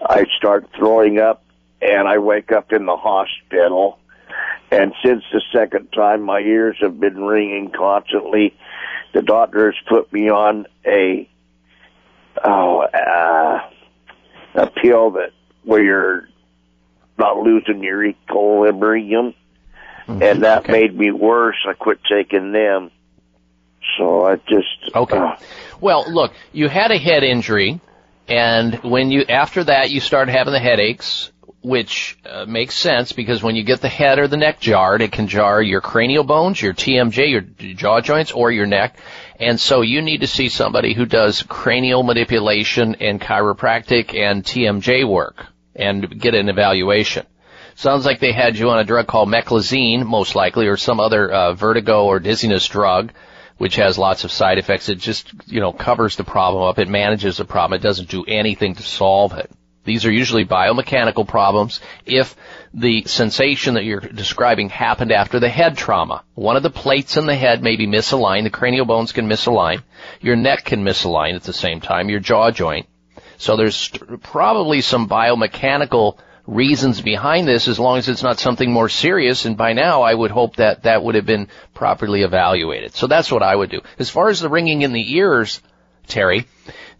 I 0.00 0.24
start 0.38 0.70
throwing 0.74 1.18
up, 1.18 1.42
and 1.82 2.08
I 2.08 2.18
wake 2.18 2.50
up 2.52 2.72
in 2.72 2.86
the 2.86 2.96
hospital. 2.96 3.98
And 4.70 4.94
since 5.04 5.22
the 5.32 5.42
second 5.52 5.92
time, 5.92 6.22
my 6.22 6.38
ears 6.40 6.76
have 6.80 6.98
been 6.98 7.22
ringing 7.22 7.70
constantly. 7.70 8.56
The 9.12 9.20
doctors 9.20 9.76
put 9.88 10.10
me 10.12 10.30
on 10.30 10.66
a 10.86 11.28
oh 12.42 12.80
uh, 12.80 13.68
a 14.54 14.66
pill 14.68 15.12
that 15.12 15.30
where 15.64 15.82
you're 15.82 16.28
not 17.18 17.38
losing 17.38 17.82
your 17.82 18.04
equilibrium, 18.04 19.34
and 20.08 20.42
that 20.42 20.68
made 20.68 20.96
me 20.96 21.10
worse. 21.12 21.56
I 21.68 21.74
quit 21.74 21.98
taking 22.10 22.52
them, 22.52 22.90
so 23.98 24.24
I 24.24 24.36
just 24.36 24.94
Okay. 24.94 25.16
uh, 25.16 25.36
Well, 25.80 26.04
look, 26.10 26.32
you 26.52 26.68
had 26.68 26.90
a 26.90 26.98
head 26.98 27.22
injury, 27.22 27.80
and 28.26 28.74
when 28.82 29.10
you 29.10 29.24
after 29.28 29.64
that 29.64 29.90
you 29.90 30.00
started 30.00 30.32
having 30.32 30.52
the 30.52 30.58
headaches, 30.58 31.30
which 31.62 32.18
uh, 32.24 32.46
makes 32.46 32.74
sense 32.74 33.12
because 33.12 33.42
when 33.42 33.54
you 33.54 33.62
get 33.64 33.80
the 33.82 33.88
head 33.88 34.18
or 34.18 34.26
the 34.26 34.36
neck 34.38 34.60
jarred, 34.60 35.02
it 35.02 35.12
can 35.12 35.26
jar 35.28 35.60
your 35.62 35.80
cranial 35.82 36.24
bones, 36.24 36.60
your 36.60 36.72
TMJ, 36.72 37.30
your 37.30 37.42
jaw 37.74 38.00
joints, 38.00 38.32
or 38.32 38.50
your 38.50 38.66
neck, 38.66 38.96
and 39.40 39.58
so 39.58 39.80
you 39.80 40.02
need 40.02 40.20
to 40.20 40.26
see 40.26 40.50
somebody 40.50 40.92
who 40.92 41.06
does 41.06 41.42
cranial 41.42 42.02
manipulation 42.02 42.96
and 42.96 43.18
chiropractic 43.18 44.14
and 44.14 44.44
TMJ 44.44 45.08
work 45.08 45.46
and 45.74 46.20
get 46.20 46.34
an 46.34 46.50
evaluation. 46.50 47.24
Sounds 47.74 48.04
like 48.04 48.20
they 48.20 48.32
had 48.32 48.58
you 48.58 48.68
on 48.68 48.78
a 48.78 48.84
drug 48.84 49.06
called 49.06 49.30
meclizine, 49.30 50.04
most 50.04 50.34
likely, 50.34 50.66
or 50.66 50.76
some 50.76 51.00
other 51.00 51.32
uh, 51.32 51.54
vertigo 51.54 52.04
or 52.04 52.20
dizziness 52.20 52.66
drug, 52.66 53.12
which 53.56 53.76
has 53.76 53.96
lots 53.96 54.24
of 54.24 54.30
side 54.30 54.58
effects. 54.58 54.90
It 54.90 54.98
just, 54.98 55.32
you 55.46 55.60
know, 55.60 55.72
covers 55.72 56.16
the 56.16 56.24
problem 56.24 56.64
up. 56.64 56.78
It 56.78 56.88
manages 56.88 57.38
the 57.38 57.46
problem. 57.46 57.80
It 57.80 57.82
doesn't 57.82 58.10
do 58.10 58.24
anything 58.24 58.74
to 58.74 58.82
solve 58.82 59.32
it. 59.32 59.50
These 59.84 60.04
are 60.04 60.12
usually 60.12 60.44
biomechanical 60.44 61.26
problems 61.26 61.80
if 62.04 62.36
the 62.74 63.04
sensation 63.06 63.74
that 63.74 63.84
you're 63.84 64.00
describing 64.00 64.68
happened 64.68 65.10
after 65.10 65.40
the 65.40 65.48
head 65.48 65.76
trauma. 65.76 66.22
One 66.34 66.56
of 66.56 66.62
the 66.62 66.70
plates 66.70 67.16
in 67.16 67.26
the 67.26 67.34
head 67.34 67.62
may 67.62 67.76
be 67.76 67.86
misaligned. 67.86 68.44
The 68.44 68.50
cranial 68.50 68.84
bones 68.84 69.12
can 69.12 69.26
misalign. 69.26 69.82
Your 70.20 70.36
neck 70.36 70.64
can 70.64 70.84
misalign 70.84 71.34
at 71.34 71.44
the 71.44 71.52
same 71.52 71.80
time. 71.80 72.10
Your 72.10 72.20
jaw 72.20 72.50
joint. 72.50 72.86
So 73.38 73.56
there's 73.56 73.88
probably 74.22 74.82
some 74.82 75.08
biomechanical 75.08 76.18
reasons 76.46 77.00
behind 77.00 77.46
this 77.46 77.68
as 77.68 77.78
long 77.78 77.96
as 77.98 78.08
it's 78.08 78.22
not 78.22 78.38
something 78.38 78.72
more 78.72 78.88
serious 78.88 79.44
and 79.44 79.56
by 79.56 79.72
now 79.72 80.02
I 80.02 80.12
would 80.12 80.32
hope 80.32 80.56
that 80.56 80.82
that 80.82 81.02
would 81.02 81.14
have 81.14 81.26
been 81.26 81.48
properly 81.74 82.22
evaluated. 82.22 82.94
So 82.94 83.06
that's 83.06 83.30
what 83.30 83.42
I 83.42 83.54
would 83.54 83.70
do. 83.70 83.80
As 83.98 84.10
far 84.10 84.28
as 84.28 84.40
the 84.40 84.48
ringing 84.48 84.82
in 84.82 84.92
the 84.92 85.14
ears, 85.14 85.62
Terry, 86.06 86.46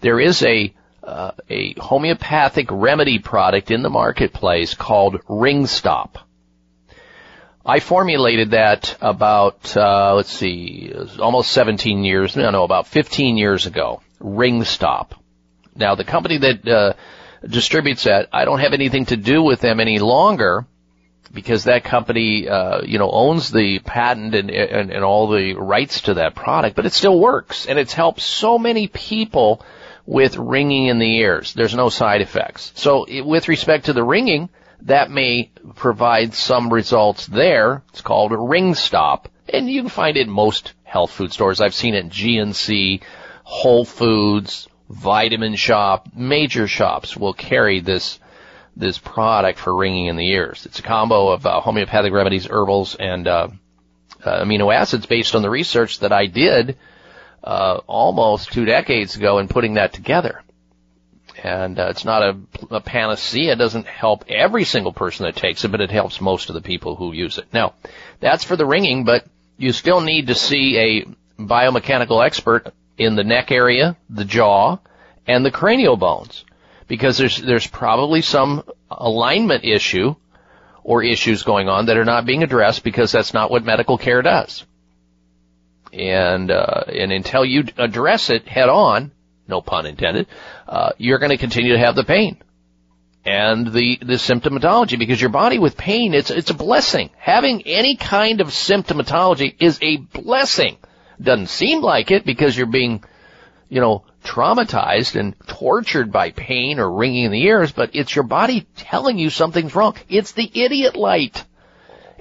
there 0.01 0.20
is 0.20 0.43
a 0.44 0.73
uh, 1.02 1.32
a 1.48 1.74
homeopathic 1.78 2.68
remedy 2.70 3.18
product 3.18 3.70
in 3.70 3.82
the 3.82 3.90
marketplace 3.90 4.74
called 4.74 5.20
Ring 5.28 5.66
Stop. 5.66 6.18
I 7.64 7.81
formulated 7.81 8.52
that 8.52 8.97
about 9.01 9.77
uh, 9.77 10.14
let's 10.14 10.32
see, 10.32 10.93
almost 11.18 11.52
17 11.52 12.05
years, 12.05 12.36
no, 12.36 12.51
no, 12.51 12.64
about 12.64 12.86
15 12.86 13.36
years 13.36 13.66
ago. 13.66 14.02
Ring 14.18 14.64
Stop. 14.64 15.14
Now, 15.74 15.94
the 15.94 16.05
company 16.05 16.39
that 16.39 16.68
uh, 16.68 16.93
distributes 17.47 18.05
that, 18.05 18.28
I 18.32 18.44
don't 18.44 18.60
have 18.60 18.72
anything 18.72 19.06
to 19.06 19.16
do 19.16 19.43
with 19.43 19.60
them 19.60 19.81
any 19.81 19.98
longer 19.98 20.66
because 21.32 21.64
that 21.64 21.85
company, 21.85 22.48
uh, 22.48 22.82
you 22.82 22.98
know, 22.98 23.10
owns 23.10 23.51
the 23.51 23.78
patent 23.78 24.35
and, 24.35 24.51
and, 24.51 24.90
and 24.90 25.05
all 25.05 25.28
the 25.28 25.55
rights 25.55 26.02
to 26.02 26.14
that 26.14 26.35
product, 26.35 26.74
but 26.77 26.86
it 26.86 26.93
still 26.93 27.18
works 27.18 27.66
and 27.66 27.78
it's 27.78 27.93
helped 27.93 28.20
so 28.20 28.59
many 28.59 28.89
people 28.89 29.64
with 30.11 30.37
ringing 30.37 30.87
in 30.87 30.99
the 30.99 31.19
ears. 31.19 31.55
There's 31.55 31.77
no 31.77 31.89
side 31.89 32.20
effects. 32.20 32.73
So 32.74 33.07
with 33.24 33.47
respect 33.47 33.85
to 33.85 33.93
the 33.93 34.03
ringing, 34.03 34.49
that 34.82 35.09
may 35.09 35.53
provide 35.77 36.35
some 36.35 36.73
results 36.73 37.27
there. 37.27 37.85
It's 37.91 38.01
called 38.01 38.32
a 38.32 38.37
ring 38.37 38.74
stop 38.74 39.28
and 39.49 39.70
you 39.70 39.82
can 39.82 39.89
find 39.89 40.16
it 40.16 40.27
in 40.27 40.31
most 40.31 40.73
health 40.82 41.12
food 41.12 41.32
stores. 41.32 41.61
I've 41.61 41.74
seen 41.74 41.95
it 41.95 42.05
in 42.05 42.11
GNC, 42.11 43.03
Whole 43.45 43.85
Foods, 43.85 44.66
Vitamin 44.89 45.55
Shoppe, 45.55 46.12
major 46.16 46.66
shops 46.66 47.16
will 47.16 47.32
carry 47.32 47.78
this 47.78 48.19
this 48.77 48.99
product 48.99 49.61
for 49.61 49.77
ringing 49.77 50.07
in 50.07 50.16
the 50.16 50.28
ears. 50.28 50.66
It's 50.66 50.81
a 50.81 50.82
combo 50.82 51.28
of 51.28 51.47
uh, 51.47 51.61
homeopathic 51.61 52.12
remedies, 52.12 52.47
herbals, 52.47 52.97
and 52.97 53.28
uh, 53.28 53.49
uh, 54.24 54.45
amino 54.45 54.74
acids 54.74 55.07
based 55.07 55.37
on 55.37 55.43
the 55.43 55.51
research 55.51 56.01
that 56.01 56.12
I 56.12 56.27
did 56.27 56.78
uh, 57.43 57.81
almost 57.87 58.53
two 58.53 58.65
decades 58.65 59.17
ago 59.17 59.39
in 59.39 59.49
putting 59.49 59.75
that 59.75 59.93
together. 59.93 60.43
And 61.43 61.79
uh, 61.79 61.89
it's 61.91 62.05
not 62.05 62.23
a, 62.23 62.37
a 62.71 62.81
panacea. 62.81 63.53
It 63.53 63.57
doesn't 63.57 63.87
help 63.87 64.25
every 64.29 64.65
single 64.65 64.93
person 64.93 65.25
that 65.25 65.37
takes 65.37 65.65
it, 65.65 65.71
but 65.71 65.81
it 65.81 65.91
helps 65.91 66.21
most 66.21 66.51
of 66.51 66.55
the 66.55 66.61
people 66.61 66.97
who 66.97 67.12
use 67.12 67.39
it. 67.39 67.47
Now, 67.53 67.75
that's 68.21 68.45
for 68.45 68.57
the 68.57 68.67
ringing, 68.67 69.05
but 69.05 69.25
you 69.57 69.73
still 69.73 70.01
need 70.01 70.27
to 70.27 70.35
see 70.35 70.79
a 70.79 71.07
biomechanical 71.43 72.25
expert 72.25 72.75
in 72.99 73.17
the 73.17 73.25
neck 73.25 73.51
area, 73.51 73.97
the 74.11 74.25
jaw, 74.25 74.79
and 75.27 75.45
the 75.45 75.51
cranial 75.51 75.97
bones. 75.97 76.45
Because 76.89 77.17
there's, 77.17 77.39
there's 77.39 77.67
probably 77.67 78.21
some 78.21 78.65
alignment 78.91 79.65
issue 79.65 80.17
or 80.83 81.03
issues 81.03 81.43
going 81.43 81.69
on 81.69 81.87
that 81.87 81.97
are 81.97 82.05
not 82.05 82.27
being 82.27 82.43
addressed 82.43 82.83
because 82.83 83.12
that's 83.12 83.33
not 83.33 83.51
what 83.51 83.65
medical 83.65 83.97
care 83.97 84.23
does. 84.23 84.67
And, 85.93 86.51
uh, 86.51 86.85
and 86.87 87.12
until 87.12 87.45
you 87.45 87.65
address 87.77 88.31
it 88.31 88.47
head 88.47 88.69
on, 88.69 89.12
no 89.49 89.61
pun 89.61 89.87
intended, 89.87 90.29
uh, 90.69 90.91
you're 90.99 91.19
going 91.19 91.31
to 91.31 91.37
continue 91.37 91.73
to 91.73 91.79
have 91.79 91.97
the 91.97 92.05
pain 92.05 92.41
and 93.25 93.67
the, 93.67 93.99
the 94.01 94.15
symptomatology 94.15 94.99
because 94.99 95.21
your 95.21 95.31
body 95.31 95.59
with 95.59 95.77
pain, 95.77 96.15
it's, 96.15 96.31
it's 96.31 96.51
a 96.51 96.55
blessing. 96.55 97.11
Having 97.19 97.62
any 97.67 97.97
kind 97.97 98.41
of 98.41 98.49
symptomatology 98.49 99.55
is 99.61 99.79
a 99.83 99.99
blessing. 99.99 100.79
Doesn't 101.21 101.49
seem 101.49 101.83
like 101.83 102.11
it 102.11 102.25
because 102.25 102.57
you're 102.57 102.67
being, 102.67 103.05
you 103.69 103.81
know, 103.81 104.05
traumatized 104.25 105.17
and 105.17 105.35
tortured 105.47 106.11
by 106.11 106.31
pain 106.31 106.79
or 106.79 106.91
ringing 106.91 107.25
in 107.25 107.33
the 107.33 107.43
ears, 107.43 107.73
but 107.73 107.91
it's 107.95 108.15
your 108.15 108.25
body 108.25 108.67
telling 108.77 109.19
you 109.19 109.29
something's 109.29 109.75
wrong. 109.75 109.97
It's 110.09 110.33
the 110.33 110.51
idiot 110.55 110.97
light. 110.97 111.45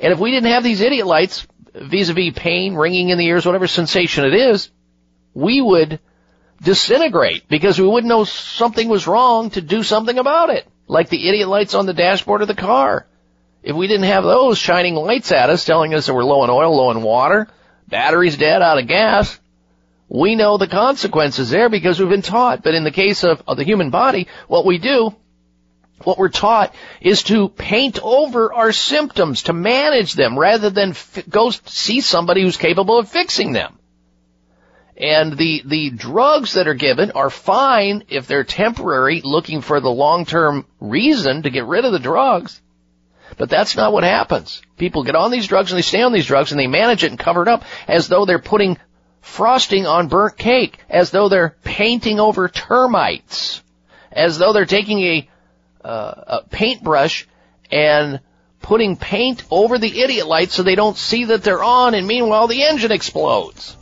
And 0.02 0.12
if 0.12 0.20
we 0.20 0.32
didn't 0.32 0.52
have 0.52 0.64
these 0.64 0.82
idiot 0.82 1.08
lights, 1.08 1.48
vis-a-vis 1.74 2.34
pain, 2.36 2.76
ringing 2.76 3.10
in 3.10 3.18
the 3.18 3.26
ears, 3.26 3.46
whatever 3.46 3.68
sensation 3.68 4.26
it 4.26 4.34
is, 4.34 4.70
we 5.34 5.62
would 5.62 6.00
disintegrate 6.62 7.48
because 7.48 7.80
we 7.80 7.88
wouldn't 7.88 8.10
know 8.10 8.24
something 8.24 8.90
was 8.90 9.08
wrong 9.08 9.50
to 9.52 9.62
do 9.62 9.84
something 9.84 10.18
about 10.18 10.50
it. 10.50 10.68
Like 10.88 11.10
the 11.10 11.28
idiot 11.28 11.48
lights 11.48 11.74
on 11.74 11.86
the 11.86 11.94
dashboard 11.94 12.42
of 12.42 12.48
the 12.48 12.56
car. 12.56 13.06
If 13.62 13.76
we 13.76 13.88
didn't 13.88 14.06
have 14.08 14.24
those 14.24 14.58
shining 14.58 14.96
lights 14.96 15.32
at 15.32 15.50
us 15.50 15.66
telling 15.66 15.94
us 15.94 16.06
that 16.06 16.14
we're 16.14 16.24
low 16.24 16.42
on 16.42 16.50
oil, 16.50 16.76
low 16.76 16.90
on 16.90 17.04
water, 17.04 17.48
battery's 17.88 18.38
dead, 18.38 18.62
out 18.62 18.80
of 18.80 18.88
gas, 18.88 19.40
we 20.08 20.36
know 20.36 20.58
the 20.58 20.68
consequences 20.68 21.50
there 21.50 21.70
because 21.70 22.00
we've 22.00 22.10
been 22.10 22.22
taught. 22.22 22.64
But 22.64 22.74
in 22.74 22.84
the 22.84 22.92
case 22.92 23.24
of, 23.24 23.44
of 23.48 23.58
the 23.58 23.64
human 23.64 23.90
body, 23.90 24.28
what 24.48 24.66
we 24.66 24.78
do, 24.78 25.16
what 26.04 26.18
we're 26.18 26.30
taught 26.30 26.74
is 27.02 27.24
to 27.24 27.50
paint 27.50 28.00
over 28.02 28.54
our 28.54 28.72
symptoms, 28.72 29.44
to 29.44 29.54
manage 29.54 30.14
them 30.14 30.38
rather 30.38 30.70
than 30.70 30.92
f- 30.92 31.24
go 31.30 31.50
see 31.50 32.02
somebody 32.02 32.42
who's 32.42 32.58
capable 32.58 32.98
of 32.98 33.10
fixing 33.10 33.54
them. 33.54 33.80
And 34.98 35.38
the, 35.38 35.64
the 35.66 35.90
drugs 35.92 36.54
that 36.54 36.68
are 36.68 36.74
given 36.74 37.12
are 37.12 37.30
fine 37.30 38.04
if 38.10 38.28
they're 38.28 38.44
temporary, 38.44 39.22
looking 39.24 39.62
for 39.62 39.80
the 39.80 39.90
long-term 39.90 40.66
reason 40.82 41.44
to 41.44 41.50
get 41.50 41.66
rid 41.66 41.86
of 41.86 41.94
the 41.94 42.00
drugs. 42.00 42.62
But 43.38 43.50
that's 43.50 43.78
not 43.78 43.94
what 43.94 44.04
happens. 44.04 44.62
People 44.78 45.04
get 45.04 45.16
on 45.16 45.32
these 45.32 45.48
drugs 45.48 45.72
and 45.72 45.78
they 45.78 45.84
stay 45.84 46.02
on 46.02 46.12
these 46.12 46.26
drugs 46.26 46.52
and 46.52 46.60
they 46.60 46.68
manage 46.68 47.06
it 47.06 47.12
and 47.12 47.20
cover 47.20 47.44
it 47.44 47.48
up 47.48 47.64
as 47.88 48.10
though 48.10 48.26
they're 48.26 48.40
putting 48.40 48.78
frosting 49.22 49.86
on 49.86 50.08
burnt 50.08 50.38
cake, 50.38 50.78
as 50.90 51.12
though 51.12 51.30
they're 51.30 51.56
painting 51.64 52.20
over 52.20 52.50
termites, 52.50 53.64
as 54.12 54.38
though 54.38 54.54
they're 54.54 54.66
taking 54.66 55.00
a, 55.00 55.30
uh, 55.84 56.42
paintbrush 56.50 57.28
and 57.72 58.20
putting 58.62 58.98
paint 58.98 59.44
over 59.50 59.78
the 59.78 60.02
idiot 60.02 60.28
lights 60.28 60.54
so 60.54 60.64
they 60.64 60.76
don't 60.76 60.98
see 60.98 61.26
that 61.26 61.44
they're 61.44 61.64
on 61.64 61.94
and 61.94 62.06
meanwhile 62.08 62.48
the 62.48 62.64
engine 62.64 62.92
explodes 62.92 63.78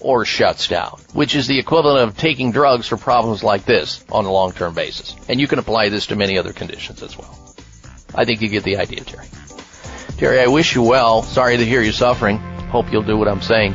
or 0.00 0.24
shuts 0.24 0.68
down, 0.68 0.98
which 1.12 1.34
is 1.36 1.46
the 1.46 1.58
equivalent 1.58 2.08
of 2.08 2.16
taking 2.16 2.52
drugs 2.52 2.86
for 2.86 2.96
problems 2.96 3.44
like 3.44 3.64
this 3.64 4.04
on 4.10 4.24
a 4.24 4.32
long-term 4.32 4.74
basis. 4.74 5.14
And 5.28 5.40
you 5.40 5.46
can 5.46 5.58
apply 5.58 5.90
this 5.90 6.06
to 6.06 6.16
many 6.16 6.38
other 6.38 6.52
conditions 6.52 7.02
as 7.02 7.16
well. 7.16 7.38
I 8.14 8.24
think 8.24 8.40
you 8.40 8.48
get 8.48 8.64
the 8.64 8.78
idea, 8.78 9.00
Terry. 9.00 9.26
Terry, 10.16 10.40
I 10.40 10.46
wish 10.46 10.74
you 10.74 10.82
well. 10.82 11.22
Sorry 11.22 11.56
to 11.56 11.64
hear 11.64 11.82
you're 11.82 11.92
suffering. 11.92 12.38
Hope 12.38 12.90
you'll 12.92 13.02
do 13.02 13.16
what 13.16 13.28
I'm 13.28 13.42
saying. 13.42 13.74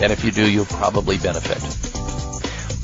And 0.00 0.12
if 0.12 0.24
you 0.24 0.30
do, 0.30 0.48
you'll 0.48 0.66
probably 0.66 1.18
benefit. 1.18 1.58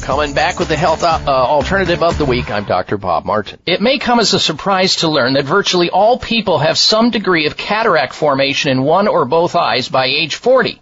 Coming 0.02 0.34
back 0.34 0.58
with 0.58 0.66
the 0.66 0.76
health 0.76 1.04
uh, 1.04 1.20
alternative 1.28 2.02
of 2.02 2.18
the 2.18 2.24
week, 2.24 2.50
I'm 2.50 2.64
Dr. 2.64 2.98
Bob 2.98 3.24
Martin. 3.24 3.60
It 3.66 3.80
may 3.80 3.98
come 3.98 4.18
as 4.18 4.34
a 4.34 4.40
surprise 4.40 4.96
to 4.96 5.08
learn 5.08 5.34
that 5.34 5.44
virtually 5.44 5.90
all 5.90 6.18
people 6.18 6.58
have 6.58 6.76
some 6.76 7.10
degree 7.10 7.46
of 7.46 7.56
cataract 7.56 8.12
formation 8.12 8.72
in 8.72 8.82
one 8.82 9.06
or 9.06 9.26
both 9.26 9.54
eyes 9.54 9.88
by 9.88 10.06
age 10.06 10.34
40. 10.34 10.81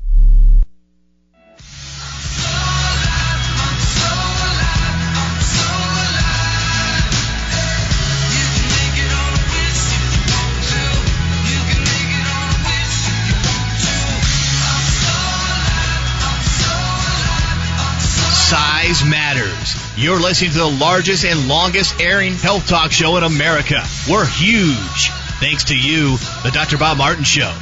Size 18.32 19.04
matters. 19.04 19.76
You're 19.98 20.22
listening 20.22 20.52
to 20.52 20.60
the 20.60 20.66
largest 20.66 21.26
and 21.26 21.50
longest 21.50 22.00
airing 22.00 22.36
health 22.36 22.70
talk 22.70 22.94
show 22.94 23.18
in 23.18 23.24
America. 23.24 23.84
We're 24.10 24.26
huge. 24.26 25.12
Thanks 25.40 25.66
to 25.66 25.78
you, 25.78 26.18
the 26.44 26.52
Dr. 26.54 26.78
Bob 26.78 26.98
Martin 26.98 27.26
Show. 27.26 27.54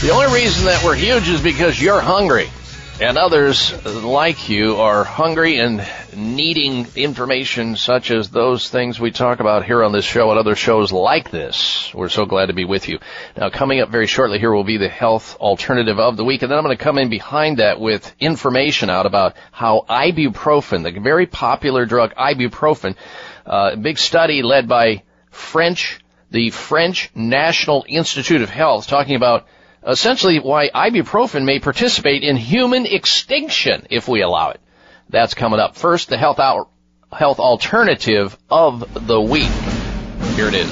The 0.00 0.10
only 0.10 0.34
reason 0.34 0.64
that 0.64 0.82
we're 0.82 0.96
huge 0.96 1.28
is 1.28 1.40
because 1.42 1.80
you're 1.80 2.00
hungry. 2.00 2.48
And 3.00 3.18
others 3.18 3.72
like 3.84 4.48
you 4.48 4.76
are 4.76 5.04
hungry 5.04 5.58
and 5.58 5.86
needing 6.16 6.86
information 6.94 7.76
such 7.76 8.10
as 8.10 8.30
those 8.30 8.68
things 8.68 9.00
we 9.00 9.10
talk 9.10 9.40
about 9.40 9.64
here 9.64 9.82
on 9.82 9.92
this 9.92 10.04
show 10.04 10.30
and 10.30 10.38
other 10.38 10.54
shows 10.54 10.92
like 10.92 11.30
this. 11.30 11.92
We're 11.94 12.08
so 12.08 12.26
glad 12.26 12.46
to 12.46 12.52
be 12.52 12.64
with 12.64 12.88
you. 12.88 12.98
Now 13.36 13.50
coming 13.50 13.80
up 13.80 13.90
very 13.90 14.06
shortly 14.06 14.38
here 14.38 14.52
will 14.52 14.64
be 14.64 14.76
the 14.76 14.88
health 14.88 15.36
alternative 15.40 15.98
of 15.98 16.16
the 16.16 16.24
week 16.24 16.42
and 16.42 16.50
then 16.50 16.58
I'm 16.58 16.64
going 16.64 16.76
to 16.76 16.82
come 16.82 16.98
in 16.98 17.08
behind 17.08 17.58
that 17.58 17.80
with 17.80 18.14
information 18.20 18.88
out 18.88 19.06
about 19.06 19.36
how 19.50 19.84
ibuprofen, 19.88 20.82
the 20.82 21.00
very 21.00 21.26
popular 21.26 21.86
drug 21.86 22.14
ibuprofen, 22.14 22.94
uh, 23.46 23.70
a 23.72 23.76
big 23.76 23.98
study 23.98 24.42
led 24.42 24.68
by 24.68 25.02
French, 25.30 25.98
the 26.30 26.50
French 26.50 27.10
National 27.14 27.84
Institute 27.88 28.42
of 28.42 28.50
Health, 28.50 28.86
talking 28.86 29.16
about 29.16 29.46
essentially 29.86 30.38
why 30.38 30.68
ibuprofen 30.68 31.44
may 31.44 31.58
participate 31.58 32.22
in 32.22 32.36
human 32.36 32.86
extinction 32.86 33.86
if 33.90 34.08
we 34.08 34.22
allow 34.22 34.50
it. 34.50 34.60
That's 35.08 35.34
coming 35.34 35.60
up. 35.60 35.76
First, 35.76 36.08
the 36.08 36.16
health 36.16 36.38
out, 36.38 36.70
health 37.12 37.38
alternative 37.38 38.36
of 38.50 39.06
the 39.06 39.20
week. 39.20 39.50
Here 40.36 40.48
it 40.48 40.54
is. 40.54 40.70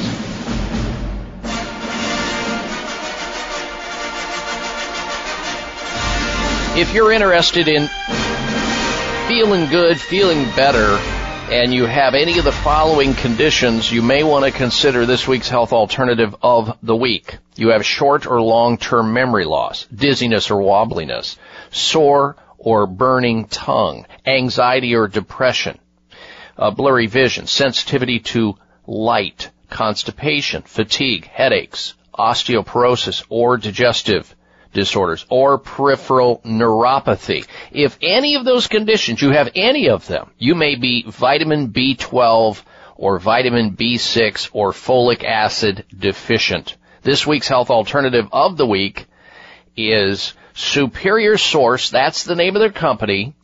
If 6.77 6.95
you're 6.95 7.13
interested 7.13 7.69
in 7.69 7.89
feeling 9.29 9.69
good, 9.69 10.01
feeling 10.01 10.45
better, 10.57 10.99
and 11.51 11.75
you 11.75 11.85
have 11.85 12.15
any 12.15 12.39
of 12.39 12.45
the 12.45 12.53
following 12.53 13.13
conditions, 13.13 13.91
you 13.91 14.03
may 14.03 14.23
want 14.23 14.45
to 14.45 14.53
consider 14.53 15.05
this 15.05 15.27
week's 15.27 15.49
health 15.49 15.73
alternative 15.73 16.37
of 16.43 16.79
the 16.81 16.95
week. 16.95 17.39
You 17.57 17.71
have 17.71 17.85
short 17.85 18.25
or 18.25 18.41
long-term 18.41 19.13
memory 19.13 19.45
loss, 19.45 19.85
dizziness 19.87 20.53
or 20.53 20.63
wobbliness, 20.63 21.39
sore 21.73 22.37
or 22.57 22.87
burning 22.87 23.47
tongue, 23.47 24.07
anxiety 24.25 24.95
or 24.95 25.09
depression, 25.09 25.81
uh, 26.57 26.71
blurry 26.71 27.09
vision, 27.09 27.49
sensitivity 27.49 28.21
to 28.21 28.55
light, 28.87 29.51
constipation, 29.71 30.63
fatigue, 30.63 31.27
headaches, 31.27 31.95
osteoporosis, 32.15 33.25
or 33.29 33.57
digestive 33.57 34.37
disorders 34.73 35.27
or 35.29 35.59
peripheral 35.59 36.41
neuropathy. 36.45 37.47
If 37.71 37.99
any 38.03 38.37
of 38.37 38.45
those 38.45 38.67
conditions, 38.67 39.21
you 39.21 39.31
have 39.31 39.51
any 39.55 39.89
of 39.89 40.07
them, 40.07 40.31
you 40.39 40.55
may 40.55 40.77
be 40.77 41.05
vitamin 41.07 41.71
B12 41.71 42.63
or 42.97 43.19
vitamin 43.19 43.73
B6 43.77 44.51
or 44.53 44.73
folic 44.73 45.25
acid 45.25 45.85
deficient. 45.97 46.77
This 47.03 47.27
week's 47.27 47.49
health 47.49 47.71
alternative 47.71 48.29
of 48.31 48.57
the 48.57 48.67
week 48.67 49.07
is 49.77 50.35
Superior 50.53 51.39
Source. 51.39 51.91
That's 51.91 52.25
the 52.25 52.37
name 52.37 52.57
of 52.57 52.61
their 52.61 52.73
company. 52.73 53.35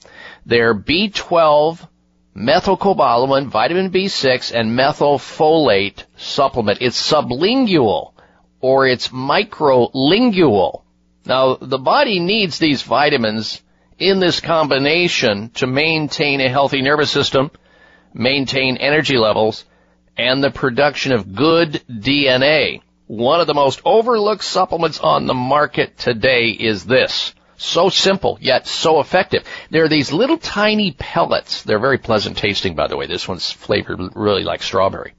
Their 0.44 0.74
B12 0.74 1.88
methylcobalamin, 2.36 3.46
vitamin 3.46 3.90
B6, 3.90 4.54
and 4.54 4.78
methylfolate 4.78 6.04
supplement. 6.16 6.78
It's 6.82 7.10
sublingual 7.10 8.12
or 8.60 8.86
it's 8.86 9.08
microlingual. 9.08 10.82
Now, 11.26 11.56
the 11.60 11.78
body 11.78 12.20
needs 12.20 12.58
these 12.58 12.82
vitamins 12.82 13.60
in 13.98 14.20
this 14.20 14.40
combination 14.40 15.50
to 15.54 15.66
maintain 15.66 16.40
a 16.40 16.48
healthy 16.48 16.82
nervous 16.82 17.10
system, 17.10 17.50
maintain 18.14 18.76
energy 18.76 19.18
levels, 19.18 19.64
and 20.16 20.42
the 20.42 20.50
production 20.50 21.12
of 21.12 21.34
good 21.34 21.82
DNA. 21.90 22.80
One 23.08 23.40
of 23.40 23.46
the 23.46 23.54
most 23.54 23.80
overlooked 23.84 24.44
supplements 24.44 25.00
on 25.00 25.26
the 25.26 25.34
market 25.34 25.98
today 25.98 26.48
is 26.48 26.84
this. 26.84 27.34
So 27.58 27.88
simple, 27.88 28.36
yet 28.40 28.66
so 28.66 29.00
effective. 29.00 29.44
There 29.70 29.84
are 29.84 29.88
these 29.88 30.12
little 30.12 30.36
tiny 30.36 30.92
pellets. 30.92 31.62
They're 31.62 31.78
very 31.78 31.96
pleasant 31.96 32.36
tasting, 32.36 32.74
by 32.74 32.86
the 32.86 32.96
way. 32.98 33.06
This 33.06 33.26
one's 33.26 33.50
flavored 33.50 33.98
really 34.14 34.42
like 34.42 34.62
strawberry. 34.62 35.14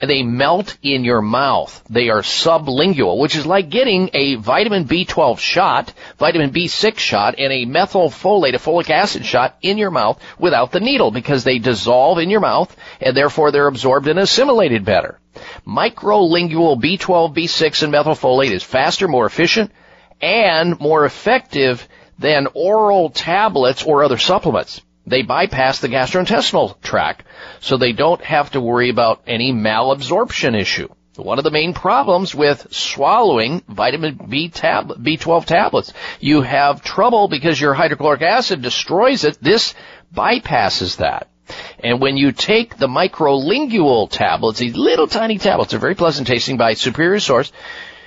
And 0.00 0.10
they 0.10 0.24
melt 0.24 0.76
in 0.82 1.04
your 1.04 1.22
mouth. 1.22 1.82
They 1.88 2.08
are 2.08 2.22
sublingual, 2.22 3.18
which 3.18 3.36
is 3.36 3.46
like 3.46 3.70
getting 3.70 4.10
a 4.14 4.34
vitamin 4.34 4.86
B12 4.86 5.38
shot, 5.38 5.92
vitamin 6.18 6.50
B6 6.50 6.98
shot, 6.98 7.36
and 7.38 7.52
a 7.52 7.66
methylfolate, 7.66 8.54
a 8.54 8.58
folic 8.58 8.90
acid 8.90 9.24
shot 9.24 9.56
in 9.62 9.78
your 9.78 9.92
mouth 9.92 10.20
without 10.38 10.72
the 10.72 10.80
needle 10.80 11.12
because 11.12 11.44
they 11.44 11.58
dissolve 11.58 12.18
in 12.18 12.30
your 12.30 12.40
mouth 12.40 12.74
and 13.00 13.16
therefore 13.16 13.52
they're 13.52 13.68
absorbed 13.68 14.08
and 14.08 14.18
assimilated 14.18 14.84
better. 14.84 15.20
Microlingual 15.66 16.80
B12, 16.82 17.34
B6, 17.34 17.82
and 17.84 17.92
methylfolate 17.92 18.50
is 18.50 18.62
faster, 18.62 19.06
more 19.06 19.26
efficient, 19.26 19.70
and 20.20 20.78
more 20.80 21.04
effective 21.04 21.86
than 22.18 22.48
oral 22.54 23.10
tablets 23.10 23.82
or 23.82 24.04
other 24.04 24.18
supplements. 24.18 24.80
They 25.06 25.22
bypass 25.22 25.78
the 25.78 25.88
gastrointestinal 25.88 26.80
tract, 26.82 27.24
so 27.60 27.76
they 27.76 27.92
don't 27.92 28.22
have 28.22 28.50
to 28.52 28.60
worry 28.60 28.90
about 28.90 29.22
any 29.26 29.52
malabsorption 29.52 30.58
issue. 30.58 30.88
One 31.16 31.38
of 31.38 31.44
the 31.44 31.50
main 31.50 31.72
problems 31.72 32.34
with 32.34 32.66
swallowing 32.72 33.62
vitamin 33.68 34.18
B 34.28 34.48
tab- 34.48 35.02
B12 35.02 35.46
tablets, 35.46 35.92
you 36.20 36.42
have 36.42 36.82
trouble 36.82 37.28
because 37.28 37.60
your 37.60 37.72
hydrochloric 37.72 38.20
acid 38.20 38.60
destroys 38.60 39.24
it. 39.24 39.38
This 39.40 39.74
bypasses 40.14 40.96
that. 40.98 41.28
And 41.82 42.00
when 42.00 42.16
you 42.16 42.32
take 42.32 42.76
the 42.76 42.88
microlingual 42.88 44.10
tablets, 44.10 44.58
these 44.58 44.76
little 44.76 45.06
tiny 45.06 45.38
tablets 45.38 45.72
are 45.72 45.78
very 45.78 45.94
pleasant 45.94 46.26
tasting 46.26 46.56
by 46.56 46.74
Superior 46.74 47.20
Source, 47.20 47.52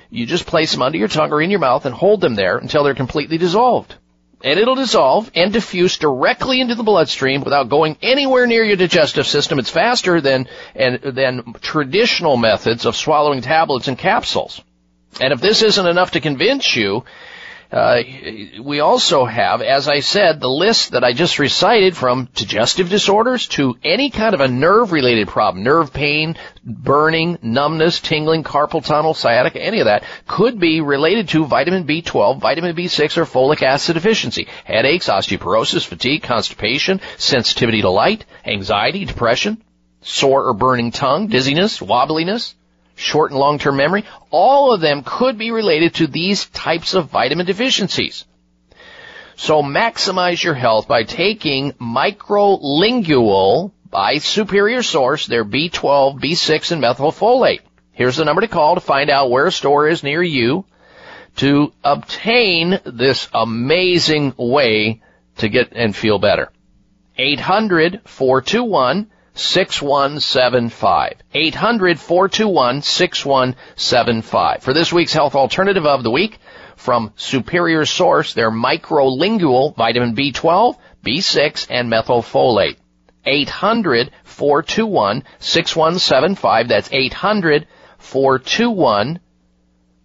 you 0.10 0.26
just 0.26 0.46
place 0.46 0.72
them 0.72 0.82
under 0.82 0.98
your 0.98 1.08
tongue 1.08 1.32
or 1.32 1.42
in 1.42 1.52
your 1.52 1.60
mouth 1.60 1.86
and 1.86 1.94
hold 1.94 2.22
them 2.22 2.36
there 2.36 2.58
until 2.58 2.84
they're 2.84 2.96
completely 2.96 3.38
dissolved. 3.38 3.96
And 4.42 4.58
it'll 4.58 4.76
dissolve 4.76 5.30
and 5.36 5.52
diffuse 5.52 5.98
directly 5.98 6.62
into 6.62 6.76
the 6.76 6.84
bloodstream 6.84 7.42
without 7.42 7.68
going 7.68 7.98
anywhere 8.02 8.48
near 8.48 8.64
your 8.64 8.78
digestive 8.78 9.28
system. 9.28 9.60
It's 9.60 9.70
faster 9.70 10.22
than, 10.22 10.48
and, 10.76 11.02
than 11.02 11.54
traditional 11.62 12.38
methods 12.38 12.86
of 12.86 12.96
swallowing 12.96 13.42
tablets 13.42 13.90
and 13.90 13.98
capsules. 13.98 14.62
And 15.20 15.34
if 15.34 15.42
this 15.42 15.62
isn't 15.62 15.86
enough 15.86 16.12
to 16.12 16.22
convince 16.22 16.74
you, 16.76 17.04
uh, 17.72 18.02
we 18.64 18.80
also 18.80 19.26
have, 19.26 19.62
as 19.62 19.88
I 19.88 20.00
said, 20.00 20.40
the 20.40 20.50
list 20.50 20.92
that 20.92 21.04
I 21.04 21.14
just 21.14 21.38
recited 21.38 21.96
from 21.96 22.28
digestive 22.34 22.90
disorders 22.90 23.48
to 23.50 23.78
any 23.84 24.10
kind 24.10 24.34
of 24.34 24.42
a 24.42 24.48
nerve 24.48 24.92
related 24.92 25.28
problem, 25.28 25.64
nerve 25.64 25.94
pain, 25.94 26.36
burning, 26.64 27.38
numbness, 27.44 28.00
tingling, 28.00 28.44
carpal 28.44 28.84
tunnel, 28.84 29.14
sciatica, 29.14 29.62
any 29.62 29.82
of 29.82 29.86
that 29.86 30.04
could 30.26 30.60
be 30.60 30.82
related 30.82 31.30
to 31.30 31.46
vitamin 31.46 31.86
B12, 31.86 32.40
vitamin 32.40 32.76
B6, 32.76 33.18
or 33.18 33.26
folic 33.26 33.62
acid 33.62 33.94
deficiency. 33.94 34.48
Headaches, 34.66 35.08
osteoporosis, 35.08 35.86
fatigue, 35.86 36.24
constipation, 36.24 37.02
sensitivity 37.18 37.82
to 37.82 37.90
light, 37.92 38.26
anxiety, 38.46 39.06
depression, 39.06 39.64
sore 40.02 40.46
or 40.46 40.54
burning 40.54 40.90
tongue, 40.90 41.28
dizziness, 41.28 41.80
wobbliness, 41.80 42.56
short 43.00 43.32
and 43.32 43.40
long-term 43.40 43.78
memory, 43.78 44.06
all 44.30 44.74
of 44.74 44.82
them 44.82 45.04
could 45.04 45.38
be 45.38 45.52
related 45.52 45.96
to 45.96 46.08
these 46.08 46.46
types 46.48 46.94
of 46.94 47.10
vitamin 47.10 47.46
deficiencies. 47.46 48.26
So 49.36 49.64
maximize 49.64 50.44
your 50.44 50.54
health 50.54 50.88
by 50.88 51.04
taking 51.04 51.72
microlingual 51.74 53.72
by 53.90 54.18
Superior 54.18 54.84
Source, 54.84 55.26
their 55.26 55.46
B12, 55.46 56.20
B6, 56.20 56.72
and 56.74 56.84
methylfolate. 56.84 57.62
Here's 57.94 58.18
the 58.18 58.26
number 58.26 58.42
to 58.42 58.48
call 58.48 58.76
to 58.76 58.82
find 58.82 59.10
out 59.10 59.32
where 59.32 59.48
a 59.48 59.52
store 59.52 59.88
is 59.88 60.04
near 60.04 60.22
you 60.22 60.66
to 61.38 61.72
obtain 61.84 62.80
this 62.86 63.30
amazing 63.34 64.34
way 64.38 65.02
to 65.38 65.50
get 65.50 65.72
and 65.72 65.96
feel 65.96 66.20
better. 66.20 66.52
800 67.18 68.02
421 68.06 69.10
6175. 69.40 71.14
800 71.34 72.00
421 72.00 72.82
6175. 72.82 74.64
For 74.64 74.74
this 74.74 74.94
week's 74.94 75.14
health 75.14 75.36
alternative 75.36 75.86
of 75.86 76.04
the 76.04 76.12
week, 76.12 76.40
from 76.76 77.12
Superior 77.16 77.86
Source, 77.86 78.34
their 78.34 78.52
microlingual 78.52 79.76
vitamin 79.76 80.16
B12, 80.16 80.78
B6, 81.06 81.68
and 81.70 81.92
methylfolate. 81.92 82.78
800 83.26 84.12
421 84.24 85.24
6175. 85.40 86.68
That's 86.68 86.90
800 86.92 87.68
421 87.98 89.20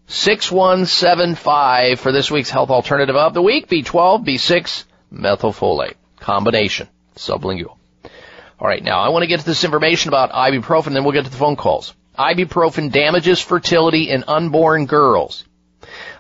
6175 0.07 2.01
for 2.01 2.13
this 2.13 2.31
week's 2.31 2.51
health 2.51 2.71
alternative 2.71 3.17
of 3.17 3.35
the 3.35 3.43
week. 3.43 3.69
B12, 3.69 4.27
B6, 4.27 4.85
methylfolate. 5.13 5.95
Combination. 6.21 6.89
Sublingual. 7.17 7.77
Alright, 8.61 8.85
now 8.85 9.01
I 9.01 9.09
want 9.09 9.23
to 9.23 9.27
get 9.27 9.41
to 9.41 9.47
this 9.47 9.65
information 9.65 10.09
about 10.09 10.31
ibuprofen, 10.31 10.93
then 10.93 11.05
we'll 11.05 11.13
get 11.13 11.25
to 11.25 11.31
the 11.31 11.37
phone 11.37 11.57
calls. 11.57 11.95
Ibuprofen 12.19 12.93
damages 12.93 13.41
fertility 13.41 14.09
in 14.11 14.25
unborn 14.29 14.87
girls. 14.87 15.45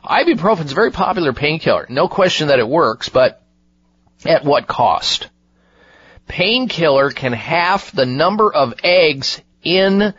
Ibuprofen 0.05 0.65
is 0.65 0.73
a 0.73 0.75
very 0.75 0.91
popular 0.91 1.33
painkiller. 1.33 1.87
No 1.89 2.09
question 2.09 2.49
that 2.49 2.59
it 2.59 2.69
works, 2.69 3.09
but 3.09 3.41
at 4.25 4.45
what 4.45 4.67
cost? 4.67 5.29
Painkiller 6.27 7.11
can 7.11 7.33
half 7.33 7.93
the 7.93 8.07
number 8.07 8.53
of 8.53 8.75
eggs 8.83 9.41
in 9.63 10.15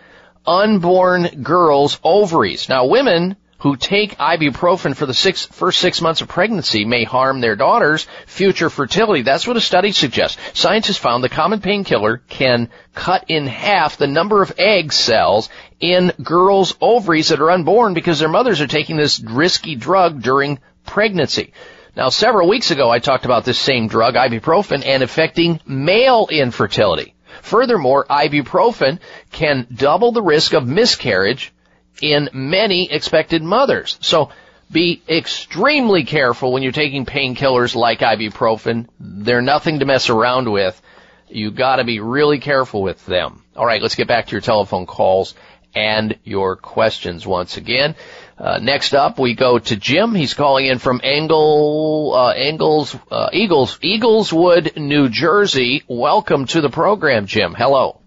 unborn 0.45 1.43
girls' 1.43 1.99
ovaries. 2.03 2.69
Now 2.69 2.85
women 2.85 3.35
who 3.65 3.75
take 3.75 4.15
ibuprofen 4.19 4.95
for 4.95 5.07
the 5.07 5.13
six, 5.15 5.43
first 5.47 5.79
six 5.79 5.99
months 5.99 6.21
of 6.21 6.27
pregnancy 6.27 6.85
may 6.85 7.03
harm 7.03 7.41
their 7.41 7.55
daughter's 7.55 8.05
future 8.27 8.69
fertility. 8.69 9.23
That's 9.23 9.47
what 9.47 9.57
a 9.57 9.59
study 9.59 9.91
suggests. 9.91 10.37
Scientists 10.53 10.99
found 10.99 11.23
the 11.23 11.29
common 11.29 11.61
painkiller 11.61 12.21
can 12.29 12.69
cut 12.93 13.25
in 13.27 13.47
half 13.47 13.97
the 13.97 14.05
number 14.05 14.43
of 14.43 14.53
egg 14.59 14.93
cells 14.93 15.49
in 15.79 16.13
girls' 16.21 16.75
ovaries 16.79 17.29
that 17.29 17.41
are 17.41 17.49
unborn 17.49 17.95
because 17.95 18.19
their 18.19 18.29
mothers 18.29 18.61
are 18.61 18.67
taking 18.67 18.97
this 18.97 19.19
risky 19.19 19.73
drug 19.73 20.21
during 20.21 20.59
pregnancy. 20.85 21.51
Now, 21.97 22.09
several 22.09 22.47
weeks 22.47 22.69
ago, 22.69 22.91
I 22.91 22.99
talked 22.99 23.25
about 23.25 23.45
this 23.45 23.57
same 23.57 23.87
drug, 23.87 24.13
ibuprofen, 24.13 24.85
and 24.85 25.01
affecting 25.01 25.59
male 25.65 26.27
infertility. 26.29 27.15
Furthermore, 27.41 28.05
ibuprofen 28.11 28.99
can 29.31 29.65
double 29.73 30.11
the 30.11 30.21
risk 30.21 30.53
of 30.53 30.67
miscarriage 30.67 31.51
in 32.01 32.29
many 32.33 32.91
expected 32.91 33.43
mothers. 33.43 33.97
So 34.01 34.29
be 34.71 35.01
extremely 35.07 36.03
careful 36.03 36.51
when 36.51 36.63
you're 36.63 36.71
taking 36.71 37.05
painkillers 37.05 37.75
like 37.75 37.99
ibuprofen. 37.99 38.87
They're 38.99 39.41
nothing 39.41 39.79
to 39.79 39.85
mess 39.85 40.09
around 40.09 40.51
with. 40.51 40.81
You 41.27 41.51
gotta 41.51 41.83
be 41.83 41.99
really 41.99 42.39
careful 42.39 42.81
with 42.81 43.05
them. 43.05 43.43
Alright, 43.55 43.81
let's 43.81 43.95
get 43.95 44.07
back 44.07 44.27
to 44.27 44.31
your 44.31 44.41
telephone 44.41 44.85
calls 44.85 45.35
and 45.75 46.17
your 46.23 46.55
questions 46.55 47.27
once 47.27 47.57
again. 47.57 47.95
Uh, 48.37 48.59
next 48.59 48.93
up, 48.93 49.17
we 49.17 49.33
go 49.33 49.59
to 49.59 49.75
Jim. 49.75 50.13
He's 50.13 50.33
calling 50.33 50.65
in 50.65 50.79
from 50.79 50.99
Engel, 51.03 52.13
uh, 52.13 52.29
uh, 52.29 53.29
Eagles, 53.31 53.79
Eagleswood, 53.79 54.77
New 54.77 55.09
Jersey. 55.09 55.83
Welcome 55.87 56.45
to 56.47 56.61
the 56.61 56.69
program, 56.69 57.27
Jim. 57.27 57.53
Hello. 57.53 58.01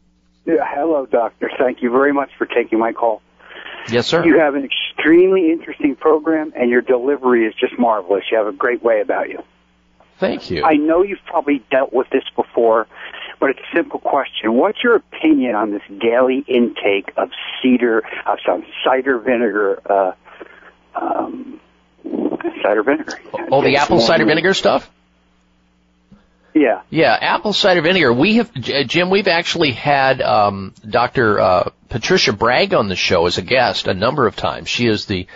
Yeah, 0.45 0.65
hello, 0.67 1.07
doctor. 1.07 1.51
Thank 1.59 1.83
you 1.83 1.91
very 1.91 2.13
much 2.13 2.31
for 2.37 2.47
taking 2.47 2.79
my 2.79 2.93
call. 2.93 3.23
Yes, 3.91 4.07
sir. 4.07 4.25
You 4.25 4.39
have 4.39 4.55
an 4.55 4.65
extremely 4.65 5.51
interesting 5.51 5.97
program, 5.97 6.53
and 6.57 6.71
your 6.71 6.83
delivery 6.83 7.47
is 7.47 7.55
just 7.55 7.79
marvelous. 7.79 8.25
You 8.31 8.39
have 8.39 8.47
a 8.47 8.53
great 8.53 8.83
way 8.83 9.01
about 9.01 9.29
you. 9.29 9.43
Thank 10.19 10.51
you. 10.51 10.65
I 10.65 10.75
know 10.75 11.03
you've 11.03 11.25
probably 11.27 11.63
dealt 11.71 11.93
with 11.93 12.09
this 12.11 12.25
before, 12.35 12.89
but 13.39 13.51
it's 13.51 13.61
a 13.61 13.77
simple 13.77 14.01
question. 14.01 14.55
What's 14.55 14.83
your 14.83 14.97
opinion 14.97 15.55
on 15.55 15.71
this 15.71 15.83
daily 16.01 16.45
intake 16.47 17.13
of 17.17 17.31
cedar, 17.63 18.03
uh, 18.27 18.37
sorry, 18.45 18.67
cider 18.85 19.19
vinegar, 19.19 19.81
uh, 19.89 20.13
um, 20.95 21.61
cider 22.63 22.83
vinegar? 22.83 23.19
Oh, 23.51 23.63
the 23.63 23.77
apple 23.77 24.01
cider 24.01 24.25
vinegar 24.25 24.55
stuff? 24.55 24.91
Yeah. 26.53 26.83
Yeah, 26.91 27.17
apple 27.21 27.53
cider 27.53 27.83
vinegar. 27.83 28.13
We 28.13 28.37
have, 28.37 28.53
Jim, 28.55 29.11
we've 29.11 29.29
actually 29.29 29.71
had 29.71 30.21
um, 30.21 30.75
Dr. 30.89 31.39
Uh, 31.39 31.71
Patricia 31.89 32.33
Bragg 32.33 32.75
on 32.75 32.89
the 32.89 32.97
show 32.97 33.27
as 33.27 33.39
a 33.39 33.43
guest 33.43 33.87
a 33.87 33.95
number 33.95 34.27
of 34.27 34.37
times. 34.37 34.69
She 34.69 34.87
is 34.87 35.07
the 35.07 35.27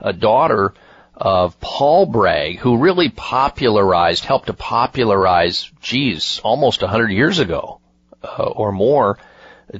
uh, 0.00 0.12
daughter 0.12 0.74
of 1.14 1.60
Paul 1.60 2.06
Bragg, 2.06 2.58
who 2.58 2.78
really 2.78 3.08
popularized, 3.08 4.24
helped 4.24 4.46
to 4.46 4.54
popularize, 4.54 5.70
geez, 5.80 6.40
almost 6.42 6.82
a 6.82 6.88
hundred 6.88 7.12
years 7.12 7.38
ago 7.38 7.80
uh, 8.22 8.44
or 8.44 8.72
more, 8.72 9.18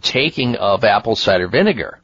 taking 0.00 0.56
of 0.56 0.84
apple 0.84 1.16
cider 1.16 1.48
vinegar 1.48 2.01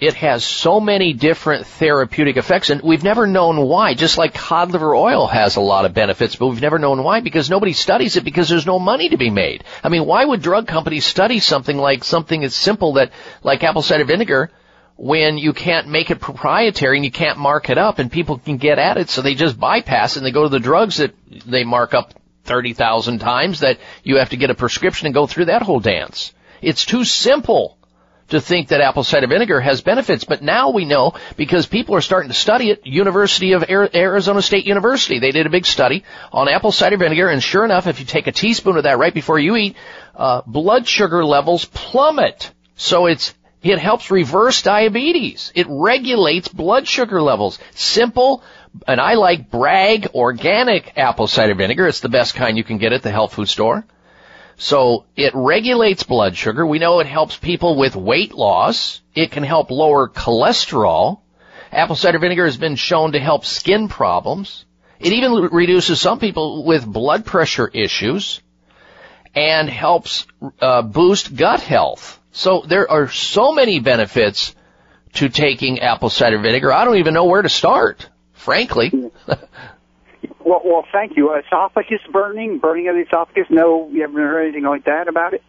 it 0.00 0.14
has 0.14 0.44
so 0.44 0.78
many 0.78 1.12
different 1.12 1.66
therapeutic 1.66 2.36
effects 2.36 2.70
and 2.70 2.82
we've 2.82 3.02
never 3.02 3.26
known 3.26 3.66
why. 3.66 3.94
Just 3.94 4.16
like 4.16 4.32
cod 4.32 4.70
liver 4.70 4.94
oil 4.94 5.26
has 5.26 5.56
a 5.56 5.60
lot 5.60 5.84
of 5.84 5.94
benefits, 5.94 6.36
but 6.36 6.46
we've 6.46 6.62
never 6.62 6.78
known 6.78 7.02
why 7.02 7.20
because 7.20 7.50
nobody 7.50 7.72
studies 7.72 8.16
it 8.16 8.24
because 8.24 8.48
there's 8.48 8.66
no 8.66 8.78
money 8.78 9.08
to 9.08 9.16
be 9.16 9.30
made. 9.30 9.64
I 9.82 9.88
mean, 9.88 10.06
why 10.06 10.24
would 10.24 10.40
drug 10.40 10.68
companies 10.68 11.04
study 11.04 11.40
something 11.40 11.76
like 11.76 12.04
something 12.04 12.44
as 12.44 12.54
simple 12.54 12.92
that, 12.94 13.10
like 13.42 13.64
apple 13.64 13.82
cider 13.82 14.04
vinegar, 14.04 14.52
when 14.96 15.36
you 15.36 15.52
can't 15.52 15.88
make 15.88 16.10
it 16.10 16.20
proprietary 16.20 16.96
and 16.96 17.04
you 17.04 17.10
can't 17.10 17.38
mark 17.38 17.68
it 17.68 17.78
up 17.78 17.98
and 17.98 18.10
people 18.10 18.38
can 18.38 18.56
get 18.56 18.78
at 18.78 18.98
it, 18.98 19.10
so 19.10 19.20
they 19.20 19.34
just 19.34 19.58
bypass 19.58 20.14
it 20.14 20.20
and 20.20 20.26
they 20.26 20.32
go 20.32 20.44
to 20.44 20.48
the 20.48 20.60
drugs 20.60 20.98
that 20.98 21.14
they 21.46 21.64
mark 21.64 21.92
up 21.94 22.14
30,000 22.44 23.18
times 23.18 23.60
that 23.60 23.78
you 24.04 24.18
have 24.18 24.30
to 24.30 24.36
get 24.36 24.50
a 24.50 24.54
prescription 24.54 25.06
and 25.06 25.14
go 25.14 25.26
through 25.26 25.46
that 25.46 25.62
whole 25.62 25.80
dance. 25.80 26.32
It's 26.62 26.84
too 26.84 27.04
simple 27.04 27.77
to 28.28 28.40
think 28.40 28.68
that 28.68 28.80
apple 28.80 29.04
cider 29.04 29.26
vinegar 29.26 29.60
has 29.60 29.80
benefits, 29.80 30.24
but 30.24 30.42
now 30.42 30.70
we 30.70 30.84
know 30.84 31.14
because 31.36 31.66
people 31.66 31.94
are 31.94 32.00
starting 32.00 32.28
to 32.28 32.34
study 32.34 32.70
it. 32.70 32.86
University 32.86 33.52
of 33.52 33.64
Arizona 33.68 34.42
State 34.42 34.66
University, 34.66 35.18
they 35.18 35.30
did 35.30 35.46
a 35.46 35.50
big 35.50 35.66
study 35.66 36.04
on 36.32 36.48
apple 36.48 36.72
cider 36.72 36.96
vinegar, 36.96 37.28
and 37.28 37.42
sure 37.42 37.64
enough, 37.64 37.86
if 37.86 38.00
you 38.00 38.06
take 38.06 38.26
a 38.26 38.32
teaspoon 38.32 38.76
of 38.76 38.84
that 38.84 38.98
right 38.98 39.14
before 39.14 39.38
you 39.38 39.56
eat, 39.56 39.76
uh, 40.14 40.42
blood 40.46 40.86
sugar 40.86 41.24
levels 41.24 41.64
plummet. 41.64 42.52
So 42.76 43.06
it's 43.06 43.34
it 43.62 43.78
helps 43.78 44.10
reverse 44.10 44.62
diabetes. 44.62 45.52
It 45.54 45.66
regulates 45.68 46.48
blood 46.48 46.86
sugar 46.86 47.20
levels. 47.20 47.58
Simple, 47.74 48.42
and 48.86 49.00
I 49.00 49.14
like 49.14 49.50
Bragg 49.50 50.08
organic 50.14 50.96
apple 50.96 51.26
cider 51.26 51.54
vinegar. 51.54 51.88
It's 51.88 52.00
the 52.00 52.08
best 52.08 52.34
kind 52.34 52.56
you 52.56 52.64
can 52.64 52.78
get 52.78 52.92
at 52.92 53.02
the 53.02 53.10
health 53.10 53.34
food 53.34 53.48
store. 53.48 53.84
So 54.58 55.04
it 55.16 55.32
regulates 55.34 56.02
blood 56.02 56.36
sugar. 56.36 56.66
We 56.66 56.80
know 56.80 56.98
it 56.98 57.06
helps 57.06 57.36
people 57.36 57.76
with 57.76 57.94
weight 57.94 58.34
loss. 58.34 59.00
It 59.14 59.30
can 59.30 59.44
help 59.44 59.70
lower 59.70 60.08
cholesterol. 60.08 61.20
Apple 61.70 61.94
cider 61.94 62.18
vinegar 62.18 62.44
has 62.44 62.56
been 62.56 62.74
shown 62.74 63.12
to 63.12 63.20
help 63.20 63.44
skin 63.44 63.88
problems. 63.88 64.64
It 64.98 65.12
even 65.12 65.32
reduces 65.52 66.00
some 66.00 66.18
people 66.18 66.64
with 66.64 66.84
blood 66.84 67.24
pressure 67.24 67.68
issues 67.68 68.40
and 69.32 69.70
helps 69.70 70.26
uh, 70.60 70.82
boost 70.82 71.36
gut 71.36 71.60
health. 71.60 72.20
So 72.32 72.64
there 72.66 72.90
are 72.90 73.08
so 73.08 73.52
many 73.52 73.78
benefits 73.78 74.56
to 75.14 75.28
taking 75.28 75.78
apple 75.78 76.10
cider 76.10 76.38
vinegar. 76.38 76.72
I 76.72 76.84
don't 76.84 76.96
even 76.96 77.14
know 77.14 77.26
where 77.26 77.42
to 77.42 77.48
start, 77.48 78.08
frankly. 78.32 78.92
Well, 80.40 80.62
well, 80.64 80.84
thank 80.92 81.16
you. 81.16 81.34
Esophagus 81.34 82.00
burning, 82.12 82.58
burning 82.58 82.88
of 82.88 82.94
the 82.94 83.02
esophagus. 83.02 83.46
No, 83.50 83.88
you 83.90 84.02
haven't 84.02 84.16
heard 84.16 84.44
anything 84.44 84.64
like 84.64 84.84
that 84.84 85.08
about 85.08 85.34
it. 85.34 85.42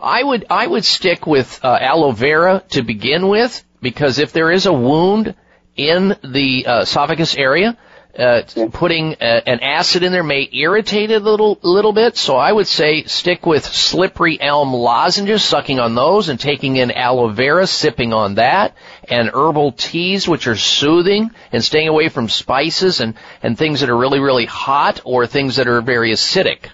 I 0.00 0.22
would 0.22 0.46
I 0.48 0.66
would 0.66 0.84
stick 0.84 1.26
with 1.26 1.60
uh, 1.62 1.78
aloe 1.80 2.12
vera 2.12 2.62
to 2.70 2.82
begin 2.82 3.28
with 3.28 3.62
because 3.82 4.18
if 4.18 4.32
there 4.32 4.50
is 4.50 4.66
a 4.66 4.72
wound 4.72 5.34
in 5.76 6.16
the 6.22 6.66
uh, 6.66 6.80
esophagus 6.82 7.36
area, 7.36 7.76
uh, 8.18 8.42
putting 8.72 9.14
a, 9.20 9.24
uh, 9.24 9.40
an 9.46 9.60
acid 9.60 10.02
in 10.02 10.12
there 10.12 10.22
may 10.22 10.48
irritate 10.52 11.10
it 11.10 11.22
a 11.22 11.24
little, 11.24 11.58
little 11.62 11.92
bit. 11.92 12.16
So 12.16 12.36
I 12.36 12.52
would 12.52 12.66
say 12.66 13.04
stick 13.04 13.46
with 13.46 13.64
slippery 13.64 14.40
elm 14.40 14.72
lozenges, 14.72 15.42
sucking 15.42 15.78
on 15.78 15.94
those 15.94 16.28
and 16.28 16.38
taking 16.38 16.76
in 16.76 16.90
aloe 16.90 17.28
vera, 17.28 17.66
sipping 17.66 18.12
on 18.12 18.36
that, 18.36 18.74
and 19.08 19.30
herbal 19.32 19.72
teas, 19.72 20.28
which 20.28 20.46
are 20.46 20.56
soothing, 20.56 21.30
and 21.52 21.62
staying 21.62 21.88
away 21.88 22.08
from 22.08 22.28
spices 22.28 23.00
and, 23.00 23.14
and 23.42 23.56
things 23.56 23.80
that 23.80 23.90
are 23.90 23.96
really, 23.96 24.20
really 24.20 24.46
hot 24.46 25.00
or 25.04 25.26
things 25.26 25.56
that 25.56 25.68
are 25.68 25.80
very 25.80 26.12
acidic. 26.12 26.70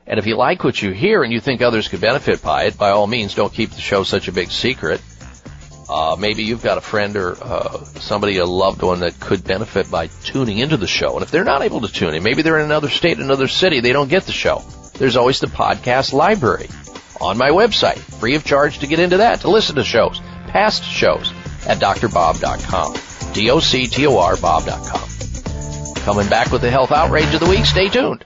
And 0.06 0.18
if 0.18 0.26
you 0.26 0.38
like 0.38 0.64
what 0.64 0.82
you 0.82 0.92
hear 0.92 1.22
and 1.22 1.34
you 1.34 1.42
think 1.42 1.62
others 1.62 1.90
could 1.90 2.00
benefit 2.00 2.42
by 2.42 2.64
it, 2.64 2.78
by 2.78 2.92
all 2.92 3.06
means, 3.06 3.36
don't 3.36 3.52
keep 3.52 3.72
the 3.72 3.82
show 3.82 4.04
such 4.04 4.30
a 4.30 4.32
big 4.32 4.52
secret. 4.52 5.02
Uh, 5.90 6.16
maybe 6.18 6.44
you've 6.44 6.64
got 6.64 6.78
a 6.78 6.82
friend 6.82 7.18
or 7.18 7.36
uh, 7.44 7.84
somebody, 7.84 8.38
a 8.38 8.46
loved 8.46 8.84
one 8.84 9.02
that 9.02 9.20
could 9.20 9.44
benefit 9.44 9.92
by 9.92 10.08
tuning 10.24 10.60
into 10.60 10.78
the 10.78 10.88
show. 10.88 11.16
And 11.16 11.24
if 11.24 11.32
they're 11.32 11.44
not 11.44 11.62
able 11.62 11.82
to 11.82 11.92
tune 11.92 12.16
in, 12.16 12.24
maybe 12.24 12.42
they're 12.42 12.60
in 12.60 12.66
another 12.66 12.88
state, 12.88 13.18
another 13.18 13.50
city, 13.50 13.82
they 13.82 13.92
don't 13.92 14.10
get 14.10 14.24
the 14.24 14.32
show. 14.32 14.64
There's 14.98 15.16
always 15.16 15.40
the 15.40 15.48
podcast 15.48 16.14
library 16.14 16.70
on 17.22 17.38
my 17.38 17.50
website, 17.50 17.98
free 17.98 18.36
of 18.36 18.44
charge 18.44 18.80
to 18.80 18.88
get 18.88 19.00
into 19.00 19.18
that, 19.18 19.42
to 19.42 19.50
listen 19.50 19.76
to 19.76 19.84
shows, 19.84 20.20
past 20.48 20.84
shows 20.84 21.32
at 21.68 21.80
drbob.com. 21.80 23.34
D-O-C-T-O-R 23.34 24.38
Bob.com. 24.38 25.10
Coming 26.04 26.30
back 26.30 26.52
with 26.52 26.62
the 26.62 26.72
health 26.72 26.92
outrage 26.92 27.34
of 27.34 27.40
the 27.40 27.50
week. 27.50 27.66
Stay 27.66 27.90
tuned. 27.90 28.26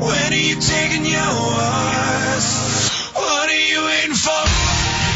When 0.00 0.32
are 0.32 0.34
you 0.34 0.58
taking 0.58 1.04
yours? 1.04 2.46
What 3.12 3.50
are 3.50 3.66
you 3.68 3.84
waiting 3.84 4.14
for? 4.14 5.15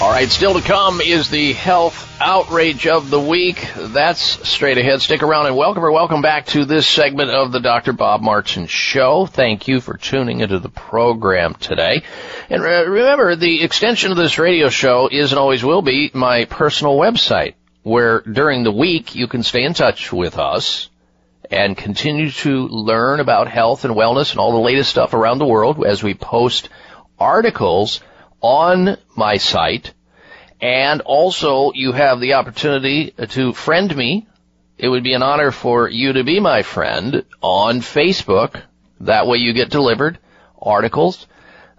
All 0.00 0.10
right, 0.10 0.28
still 0.28 0.54
to 0.54 0.60
come 0.60 1.00
is 1.00 1.30
the 1.30 1.52
health 1.52 2.20
outrage 2.20 2.86
of 2.86 3.10
the 3.10 3.20
week. 3.20 3.66
That's 3.76 4.20
straight 4.46 4.76
ahead. 4.76 5.00
Stick 5.00 5.22
around 5.22 5.46
and 5.46 5.56
welcome 5.56 5.84
or 5.84 5.92
welcome 5.92 6.20
back 6.20 6.46
to 6.46 6.64
this 6.64 6.86
segment 6.86 7.30
of 7.30 7.52
the 7.52 7.60
Dr. 7.60 7.92
Bob 7.92 8.20
Martin 8.20 8.66
Show. 8.66 9.24
Thank 9.24 9.68
you 9.68 9.80
for 9.80 9.96
tuning 9.96 10.40
into 10.40 10.58
the 10.58 10.68
program 10.68 11.54
today. 11.54 12.02
And 12.50 12.62
re- 12.62 12.86
remember, 12.86 13.36
the 13.36 13.62
extension 13.62 14.10
of 14.10 14.16
this 14.16 14.38
radio 14.38 14.68
show 14.68 15.08
is 15.10 15.30
and 15.30 15.38
always 15.38 15.64
will 15.64 15.80
be 15.80 16.10
my 16.12 16.44
personal 16.46 16.98
website, 16.98 17.54
where 17.82 18.20
during 18.20 18.64
the 18.64 18.72
week 18.72 19.14
you 19.14 19.28
can 19.28 19.44
stay 19.44 19.62
in 19.62 19.74
touch 19.74 20.12
with 20.12 20.38
us 20.38 20.90
and 21.50 21.76
continue 21.76 22.30
to 22.32 22.66
learn 22.66 23.20
about 23.20 23.46
health 23.48 23.84
and 23.84 23.94
wellness 23.94 24.32
and 24.32 24.40
all 24.40 24.52
the 24.52 24.58
latest 24.58 24.90
stuff 24.90 25.14
around 25.14 25.38
the 25.38 25.46
world 25.46 25.86
as 25.86 26.02
we 26.02 26.14
post 26.14 26.68
articles 27.18 28.00
on 28.44 28.98
my 29.16 29.38
site. 29.38 29.94
And 30.60 31.00
also 31.00 31.72
you 31.74 31.92
have 31.92 32.20
the 32.20 32.34
opportunity 32.34 33.10
to 33.30 33.54
friend 33.54 33.96
me. 33.96 34.26
It 34.76 34.88
would 34.88 35.02
be 35.02 35.14
an 35.14 35.22
honor 35.22 35.50
for 35.50 35.88
you 35.88 36.12
to 36.12 36.24
be 36.24 36.40
my 36.40 36.62
friend 36.62 37.24
on 37.40 37.80
Facebook. 37.80 38.60
That 39.00 39.26
way 39.26 39.38
you 39.38 39.54
get 39.54 39.70
delivered 39.70 40.18
articles 40.60 41.26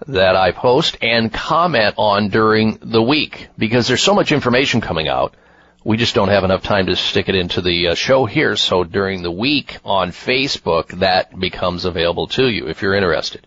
that 0.08 0.35
I 0.35 0.52
post 0.52 0.98
and 1.03 1.32
comment 1.32 1.95
on 1.98 2.30
during 2.30 2.80
the 2.82 3.02
week 3.02 3.48
because 3.60 3.88
there's 3.88 4.02
so 4.02 4.16
much 4.16 4.32
information 4.32 4.82
coming 4.82 5.08
out. 5.08 5.35
We 5.84 5.98
just 5.98 6.16
don't 6.16 6.30
have 6.30 6.44
enough 6.44 6.64
time 6.64 6.88
to 6.88 6.95
stick 6.95 7.30
it 7.30 7.35
into 7.35 7.61
the 7.61 7.90
uh, 7.90 7.95
show 7.95 8.26
here. 8.26 8.56
So 8.56 8.84
during 8.84 9.22
the 9.22 9.30
week 9.30 9.77
on 9.85 10.10
Facebook, 10.10 11.00
that 11.00 11.40
becomes 11.40 11.85
available 11.85 12.26
to 12.30 12.48
you 12.48 12.69
if 12.69 12.82
you're 12.82 12.95
interested. 12.95 13.45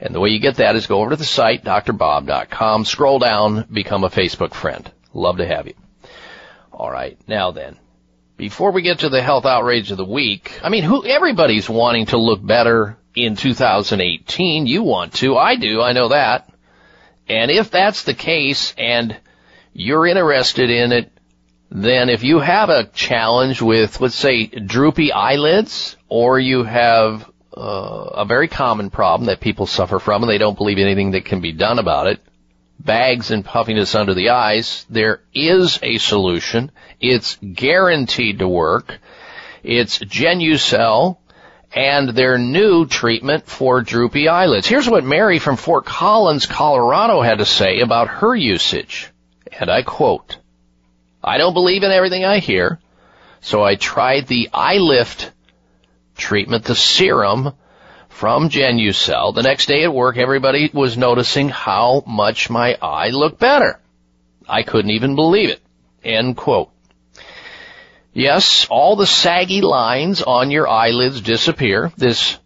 And 0.00 0.14
the 0.14 0.20
way 0.20 0.30
you 0.30 0.40
get 0.40 0.56
that 0.56 0.76
is 0.76 0.86
go 0.86 1.00
over 1.00 1.10
to 1.10 1.16
the 1.16 1.24
site, 1.24 1.64
drbob.com, 1.64 2.84
scroll 2.84 3.18
down, 3.18 3.66
become 3.72 4.04
a 4.04 4.10
Facebook 4.10 4.54
friend. 4.54 4.90
Love 5.12 5.38
to 5.38 5.46
have 5.46 5.66
you. 5.66 5.74
All 6.72 6.90
right. 6.90 7.18
Now 7.28 7.52
then, 7.52 7.78
before 8.36 8.72
we 8.72 8.82
get 8.82 9.00
to 9.00 9.08
the 9.08 9.22
health 9.22 9.46
outrage 9.46 9.90
of 9.90 9.96
the 9.96 10.04
week, 10.04 10.58
I 10.62 10.68
mean, 10.68 10.82
who, 10.82 11.06
everybody's 11.06 11.68
wanting 11.68 12.06
to 12.06 12.18
look 12.18 12.44
better 12.44 12.98
in 13.14 13.36
2018. 13.36 14.66
You 14.66 14.82
want 14.82 15.14
to. 15.14 15.36
I 15.36 15.56
do. 15.56 15.80
I 15.80 15.92
know 15.92 16.08
that. 16.08 16.52
And 17.28 17.50
if 17.50 17.70
that's 17.70 18.02
the 18.02 18.14
case 18.14 18.74
and 18.76 19.16
you're 19.72 20.06
interested 20.06 20.70
in 20.70 20.92
it, 20.92 21.10
then 21.70 22.08
if 22.08 22.22
you 22.22 22.38
have 22.38 22.68
a 22.68 22.86
challenge 22.86 23.62
with, 23.62 24.00
let's 24.00 24.14
say, 24.14 24.46
droopy 24.46 25.12
eyelids, 25.12 25.96
or 26.08 26.38
you 26.38 26.62
have 26.62 27.28
uh, 27.56 28.10
a 28.14 28.24
very 28.24 28.48
common 28.48 28.90
problem 28.90 29.26
that 29.26 29.40
people 29.40 29.66
suffer 29.66 29.98
from 29.98 30.22
and 30.22 30.30
they 30.30 30.38
don't 30.38 30.56
believe 30.56 30.78
anything 30.78 31.12
that 31.12 31.24
can 31.24 31.40
be 31.40 31.52
done 31.52 31.78
about 31.78 32.06
it, 32.06 32.20
bags 32.78 33.30
and 33.30 33.44
puffiness 33.44 33.94
under 33.94 34.14
the 34.14 34.30
eyes, 34.30 34.84
there 34.90 35.20
is 35.32 35.78
a 35.82 35.98
solution. 35.98 36.70
It's 37.00 37.36
guaranteed 37.36 38.40
to 38.40 38.48
work. 38.48 38.98
It's 39.62 39.98
Genucel 39.98 41.18
and 41.72 42.10
their 42.10 42.38
new 42.38 42.86
treatment 42.86 43.46
for 43.46 43.82
droopy 43.82 44.28
eyelids. 44.28 44.66
Here's 44.66 44.88
what 44.88 45.04
Mary 45.04 45.38
from 45.38 45.56
Fort 45.56 45.84
Collins, 45.84 46.46
Colorado 46.46 47.20
had 47.20 47.38
to 47.38 47.46
say 47.46 47.80
about 47.80 48.08
her 48.08 48.34
usage. 48.34 49.10
And 49.58 49.70
I 49.70 49.82
quote, 49.82 50.38
I 51.22 51.38
don't 51.38 51.54
believe 51.54 51.82
in 51.82 51.90
everything 51.90 52.24
I 52.24 52.38
hear, 52.38 52.78
so 53.40 53.62
I 53.62 53.76
tried 53.76 54.26
the 54.26 54.50
eye 54.52 54.78
lift 54.78 55.32
treatment, 56.16 56.64
the 56.64 56.74
serum 56.74 57.52
from 58.08 58.48
Genucel. 58.48 59.34
The 59.34 59.42
next 59.42 59.66
day 59.66 59.84
at 59.84 59.92
work, 59.92 60.16
everybody 60.16 60.70
was 60.72 60.96
noticing 60.96 61.48
how 61.48 62.04
much 62.06 62.48
my 62.48 62.76
eye 62.80 63.10
looked 63.10 63.40
better. 63.40 63.80
I 64.48 64.62
couldn't 64.62 64.92
even 64.92 65.16
believe 65.16 65.50
it. 65.50 65.60
End 66.02 66.36
quote. 66.36 66.70
Yes, 68.12 68.66
all 68.70 68.94
the 68.94 69.06
saggy 69.06 69.60
lines 69.60 70.22
on 70.22 70.52
your 70.52 70.68
eyelids 70.68 71.20
disappear. 71.20 71.90
This 71.96 72.38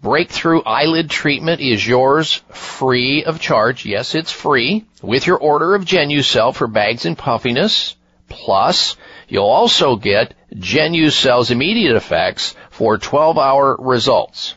breakthrough 0.00 0.62
eyelid 0.62 1.10
treatment 1.10 1.60
is 1.60 1.86
yours 1.86 2.40
free 2.48 3.24
of 3.24 3.40
charge. 3.40 3.84
Yes, 3.84 4.14
it's 4.14 4.32
free 4.32 4.86
with 5.02 5.26
your 5.26 5.36
order 5.36 5.74
of 5.74 5.84
Genucel 5.84 6.54
for 6.54 6.66
bags 6.66 7.04
and 7.04 7.18
puffiness. 7.18 7.96
Plus, 8.30 8.96
you'll 9.28 9.44
also 9.44 9.96
get 9.96 10.34
Genucel's 10.54 11.50
immediate 11.50 11.96
effects 11.96 12.54
for 12.80 12.96
12 12.96 13.36
hour 13.36 13.76
results. 13.78 14.54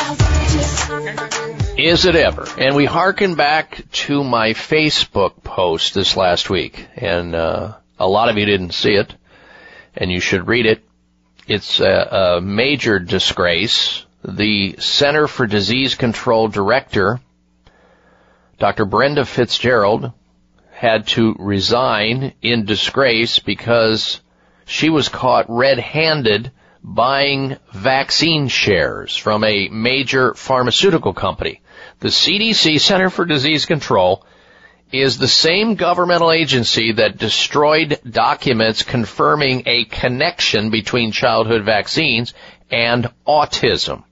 Is 1.79 2.07
it 2.07 2.17
ever? 2.17 2.47
And 2.59 2.75
we 2.75 2.87
hearken 2.87 3.35
back 3.35 3.85
to 3.93 4.25
my 4.25 4.51
Facebook 4.55 5.43
post 5.43 5.93
this 5.93 6.17
last 6.17 6.49
week, 6.49 6.87
and 6.97 7.35
uh, 7.35 7.75
a 7.99 8.09
lot 8.09 8.31
of 8.31 8.39
you 8.39 8.47
didn't 8.47 8.73
see 8.73 8.93
it, 8.95 9.15
and 9.95 10.11
you 10.11 10.21
should 10.21 10.49
read 10.49 10.65
it. 10.65 10.83
It's 11.47 11.81
a, 11.81 12.37
a 12.37 12.41
major 12.41 12.99
disgrace. 12.99 14.06
The 14.29 14.75
Center 14.81 15.29
for 15.29 15.47
Disease 15.47 15.95
Control 15.95 16.49
Director, 16.49 17.21
Dr. 18.59 18.85
Brenda 18.85 19.25
Fitzgerald, 19.25 20.11
had 20.73 21.07
to 21.09 21.37
resign 21.39 22.33
in 22.43 22.65
disgrace 22.65 23.39
because 23.39 24.21
she 24.65 24.91
was 24.91 25.09
caught 25.09 25.47
red-handed 25.49 26.51
buying 26.83 27.57
vaccine 27.73 28.49
shares 28.49 29.17
from 29.17 29.45
a 29.45 29.69
major 29.69 30.35
pharmaceutical 30.35 31.15
company. 31.15 31.63
The 32.01 32.09
CDC, 32.09 32.81
Center 32.81 33.11
for 33.11 33.27
Disease 33.27 33.65
Control, 33.65 34.27
is 34.91 35.19
the 35.19 35.29
same 35.29 35.77
governmental 35.77 36.33
agency 36.33 36.91
that 36.91 37.17
destroyed 37.17 38.01
documents 38.09 38.83
confirming 38.83 39.63
a 39.67 39.85
connection 39.85 40.71
between 40.71 41.13
childhood 41.13 41.65
vaccines 41.65 42.35
and 42.73 43.09
autism. 43.25 44.03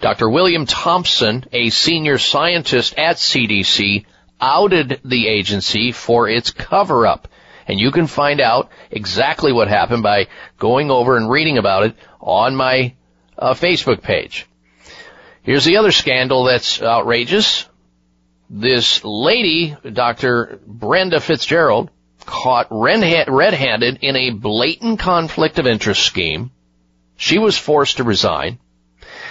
Dr. 0.00 0.28
William 0.28 0.66
Thompson, 0.66 1.44
a 1.52 1.70
senior 1.70 2.18
scientist 2.18 2.98
at 2.98 3.16
CDC, 3.16 4.04
outed 4.40 5.00
the 5.04 5.28
agency 5.28 5.92
for 5.92 6.28
its 6.28 6.50
cover 6.50 7.06
up. 7.06 7.28
And 7.66 7.80
you 7.80 7.90
can 7.90 8.06
find 8.06 8.40
out 8.40 8.70
exactly 8.90 9.52
what 9.52 9.68
happened 9.68 10.02
by 10.02 10.28
going 10.58 10.90
over 10.90 11.16
and 11.16 11.30
reading 11.30 11.56
about 11.56 11.84
it 11.84 11.96
on 12.20 12.54
my 12.54 12.94
uh, 13.38 13.54
Facebook 13.54 14.02
page. 14.02 14.46
Here's 15.42 15.64
the 15.64 15.78
other 15.78 15.92
scandal 15.92 16.44
that's 16.44 16.82
outrageous. 16.82 17.66
This 18.50 19.02
lady, 19.04 19.76
Dr. 19.90 20.60
Brenda 20.66 21.20
Fitzgerald, 21.20 21.90
caught 22.24 22.68
red-handed 22.70 23.98
in 24.02 24.16
a 24.16 24.30
blatant 24.30 24.98
conflict 24.98 25.58
of 25.58 25.66
interest 25.66 26.02
scheme. 26.02 26.50
She 27.16 27.38
was 27.38 27.56
forced 27.56 27.98
to 27.98 28.04
resign. 28.04 28.58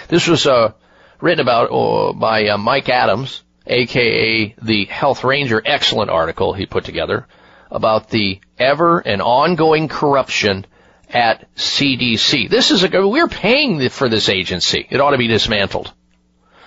This 0.08 0.26
was 0.26 0.46
uh, 0.46 0.72
written 1.20 1.40
about 1.40 1.70
uh, 1.70 2.12
by 2.12 2.48
uh, 2.48 2.58
Mike 2.58 2.88
Adams, 2.88 3.42
aka 3.66 4.54
the 4.60 4.84
Health 4.86 5.24
Ranger, 5.24 5.62
excellent 5.64 6.10
article 6.10 6.52
he 6.52 6.66
put 6.66 6.84
together 6.84 7.26
about 7.70 8.10
the 8.10 8.40
ever 8.58 8.98
and 8.98 9.22
ongoing 9.22 9.88
corruption 9.88 10.66
at 11.08 11.52
CDC. 11.56 12.48
This 12.48 12.70
is 12.70 12.84
a, 12.84 13.08
we're 13.08 13.28
paying 13.28 13.88
for 13.88 14.08
this 14.08 14.28
agency. 14.28 14.86
It 14.90 15.00
ought 15.00 15.10
to 15.10 15.18
be 15.18 15.28
dismantled. 15.28 15.92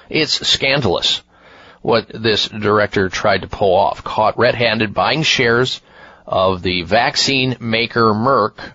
It's 0.10 0.48
scandalous 0.48 1.22
what 1.82 2.08
this 2.10 2.48
director 2.48 3.10
tried 3.10 3.42
to 3.42 3.48
pull 3.48 3.76
off. 3.76 4.04
Caught 4.04 4.38
red-handed 4.38 4.94
buying 4.94 5.24
shares 5.24 5.82
of 6.26 6.62
the 6.62 6.82
vaccine 6.84 7.58
maker 7.60 8.14
Merck 8.14 8.74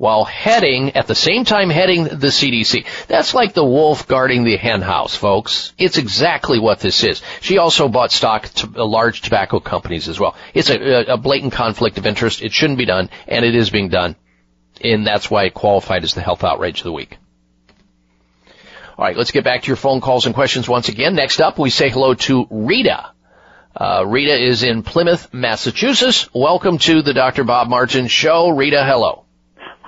while 0.00 0.24
heading, 0.24 0.96
at 0.96 1.06
the 1.06 1.14
same 1.14 1.44
time 1.44 1.68
heading 1.68 2.04
the 2.04 2.28
CDC. 2.28 2.86
That's 3.06 3.34
like 3.34 3.52
the 3.52 3.62
wolf 3.62 4.08
guarding 4.08 4.44
the 4.44 4.56
hen 4.56 4.80
house, 4.80 5.14
folks. 5.14 5.74
It's 5.76 5.98
exactly 5.98 6.58
what 6.58 6.80
this 6.80 7.04
is. 7.04 7.20
She 7.42 7.58
also 7.58 7.86
bought 7.86 8.10
stock 8.10 8.48
to 8.48 8.82
large 8.82 9.20
tobacco 9.20 9.60
companies 9.60 10.08
as 10.08 10.18
well. 10.18 10.36
It's 10.54 10.70
a, 10.70 11.12
a 11.12 11.18
blatant 11.18 11.52
conflict 11.52 11.98
of 11.98 12.06
interest. 12.06 12.40
It 12.40 12.50
shouldn't 12.50 12.78
be 12.78 12.86
done, 12.86 13.10
and 13.28 13.44
it 13.44 13.54
is 13.54 13.68
being 13.68 13.90
done. 13.90 14.16
And 14.82 15.06
that's 15.06 15.30
why 15.30 15.44
it 15.44 15.52
qualified 15.52 16.02
as 16.02 16.14
the 16.14 16.22
health 16.22 16.44
outrage 16.44 16.78
of 16.80 16.84
the 16.84 16.92
week. 16.92 17.18
All 18.96 19.04
right, 19.04 19.18
let's 19.18 19.32
get 19.32 19.44
back 19.44 19.64
to 19.64 19.66
your 19.66 19.76
phone 19.76 20.00
calls 20.00 20.24
and 20.24 20.34
questions 20.34 20.66
once 20.66 20.88
again. 20.88 21.14
Next 21.14 21.42
up, 21.42 21.58
we 21.58 21.68
say 21.68 21.90
hello 21.90 22.14
to 22.14 22.46
Rita 22.50 23.12
Uh, 23.76 24.04
Rita 24.06 24.34
is 24.34 24.62
in 24.62 24.82
Plymouth, 24.82 25.28
Massachusetts. 25.34 26.30
Welcome 26.34 26.78
to 26.78 27.02
the 27.02 27.12
Dr. 27.12 27.44
Bob 27.44 27.68
Martin 27.68 28.06
Show. 28.08 28.48
Rita, 28.48 28.82
hello. 28.82 29.26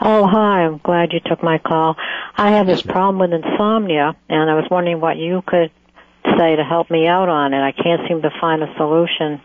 Oh, 0.05 0.27
hi. 0.27 0.65
I'm 0.65 0.79
glad 0.79 1.13
you 1.13 1.21
took 1.25 1.43
my 1.43 1.59
call. 1.59 1.97
I 2.37 2.53
have 2.53 2.67
this 2.67 2.83
problem 2.83 3.19
with 3.19 3.33
insomnia, 3.33 4.17
and 4.29 4.51
I 4.51 4.55
was 4.55 4.67
wondering 4.69 5.01
what 5.01 5.17
you 5.17 5.43
could 5.47 5.71
say 6.25 6.57
to 6.57 6.65
help 6.65 6.91
me 6.91 7.07
out 7.07 7.29
on 7.29 7.55
it. 7.55 7.61
I 7.61 7.71
can't 7.71 8.09
seem 8.09 8.21
to 8.23 8.31
find 8.41 8.65
a 8.65 8.75
solution. 8.77 9.41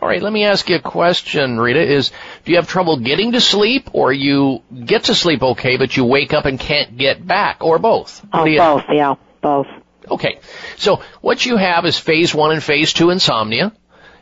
All 0.00 0.08
right, 0.08 0.22
let 0.22 0.32
me 0.32 0.44
ask 0.44 0.68
you 0.68 0.76
a 0.76 0.80
question, 0.80 1.58
Rita. 1.58 1.80
Is 1.80 2.12
do 2.44 2.52
you 2.52 2.58
have 2.58 2.68
trouble 2.68 2.98
getting 2.98 3.32
to 3.32 3.40
sleep, 3.40 3.90
or 3.92 4.12
you 4.12 4.62
get 4.84 5.04
to 5.04 5.16
sleep 5.16 5.42
okay, 5.42 5.76
but 5.78 5.96
you 5.96 6.04
wake 6.04 6.32
up 6.32 6.44
and 6.44 6.60
can't 6.60 6.96
get 6.96 7.26
back, 7.26 7.64
or 7.64 7.80
both? 7.80 8.24
Oh, 8.32 8.44
you, 8.44 8.58
both. 8.58 8.84
Yeah, 8.88 9.16
both. 9.42 9.66
Okay, 10.08 10.38
so 10.76 11.02
what 11.20 11.44
you 11.44 11.56
have 11.56 11.84
is 11.86 11.98
phase 11.98 12.32
one 12.32 12.52
and 12.52 12.62
phase 12.62 12.92
two 12.92 13.10
insomnia. 13.10 13.72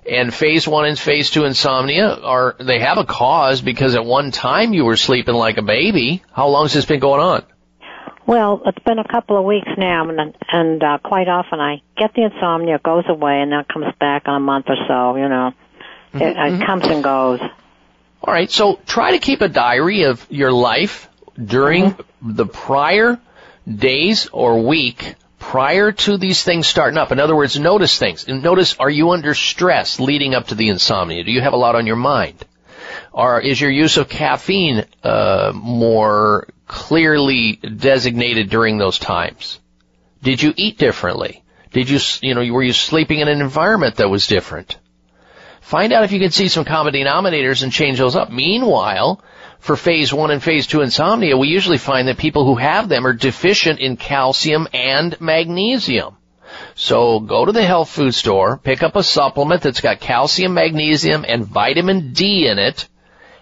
And 0.08 0.32
phase 0.32 0.66
one 0.66 0.86
and 0.86 0.98
phase 0.98 1.30
two 1.30 1.44
insomnia 1.44 2.08
are, 2.08 2.56
they 2.58 2.80
have 2.80 2.96
a 2.96 3.04
cause 3.04 3.60
because 3.60 3.94
at 3.94 4.04
one 4.04 4.30
time 4.30 4.72
you 4.72 4.84
were 4.84 4.96
sleeping 4.96 5.34
like 5.34 5.58
a 5.58 5.62
baby. 5.62 6.22
How 6.32 6.48
long 6.48 6.64
has 6.64 6.72
this 6.72 6.86
been 6.86 7.00
going 7.00 7.20
on? 7.20 7.44
Well, 8.26 8.62
it's 8.66 8.78
been 8.84 8.98
a 8.98 9.08
couple 9.08 9.38
of 9.38 9.44
weeks 9.46 9.68
now, 9.78 10.06
and 10.06 10.36
and 10.52 10.82
uh, 10.82 10.98
quite 11.02 11.28
often 11.28 11.60
I 11.60 11.80
get 11.96 12.12
the 12.12 12.24
insomnia, 12.24 12.74
it 12.74 12.82
goes 12.82 13.04
away, 13.08 13.40
and 13.40 13.52
then 13.52 13.60
it 13.60 13.68
comes 13.68 13.86
back 13.98 14.24
in 14.26 14.34
a 14.34 14.40
month 14.40 14.66
or 14.68 14.76
so. 14.86 15.16
You 15.16 15.30
know, 15.30 15.54
mm-hmm. 16.12 16.20
it, 16.20 16.36
it 16.36 16.66
comes 16.66 16.84
and 16.84 17.02
goes. 17.02 17.40
All 18.22 18.34
right, 18.34 18.50
so 18.50 18.80
try 18.84 19.12
to 19.12 19.18
keep 19.18 19.40
a 19.40 19.48
diary 19.48 20.02
of 20.02 20.26
your 20.30 20.52
life 20.52 21.08
during 21.42 21.92
mm-hmm. 21.92 22.34
the 22.34 22.44
prior 22.44 23.18
days 23.66 24.26
or 24.26 24.62
week 24.62 25.14
prior 25.48 25.92
to 25.92 26.18
these 26.18 26.44
things 26.44 26.66
starting 26.66 26.98
up. 26.98 27.10
In 27.10 27.18
other 27.18 27.34
words, 27.34 27.58
notice 27.58 27.98
things. 27.98 28.28
Notice, 28.28 28.76
are 28.78 28.90
you 28.90 29.12
under 29.12 29.32
stress 29.32 29.98
leading 29.98 30.34
up 30.34 30.48
to 30.48 30.54
the 30.54 30.68
insomnia? 30.68 31.24
Do 31.24 31.32
you 31.32 31.40
have 31.40 31.54
a 31.54 31.56
lot 31.56 31.74
on 31.74 31.86
your 31.86 31.96
mind? 31.96 32.44
Or 33.14 33.40
is 33.40 33.58
your 33.58 33.70
use 33.70 33.96
of 33.96 34.10
caffeine 34.10 34.84
uh, 35.02 35.52
more 35.54 36.48
clearly 36.66 37.56
designated 37.56 38.50
during 38.50 38.76
those 38.76 38.98
times? 38.98 39.58
Did 40.22 40.42
you 40.42 40.52
eat 40.54 40.76
differently? 40.76 41.42
Did 41.72 41.88
you, 41.88 41.98
you 42.20 42.34
know, 42.34 42.52
were 42.52 42.62
you 42.62 42.74
sleeping 42.74 43.20
in 43.20 43.28
an 43.28 43.40
environment 43.40 43.96
that 43.96 44.10
was 44.10 44.26
different? 44.26 44.76
Find 45.62 45.94
out 45.94 46.04
if 46.04 46.12
you 46.12 46.20
can 46.20 46.30
see 46.30 46.48
some 46.48 46.66
common 46.66 46.92
denominators 46.92 47.62
and 47.62 47.72
change 47.72 47.96
those 47.96 48.16
up. 48.16 48.30
Meanwhile, 48.30 49.22
for 49.60 49.76
phase 49.76 50.12
one 50.12 50.30
and 50.30 50.42
phase 50.42 50.66
two 50.66 50.80
insomnia, 50.80 51.36
we 51.36 51.48
usually 51.48 51.78
find 51.78 52.08
that 52.08 52.18
people 52.18 52.44
who 52.44 52.54
have 52.54 52.88
them 52.88 53.06
are 53.06 53.12
deficient 53.12 53.80
in 53.80 53.96
calcium 53.96 54.68
and 54.72 55.20
magnesium. 55.20 56.16
So 56.74 57.20
go 57.20 57.44
to 57.44 57.52
the 57.52 57.64
health 57.64 57.90
food 57.90 58.14
store, 58.14 58.56
pick 58.56 58.82
up 58.82 58.96
a 58.96 59.02
supplement 59.02 59.62
that's 59.62 59.80
got 59.80 60.00
calcium, 60.00 60.54
magnesium, 60.54 61.24
and 61.26 61.44
vitamin 61.44 62.12
D 62.12 62.46
in 62.46 62.58
it. 62.58 62.88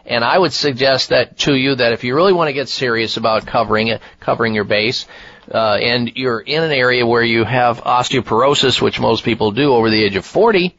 And 0.05 0.25
I 0.25 0.39
would 0.39 0.53
suggest 0.53 1.09
that 1.09 1.39
to 1.39 1.55
you 1.55 1.75
that 1.75 1.93
if 1.93 2.05
you 2.05 2.15
really 2.15 2.33
want 2.33 2.49
to 2.49 2.55
get 2.55 2.69
serious 2.69 3.17
about 3.17 3.47
covering 3.47 3.89
it, 3.89 4.01
covering 4.21 4.55
your 4.55 4.65
base, 4.65 5.07
uh, 5.53 5.79
and 5.81 6.13
you're 6.15 6.41
in 6.41 6.63
an 6.63 6.73
area 6.73 7.05
where 7.07 7.23
you 7.23 7.45
have 7.45 7.83
osteoporosis, 7.83 8.81
which 8.81 9.01
most 9.01 9.25
people 9.25 9.51
do 9.51 9.73
over 9.73 9.91
the 9.91 10.03
age 10.03 10.17
of 10.17 10.25
40, 10.25 10.77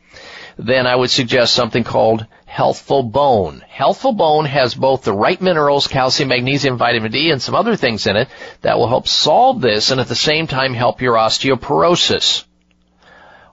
then 0.58 0.88
I 0.88 0.96
would 0.96 1.10
suggest 1.10 1.54
something 1.54 1.84
called 1.84 2.26
Healthful 2.58 3.04
Bone. 3.04 3.64
Healthful 3.68 4.14
Bone 4.14 4.46
has 4.46 4.74
both 4.74 5.04
the 5.04 5.14
right 5.14 5.40
minerals, 5.40 5.86
calcium, 5.86 6.30
magnesium, 6.30 6.76
vitamin 6.76 7.12
D, 7.12 7.30
and 7.30 7.40
some 7.40 7.54
other 7.54 7.76
things 7.76 8.08
in 8.08 8.16
it 8.16 8.30
that 8.62 8.80
will 8.80 8.88
help 8.88 9.08
solve 9.08 9.62
this 9.62 9.92
and 9.92 10.02
at 10.02 10.08
the 10.08 10.16
same 10.16 10.48
time 10.48 10.74
help 10.74 11.00
your 11.00 11.14
osteoporosis. 11.14 12.46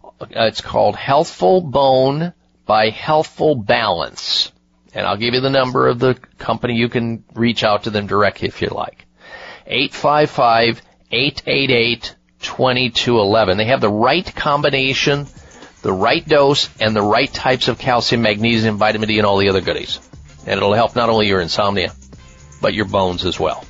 Uh, 0.02 0.26
it's 0.30 0.62
called 0.62 0.96
Healthful 0.96 1.60
Bone 1.60 2.32
by 2.64 2.88
Healthful 2.88 3.56
Balance. 3.56 4.50
And 4.94 5.06
I'll 5.06 5.18
give 5.18 5.34
you 5.34 5.42
the 5.42 5.50
number 5.50 5.86
of 5.86 5.98
the 5.98 6.14
company. 6.38 6.76
You 6.76 6.88
can 6.88 7.24
reach 7.34 7.62
out 7.62 7.82
to 7.82 7.90
them 7.90 8.06
directly 8.06 8.48
if 8.48 8.62
you 8.62 8.68
like. 8.68 9.04
855 9.66 10.80
888 11.10 12.14
2211. 12.40 13.58
They 13.58 13.66
have 13.66 13.82
the 13.82 13.90
right 13.90 14.34
combination 14.34 15.26
the 15.84 15.92
right 15.92 16.26
dose 16.26 16.68
and 16.80 16.96
the 16.96 17.02
right 17.02 17.32
types 17.32 17.68
of 17.68 17.78
calcium, 17.78 18.22
magnesium, 18.22 18.78
vitamin 18.78 19.06
D, 19.06 19.18
and 19.18 19.26
all 19.26 19.36
the 19.36 19.50
other 19.50 19.60
goodies. 19.60 20.00
And 20.46 20.56
it'll 20.56 20.72
help 20.72 20.96
not 20.96 21.10
only 21.10 21.28
your 21.28 21.42
insomnia, 21.42 21.92
but 22.62 22.72
your 22.72 22.86
bones 22.86 23.26
as 23.26 23.38
well. 23.38 23.66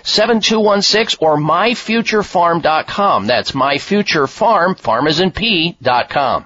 7216 0.03 1.25
or 1.25 1.37
myfuturepharm.com. 1.37 3.27
That's 3.27 3.51
myfuturepharm, 3.51 4.77
farm 4.77 5.07
is 5.07 5.19
in 5.19 5.31
P, 5.31 5.77
dot 5.81 6.09
com. 6.09 6.45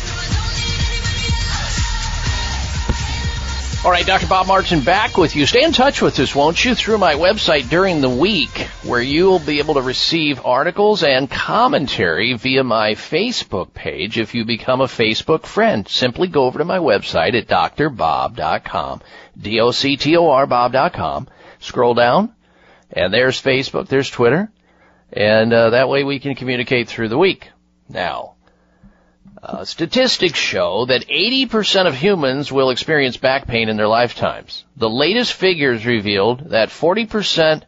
All 3.83 3.89
right, 3.89 4.05
Dr. 4.05 4.27
Bob 4.27 4.45
Martin 4.45 4.81
back 4.81 5.17
with 5.17 5.35
you. 5.35 5.47
Stay 5.47 5.63
in 5.63 5.71
touch 5.71 6.03
with 6.03 6.19
us, 6.19 6.35
won't 6.35 6.63
you, 6.63 6.75
through 6.75 6.99
my 6.99 7.15
website 7.15 7.67
during 7.67 7.99
the 7.99 8.11
week, 8.11 8.55
where 8.83 9.01
you'll 9.01 9.39
be 9.39 9.57
able 9.57 9.73
to 9.73 9.81
receive 9.81 10.45
articles 10.45 11.01
and 11.01 11.27
commentary 11.27 12.33
via 12.35 12.63
my 12.63 12.91
Facebook 12.91 13.73
page 13.73 14.19
if 14.19 14.35
you 14.35 14.45
become 14.45 14.81
a 14.81 14.85
Facebook 14.85 15.47
friend. 15.47 15.87
Simply 15.87 16.27
go 16.27 16.43
over 16.43 16.59
to 16.59 16.65
my 16.65 16.77
website 16.77 17.33
at 17.33 17.47
drbob.com, 17.47 19.01
D-O-C-T-O-R 19.41 20.45
bob.com, 20.45 21.27
scroll 21.57 21.95
down, 21.95 22.35
and 22.91 23.11
there's 23.11 23.41
Facebook, 23.41 23.87
there's 23.87 24.11
Twitter, 24.11 24.51
and 25.11 25.51
uh, 25.51 25.71
that 25.71 25.89
way 25.89 26.03
we 26.03 26.19
can 26.19 26.35
communicate 26.35 26.87
through 26.87 27.09
the 27.09 27.17
week. 27.17 27.49
Now, 27.89 28.35
uh, 29.43 29.65
statistics 29.65 30.37
show 30.37 30.85
that 30.85 31.07
80% 31.07 31.87
of 31.87 31.95
humans 31.95 32.51
will 32.51 32.69
experience 32.69 33.17
back 33.17 33.47
pain 33.47 33.69
in 33.69 33.77
their 33.77 33.87
lifetimes. 33.87 34.65
The 34.77 34.89
latest 34.89 35.33
figures 35.33 35.85
revealed 35.85 36.51
that 36.51 36.69
40% 36.69 37.63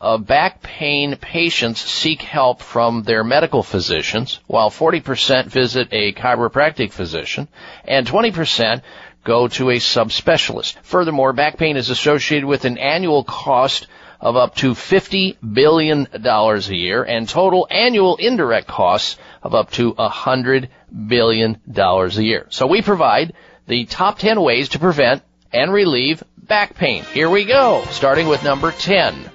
of 0.00 0.26
back 0.26 0.62
pain 0.62 1.16
patients 1.16 1.80
seek 1.80 2.22
help 2.22 2.60
from 2.60 3.04
their 3.04 3.22
medical 3.22 3.62
physicians, 3.62 4.40
while 4.48 4.68
40% 4.68 5.46
visit 5.46 5.88
a 5.92 6.12
chiropractic 6.12 6.90
physician, 6.90 7.46
and 7.84 8.04
20% 8.04 8.82
go 9.22 9.46
to 9.46 9.70
a 9.70 9.76
subspecialist. 9.76 10.74
Furthermore, 10.82 11.32
back 11.32 11.56
pain 11.56 11.76
is 11.76 11.88
associated 11.88 12.46
with 12.46 12.64
an 12.64 12.78
annual 12.78 13.22
cost 13.22 13.86
of 14.20 14.36
up 14.36 14.54
to 14.56 14.72
$50 14.72 15.36
billion 15.52 16.08
a 16.12 16.58
year 16.74 17.02
and 17.02 17.28
total 17.28 17.66
annual 17.70 18.16
indirect 18.16 18.68
costs 18.68 19.18
of 19.42 19.54
up 19.54 19.70
to 19.72 19.94
$100 19.94 20.68
billion 20.92 21.60
dollars 21.70 22.18
a 22.18 22.24
year. 22.24 22.46
So 22.50 22.66
we 22.66 22.82
provide 22.82 23.34
the 23.66 23.84
top 23.84 24.18
10 24.18 24.40
ways 24.40 24.70
to 24.70 24.78
prevent 24.78 25.22
and 25.52 25.72
relieve 25.72 26.22
back 26.36 26.74
pain. 26.74 27.04
Here 27.04 27.30
we 27.30 27.44
go, 27.44 27.84
starting 27.90 28.28
with 28.28 28.42
number 28.44 28.72
10. 28.72 29.30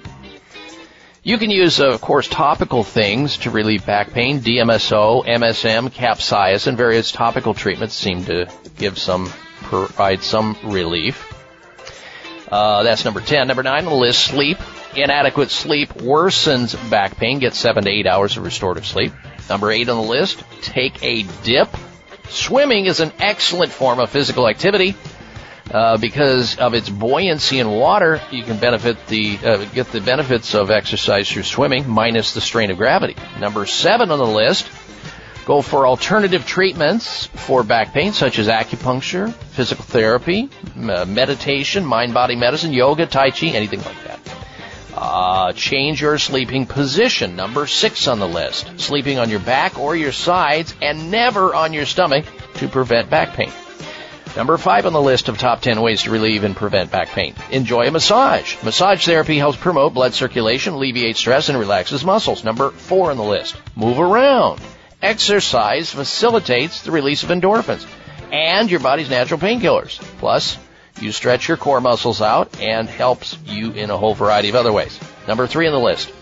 You 1.22 1.36
can 1.36 1.50
use, 1.50 1.80
of 1.80 2.00
course, 2.00 2.28
topical 2.28 2.84
things 2.84 3.38
to 3.38 3.50
relieve 3.50 3.84
back 3.84 4.12
pain. 4.12 4.40
DMSO, 4.40 5.26
MSM, 5.26 5.90
capsaicin, 5.90 6.76
various 6.76 7.12
topical 7.12 7.54
treatments 7.54 7.94
seem 7.94 8.24
to 8.26 8.48
give 8.78 8.98
some, 8.98 9.26
provide 9.62 10.22
some 10.22 10.56
relief. 10.64 11.34
Uh, 12.50 12.82
that's 12.82 13.04
number 13.04 13.20
10. 13.20 13.48
Number 13.48 13.62
9 13.62 13.84
on 13.84 13.90
the 13.90 13.94
list, 13.94 14.24
sleep. 14.24 14.58
Inadequate 14.96 15.50
sleep 15.50 15.90
worsens 15.94 16.74
back 16.88 17.16
pain. 17.16 17.40
Get 17.40 17.54
7 17.54 17.84
to 17.84 17.90
8 17.90 18.06
hours 18.06 18.36
of 18.36 18.44
restorative 18.44 18.86
sleep. 18.86 19.12
Number 19.48 19.70
8 19.70 19.88
on 19.88 19.96
the 19.96 20.10
list, 20.10 20.42
take 20.62 21.02
a 21.02 21.22
dip. 21.42 21.68
Swimming 22.28 22.86
is 22.86 23.00
an 23.00 23.12
excellent 23.18 23.72
form 23.72 23.98
of 23.98 24.10
physical 24.10 24.48
activity. 24.48 24.94
Uh, 25.70 25.98
because 25.98 26.56
of 26.58 26.72
its 26.72 26.88
buoyancy 26.88 27.58
in 27.58 27.68
water, 27.68 28.22
you 28.30 28.42
can 28.42 28.58
benefit 28.58 29.06
the 29.06 29.38
uh, 29.44 29.64
get 29.66 29.86
the 29.92 30.00
benefits 30.00 30.54
of 30.54 30.70
exercise 30.70 31.30
through 31.30 31.42
swimming, 31.42 31.86
minus 31.86 32.32
the 32.32 32.40
strain 32.40 32.70
of 32.70 32.78
gravity. 32.78 33.14
Number 33.38 33.66
seven 33.66 34.10
on 34.10 34.18
the 34.18 34.26
list, 34.26 34.70
go 35.44 35.60
for 35.60 35.86
alternative 35.86 36.46
treatments 36.46 37.26
for 37.26 37.62
back 37.62 37.92
pain, 37.92 38.14
such 38.14 38.38
as 38.38 38.48
acupuncture, 38.48 39.30
physical 39.34 39.84
therapy, 39.84 40.48
meditation, 40.74 41.84
mind-body 41.84 42.36
medicine, 42.36 42.72
yoga, 42.72 43.04
tai 43.04 43.30
chi, 43.30 43.48
anything 43.48 43.82
like 43.82 44.02
that. 44.04 44.37
Uh, 45.00 45.52
change 45.52 46.00
your 46.00 46.18
sleeping 46.18 46.66
position. 46.66 47.36
Number 47.36 47.68
six 47.68 48.08
on 48.08 48.18
the 48.18 48.26
list. 48.26 48.80
Sleeping 48.80 49.20
on 49.20 49.30
your 49.30 49.38
back 49.38 49.78
or 49.78 49.94
your 49.94 50.10
sides 50.10 50.74
and 50.82 51.12
never 51.12 51.54
on 51.54 51.72
your 51.72 51.86
stomach 51.86 52.24
to 52.54 52.66
prevent 52.66 53.08
back 53.08 53.34
pain. 53.34 53.52
Number 54.36 54.58
five 54.58 54.86
on 54.86 54.92
the 54.92 55.00
list 55.00 55.28
of 55.28 55.38
top 55.38 55.60
10 55.60 55.80
ways 55.80 56.02
to 56.02 56.10
relieve 56.10 56.42
and 56.42 56.56
prevent 56.56 56.90
back 56.90 57.10
pain. 57.10 57.34
Enjoy 57.52 57.86
a 57.86 57.92
massage. 57.92 58.60
Massage 58.64 59.04
therapy 59.04 59.38
helps 59.38 59.56
promote 59.56 59.94
blood 59.94 60.14
circulation, 60.14 60.74
alleviate 60.74 61.16
stress, 61.16 61.48
and 61.48 61.56
relaxes 61.56 62.04
muscles. 62.04 62.42
Number 62.42 62.70
four 62.70 63.12
on 63.12 63.16
the 63.18 63.22
list. 63.22 63.56
Move 63.76 64.00
around. 64.00 64.60
Exercise 65.00 65.90
facilitates 65.90 66.82
the 66.82 66.90
release 66.90 67.22
of 67.22 67.30
endorphins 67.30 67.86
and 68.32 68.68
your 68.68 68.80
body's 68.80 69.10
natural 69.10 69.38
painkillers. 69.38 70.00
Plus, 70.18 70.58
you 71.00 71.12
stretch 71.12 71.48
your 71.48 71.56
core 71.56 71.80
muscles 71.80 72.20
out 72.20 72.60
and 72.60 72.88
helps 72.88 73.38
you 73.44 73.72
in 73.72 73.90
a 73.90 73.96
whole 73.96 74.14
variety 74.14 74.48
of 74.48 74.54
other 74.54 74.72
ways. 74.72 74.98
Number 75.26 75.46
three 75.46 75.66
on 75.66 75.72
the 75.72 75.78
list. 75.78 76.12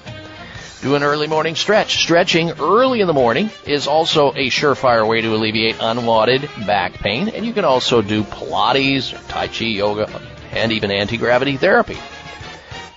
Do 0.82 0.94
an 0.94 1.02
early 1.02 1.26
morning 1.26 1.56
stretch. 1.56 2.02
Stretching 2.02 2.52
early 2.60 3.00
in 3.00 3.06
the 3.06 3.12
morning 3.12 3.50
is 3.64 3.86
also 3.86 4.30
a 4.32 4.50
surefire 4.50 5.08
way 5.08 5.20
to 5.22 5.34
alleviate 5.34 5.76
unwanted 5.80 6.48
back 6.66 6.92
pain. 6.94 7.28
And 7.28 7.46
you 7.46 7.52
can 7.52 7.64
also 7.64 8.02
do 8.02 8.22
Pilates, 8.22 9.12
Tai 9.28 9.48
Chi, 9.48 9.64
yoga, 9.64 10.22
and 10.52 10.72
even 10.72 10.90
anti-gravity 10.90 11.56
therapy. 11.56 11.96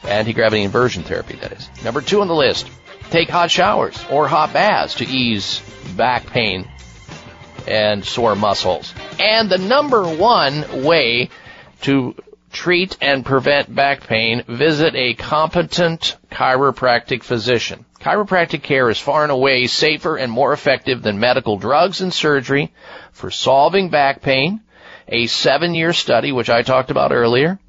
Anti-gravity 0.03 0.63
inversion 0.63 1.03
therapy, 1.03 1.35
that 1.35 1.53
is. 1.53 1.69
Number 1.83 2.01
two 2.01 2.21
on 2.21 2.27
the 2.27 2.35
list. 2.35 2.69
Take 3.11 3.29
hot 3.29 3.49
showers 3.49 3.97
or 4.11 4.27
hot 4.27 4.53
baths 4.53 4.95
to 4.95 5.07
ease 5.07 5.61
back 5.95 6.27
pain 6.27 6.69
and 7.67 8.03
sore 8.03 8.35
muscles. 8.35 8.93
And 9.19 9.49
the 9.49 9.57
number 9.57 10.03
one 10.03 10.83
way 10.83 11.29
to 11.81 12.15
treat 12.51 12.97
and 13.01 13.25
prevent 13.25 13.73
back 13.73 14.07
pain, 14.07 14.43
visit 14.47 14.95
a 14.95 15.13
competent 15.13 16.17
chiropractic 16.31 17.23
physician. 17.23 17.85
Chiropractic 17.99 18.63
care 18.63 18.89
is 18.89 18.99
far 18.99 19.23
and 19.23 19.31
away 19.31 19.67
safer 19.67 20.15
and 20.17 20.31
more 20.31 20.53
effective 20.53 21.01
than 21.01 21.19
medical 21.19 21.57
drugs 21.57 22.01
and 22.01 22.13
surgery 22.13 22.71
for 23.11 23.29
solving 23.29 23.89
back 23.89 24.21
pain. 24.21 24.61
A 25.07 25.27
seven 25.27 25.73
year 25.75 25.93
study, 25.93 26.31
which 26.31 26.49
I 26.49 26.61
talked 26.61 26.91
about 26.91 27.11
earlier, 27.11 27.59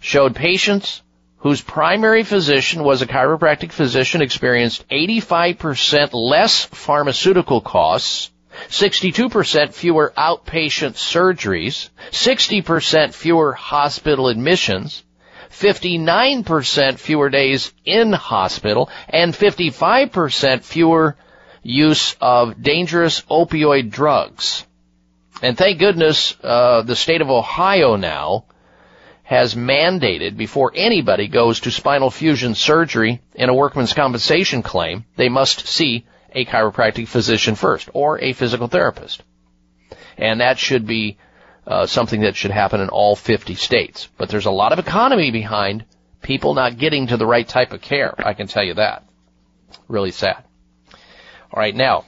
showed 0.00 0.34
patients 0.34 1.02
whose 1.38 1.60
primary 1.60 2.24
physician 2.24 2.82
was 2.82 3.02
a 3.02 3.06
chiropractic 3.06 3.72
physician 3.72 4.22
experienced 4.22 4.88
85% 4.88 6.10
less 6.12 6.64
pharmaceutical 6.64 7.60
costs 7.60 8.30
62% 8.68 9.72
fewer 9.72 10.12
outpatient 10.16 10.94
surgeries, 10.94 11.88
60% 12.10 13.14
fewer 13.14 13.52
hospital 13.52 14.28
admissions, 14.28 15.02
59% 15.50 16.98
fewer 16.98 17.30
days 17.30 17.72
in 17.84 18.12
hospital, 18.12 18.90
and 19.08 19.32
55% 19.32 20.64
fewer 20.64 21.16
use 21.62 22.16
of 22.20 22.62
dangerous 22.62 23.22
opioid 23.22 23.90
drugs. 23.90 24.66
And 25.42 25.56
thank 25.56 25.78
goodness, 25.78 26.36
uh, 26.42 26.82
the 26.82 26.96
state 26.96 27.20
of 27.20 27.30
Ohio 27.30 27.96
now 27.96 28.44
has 29.22 29.54
mandated 29.54 30.36
before 30.36 30.72
anybody 30.74 31.26
goes 31.26 31.60
to 31.60 31.70
spinal 31.70 32.10
fusion 32.10 32.54
surgery 32.54 33.20
in 33.34 33.48
a 33.48 33.54
workman's 33.54 33.92
compensation 33.92 34.62
claim, 34.62 35.04
they 35.16 35.28
must 35.28 35.66
see 35.66 36.06
a 36.36 36.44
chiropractic 36.44 37.08
physician 37.08 37.54
first 37.54 37.88
or 37.94 38.20
a 38.20 38.34
physical 38.34 38.68
therapist. 38.68 39.24
And 40.18 40.40
that 40.40 40.58
should 40.58 40.86
be 40.86 41.16
uh, 41.66 41.86
something 41.86 42.20
that 42.20 42.36
should 42.36 42.50
happen 42.50 42.80
in 42.80 42.90
all 42.90 43.16
50 43.16 43.54
states. 43.54 44.08
But 44.18 44.28
there's 44.28 44.46
a 44.46 44.50
lot 44.50 44.72
of 44.72 44.78
economy 44.78 45.30
behind 45.30 45.86
people 46.22 46.54
not 46.54 46.78
getting 46.78 47.08
to 47.08 47.16
the 47.16 47.26
right 47.26 47.48
type 47.48 47.72
of 47.72 47.80
care. 47.80 48.14
I 48.18 48.34
can 48.34 48.46
tell 48.46 48.62
you 48.62 48.74
that. 48.74 49.04
Really 49.88 50.10
sad. 50.10 50.44
All 51.50 51.58
right, 51.60 51.74
now, 51.74 52.04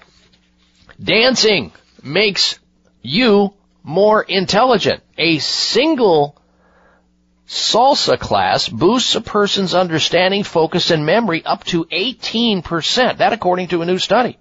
dancing 1.03 1.73
makes 2.03 2.59
you 3.01 3.55
more 3.83 4.23
intelligent. 4.23 5.03
A 5.17 5.39
single 5.39 6.41
salsa 7.49 8.19
class 8.19 8.69
boosts 8.69 9.15
a 9.15 9.21
person's 9.21 9.75
understanding, 9.75 10.45
focus, 10.45 10.91
and 10.91 11.07
memory 11.07 11.45
up 11.45 11.65
to 11.65 11.87
18%. 11.87 13.19
That 13.19 13.33
according 13.33 13.69
to 13.69 13.83
a 13.83 13.87
new 13.87 13.99
study. 13.99 14.39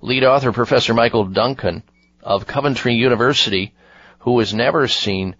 Lead 0.00 0.24
author 0.24 0.50
Professor 0.50 0.94
Michael 0.94 1.26
Duncan 1.26 1.82
of 2.22 2.46
Coventry 2.46 2.94
University, 2.94 3.74
who 4.20 4.38
has 4.38 4.54
never 4.54 4.88
seen 4.88 5.36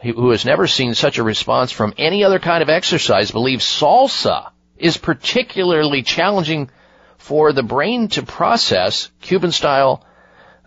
who 0.00 0.30
has 0.30 0.44
never 0.44 0.68
seen 0.68 0.94
such 0.94 1.18
a 1.18 1.24
response 1.24 1.72
from 1.72 1.92
any 1.98 2.22
other 2.22 2.38
kind 2.38 2.62
of 2.62 2.68
exercise, 2.68 3.32
believes 3.32 3.64
salsa 3.64 4.52
is 4.76 4.96
particularly 4.96 6.04
challenging 6.04 6.70
for 7.16 7.52
the 7.52 7.64
brain 7.64 8.06
to 8.06 8.22
process 8.22 9.10
Cuban 9.20 9.50
style 9.50 10.04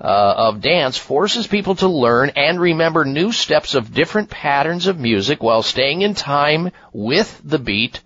uh, 0.02 0.34
of 0.38 0.62
dance 0.62 0.98
forces 0.98 1.46
people 1.46 1.76
to 1.76 1.88
learn 1.88 2.32
and 2.36 2.60
remember 2.60 3.06
new 3.06 3.32
steps 3.32 3.76
of 3.76 3.94
different 3.94 4.32
patterns 4.32 4.88
of 4.88 5.00
music 5.00 5.44
while 5.44 5.62
staying 5.62 6.02
in 6.02 6.16
time 6.16 6.72
with 6.92 7.40
the 7.44 7.60
beat, 7.60 8.02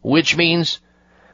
which 0.00 0.36
means 0.36 0.80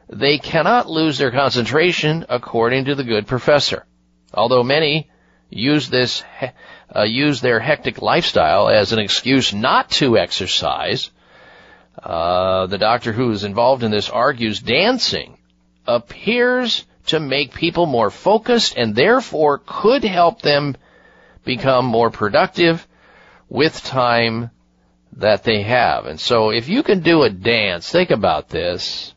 they 0.09 0.39
cannot 0.39 0.89
lose 0.89 1.19
their 1.19 1.31
concentration 1.31 2.25
according 2.29 2.85
to 2.85 2.95
the 2.95 3.03
good 3.03 3.27
professor. 3.27 3.85
Although 4.33 4.63
many 4.63 5.09
use 5.51 5.87
this, 5.87 6.23
uh, 6.95 7.03
use 7.03 7.39
their 7.41 7.59
hectic 7.59 8.01
lifestyle 8.01 8.69
as 8.69 8.93
an 8.93 8.99
excuse 8.99 9.53
not 9.53 9.91
to 9.91 10.17
exercise, 10.17 11.11
uh, 12.01 12.65
the 12.65 12.79
doctor 12.79 13.11
who 13.11 13.29
is 13.31 13.43
involved 13.43 13.83
in 13.83 13.91
this 13.91 14.09
argues 14.09 14.59
dancing 14.59 15.37
appears 15.85 16.85
to 17.07 17.19
make 17.19 17.53
people 17.53 17.85
more 17.85 18.09
focused 18.09 18.77
and 18.77 18.95
therefore 18.95 19.61
could 19.65 20.03
help 20.03 20.41
them 20.41 20.75
become 21.43 21.85
more 21.85 22.09
productive 22.09 22.87
with 23.49 23.83
time 23.83 24.51
that 25.17 25.43
they 25.43 25.61
have. 25.63 26.05
And 26.05 26.19
so 26.19 26.51
if 26.51 26.69
you 26.69 26.83
can 26.83 27.01
do 27.01 27.23
a 27.23 27.29
dance, 27.29 27.91
think 27.91 28.11
about 28.11 28.49
this, 28.49 29.13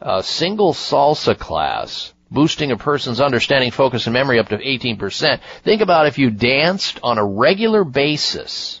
a 0.00 0.22
single 0.22 0.72
salsa 0.72 1.38
class, 1.38 2.12
boosting 2.30 2.70
a 2.72 2.76
person's 2.76 3.20
understanding, 3.20 3.70
focus, 3.70 4.06
and 4.06 4.14
memory 4.14 4.38
up 4.38 4.48
to 4.48 4.58
18%. 4.58 5.40
Think 5.64 5.82
about 5.82 6.06
if 6.06 6.18
you 6.18 6.30
danced 6.30 6.98
on 7.02 7.18
a 7.18 7.24
regular 7.24 7.84
basis. 7.84 8.80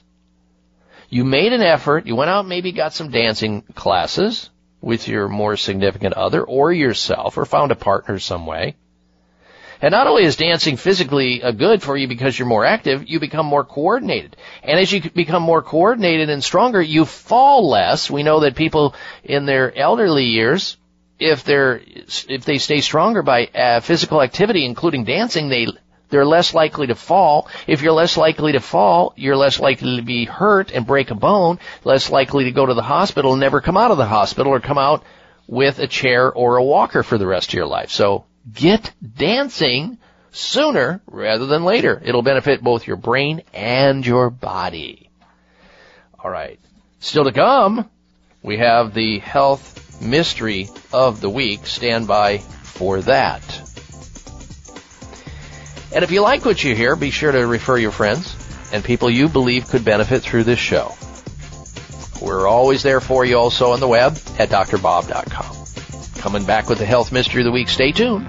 You 1.10 1.24
made 1.24 1.52
an 1.52 1.60
effort, 1.60 2.06
you 2.06 2.16
went 2.16 2.30
out 2.30 2.48
maybe 2.48 2.72
got 2.72 2.94
some 2.94 3.10
dancing 3.10 3.60
classes, 3.74 4.48
with 4.82 5.08
your 5.08 5.28
more 5.28 5.56
significant 5.56 6.14
other 6.14 6.42
or 6.42 6.72
yourself 6.72 7.38
or 7.38 7.46
found 7.46 7.72
a 7.72 7.76
partner 7.76 8.18
some 8.18 8.44
way. 8.44 8.76
And 9.80 9.90
not 9.90 10.06
only 10.06 10.24
is 10.24 10.36
dancing 10.36 10.76
physically 10.76 11.42
uh, 11.42 11.50
good 11.50 11.82
for 11.82 11.96
you 11.96 12.06
because 12.06 12.38
you're 12.38 12.46
more 12.46 12.64
active, 12.64 13.08
you 13.08 13.18
become 13.18 13.46
more 13.46 13.64
coordinated. 13.64 14.36
And 14.62 14.78
as 14.78 14.92
you 14.92 15.10
become 15.10 15.42
more 15.42 15.62
coordinated 15.62 16.30
and 16.30 16.42
stronger, 16.42 16.80
you 16.80 17.04
fall 17.04 17.68
less. 17.68 18.08
We 18.08 18.22
know 18.22 18.40
that 18.40 18.54
people 18.54 18.94
in 19.24 19.44
their 19.44 19.76
elderly 19.76 20.26
years, 20.26 20.76
if 21.18 21.42
they're, 21.42 21.80
if 22.28 22.44
they 22.44 22.58
stay 22.58 22.80
stronger 22.80 23.22
by 23.22 23.46
uh, 23.46 23.80
physical 23.80 24.22
activity, 24.22 24.64
including 24.64 25.04
dancing, 25.04 25.48
they 25.48 25.66
they're 26.12 26.26
less 26.26 26.52
likely 26.52 26.88
to 26.88 26.94
fall. 26.94 27.48
If 27.66 27.80
you're 27.80 27.94
less 27.94 28.18
likely 28.18 28.52
to 28.52 28.60
fall, 28.60 29.14
you're 29.16 29.34
less 29.34 29.58
likely 29.58 29.96
to 29.96 30.02
be 30.02 30.26
hurt 30.26 30.70
and 30.70 30.86
break 30.86 31.10
a 31.10 31.14
bone, 31.14 31.58
less 31.84 32.10
likely 32.10 32.44
to 32.44 32.52
go 32.52 32.66
to 32.66 32.74
the 32.74 32.82
hospital 32.82 33.32
and 33.32 33.40
never 33.40 33.62
come 33.62 33.78
out 33.78 33.90
of 33.90 33.96
the 33.96 34.04
hospital 34.04 34.52
or 34.52 34.60
come 34.60 34.76
out 34.76 35.02
with 35.46 35.78
a 35.78 35.86
chair 35.86 36.30
or 36.30 36.58
a 36.58 36.62
walker 36.62 37.02
for 37.02 37.16
the 37.16 37.26
rest 37.26 37.48
of 37.48 37.54
your 37.54 37.66
life. 37.66 37.90
So 37.90 38.26
get 38.52 38.92
dancing 39.02 39.96
sooner 40.32 41.00
rather 41.06 41.46
than 41.46 41.64
later. 41.64 42.00
It'll 42.04 42.20
benefit 42.20 42.62
both 42.62 42.86
your 42.86 42.98
brain 42.98 43.42
and 43.54 44.06
your 44.06 44.28
body. 44.28 45.08
All 46.22 46.30
right. 46.30 46.60
Still 47.00 47.24
to 47.24 47.32
come, 47.32 47.88
we 48.42 48.58
have 48.58 48.92
the 48.92 49.18
health 49.18 50.02
mystery 50.02 50.68
of 50.92 51.22
the 51.22 51.30
week. 51.30 51.66
Stand 51.66 52.06
by 52.06 52.36
for 52.38 53.00
that. 53.00 53.71
And 55.94 56.02
if 56.02 56.10
you 56.10 56.22
like 56.22 56.44
what 56.44 56.62
you 56.64 56.74
hear, 56.74 56.96
be 56.96 57.10
sure 57.10 57.32
to 57.32 57.46
refer 57.46 57.76
your 57.76 57.90
friends 57.90 58.34
and 58.72 58.82
people 58.82 59.10
you 59.10 59.28
believe 59.28 59.68
could 59.68 59.84
benefit 59.84 60.22
through 60.22 60.44
this 60.44 60.58
show. 60.58 60.94
We're 62.20 62.46
always 62.46 62.82
there 62.82 63.00
for 63.00 63.24
you 63.24 63.36
also 63.36 63.72
on 63.72 63.80
the 63.80 63.88
web 63.88 64.12
at 64.38 64.48
drbob.com. 64.48 65.56
Coming 66.20 66.46
back 66.46 66.68
with 66.68 66.78
the 66.78 66.86
health 66.86 67.12
mystery 67.12 67.42
of 67.42 67.46
the 67.46 67.52
week. 67.52 67.68
Stay 67.68 67.92
tuned. 67.92 68.26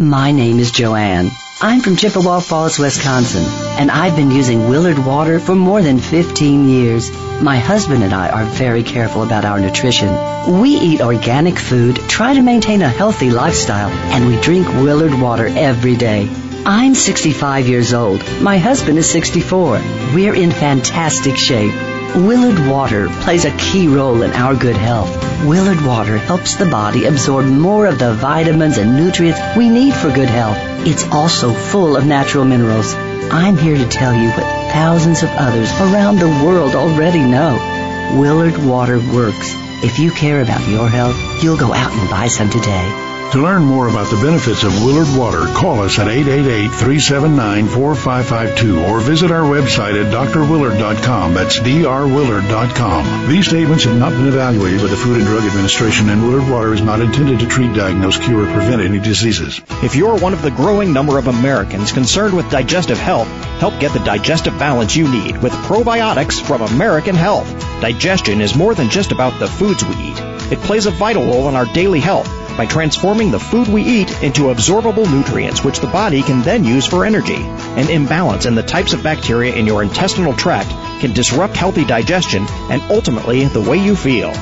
My 0.00 0.30
name 0.30 0.60
is 0.60 0.70
Joanne. 0.70 1.32
I'm 1.60 1.80
from 1.80 1.96
Chippewa 1.96 2.38
Falls, 2.38 2.78
Wisconsin, 2.78 3.42
and 3.80 3.90
I've 3.90 4.14
been 4.14 4.30
using 4.30 4.68
Willard 4.68 5.04
water 5.04 5.40
for 5.40 5.56
more 5.56 5.82
than 5.82 5.98
15 5.98 6.68
years. 6.68 7.10
My 7.42 7.58
husband 7.58 8.04
and 8.04 8.14
I 8.14 8.28
are 8.28 8.44
very 8.44 8.84
careful 8.84 9.24
about 9.24 9.44
our 9.44 9.58
nutrition. 9.58 10.60
We 10.60 10.70
eat 10.70 11.00
organic 11.00 11.58
food, 11.58 11.96
try 12.08 12.34
to 12.34 12.42
maintain 12.42 12.80
a 12.80 12.88
healthy 12.88 13.30
lifestyle, 13.30 13.90
and 13.90 14.28
we 14.28 14.40
drink 14.40 14.68
Willard 14.68 15.20
water 15.20 15.48
every 15.48 15.96
day. 15.96 16.30
I'm 16.64 16.94
65 16.94 17.66
years 17.66 17.92
old. 17.92 18.22
My 18.40 18.58
husband 18.58 18.98
is 18.98 19.10
64. 19.10 19.80
We're 20.14 20.36
in 20.36 20.52
fantastic 20.52 21.36
shape. 21.36 21.74
Willard 22.16 22.66
Water 22.66 23.08
plays 23.20 23.44
a 23.44 23.56
key 23.56 23.86
role 23.86 24.22
in 24.22 24.32
our 24.32 24.54
good 24.54 24.76
health. 24.76 25.10
Willard 25.44 25.84
Water 25.84 26.16
helps 26.16 26.56
the 26.56 26.66
body 26.66 27.04
absorb 27.04 27.46
more 27.46 27.86
of 27.86 27.98
the 27.98 28.14
vitamins 28.14 28.78
and 28.78 28.96
nutrients 28.96 29.40
we 29.56 29.68
need 29.68 29.94
for 29.94 30.10
good 30.10 30.30
health. 30.30 30.56
It's 30.86 31.06
also 31.08 31.52
full 31.52 31.96
of 31.96 32.06
natural 32.06 32.44
minerals. 32.44 32.94
I'm 32.94 33.58
here 33.58 33.76
to 33.76 33.88
tell 33.88 34.14
you 34.14 34.30
what 34.30 34.72
thousands 34.72 35.22
of 35.22 35.28
others 35.30 35.70
around 35.80 36.18
the 36.18 36.44
world 36.44 36.74
already 36.74 37.20
know. 37.20 38.16
Willard 38.18 38.56
Water 38.56 38.98
works. 38.98 39.54
If 39.84 39.98
you 39.98 40.10
care 40.10 40.40
about 40.40 40.66
your 40.66 40.88
health, 40.88 41.16
you'll 41.44 41.58
go 41.58 41.72
out 41.74 41.92
and 41.92 42.10
buy 42.10 42.28
some 42.28 42.48
today. 42.48 43.07
To 43.32 43.42
learn 43.42 43.62
more 43.62 43.88
about 43.88 44.08
the 44.08 44.16
benefits 44.16 44.64
of 44.64 44.82
Willard 44.82 45.14
Water, 45.14 45.44
call 45.52 45.80
us 45.80 45.98
at 45.98 46.06
888-379-4552 46.06 48.88
or 48.88 49.00
visit 49.00 49.30
our 49.30 49.42
website 49.42 50.02
at 50.02 50.10
drwillard.com. 50.10 51.34
That's 51.34 51.58
drwillard.com. 51.58 53.28
These 53.28 53.48
statements 53.48 53.84
have 53.84 53.98
not 53.98 54.12
been 54.12 54.28
evaluated 54.28 54.80
by 54.80 54.86
the 54.86 54.96
Food 54.96 55.18
and 55.18 55.26
Drug 55.26 55.44
Administration 55.44 56.08
and 56.08 56.22
Willard 56.22 56.50
Water 56.50 56.72
is 56.72 56.80
not 56.80 57.02
intended 57.02 57.40
to 57.40 57.46
treat, 57.46 57.74
diagnose, 57.74 58.16
cure, 58.16 58.48
or 58.48 58.50
prevent 58.50 58.80
any 58.80 58.98
diseases. 58.98 59.60
If 59.82 59.94
you're 59.94 60.16
one 60.16 60.32
of 60.32 60.40
the 60.40 60.50
growing 60.50 60.94
number 60.94 61.18
of 61.18 61.26
Americans 61.26 61.92
concerned 61.92 62.34
with 62.34 62.50
digestive 62.50 62.96
health, 62.96 63.28
help 63.60 63.78
get 63.78 63.92
the 63.92 63.98
digestive 63.98 64.58
balance 64.58 64.96
you 64.96 65.06
need 65.06 65.36
with 65.42 65.52
probiotics 65.52 66.40
from 66.40 66.62
American 66.62 67.14
Health. 67.14 67.46
Digestion 67.82 68.40
is 68.40 68.56
more 68.56 68.74
than 68.74 68.88
just 68.88 69.12
about 69.12 69.38
the 69.38 69.48
foods 69.48 69.84
we 69.84 69.94
eat. 69.96 70.18
It 70.50 70.60
plays 70.60 70.86
a 70.86 70.92
vital 70.92 71.26
role 71.26 71.50
in 71.50 71.56
our 71.56 71.66
daily 71.74 72.00
health 72.00 72.26
by 72.58 72.66
transforming 72.66 73.30
the 73.30 73.38
food 73.38 73.68
we 73.68 73.82
eat 73.82 74.10
into 74.20 74.52
absorbable 74.52 75.10
nutrients 75.10 75.62
which 75.62 75.78
the 75.78 75.86
body 75.86 76.20
can 76.20 76.42
then 76.42 76.64
use 76.64 76.84
for 76.84 77.06
energy. 77.06 77.36
An 77.36 77.88
imbalance 77.88 78.46
in 78.46 78.56
the 78.56 78.64
types 78.64 78.92
of 78.92 79.02
bacteria 79.04 79.54
in 79.54 79.64
your 79.64 79.84
intestinal 79.84 80.34
tract 80.34 80.68
can 81.00 81.12
disrupt 81.12 81.56
healthy 81.56 81.84
digestion 81.84 82.44
and 82.68 82.82
ultimately 82.90 83.44
the 83.44 83.60
way 83.60 83.78
you 83.78 83.94
feel. 83.94 84.32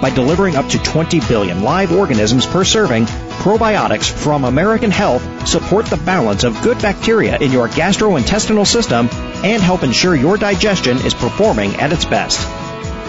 By 0.00 0.08
delivering 0.08 0.56
up 0.56 0.70
to 0.70 0.78
20 0.78 1.20
billion 1.28 1.62
live 1.62 1.92
organisms 1.92 2.46
per 2.46 2.64
serving, 2.64 3.04
probiotics 3.04 4.10
from 4.10 4.44
American 4.44 4.90
Health 4.90 5.46
support 5.46 5.84
the 5.84 5.98
balance 5.98 6.44
of 6.44 6.62
good 6.62 6.80
bacteria 6.80 7.36
in 7.36 7.52
your 7.52 7.68
gastrointestinal 7.68 8.66
system 8.66 9.10
and 9.44 9.62
help 9.62 9.82
ensure 9.82 10.14
your 10.14 10.38
digestion 10.38 10.96
is 11.04 11.12
performing 11.12 11.76
at 11.76 11.92
its 11.92 12.06
best. 12.06 12.40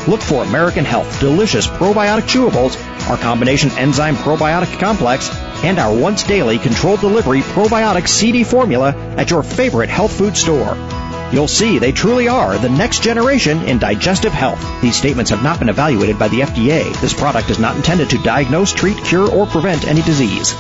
Look 0.08 0.22
for 0.22 0.44
American 0.44 0.84
Health 0.84 1.20
Delicious 1.20 1.68
Probiotic 1.68 2.24
Chewables, 2.24 2.76
our 3.10 3.18
combination 3.18 3.72
enzyme 3.72 4.16
probiotic 4.16 4.80
complex, 4.80 5.30
and 5.64 5.80
our 5.80 5.96
once 5.96 6.24
daily 6.24 6.58
controlled 6.58 7.00
delivery 7.00 7.42
probiotic 7.42 8.08
CD 8.08 8.44
formula 8.44 8.96
at 9.18 9.30
your 9.30 9.44
favorite 9.44 9.90
health 9.90 10.12
food 10.18 10.36
store. 10.36 10.76
You'll 11.32 11.48
see 11.48 11.80
they 11.80 11.94
truly 11.94 12.28
are 12.28 12.58
the 12.58 12.70
next 12.70 13.04
generation 13.04 13.62
in 13.64 13.80
digestive 13.80 14.34
health. 14.34 14.62
These 14.82 14.98
statements 14.98 15.32
have 15.32 15.44
not 15.44 15.60
been 15.60 15.70
evaluated 15.70 16.20
by 16.20 16.28
the 16.28 16.42
FDA. 16.42 17.00
This 17.00 17.14
product 17.14 17.50
is 17.50 17.60
not 17.60 17.78
intended 17.78 18.10
to 18.10 18.24
diagnose, 18.24 18.74
treat, 18.74 18.98
cure, 18.98 19.30
or 19.30 19.46
prevent 19.46 19.88
any 19.88 20.02
disease. 20.02 20.54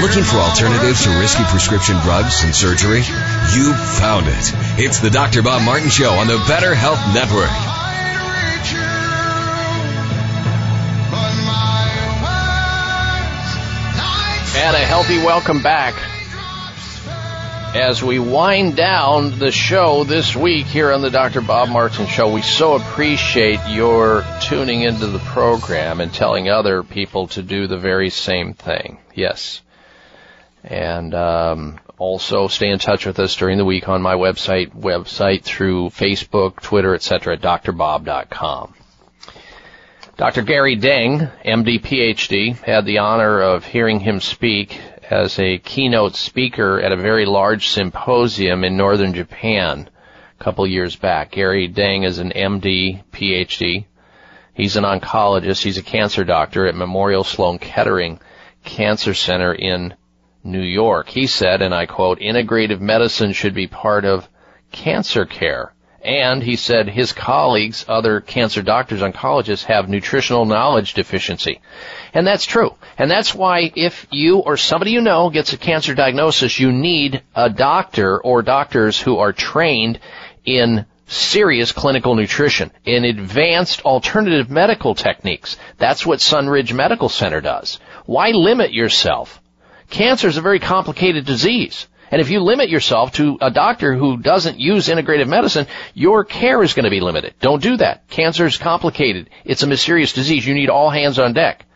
Looking 0.01 0.23
for 0.23 0.37
alternatives 0.37 1.03
to 1.03 1.11
risky 1.19 1.43
prescription 1.45 1.97
drugs 2.03 2.45
and 2.45 2.55
surgery? 2.55 2.99
You 3.53 3.75
found 3.75 4.27
it. 4.29 4.53
It's 4.79 5.01
the 5.01 5.11
Dr. 5.11 5.43
Bob 5.43 5.63
Martin 5.63 5.89
Show 5.89 6.11
on 6.11 6.29
the 6.29 6.43
Better 6.47 6.73
Health 6.73 7.01
Network. 7.13 7.64
And 14.65 14.75
a 14.75 14.79
healthy 14.79 15.19
welcome 15.19 15.63
back 15.63 15.95
as 17.77 18.03
we 18.03 18.19
wind 18.19 18.77
down 18.77 19.39
the 19.39 19.53
show 19.53 20.05
this 20.05 20.35
week 20.35 20.65
here 20.65 20.91
on 20.91 21.03
the 21.03 21.11
Dr. 21.11 21.43
Bob 21.43 21.69
Martin 21.69 22.07
Show. 22.07 22.33
We 22.33 22.41
so 22.41 22.75
appreciate 22.75 23.61
your 23.69 24.25
tuning 24.41 24.81
into 24.81 25.09
the 25.09 25.19
program 25.19 26.01
and 26.01 26.11
telling 26.15 26.49
other 26.49 26.83
people 26.83 27.27
to 27.29 27.43
do 27.43 27.67
the 27.67 27.77
very 27.77 28.09
same 28.09 28.55
thing. 28.55 29.01
Yes. 29.15 29.61
And 30.63 31.13
um, 31.15 31.79
also 31.99 32.49
stay 32.49 32.71
in 32.71 32.79
touch 32.79 33.05
with 33.05 33.19
us 33.19 33.37
during 33.37 33.59
the 33.59 33.67
week 33.67 33.87
on 33.91 34.01
my 34.01 34.15
website, 34.15 34.75
website 34.75 35.43
through 35.43 35.91
Facebook, 35.91 36.63
Twitter, 36.63 36.95
etc. 36.95 37.35
at 37.35 37.43
drbob.com. 37.43 38.73
Dr. 40.17 40.43
Gary 40.43 40.77
Deng, 40.77 41.29
MD, 41.45 41.81
PhD, 41.81 42.57
had 42.59 42.87
the 42.87 42.99
honor 42.99 43.41
of 43.41 43.67
hearing 43.67 43.99
him 43.99 44.21
speak 44.21 44.81
as 45.11 45.41
a 45.41 45.59
keynote 45.59 46.15
speaker 46.15 46.81
at 46.81 46.93
a 46.93 46.97
very 46.97 47.27
large 47.27 47.67
symposium 47.67 48.63
in 48.63 48.77
northern 48.77 49.13
Japan 49.13 49.91
a 50.39 50.45
couple 50.45 50.65
years 50.69 50.95
back. 50.95 51.33
Gary 51.33 51.69
Deng 51.69 52.07
is 52.07 52.19
an 52.19 52.31
MD, 52.31 53.03
PhD. 53.11 53.87
He's 54.55 54.77
an 54.77 54.85
oncologist. 54.85 55.65
He's 55.65 55.79
a 55.79 55.83
cancer 55.83 56.23
doctor 56.23 56.69
at 56.69 56.77
Memorial 56.77 57.25
Sloan 57.25 57.59
Kettering 57.59 58.21
Cancer 58.63 59.15
Center 59.15 59.53
in 59.53 59.95
New 60.45 60.63
York. 60.63 61.09
He 61.09 61.27
said, 61.27 61.61
and 61.61 61.75
I 61.75 61.87
quote, 61.87 62.21
integrative 62.21 62.81
medicine 62.81 63.33
should 63.33 63.55
be 63.55 63.67
part 63.67 64.05
of 64.05 64.29
cancer 64.71 65.25
care. 65.25 65.74
And 66.05 66.43
he 66.43 66.57
said 66.57 66.91
his 66.91 67.15
colleagues, 67.15 67.87
other 67.89 68.21
cancer 68.21 68.61
doctors, 68.61 69.01
oncologists, 69.01 69.65
have 69.65 69.89
nutritional 69.89 70.45
knowledge 70.45 70.93
deficiency. 70.93 71.63
And 72.13 72.27
that's 72.27 72.45
true. 72.45 72.75
And 72.99 73.11
that's 73.11 73.35
why 73.35 73.73
if 73.75 74.07
you 74.11 74.39
or 74.41 74.59
somebody 74.59 74.91
you 74.91 75.01
know 75.01 75.31
gets 75.31 75.55
a 75.55 75.57
cancer 75.57 75.95
diagnosis, 75.95 76.61
you 76.61 76.71
need 76.73 77.23
a 77.35 77.49
doctor 77.49 78.21
or 78.21 78.43
doctors 78.43 79.01
who 79.01 79.17
are 79.17 79.33
trained 79.33 79.99
in 80.45 80.85
serious 81.07 81.73
clinical 81.73 82.15
nutrition, 82.15 82.71
in 82.85 83.05
advanced 83.05 83.81
alternative 83.83 84.51
medical 84.51 84.95
techniques. 84.95 85.57
That's 85.79 86.05
what 86.05 86.19
Sunridge 86.19 86.73
Medical 86.75 87.09
Center 87.09 87.41
does. 87.41 87.79
Why 88.05 88.31
limit 88.31 88.73
yourself? 88.73 89.41
Cancer 89.89 90.29
is 90.29 90.37
a 90.37 90.43
very 90.43 90.61
complicated 90.61 91.25
disease. 91.25 91.87
And 92.15 92.21
if 92.21 92.31
you 92.31 92.39
limit 92.39 92.69
yourself 92.69 93.11
to 93.15 93.39
a 93.41 93.51
doctor 93.51 93.93
who 93.93 94.19
doesn't 94.19 94.61
use 94.61 94.87
integrative 94.87 95.27
medicine, 95.27 95.67
your 95.95 96.23
care 96.23 96.63
is 96.63 96.73
going 96.73 96.85
to 96.85 96.91
be 96.91 97.01
limited. 97.01 97.35
Don't 97.41 97.61
do 97.61 97.77
that. 97.79 98.07
Cancer 98.07 98.47
is 98.47 98.57
complicated. 98.57 99.31
It's 99.45 99.65
a 99.65 99.67
mysterious 99.67 100.13
disease. 100.13 100.47
You 100.47 100.55
need 100.55 100.71
all 100.71 100.91
hands 100.91 101.19
on 101.19 101.33
deck. 101.33 101.67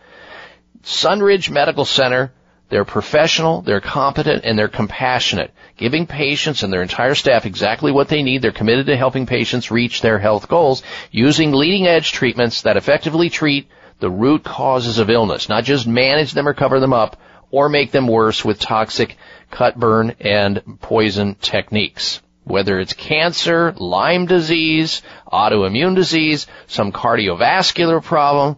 Sunridge 0.84 1.50
Medical 1.50 1.84
Center, 1.84 2.32
they're 2.68 2.84
professional, 2.84 3.62
they're 3.62 3.80
competent, 3.80 4.44
and 4.44 4.56
they're 4.56 4.68
compassionate, 4.68 5.52
giving 5.76 6.06
patients 6.06 6.62
and 6.62 6.72
their 6.72 6.82
entire 6.82 7.16
staff 7.16 7.44
exactly 7.44 7.90
what 7.90 8.06
they 8.06 8.22
need. 8.22 8.40
They're 8.40 8.52
committed 8.52 8.86
to 8.86 8.96
helping 8.96 9.26
patients 9.26 9.72
reach 9.72 10.02
their 10.02 10.20
health 10.20 10.46
goals 10.46 10.84
using 11.10 11.50
leading 11.50 11.88
edge 11.88 12.12
treatments 12.12 12.62
that 12.62 12.76
effectively 12.76 13.28
treat 13.28 13.66
the 13.98 14.08
root 14.08 14.44
causes 14.44 15.00
of 15.00 15.10
illness, 15.10 15.48
not 15.48 15.64
just 15.64 15.88
manage 15.88 16.30
them 16.30 16.46
or 16.46 16.54
cover 16.54 16.78
them 16.78 16.92
up 16.92 17.16
or 17.50 17.68
make 17.68 17.90
them 17.90 18.06
worse 18.06 18.44
with 18.44 18.58
toxic 18.58 19.16
cut, 19.50 19.78
burn, 19.78 20.14
and 20.20 20.62
poison 20.80 21.34
techniques. 21.36 22.20
Whether 22.44 22.80
it's 22.80 22.94
cancer, 22.94 23.74
Lyme 23.76 24.26
disease, 24.26 25.02
autoimmune 25.30 25.94
disease, 25.94 26.46
some 26.66 26.92
cardiovascular 26.92 28.02
problem, 28.02 28.56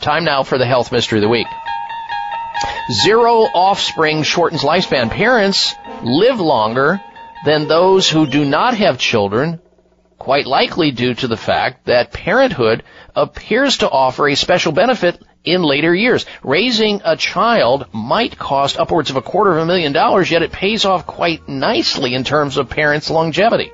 Time 0.00 0.24
now 0.24 0.42
for 0.42 0.58
the 0.58 0.66
health 0.66 0.92
mystery 0.92 1.18
of 1.18 1.22
the 1.22 1.28
week. 1.28 1.46
Zero 2.90 3.42
offspring 3.42 4.22
shortens 4.22 4.62
lifespan. 4.62 5.10
Parents 5.10 5.74
live 6.02 6.40
longer 6.40 7.00
than 7.44 7.68
those 7.68 8.08
who 8.08 8.26
do 8.26 8.44
not 8.44 8.74
have 8.74 8.98
children, 8.98 9.60
quite 10.18 10.46
likely 10.46 10.90
due 10.90 11.14
to 11.14 11.28
the 11.28 11.36
fact 11.36 11.86
that 11.86 12.12
parenthood 12.12 12.82
appears 13.18 13.78
to 13.78 13.90
offer 13.90 14.28
a 14.28 14.36
special 14.36 14.72
benefit 14.72 15.20
in 15.44 15.62
later 15.62 15.94
years. 15.94 16.24
Raising 16.42 17.02
a 17.04 17.16
child 17.16 17.86
might 17.92 18.38
cost 18.38 18.78
upwards 18.78 19.10
of 19.10 19.16
a 19.16 19.22
quarter 19.22 19.56
of 19.56 19.62
a 19.62 19.66
million 19.66 19.92
dollars, 19.92 20.30
yet 20.30 20.42
it 20.42 20.52
pays 20.52 20.84
off 20.84 21.06
quite 21.06 21.48
nicely 21.48 22.14
in 22.14 22.24
terms 22.24 22.56
of 22.56 22.70
parents' 22.70 23.10
longevity. 23.10 23.72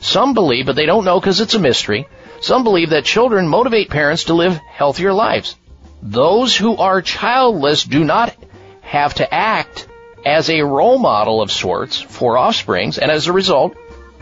Some 0.00 0.34
believe, 0.34 0.66
but 0.66 0.76
they 0.76 0.86
don't 0.86 1.06
know 1.06 1.18
because 1.18 1.40
it's 1.40 1.54
a 1.54 1.58
mystery, 1.58 2.06
some 2.40 2.64
believe 2.64 2.90
that 2.90 3.04
children 3.04 3.48
motivate 3.48 3.88
parents 3.88 4.24
to 4.24 4.34
live 4.34 4.60
healthier 4.68 5.12
lives. 5.12 5.56
Those 6.02 6.54
who 6.54 6.76
are 6.76 7.00
childless 7.00 7.82
do 7.84 8.04
not 8.04 8.36
have 8.82 9.14
to 9.14 9.34
act 9.34 9.88
as 10.24 10.50
a 10.50 10.62
role 10.62 10.98
model 10.98 11.40
of 11.40 11.50
sorts 11.50 12.00
for 12.00 12.36
offsprings, 12.36 12.98
and 12.98 13.10
as 13.10 13.26
a 13.26 13.32
result, 13.32 13.74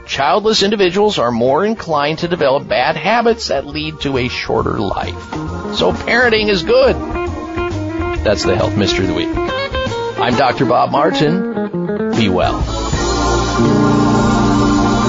childless 0.07 0.63
individuals 0.63 1.19
are 1.19 1.31
more 1.31 1.65
inclined 1.65 2.19
to 2.21 2.29
develop 2.29 2.69
bad 2.69 2.97
habits 2.97 3.49
that 3.49 3.67
lead 3.67 4.01
to 4.01 4.19
a 4.19 4.29
shorter 4.29 4.79
life. 4.79 5.15
So 5.77 5.93
parenting 5.93 6.49
is 6.49 6.63
good. 6.63 6.97
That's 8.25 8.45
the 8.45 8.57
health 8.57 8.77
mystery 8.77 9.07
of 9.07 9.09
the 9.09 9.15
week. 9.15 9.29
I'm 10.19 10.37
Dr. 10.37 10.65
Bob 10.67 10.91
Martin. 10.91 12.13
Be 12.13 12.29
well. 12.29 12.61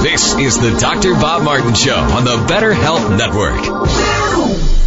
This 0.01 0.35
is 0.35 0.59
the 0.59 0.77
Dr. 0.79 1.13
Bob 1.13 1.43
Martin 1.43 1.73
Show 1.73 1.95
on 1.95 2.23
the 2.25 2.45
Better 2.47 2.73
Health 2.73 3.09
Network. 3.09 4.84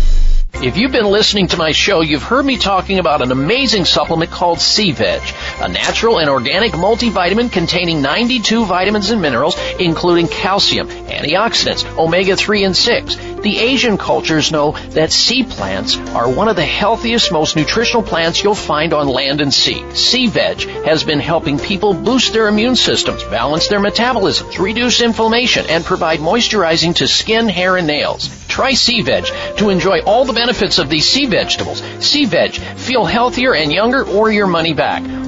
If 0.60 0.76
you've 0.76 0.90
been 0.90 1.06
listening 1.06 1.46
to 1.48 1.56
my 1.56 1.70
show, 1.70 2.00
you've 2.00 2.24
heard 2.24 2.44
me 2.44 2.56
talking 2.58 2.98
about 2.98 3.22
an 3.22 3.30
amazing 3.30 3.84
supplement 3.84 4.32
called 4.32 4.60
Sea 4.60 4.90
Veg, 4.90 5.22
a 5.60 5.68
natural 5.68 6.18
and 6.18 6.28
organic 6.28 6.72
multivitamin 6.72 7.52
containing 7.52 8.02
92 8.02 8.64
vitamins 8.64 9.10
and 9.10 9.22
minerals, 9.22 9.56
including 9.78 10.26
calcium, 10.26 10.88
antioxidants, 10.88 11.86
omega-3 11.96 12.66
and 12.66 12.76
6. 12.76 13.37
The 13.42 13.58
Asian 13.58 13.96
cultures 13.96 14.50
know 14.50 14.72
that 14.90 15.12
sea 15.12 15.44
plants 15.44 15.96
are 15.96 16.28
one 16.28 16.48
of 16.48 16.56
the 16.56 16.64
healthiest, 16.64 17.30
most 17.30 17.54
nutritional 17.54 18.02
plants 18.02 18.42
you'll 18.42 18.54
find 18.54 18.92
on 18.92 19.06
land 19.06 19.40
and 19.40 19.54
sea. 19.54 19.84
Sea 19.94 20.26
veg 20.26 20.62
has 20.84 21.04
been 21.04 21.20
helping 21.20 21.58
people 21.58 21.94
boost 21.94 22.32
their 22.32 22.48
immune 22.48 22.74
systems, 22.74 23.22
balance 23.24 23.68
their 23.68 23.80
metabolisms, 23.80 24.58
reduce 24.58 25.00
inflammation, 25.00 25.66
and 25.68 25.84
provide 25.84 26.18
moisturizing 26.18 26.94
to 26.96 27.06
skin, 27.06 27.48
hair, 27.48 27.76
and 27.76 27.86
nails. 27.86 28.28
Try 28.48 28.72
sea 28.72 29.02
veg 29.02 29.26
to 29.58 29.70
enjoy 29.70 30.00
all 30.00 30.24
the 30.24 30.32
benefits 30.32 30.78
of 30.78 30.88
these 30.88 31.08
sea 31.08 31.26
vegetables. 31.26 31.82
Sea 32.00 32.24
veg, 32.24 32.54
feel 32.54 33.04
healthier 33.04 33.54
and 33.54 33.72
younger 33.72 34.04
or 34.04 34.32
your 34.32 34.48
money 34.48 34.74
back. 34.74 35.27